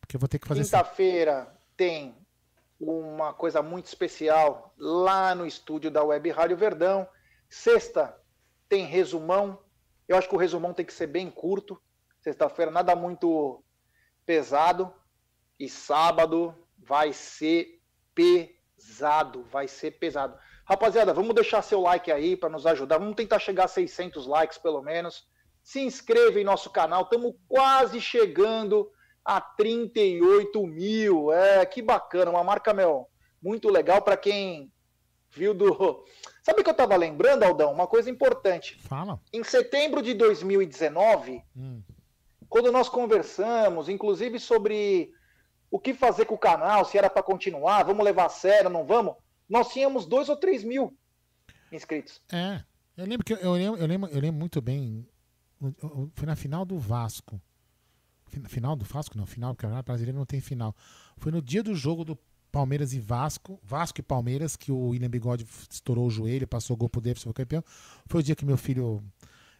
Porque 0.00 0.14
eu 0.14 0.20
vou 0.20 0.28
ter 0.28 0.38
que 0.38 0.46
fazer 0.46 0.62
Quinta-feira 0.62 1.48
tem 1.76 2.14
uma 2.78 3.32
coisa 3.32 3.60
muito 3.60 3.86
especial 3.86 4.72
lá 4.78 5.34
no 5.34 5.44
estúdio 5.44 5.90
da 5.90 6.04
Web 6.04 6.30
Rádio 6.30 6.56
Verdão. 6.56 7.08
Sexta 7.50 8.16
tem 8.68 8.84
resumão. 8.84 9.58
Eu 10.06 10.16
acho 10.16 10.28
que 10.28 10.34
o 10.36 10.38
resumão 10.38 10.72
tem 10.72 10.86
que 10.86 10.92
ser 10.92 11.08
bem 11.08 11.28
curto. 11.28 11.82
Sexta-feira 12.20 12.70
nada 12.70 12.94
muito 12.94 13.62
pesado. 14.24 14.94
E 15.58 15.68
sábado 15.68 16.54
vai 16.78 17.12
ser 17.12 17.82
pesado, 18.14 19.42
vai 19.44 19.66
ser 19.66 19.98
pesado. 19.98 20.38
Rapaziada, 20.64 21.12
vamos 21.12 21.34
deixar 21.34 21.60
seu 21.62 21.80
like 21.80 22.10
aí 22.12 22.36
para 22.36 22.48
nos 22.48 22.64
ajudar. 22.66 22.98
Vamos 22.98 23.16
tentar 23.16 23.40
chegar 23.40 23.64
a 23.64 23.68
600 23.68 24.26
likes 24.26 24.56
pelo 24.56 24.80
menos. 24.80 25.28
Se 25.62 25.80
inscreva 25.80 26.40
em 26.40 26.44
nosso 26.44 26.70
canal. 26.70 27.02
Estamos 27.02 27.34
quase 27.48 28.00
chegando 28.00 28.90
a 29.24 29.40
38 29.40 30.66
mil. 30.66 31.32
É, 31.32 31.66
que 31.66 31.82
bacana. 31.82 32.30
Uma 32.30 32.44
marca, 32.44 32.72
meu, 32.72 33.08
muito 33.42 33.68
legal 33.68 34.00
para 34.00 34.16
quem 34.16 34.72
viu 35.30 35.54
do. 35.54 36.04
Sabe 36.42 36.60
o 36.60 36.64
que 36.64 36.70
eu 36.70 36.72
estava 36.72 36.96
lembrando, 36.96 37.42
Aldão? 37.42 37.72
Uma 37.72 37.86
coisa 37.86 38.10
importante. 38.10 38.78
Fala. 38.80 39.20
Em 39.32 39.44
setembro 39.44 40.02
de 40.02 40.14
2019, 40.14 41.42
hum. 41.56 41.82
quando 42.48 42.72
nós 42.72 42.88
conversamos, 42.88 43.88
inclusive 43.88 44.38
sobre 44.38 45.12
o 45.70 45.78
que 45.78 45.94
fazer 45.94 46.24
com 46.24 46.34
o 46.34 46.38
canal, 46.38 46.84
se 46.84 46.98
era 46.98 47.08
para 47.08 47.22
continuar, 47.22 47.84
vamos 47.84 48.04
levar 48.04 48.26
a 48.26 48.30
sério, 48.30 48.68
não 48.68 48.84
vamos, 48.84 49.14
nós 49.48 49.72
tínhamos 49.72 50.06
dois 50.06 50.28
ou 50.28 50.36
três 50.36 50.64
mil 50.64 50.96
inscritos. 51.70 52.20
É. 52.32 52.62
Eu 52.96 53.06
lembro 53.06 53.24
que 53.24 53.32
eu 53.32 53.52
lembro, 53.52 53.80
eu 53.80 53.86
lembro, 53.86 54.10
eu 54.10 54.20
lembro 54.20 54.38
muito 54.38 54.60
bem. 54.60 55.06
Foi 56.14 56.26
na 56.26 56.36
final 56.36 56.64
do 56.64 56.78
Vasco. 56.78 57.40
Final 58.46 58.76
do 58.76 58.84
Vasco? 58.84 59.16
Não, 59.16 59.26
final, 59.26 59.54
porque 59.54 59.66
o 59.66 59.82
brasileiro 59.82 60.18
não 60.18 60.26
tem 60.26 60.40
final. 60.40 60.74
Foi 61.16 61.32
no 61.32 61.42
dia 61.42 61.62
do 61.62 61.74
jogo 61.74 62.04
do 62.04 62.18
Palmeiras 62.50 62.92
e 62.92 63.00
Vasco, 63.00 63.58
Vasco 63.62 64.00
e 64.00 64.02
Palmeiras, 64.02 64.56
que 64.56 64.70
o 64.72 64.88
William 64.88 65.08
Bigode 65.08 65.46
estourou 65.70 66.06
o 66.06 66.10
joelho, 66.10 66.46
passou 66.46 66.74
o 66.74 66.76
gol 66.76 66.88
pro 66.88 67.00
Davidson, 67.00 67.28
foi 67.28 67.34
campeão. 67.34 67.64
Foi 68.06 68.20
o 68.20 68.22
dia 68.22 68.34
que 68.34 68.44
meu 68.44 68.56
filho, 68.56 69.02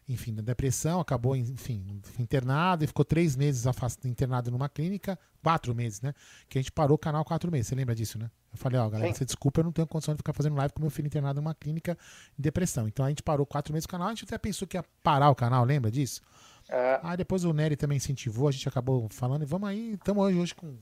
enfim, 0.09 0.35
da 0.35 0.43
depressão, 0.43 1.01
acabou, 1.01 1.37
enfim, 1.37 2.01
internado 2.19 2.85
e 2.85 2.87
ficou 2.87 3.05
três 3.05 3.37
meses 3.37 3.67
afastado, 3.67 4.11
internado 4.11 4.51
numa 4.51 4.69
clínica, 4.69 5.19
quatro 5.43 5.75
meses, 5.75 6.01
né? 6.01 6.13
Que 6.49 6.59
a 6.59 6.63
gente 6.63 6.73
parou 6.73 6.97
o 6.97 6.99
canal 6.99 7.25
quatro 7.25 7.51
meses. 7.51 7.69
Você 7.69 7.75
lembra 7.75 7.95
disso, 7.95 8.19
né? 8.19 8.31
Eu 8.53 8.59
falei, 8.59 8.81
ó, 8.81 8.89
galera, 8.89 9.15
você 9.15 9.25
desculpa, 9.25 9.61
eu 9.61 9.65
não 9.65 9.73
tenho 9.73 9.87
condição 9.87 10.15
de 10.15 10.19
ficar 10.19 10.33
fazendo 10.33 10.57
live 10.57 10.75
com 10.75 10.81
meu 10.81 10.91
filho 10.91 11.07
internado 11.07 11.41
numa 11.41 11.55
clínica 11.55 11.97
de 12.37 12.43
depressão. 12.43 12.89
Então 12.89 13.07
a 13.07 13.09
gente 13.09 13.23
parou 13.23 13.47
quatro 13.47 13.73
meses 13.73 13.85
o 13.85 13.89
canal, 13.89 14.09
a 14.09 14.11
gente 14.11 14.25
até 14.25 14.37
pensou 14.37 14.67
que 14.67 14.77
ia 14.77 14.85
parar 15.03 15.31
o 15.31 15.35
canal, 15.35 15.65
lembra 15.65 15.91
disso? 15.91 16.21
É. 16.69 17.01
Aí 17.03 17.17
depois 17.17 17.45
o 17.45 17.53
Nery 17.53 17.77
também 17.77 17.97
incentivou, 17.97 18.49
a 18.49 18.53
gente 18.53 18.69
acabou 18.69 19.09
falando, 19.11 19.43
e 19.43 19.47
vamos 19.47 19.69
aí, 19.69 19.95
estamos 19.95 20.23
hoje, 20.25 20.39
hoje 20.39 20.55
com 20.55 20.77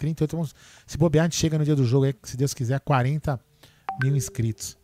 38. 0.00 0.36
Vamos, 0.36 0.54
se 0.86 0.98
bobear, 0.98 1.24
a 1.24 1.28
gente 1.28 1.36
chega 1.36 1.58
no 1.58 1.64
dia 1.64 1.76
do 1.76 1.84
jogo, 1.84 2.06
aí, 2.06 2.14
se 2.24 2.36
Deus 2.36 2.54
quiser, 2.54 2.80
40 2.80 3.38
mil 4.02 4.16
inscritos. 4.16 4.76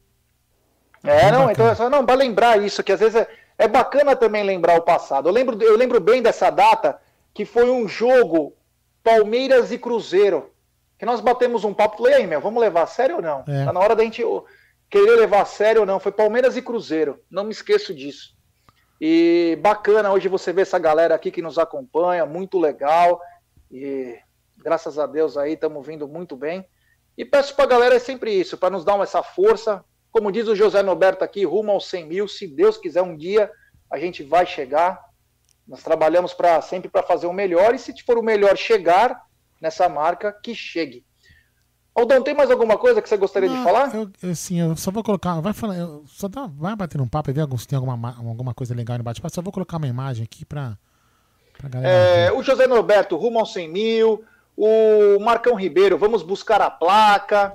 É, 1.03 1.31
não, 1.31 1.51
então 1.51 1.67
é 1.69 1.75
só 1.75 1.89
não, 1.89 2.05
para 2.05 2.17
lembrar 2.17 2.63
isso, 2.63 2.83
que 2.83 2.93
às 2.93 3.01
vezes 3.01 3.17
é, 3.17 3.29
é 3.59 3.67
bacana 3.67 4.15
também 4.15 4.45
lembrar 4.45 4.77
o 4.77 4.83
passado. 4.83 5.29
Eu 5.29 5.33
lembro, 5.33 5.61
eu 5.63 5.77
lembro 5.77 6.01
bem 6.01 6.23
dessa 6.23 6.51
data, 6.51 6.99
que 7.33 7.45
foi 7.45 7.71
um 7.71 7.89
jogo 7.89 8.55
Palmeiras 9.03 9.73
e 9.73 9.79
Cruzeiro. 9.79 10.51
Que 10.99 11.07
nós 11.07 11.21
batemos 11.21 11.65
um 11.65 11.75
papo, 11.75 11.99
falei, 11.99 12.15
aí, 12.15 12.27
meu, 12.27 12.41
vamos 12.41 12.61
levar 12.61 12.83
a 12.83 12.87
sério 12.87 13.17
ou 13.17 13.23
não? 13.23 13.45
É. 13.47 13.65
Tá 13.65 13.73
na 13.73 13.81
hora 13.81 13.95
da 13.95 14.03
gente 14.03 14.23
querer 14.91 15.17
levar 15.17 15.43
a 15.43 15.47
sério 15.47 15.83
ou 15.83 15.87
não. 15.87 16.01
Foi 16.01 16.11
Palmeiras 16.11 16.57
e 16.57 16.63
Cruzeiro. 16.63 17.21
Não 17.31 17.45
me 17.45 17.53
esqueço 17.53 17.95
disso. 17.95 18.35
E 19.01 19.59
bacana 19.61 20.11
hoje 20.11 20.27
você 20.27 20.53
ver 20.53 20.63
essa 20.63 20.79
galera 20.79 21.15
aqui 21.15 21.31
que 21.31 21.43
nos 21.43 21.59
acompanha, 21.59 22.25
muito 22.25 22.59
legal. 22.59 23.21
E 23.71 24.19
Graças 24.67 24.99
a 24.99 25.07
Deus 25.07 25.37
aí 25.37 25.53
estamos 25.53 25.87
vindo 25.87 26.09
muito 26.09 26.35
bem. 26.35 26.67
E 27.17 27.25
peço 27.25 27.55
para 27.55 27.67
a 27.67 27.69
galera 27.69 27.95
é 27.95 28.01
sempre 28.01 28.33
isso, 28.33 28.59
para 28.59 28.69
nos 28.69 28.85
dar 28.85 28.99
essa 28.99 29.23
força. 29.23 29.85
Como 30.11 30.33
diz 30.33 30.49
o 30.49 30.57
José 30.57 30.83
Noberto 30.83 31.23
aqui, 31.23 31.45
rumo 31.45 31.71
aos 31.71 31.87
100 31.87 32.07
mil. 32.09 32.27
Se 32.27 32.49
Deus 32.49 32.77
quiser, 32.77 33.01
um 33.01 33.17
dia 33.17 33.49
a 33.89 33.97
gente 33.97 34.25
vai 34.25 34.45
chegar. 34.45 35.01
Nós 35.69 35.85
trabalhamos 35.85 36.35
para 36.35 36.61
sempre 36.63 36.89
para 36.89 37.05
fazer 37.05 37.29
o 37.29 37.33
melhor. 37.33 37.77
E 37.77 37.79
se 37.79 37.95
for 38.03 38.19
o 38.19 38.25
melhor 38.25 38.57
chegar 38.57 39.23
nessa 39.63 39.89
marca, 39.89 40.33
que 40.33 40.53
chegue. 40.53 41.07
Aldão, 41.95 42.21
tem 42.21 42.35
mais 42.35 42.51
alguma 42.51 42.77
coisa 42.77 43.01
que 43.01 43.09
você 43.09 43.17
gostaria 43.17 43.49
Não, 43.49 43.59
de 43.59 43.63
falar? 43.63 43.93
Eu, 43.95 44.35
sim, 44.35 44.61
eu 44.61 44.77
só 44.77 44.91
vou 44.91 45.05
colocar. 45.05 45.41
Vai 45.41 45.53
falar, 45.53 45.77
eu, 45.77 46.03
só 46.09 46.27
dá, 46.27 46.51
vai 46.53 46.75
bater 46.75 47.01
um 47.01 47.07
papo 47.07 47.31
e 47.31 47.33
ver 47.33 47.47
se 47.57 47.69
tem 47.69 47.77
alguma, 47.77 48.17
alguma 48.19 48.53
coisa 48.53 48.75
legal 48.75 48.99
no 48.99 49.05
bate-papo. 49.05 49.33
Só 49.33 49.41
vou 49.41 49.53
colocar 49.53 49.77
uma 49.77 49.87
imagem 49.87 50.25
aqui 50.25 50.45
para. 50.45 50.77
É, 51.85 52.33
o 52.33 52.43
José 52.43 52.67
Norberto, 52.67 53.17
rumo 53.17 53.39
aos 53.39 53.53
100 53.53 53.69
mil. 53.69 54.25
O 54.57 55.19
Marcão 55.21 55.55
Ribeiro, 55.55 55.99
vamos 55.99 56.23
buscar 56.23 56.63
a 56.63 56.71
placa. 56.71 57.55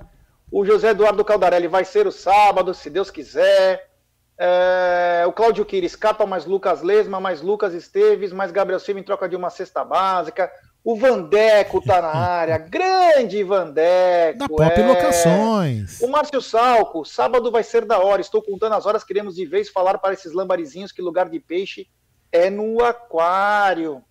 O 0.52 0.66
José 0.66 0.90
Eduardo 0.90 1.26
Caldarelli 1.26 1.68
vai 1.68 1.84
ser 1.84 2.06
o 2.06 2.12
sábado, 2.12 2.74
se 2.74 2.90
Deus 2.90 3.10
quiser. 3.10 3.90
É, 4.38 5.24
o 5.28 5.32
Cláudio 5.32 5.66
Quires, 5.66 5.96
capa 5.96 6.26
mais 6.26 6.46
Lucas 6.46 6.82
Lesma, 6.82 7.20
mais 7.20 7.42
Lucas 7.42 7.74
Esteves, 7.74 8.34
mais 8.34 8.52
Gabriel 8.52 8.80
Silva 8.80 9.00
em 9.00 9.04
troca 9.04 9.30
de 9.30 9.36
uma 9.36 9.50
cesta 9.50 9.84
básica. 9.84 10.52
O 10.84 10.96
Vandeco 10.96 11.80
tá 11.80 12.02
na 12.02 12.10
área, 12.10 12.58
grande 12.70 13.44
Vandeco. 13.44 14.40
Da 14.40 14.48
Pop 14.48 14.64
é... 14.64 14.88
Locações. 14.88 16.02
O 16.02 16.08
Márcio 16.08 16.42
Salco, 16.42 17.06
sábado 17.06 17.52
vai 17.52 17.64
ser 17.64 17.86
da 17.86 18.00
hora. 18.00 18.20
Estou 18.20 18.42
contando 18.42 18.74
as 18.74 18.86
horas, 18.86 19.04
queremos 19.04 19.36
de 19.36 19.46
vez 19.46 19.70
falar 19.70 20.00
para 20.00 20.14
esses 20.14 20.34
lambarizinhos 20.34 20.92
que 20.92 21.02
lugar 21.02 21.30
de 21.30 21.40
peixe 21.40 21.88
é 22.32 22.50
no 22.50 22.84
aquário. 22.84 24.04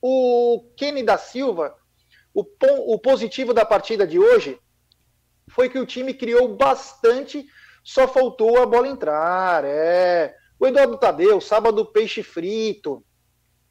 O 0.00 0.64
Kenny 0.76 1.02
da 1.02 1.18
Silva, 1.18 1.74
o, 2.36 2.94
o 2.94 2.98
positivo 2.98 3.54
da 3.54 3.64
partida 3.64 4.06
de 4.06 4.18
hoje 4.18 4.60
foi 5.48 5.70
que 5.70 5.78
o 5.78 5.86
time 5.86 6.12
criou 6.12 6.54
bastante, 6.54 7.46
só 7.82 8.06
faltou 8.06 8.58
a 8.60 8.66
bola 8.66 8.88
entrar. 8.88 9.64
É. 9.64 10.36
O 10.58 10.66
Eduardo 10.66 10.98
Tadeu, 10.98 11.40
sábado 11.40 11.86
peixe 11.86 12.22
frito. 12.22 13.02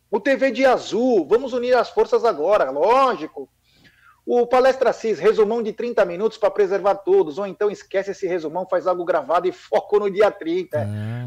O 0.10 0.20
TV 0.20 0.50
de 0.50 0.66
azul, 0.66 1.28
vamos 1.28 1.54
unir 1.54 1.76
as 1.76 1.90
forças 1.90 2.26
agora, 2.26 2.72
lógico. 2.72 3.48
O 4.26 4.48
Palestra 4.48 4.92
CIS, 4.92 5.20
resumão 5.20 5.62
de 5.62 5.72
30 5.72 6.04
minutos 6.04 6.38
para 6.38 6.50
preservar 6.50 6.96
todos, 6.96 7.38
ou 7.38 7.46
então 7.46 7.70
esquece 7.70 8.10
esse 8.10 8.26
resumão, 8.26 8.68
faz 8.68 8.88
algo 8.88 9.06
gravado 9.06 9.48
e 9.48 9.52
foco 9.52 10.00
no 10.00 10.10
dia 10.10 10.32
30. 10.32 10.78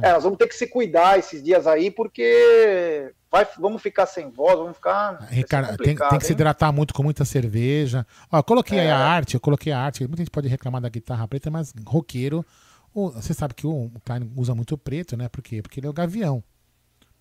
É. 0.02 0.08
é, 0.08 0.12
nós 0.12 0.24
vamos 0.24 0.36
ter 0.36 0.48
que 0.48 0.54
se 0.54 0.66
cuidar 0.66 1.16
esses 1.16 1.40
dias 1.40 1.68
aí, 1.68 1.92
porque 1.92 3.12
vai, 3.30 3.46
vamos 3.56 3.80
ficar 3.80 4.06
sem 4.06 4.28
voz, 4.28 4.58
vamos 4.58 4.74
ficar. 4.74 5.28
Ricardo, 5.30 5.76
tem, 5.76 5.94
tem, 5.94 6.18
que 6.18 6.26
se 6.26 6.32
hidratar 6.32 6.72
muito 6.72 6.92
com 6.92 7.04
muita 7.04 7.24
cerveja. 7.24 8.04
Ó, 8.32 8.42
coloquei 8.42 8.78
é. 8.78 8.90
a 8.90 8.98
arte, 8.98 9.34
eu 9.34 9.40
coloquei 9.40 9.72
a 9.72 9.78
arte. 9.78 10.02
Muita 10.02 10.22
gente 10.22 10.30
pode 10.30 10.48
reclamar 10.48 10.80
da 10.80 10.88
guitarra 10.88 11.28
preta, 11.28 11.52
mas 11.52 11.72
roqueiro. 11.86 12.44
Você 12.92 13.32
sabe 13.32 13.54
que 13.54 13.66
o 13.66 13.92
Klein 14.04 14.28
usa 14.34 14.56
muito 14.56 14.76
preto, 14.76 15.16
né? 15.16 15.28
Por 15.28 15.40
quê? 15.40 15.62
Porque 15.62 15.78
ele 15.78 15.86
é 15.86 15.90
o 15.90 15.92
gavião. 15.92 16.42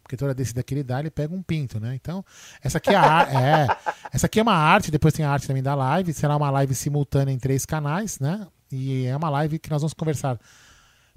Porque 0.08 0.16
toda 0.16 0.34
vez 0.34 0.54
que 0.54 0.74
ele 0.74 0.84
dá, 0.84 1.02
ele 1.02 1.12
pega 1.12 1.36
um 1.36 1.42
pinto, 1.42 1.82
né? 1.82 1.94
Então, 1.94 2.24
essa 2.64 2.78
aqui 2.78 2.92
é 2.92 2.96
a 2.96 3.28
é, 3.30 3.68
essa 4.14 4.26
aqui 4.26 4.40
é 4.40 4.42
uma 4.42 4.54
arte, 4.54 4.90
depois 4.90 5.14
tem 5.14 5.26
a 5.26 5.30
arte 5.30 5.46
também 5.46 5.62
da 5.62 5.76
live, 5.76 6.14
será 6.14 6.38
uma 6.38 6.50
live 6.50 6.74
simultânea 6.74 7.34
em 7.34 7.38
três 7.38 7.66
canais, 7.66 8.18
né? 8.18 8.48
E 8.72 9.06
é 9.06 9.14
uma 9.18 9.30
live 9.30 9.60
que 9.60 9.70
nós 9.70 9.82
vamos 9.82 9.94
conversar 9.94 10.40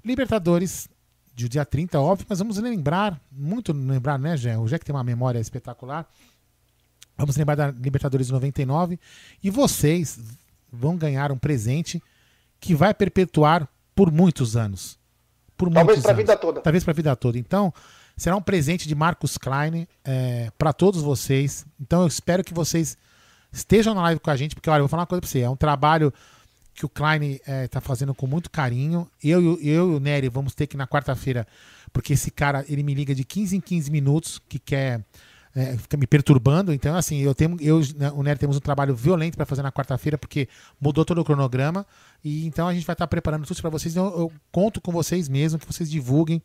Libertadores 0.03 0.89
de 1.33 1.47
dia 1.47 1.63
30, 1.63 2.01
óbvio, 2.01 2.25
mas 2.27 2.39
vamos 2.39 2.57
lembrar, 2.57 3.17
muito 3.31 3.71
lembrar, 3.71 4.19
né, 4.19 4.35
Jé? 4.35 4.57
O 4.57 4.67
Jé 4.67 4.77
que 4.77 4.83
tem 4.83 4.93
uma 4.93 5.05
memória 5.05 5.39
espetacular. 5.39 6.05
Vamos 7.17 7.37
lembrar 7.37 7.55
da 7.55 7.71
Libertadores 7.71 8.27
de 8.27 8.33
99 8.33 8.99
e 9.41 9.49
vocês 9.49 10.19
vão 10.69 10.97
ganhar 10.97 11.31
um 11.31 11.37
presente 11.37 12.03
que 12.59 12.75
vai 12.75 12.93
perpetuar 12.93 13.69
por 13.95 14.11
muitos 14.11 14.57
anos. 14.57 14.99
Por 15.55 15.71
Talvez 15.71 16.01
para 16.01 16.11
a 16.11 16.15
vida 16.15 16.35
toda. 16.35 16.59
Talvez 16.59 16.83
para 16.83 16.91
a 16.91 16.95
vida 16.95 17.15
toda. 17.15 17.37
Então, 17.37 17.73
será 18.17 18.35
um 18.35 18.41
presente 18.41 18.87
de 18.87 18.95
Marcos 18.95 19.37
Klein 19.37 19.87
é, 20.03 20.51
para 20.57 20.73
todos 20.73 21.01
vocês. 21.01 21.65
Então, 21.79 22.01
eu 22.01 22.07
espero 22.07 22.43
que 22.43 22.53
vocês 22.53 22.97
estejam 23.51 23.93
na 23.93 24.01
live 24.03 24.19
com 24.19 24.31
a 24.31 24.35
gente, 24.35 24.55
porque 24.55 24.69
olha, 24.69 24.79
eu 24.79 24.83
vou 24.83 24.89
falar 24.89 25.01
uma 25.01 25.07
coisa 25.07 25.21
para 25.21 25.29
você, 25.29 25.41
é 25.41 25.49
um 25.49 25.55
trabalho 25.55 26.13
que 26.73 26.85
o 26.85 26.89
Klein 26.89 27.33
está 27.33 27.51
é, 27.51 27.67
tá 27.67 27.81
fazendo 27.81 28.13
com 28.13 28.25
muito 28.25 28.49
carinho. 28.49 29.09
Eu, 29.23 29.41
eu, 29.41 29.59
e 29.61 29.77
o 29.79 29.99
Nery 29.99 30.29
vamos 30.29 30.55
ter 30.55 30.67
que 30.67 30.77
na 30.77 30.87
quarta-feira, 30.87 31.45
porque 31.91 32.13
esse 32.13 32.31
cara 32.31 32.65
ele 32.67 32.83
me 32.83 32.93
liga 32.93 33.13
de 33.13 33.23
15 33.23 33.57
em 33.57 33.61
15 33.61 33.91
minutos, 33.91 34.41
que 34.47 34.59
quer. 34.59 35.03
É, 35.53 35.77
fica 35.77 35.97
me 35.97 36.07
perturbando, 36.07 36.71
então 36.71 36.95
assim, 36.95 37.19
eu 37.19 37.35
tenho, 37.35 37.57
eu 37.59 37.81
né, 37.97 38.09
o 38.11 38.23
Nery 38.23 38.39
temos 38.39 38.55
um 38.55 38.61
trabalho 38.61 38.95
violento 38.95 39.35
para 39.35 39.45
fazer 39.45 39.61
na 39.61 39.69
quarta-feira, 39.69 40.17
porque 40.17 40.47
mudou 40.79 41.03
todo 41.03 41.19
o 41.19 41.25
cronograma, 41.25 41.85
e 42.23 42.47
então 42.47 42.69
a 42.69 42.73
gente 42.73 42.85
vai 42.85 42.93
estar 42.93 43.03
tá 43.03 43.07
preparando 43.07 43.45
tudo 43.45 43.61
para 43.61 43.69
vocês, 43.69 43.93
então 43.93 44.05
eu 44.17 44.31
conto 44.49 44.79
com 44.79 44.93
vocês 44.93 45.27
mesmo, 45.27 45.59
que 45.59 45.67
vocês 45.67 45.91
divulguem. 45.91 46.41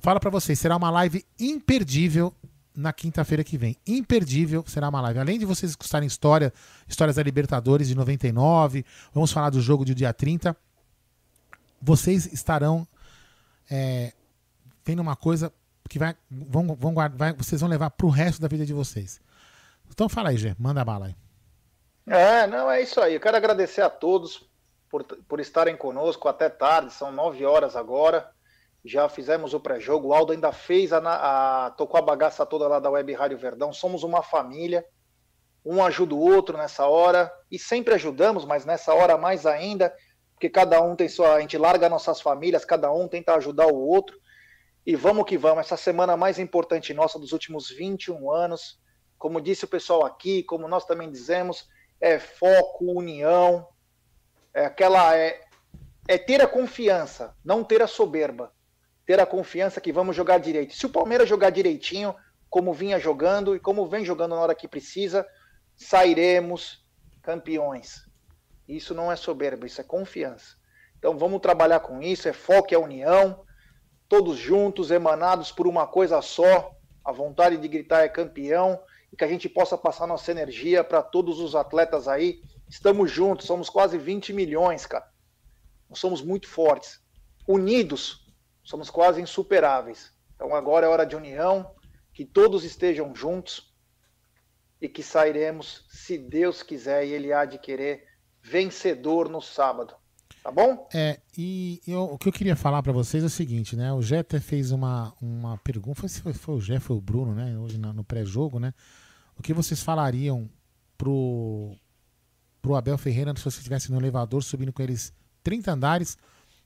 Fala 0.00 0.18
para 0.18 0.30
vocês, 0.30 0.58
será 0.58 0.76
uma 0.76 0.90
live 0.90 1.24
imperdível 1.38 2.34
na 2.74 2.90
quinta-feira 2.90 3.44
que 3.44 3.58
vem. 3.58 3.76
Imperdível 3.86 4.64
será 4.66 4.88
uma 4.88 5.00
live. 5.02 5.20
Além 5.20 5.38
de 5.38 5.44
vocês 5.44 5.72
escutarem 5.72 6.06
história, 6.06 6.54
histórias 6.88 7.16
da 7.16 7.22
Libertadores 7.22 7.86
de 7.86 7.94
99, 7.94 8.84
vamos 9.12 9.30
falar 9.30 9.50
do 9.50 9.60
jogo 9.60 9.84
de 9.84 9.94
dia 9.94 10.14
30. 10.14 10.56
Vocês 11.82 12.32
estarão 12.32 12.88
é, 13.70 14.14
vendo 14.86 15.00
uma 15.00 15.14
coisa 15.16 15.52
que 15.86 15.98
vai, 15.98 16.16
vão, 16.30 16.74
vão 16.74 16.94
vai, 16.94 17.34
vocês 17.34 17.60
vão 17.60 17.68
levar 17.68 17.90
para 17.90 18.06
o 18.06 18.10
resto 18.10 18.40
da 18.40 18.48
vida 18.48 18.64
de 18.64 18.72
vocês. 18.72 19.20
Então 19.90 20.08
fala 20.08 20.30
aí, 20.30 20.38
Gê, 20.38 20.56
manda 20.58 20.82
bala 20.82 21.06
aí. 21.06 21.16
É, 22.06 22.46
não, 22.46 22.70
é 22.70 22.80
isso 22.80 22.98
aí. 23.02 23.14
Eu 23.14 23.20
quero 23.20 23.36
agradecer 23.36 23.82
a 23.82 23.90
todos 23.90 24.48
por, 24.88 25.04
por 25.04 25.40
estarem 25.40 25.76
conosco 25.76 26.26
até 26.26 26.48
tarde, 26.48 26.90
são 26.90 27.12
nove 27.12 27.44
horas 27.44 27.76
agora 27.76 28.30
já 28.84 29.08
fizemos 29.08 29.54
o 29.54 29.60
pré-jogo. 29.60 30.08
O 30.08 30.14
Aldo 30.14 30.32
ainda 30.32 30.52
fez, 30.52 30.92
a, 30.92 30.98
a, 30.98 31.70
tocou 31.72 31.98
a 31.98 32.02
bagaça 32.02 32.46
toda 32.46 32.66
lá 32.66 32.80
da 32.80 32.90
Web 32.90 33.12
Rádio 33.12 33.38
Verdão. 33.38 33.72
Somos 33.72 34.02
uma 34.02 34.22
família, 34.22 34.84
um 35.64 35.84
ajuda 35.84 36.14
o 36.14 36.20
outro 36.20 36.56
nessa 36.56 36.86
hora 36.86 37.30
e 37.50 37.58
sempre 37.58 37.94
ajudamos, 37.94 38.44
mas 38.44 38.64
nessa 38.64 38.94
hora 38.94 39.18
mais 39.18 39.44
ainda, 39.44 39.94
porque 40.32 40.48
cada 40.48 40.80
um 40.80 40.96
tem 40.96 41.08
sua. 41.08 41.34
A 41.34 41.40
gente 41.40 41.58
larga 41.58 41.88
nossas 41.88 42.20
famílias, 42.20 42.64
cada 42.64 42.90
um 42.92 43.06
tenta 43.06 43.34
ajudar 43.34 43.66
o 43.66 43.76
outro. 43.76 44.18
E 44.86 44.96
vamos 44.96 45.26
que 45.26 45.36
vamos. 45.36 45.66
Essa 45.66 45.76
semana 45.76 46.16
mais 46.16 46.38
importante 46.38 46.94
nossa 46.94 47.18
dos 47.18 47.32
últimos 47.32 47.68
21 47.68 48.30
anos, 48.30 48.80
como 49.18 49.40
disse 49.40 49.66
o 49.66 49.68
pessoal 49.68 50.06
aqui, 50.06 50.42
como 50.42 50.66
nós 50.66 50.86
também 50.86 51.10
dizemos, 51.10 51.68
é 52.00 52.18
foco, 52.18 52.86
união, 52.98 53.68
é 54.54 54.64
aquela. 54.64 55.14
É, 55.14 55.38
é 56.08 56.16
ter 56.16 56.40
a 56.40 56.46
confiança, 56.46 57.36
não 57.44 57.62
ter 57.62 57.82
a 57.82 57.86
soberba 57.86 58.50
ter 59.10 59.18
a 59.18 59.26
confiança 59.26 59.80
que 59.80 59.92
vamos 59.92 60.14
jogar 60.14 60.38
direito. 60.38 60.72
Se 60.72 60.86
o 60.86 60.88
Palmeiras 60.88 61.28
jogar 61.28 61.50
direitinho, 61.50 62.14
como 62.48 62.72
vinha 62.72 62.96
jogando 62.96 63.56
e 63.56 63.58
como 63.58 63.88
vem 63.88 64.04
jogando 64.04 64.36
na 64.36 64.40
hora 64.40 64.54
que 64.54 64.68
precisa, 64.68 65.26
sairemos 65.74 66.86
campeões. 67.20 68.08
Isso 68.68 68.94
não 68.94 69.10
é 69.10 69.16
soberba, 69.16 69.66
isso 69.66 69.80
é 69.80 69.82
confiança. 69.82 70.54
Então 70.96 71.18
vamos 71.18 71.40
trabalhar 71.40 71.80
com 71.80 72.00
isso, 72.00 72.28
é 72.28 72.32
foco, 72.32 72.72
é 72.72 72.78
união, 72.78 73.44
todos 74.08 74.38
juntos, 74.38 74.92
emanados 74.92 75.50
por 75.50 75.66
uma 75.66 75.88
coisa 75.88 76.22
só, 76.22 76.70
a 77.04 77.10
vontade 77.10 77.56
de 77.56 77.66
gritar 77.66 78.04
é 78.04 78.08
campeão 78.08 78.80
e 79.12 79.16
que 79.16 79.24
a 79.24 79.28
gente 79.28 79.48
possa 79.48 79.76
passar 79.76 80.06
nossa 80.06 80.30
energia 80.30 80.84
para 80.84 81.02
todos 81.02 81.40
os 81.40 81.56
atletas 81.56 82.06
aí. 82.06 82.40
Estamos 82.68 83.10
juntos, 83.10 83.48
somos 83.48 83.68
quase 83.68 83.98
20 83.98 84.32
milhões, 84.32 84.86
cara. 84.86 85.10
Nós 85.88 85.98
somos 85.98 86.22
muito 86.22 86.46
fortes. 86.46 87.02
Unidos, 87.44 88.29
somos 88.62 88.90
quase 88.90 89.20
insuperáveis. 89.20 90.12
Então 90.34 90.54
agora 90.54 90.86
é 90.86 90.88
hora 90.88 91.06
de 91.06 91.16
união, 91.16 91.74
que 92.12 92.24
todos 92.24 92.64
estejam 92.64 93.14
juntos 93.14 93.74
e 94.80 94.88
que 94.88 95.02
sairemos, 95.02 95.84
se 95.88 96.16
Deus 96.16 96.62
quiser 96.62 97.06
e 97.06 97.12
Ele 97.12 97.32
há 97.32 97.44
de 97.44 97.58
querer, 97.58 98.06
vencedor 98.42 99.28
no 99.28 99.40
sábado. 99.40 99.94
Tá 100.42 100.50
bom? 100.50 100.88
É, 100.94 101.20
e 101.36 101.82
eu, 101.86 102.04
o 102.04 102.18
que 102.18 102.28
eu 102.28 102.32
queria 102.32 102.56
falar 102.56 102.82
para 102.82 102.92
vocês 102.92 103.22
é 103.22 103.26
o 103.26 103.30
seguinte, 103.30 103.76
né? 103.76 103.92
O 103.92 104.00
Jé 104.00 104.24
fez 104.40 104.70
uma, 104.70 105.12
uma 105.20 105.58
pergunta, 105.58 106.08
foi, 106.08 106.32
foi 106.32 106.54
o 106.54 106.60
Jé, 106.60 106.80
foi 106.80 106.96
o 106.96 107.00
Bruno, 107.00 107.34
né? 107.34 107.58
Hoje 107.58 107.76
no, 107.76 107.92
no 107.92 108.02
pré-jogo, 108.02 108.58
né? 108.58 108.72
O 109.36 109.42
que 109.42 109.52
vocês 109.52 109.82
falariam 109.82 110.48
pro, 110.96 111.76
pro 112.62 112.74
Abel 112.74 112.96
Ferreira 112.96 113.34
se 113.36 113.44
você 113.44 113.58
estivesse 113.58 113.90
no 113.90 113.98
elevador 113.98 114.42
subindo 114.42 114.72
com 114.72 114.82
eles 114.82 115.12
30 115.42 115.72
andares 115.72 116.16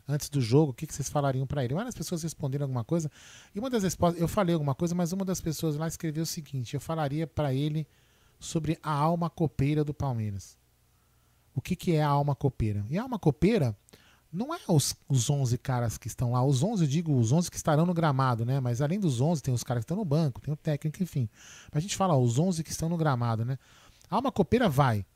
antes 0.09 0.29
do 0.29 0.41
jogo, 0.41 0.71
o 0.71 0.75
que, 0.75 0.87
que 0.87 0.95
vocês 0.95 1.09
falariam 1.09 1.47
para 1.47 1.65
ele? 1.65 1.75
Várias 1.75 1.95
pessoas 1.95 2.23
responderam 2.23 2.65
alguma 2.65 2.85
coisa. 2.85 3.11
E 3.55 3.59
uma 3.59 3.71
das 3.71 3.83
respostas, 3.83 4.21
eu 4.21 4.29
falei 4.29 4.55
alguma 4.55 4.75
coisa, 4.75 4.95
mas 4.95 5.13
uma 5.13 5.25
das 5.25 5.41
pessoas 5.41 5.77
lá 5.77 5.89
escreveu 5.89 6.23
o 6.23 6.27
seguinte: 6.27 6.75
eu 6.75 6.81
falaria 6.81 7.27
para 7.27 7.53
ele 7.53 7.87
sobre 8.39 8.79
a 8.83 8.93
alma 8.93 9.31
copeira 9.31 9.85
do 9.85 9.95
Palmeiras. 9.95 10.57
O 11.55 11.61
que, 11.61 11.77
que 11.77 11.93
é 11.93 12.03
a 12.03 12.09
alma 12.09 12.35
copeira? 12.35 12.85
E 12.91 12.99
a 12.99 13.03
alma 13.03 13.19
copeira 13.19 13.77
não 14.33 14.53
é 14.53 14.59
os, 14.67 14.97
os 15.09 15.31
11 15.31 15.57
caras 15.59 15.97
que 15.97 16.09
estão 16.09 16.33
lá. 16.33 16.45
Os 16.45 16.63
11, 16.63 16.83
eu 16.83 16.89
digo 16.89 17.17
os 17.17 17.31
11 17.31 17.49
que 17.49 17.57
estarão 17.57 17.87
no 17.87 17.95
gramado, 17.95 18.45
né? 18.45 18.59
Mas 18.59 18.83
além 18.83 18.99
dos 18.99 19.21
11, 19.21 19.41
tem 19.41 19.55
os 19.55 19.63
caras 19.63 19.83
que 19.83 19.85
estão 19.85 19.97
no 19.97 20.05
banco, 20.05 20.41
tem 20.41 20.53
o 20.53 20.57
técnico, 20.57 21.01
enfim. 21.03 21.29
Mas 21.73 21.79
a 21.79 21.81
gente 21.81 21.97
fala, 21.97 22.17
ó, 22.17 22.21
os 22.21 22.39
11 22.39 22.65
que 22.65 22.73
estão 22.73 22.89
no 22.89 22.97
gramado, 22.97 23.45
né? 23.45 23.57
A 24.11 24.17
alma 24.17 24.33
copeira 24.33 24.69
vai 24.69 25.07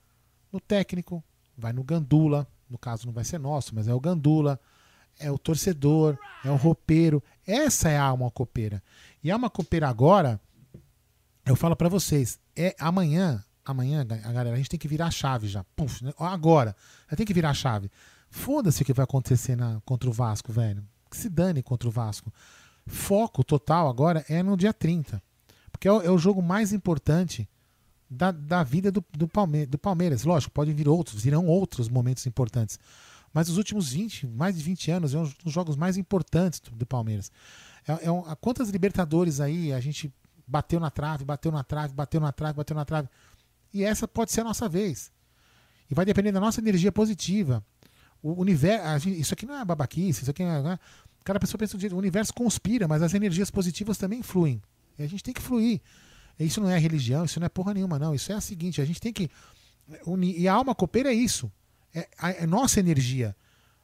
no 0.52 0.60
técnico, 0.60 1.22
vai 1.56 1.72
no 1.72 1.82
gandula, 1.82 2.46
no 2.70 2.78
caso 2.78 3.06
não 3.06 3.12
vai 3.12 3.24
ser 3.24 3.38
nosso, 3.38 3.74
mas 3.74 3.88
é 3.88 3.94
o 3.94 4.00
gandula, 4.00 4.60
é 5.18 5.30
o 5.30 5.38
torcedor, 5.38 6.18
é 6.44 6.50
o 6.50 6.56
roupeiro. 6.56 7.22
Essa 7.46 7.88
é 7.88 7.96
a 7.96 8.04
alma 8.04 8.30
copeira. 8.30 8.82
E 9.22 9.30
a 9.30 9.34
alma 9.34 9.50
copeira 9.50 9.88
agora, 9.88 10.40
eu 11.44 11.56
falo 11.56 11.74
para 11.74 11.88
vocês, 11.88 12.38
é 12.56 12.74
amanhã, 12.78 13.44
amanhã, 13.64 14.06
galera, 14.06 14.52
a 14.52 14.56
gente 14.56 14.68
tem 14.68 14.78
que 14.78 14.88
virar 14.88 15.06
a 15.06 15.10
chave 15.10 15.48
já. 15.48 15.64
Puf, 15.76 16.04
né? 16.04 16.12
agora, 16.18 16.74
tem 17.16 17.26
que 17.26 17.34
virar 17.34 17.50
a 17.50 17.54
chave. 17.54 17.90
Foda-se 18.30 18.82
o 18.82 18.84
que 18.84 18.92
vai 18.92 19.04
acontecer 19.04 19.56
na, 19.56 19.80
contra 19.84 20.08
o 20.08 20.12
Vasco, 20.12 20.52
velho. 20.52 20.84
Que 21.10 21.16
se 21.16 21.28
dane 21.28 21.62
contra 21.62 21.88
o 21.88 21.92
Vasco. 21.92 22.32
Foco 22.86 23.42
total 23.42 23.88
agora 23.88 24.24
é 24.28 24.42
no 24.42 24.56
dia 24.56 24.72
30. 24.72 25.22
Porque 25.70 25.88
é 25.88 25.92
o, 25.92 26.02
é 26.02 26.10
o 26.10 26.18
jogo 26.18 26.42
mais 26.42 26.72
importante 26.72 27.48
da, 28.10 28.30
da 28.30 28.62
vida 28.62 28.90
do, 28.90 29.04
do, 29.12 29.28
Palme 29.28 29.66
do 29.66 29.78
Palmeiras. 29.78 30.24
Lógico, 30.24 30.52
podem 30.52 30.74
vir 30.74 30.88
outros, 30.88 31.22
virão 31.22 31.46
outros 31.46 31.88
momentos 31.88 32.26
importantes. 32.26 32.78
Mas 33.32 33.48
os 33.48 33.56
últimos 33.56 33.92
20, 33.92 34.26
mais 34.26 34.56
de 34.56 34.62
20 34.62 34.90
anos, 34.90 35.14
é 35.14 35.18
um 35.18 35.30
dos 35.44 35.52
jogos 35.52 35.76
mais 35.76 35.96
importantes 35.96 36.60
do, 36.60 36.70
do 36.70 36.86
Palmeiras. 36.86 37.30
É, 37.86 38.06
é 38.06 38.10
um, 38.10 38.22
quantas 38.40 38.68
Libertadores 38.70 39.40
aí 39.40 39.72
a 39.72 39.80
gente 39.80 40.12
bateu 40.46 40.80
na 40.80 40.90
trave, 40.90 41.24
bateu 41.24 41.52
na 41.52 41.62
trave, 41.62 41.92
bateu 41.92 42.20
na 42.20 42.32
trave, 42.32 42.56
bateu 42.56 42.74
na 42.74 42.84
trave. 42.84 43.08
E 43.72 43.84
essa 43.84 44.08
pode 44.08 44.32
ser 44.32 44.40
a 44.40 44.44
nossa 44.44 44.68
vez. 44.68 45.12
E 45.90 45.94
vai 45.94 46.04
depender 46.04 46.32
da 46.32 46.40
nossa 46.40 46.60
energia 46.60 46.90
positiva. 46.90 47.64
O 48.22 48.40
universo. 48.40 49.08
Isso 49.08 49.34
aqui 49.34 49.46
não 49.46 49.54
é 49.54 49.64
babaquice, 49.64 50.22
isso 50.22 50.30
aqui 50.30 50.42
não 50.42 50.50
é. 50.50 50.62
Né? 50.62 50.78
Cada 51.22 51.38
pessoa 51.38 51.58
pensa 51.58 51.76
o 51.76 51.96
universo 51.96 52.32
conspira, 52.32 52.88
mas 52.88 53.02
as 53.02 53.12
energias 53.12 53.50
positivas 53.50 53.98
também 53.98 54.22
fluem. 54.22 54.62
E 54.98 55.02
a 55.02 55.06
gente 55.06 55.22
tem 55.22 55.34
que 55.34 55.42
fluir. 55.42 55.80
Isso 56.38 56.60
não 56.60 56.70
é 56.70 56.78
religião, 56.78 57.24
isso 57.24 57.38
não 57.38 57.46
é 57.46 57.48
porra 57.48 57.74
nenhuma, 57.74 57.98
não. 57.98 58.14
Isso 58.14 58.32
é 58.32 58.34
a 58.34 58.40
seguinte: 58.40 58.80
a 58.80 58.84
gente 58.84 59.00
tem 59.00 59.12
que. 59.12 59.30
Unir. 60.06 60.38
E 60.38 60.48
a 60.48 60.52
alma 60.52 60.74
copeira 60.74 61.10
é 61.10 61.14
isso 61.14 61.50
é, 61.98 62.08
a, 62.18 62.30
é 62.30 62.46
nossa 62.46 62.80
energia. 62.80 63.34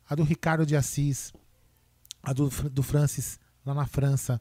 A 0.08 0.14
do 0.14 0.22
Ricardo 0.22 0.66
de 0.66 0.76
Assis, 0.76 1.32
a 2.22 2.32
do, 2.32 2.48
do 2.70 2.82
Francis 2.82 3.38
lá 3.64 3.74
na 3.74 3.86
França, 3.86 4.40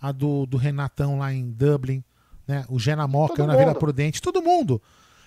a 0.00 0.10
do, 0.12 0.44
do 0.46 0.56
Renatão 0.56 1.18
lá 1.18 1.32
em 1.32 1.50
Dublin, 1.50 2.02
né? 2.46 2.64
o 2.68 2.78
Gena 2.78 3.06
Moca 3.06 3.46
na 3.46 3.56
Vila 3.56 3.74
Prudente, 3.74 4.20
todo 4.20 4.42
mundo. 4.42 4.82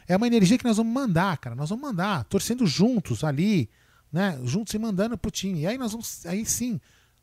É 0.08 0.16
uma 0.16 0.28
energia 0.28 0.58
que 0.58 0.66
nós 0.66 0.78
vamos 0.78 0.94
mandar, 0.94 1.38
cara. 1.38 1.56
Nós 1.56 1.70
vamos 1.70 1.84
mandar, 1.84 2.24
torcendo 2.26 2.66
juntos 2.66 3.24
ali, 3.24 3.70
né? 4.12 4.40
Juntos 4.44 4.74
e 4.74 4.80
mandando 4.80 5.18
pro 5.18 5.32
time. 5.32 5.62
E 5.62 5.68
aí 5.68 5.78
nós 5.78 5.92
vamos, 5.92 6.26
aí 6.26 6.46
sim, 6.46 6.80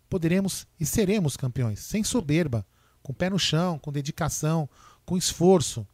poderemos 0.09 0.67
e 0.79 0.85
seremos 0.85 1.37
campeões, 1.37 1.81
sem 1.81 2.05
soberba, 2.05 2.67
com 3.03 3.13
pé 3.13 3.31
no 3.31 3.39
chão, 3.39 3.79
com 3.79 3.93
dedicação, 3.93 4.69
com 5.05 5.17
esforço. 5.17 5.87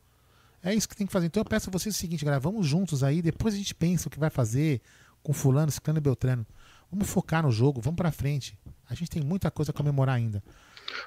É 0.62 0.74
isso 0.74 0.88
que 0.88 0.96
tem 0.96 1.06
que 1.06 1.12
fazer. 1.12 1.26
Então 1.26 1.40
eu 1.40 1.44
peço 1.44 1.70
a 1.70 1.72
vocês 1.72 1.94
o 1.94 1.98
seguinte, 1.98 2.24
galera, 2.24 2.40
vamos 2.40 2.66
juntos 2.66 3.02
aí, 3.02 3.22
depois 3.22 3.54
a 3.54 3.56
gente 3.56 3.74
pensa 3.74 4.08
o 4.08 4.10
que 4.10 4.18
vai 4.18 4.30
fazer 4.30 4.80
com 5.22 5.32
fulano, 5.32 5.70
ciclano 5.70 5.98
e 5.98 6.02
beltrano. 6.02 6.46
Vamos 6.90 7.08
focar 7.08 7.42
no 7.42 7.50
jogo, 7.50 7.80
vamos 7.80 7.96
pra 7.96 8.10
frente. 8.10 8.58
A 8.88 8.94
gente 8.94 9.10
tem 9.10 9.22
muita 9.22 9.50
coisa 9.50 9.70
a 9.70 9.74
comemorar 9.74 10.16
ainda. 10.16 10.42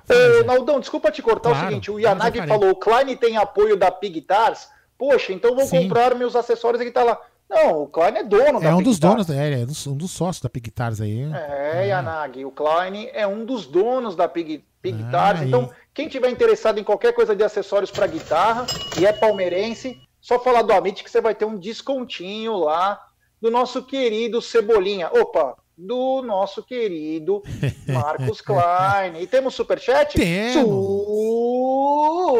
Ô, 0.09 0.43
Naldão, 0.45 0.80
desculpa 0.80 1.11
te 1.11 1.21
cortar 1.21 1.49
claro, 1.49 1.65
o 1.65 1.69
seguinte, 1.69 1.91
o 1.91 1.99
Yanagi 1.99 2.47
falou, 2.47 2.71
o 2.71 2.75
Klein 2.75 3.15
tem 3.17 3.35
apoio 3.35 3.75
da 3.75 3.91
Pig 3.91 4.13
Guitars, 4.13 4.69
poxa, 4.97 5.34
então 5.34 5.55
vou 5.55 5.65
Sim. 5.65 5.84
comprar 5.84 6.15
meus 6.15 6.35
acessórios 6.35 6.81
e 6.81 6.89
tá 6.89 7.03
lá. 7.03 7.19
Não, 7.49 7.84
o 7.84 7.88
Klein 7.88 8.15
é 8.15 8.23
dono 8.23 8.59
é 8.59 8.61
da 8.61 8.69
É 8.69 8.73
um 8.73 8.81
dos 8.81 8.97
donos, 8.97 9.30
é, 9.30 9.61
é 9.61 9.65
um 9.88 9.97
dos 9.97 10.11
sócios 10.11 10.41
da 10.41 10.49
Pigtars 10.49 11.01
aí. 11.01 11.21
É, 11.34 11.84
é, 11.84 11.88
Yanagi, 11.88 12.45
o 12.45 12.51
Klein 12.51 13.09
é 13.13 13.27
um 13.27 13.45
dos 13.45 13.67
donos 13.67 14.15
da 14.15 14.27
Pig, 14.27 14.63
Pigtars. 14.84 15.41
Ah, 15.41 15.45
então, 15.45 15.72
quem 15.93 16.10
tiver 16.10 16.30
interessado 16.30 16.77
em 16.77 16.84
qualquer 16.84 17.14
coisa 17.14 17.34
de 17.34 17.41
acessórios 17.41 17.89
para 17.89 18.05
guitarra 18.05 18.65
e 18.99 19.05
é 19.05 19.14
palmeirense, 19.14 19.97
só 20.19 20.38
falar 20.38 20.61
do 20.61 20.73
Amit 20.73 21.03
que 21.03 21.10
você 21.10 21.22
vai 21.22 21.34
ter 21.34 21.45
um 21.45 21.57
descontinho 21.57 22.57
lá 22.57 23.01
do 23.41 23.49
nosso 23.49 23.84
querido 23.84 24.41
Cebolinha. 24.41 25.10
Opa, 25.10 25.55
do 25.77 26.22
nosso 26.22 26.61
querido 26.61 27.41
Marcos 27.88 28.41
Klein. 28.41 29.22
E 29.22 29.26
temos 29.26 29.55
superchat? 29.55 30.15
Temos. 30.15 30.65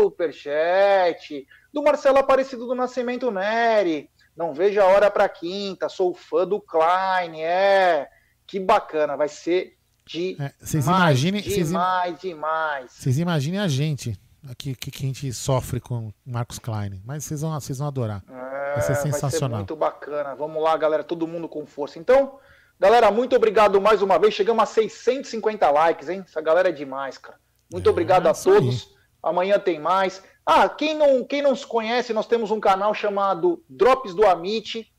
Superchat. 0.02 1.48
Do 1.72 1.82
Marcelo 1.82 2.18
Aparecido 2.18 2.68
do 2.68 2.76
Nascimento 2.76 3.32
Neri. 3.32 4.10
Não 4.36 4.54
vejo 4.54 4.82
a 4.82 4.86
hora 4.86 5.10
para 5.10 5.30
quinta. 5.30 5.88
Sou 5.88 6.14
fã 6.14 6.46
do 6.46 6.60
Klein. 6.60 7.42
É. 7.42 8.10
Que 8.46 8.60
bacana. 8.60 9.16
Vai 9.16 9.30
ser 9.30 9.78
de 10.06 10.36
é, 10.40 10.54
vocês 10.60 10.86
imaginem, 10.86 11.42
demais, 11.42 12.20
vocês, 12.20 12.20
demais. 12.20 12.92
Vocês 12.92 13.20
imaginem 13.20 13.60
a 13.60 13.68
gente 13.68 14.20
aqui 14.50 14.76
que, 14.76 14.92
que 14.92 15.04
a 15.04 15.08
gente 15.08 15.34
sofre 15.34 15.80
com 15.80 16.12
Marcos 16.26 16.60
Klein. 16.60 17.02
Mas 17.06 17.24
vocês 17.24 17.42
vão, 17.42 17.54
vocês 17.60 17.78
vão 17.78 17.88
adorar. 17.88 18.24
É, 18.30 18.74
vai 18.74 18.82
ser 18.82 18.96
sensacional. 18.96 19.30
Vai 19.30 19.50
ser 19.50 19.74
muito 19.74 19.76
bacana. 19.76 20.36
Vamos 20.36 20.62
lá, 20.62 20.76
galera. 20.78 21.04
Todo 21.04 21.28
mundo 21.28 21.48
com 21.48 21.66
força. 21.66 22.00
Então. 22.00 22.40
Galera, 22.80 23.10
muito 23.12 23.36
obrigado 23.36 23.80
mais 23.80 24.02
uma 24.02 24.18
vez. 24.18 24.34
Chegamos 24.34 24.62
a 24.62 24.66
650 24.66 25.70
likes, 25.70 26.10
hein? 26.10 26.24
Essa 26.28 26.42
galera 26.42 26.70
é 26.70 26.72
demais, 26.72 27.18
cara. 27.18 27.38
Muito 27.72 27.88
é, 27.88 27.92
obrigado 27.92 28.28
a 28.28 28.34
todos. 28.34 28.88
Aí. 28.88 28.94
Amanhã 29.24 29.58
tem 29.58 29.80
mais. 29.80 30.22
Ah, 30.46 30.68
quem 30.68 30.94
não, 30.94 31.24
quem 31.24 31.42
não 31.42 31.56
se 31.56 31.66
conhece, 31.66 32.12
nós 32.12 32.28
temos 32.28 32.52
um 32.52 32.60
canal 32.60 32.94
chamado 32.94 33.64
Drops 33.70 34.14
do 34.14 34.26
Amit, 34.26 34.92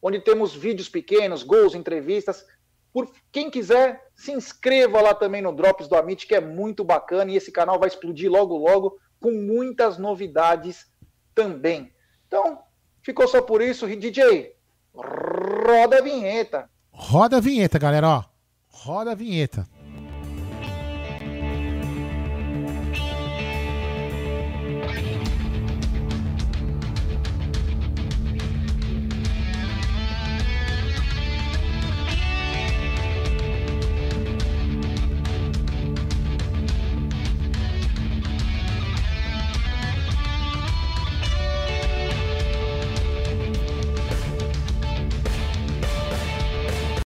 onde 0.00 0.20
temos 0.20 0.54
vídeos 0.54 0.88
pequenos, 0.88 1.42
gols, 1.42 1.74
entrevistas. 1.74 2.46
Por 2.92 3.10
quem 3.30 3.50
quiser, 3.50 4.08
se 4.14 4.32
inscreva 4.32 5.00
lá 5.00 5.14
também 5.14 5.40
no 5.40 5.52
Drops 5.52 5.88
do 5.88 5.96
Amit, 5.96 6.26
que 6.26 6.34
é 6.34 6.40
muito 6.40 6.84
bacana 6.84 7.30
e 7.30 7.36
esse 7.36 7.50
canal 7.50 7.78
vai 7.78 7.88
explodir 7.88 8.30
logo 8.30 8.56
logo 8.56 8.98
com 9.20 9.32
muitas 9.32 9.96
novidades 9.96 10.86
também. 11.34 11.92
Então, 12.26 12.58
ficou 13.02 13.26
só 13.26 13.40
por 13.40 13.62
isso, 13.62 13.86
DJ. 13.86 14.54
Roda 14.94 15.98
a 15.98 16.02
vinheta. 16.02 16.68
Roda 16.90 17.38
a 17.38 17.40
vinheta, 17.40 17.78
galera, 17.78 18.08
ó. 18.08 18.24
Roda 18.68 19.12
a 19.12 19.14
vinheta. 19.14 19.66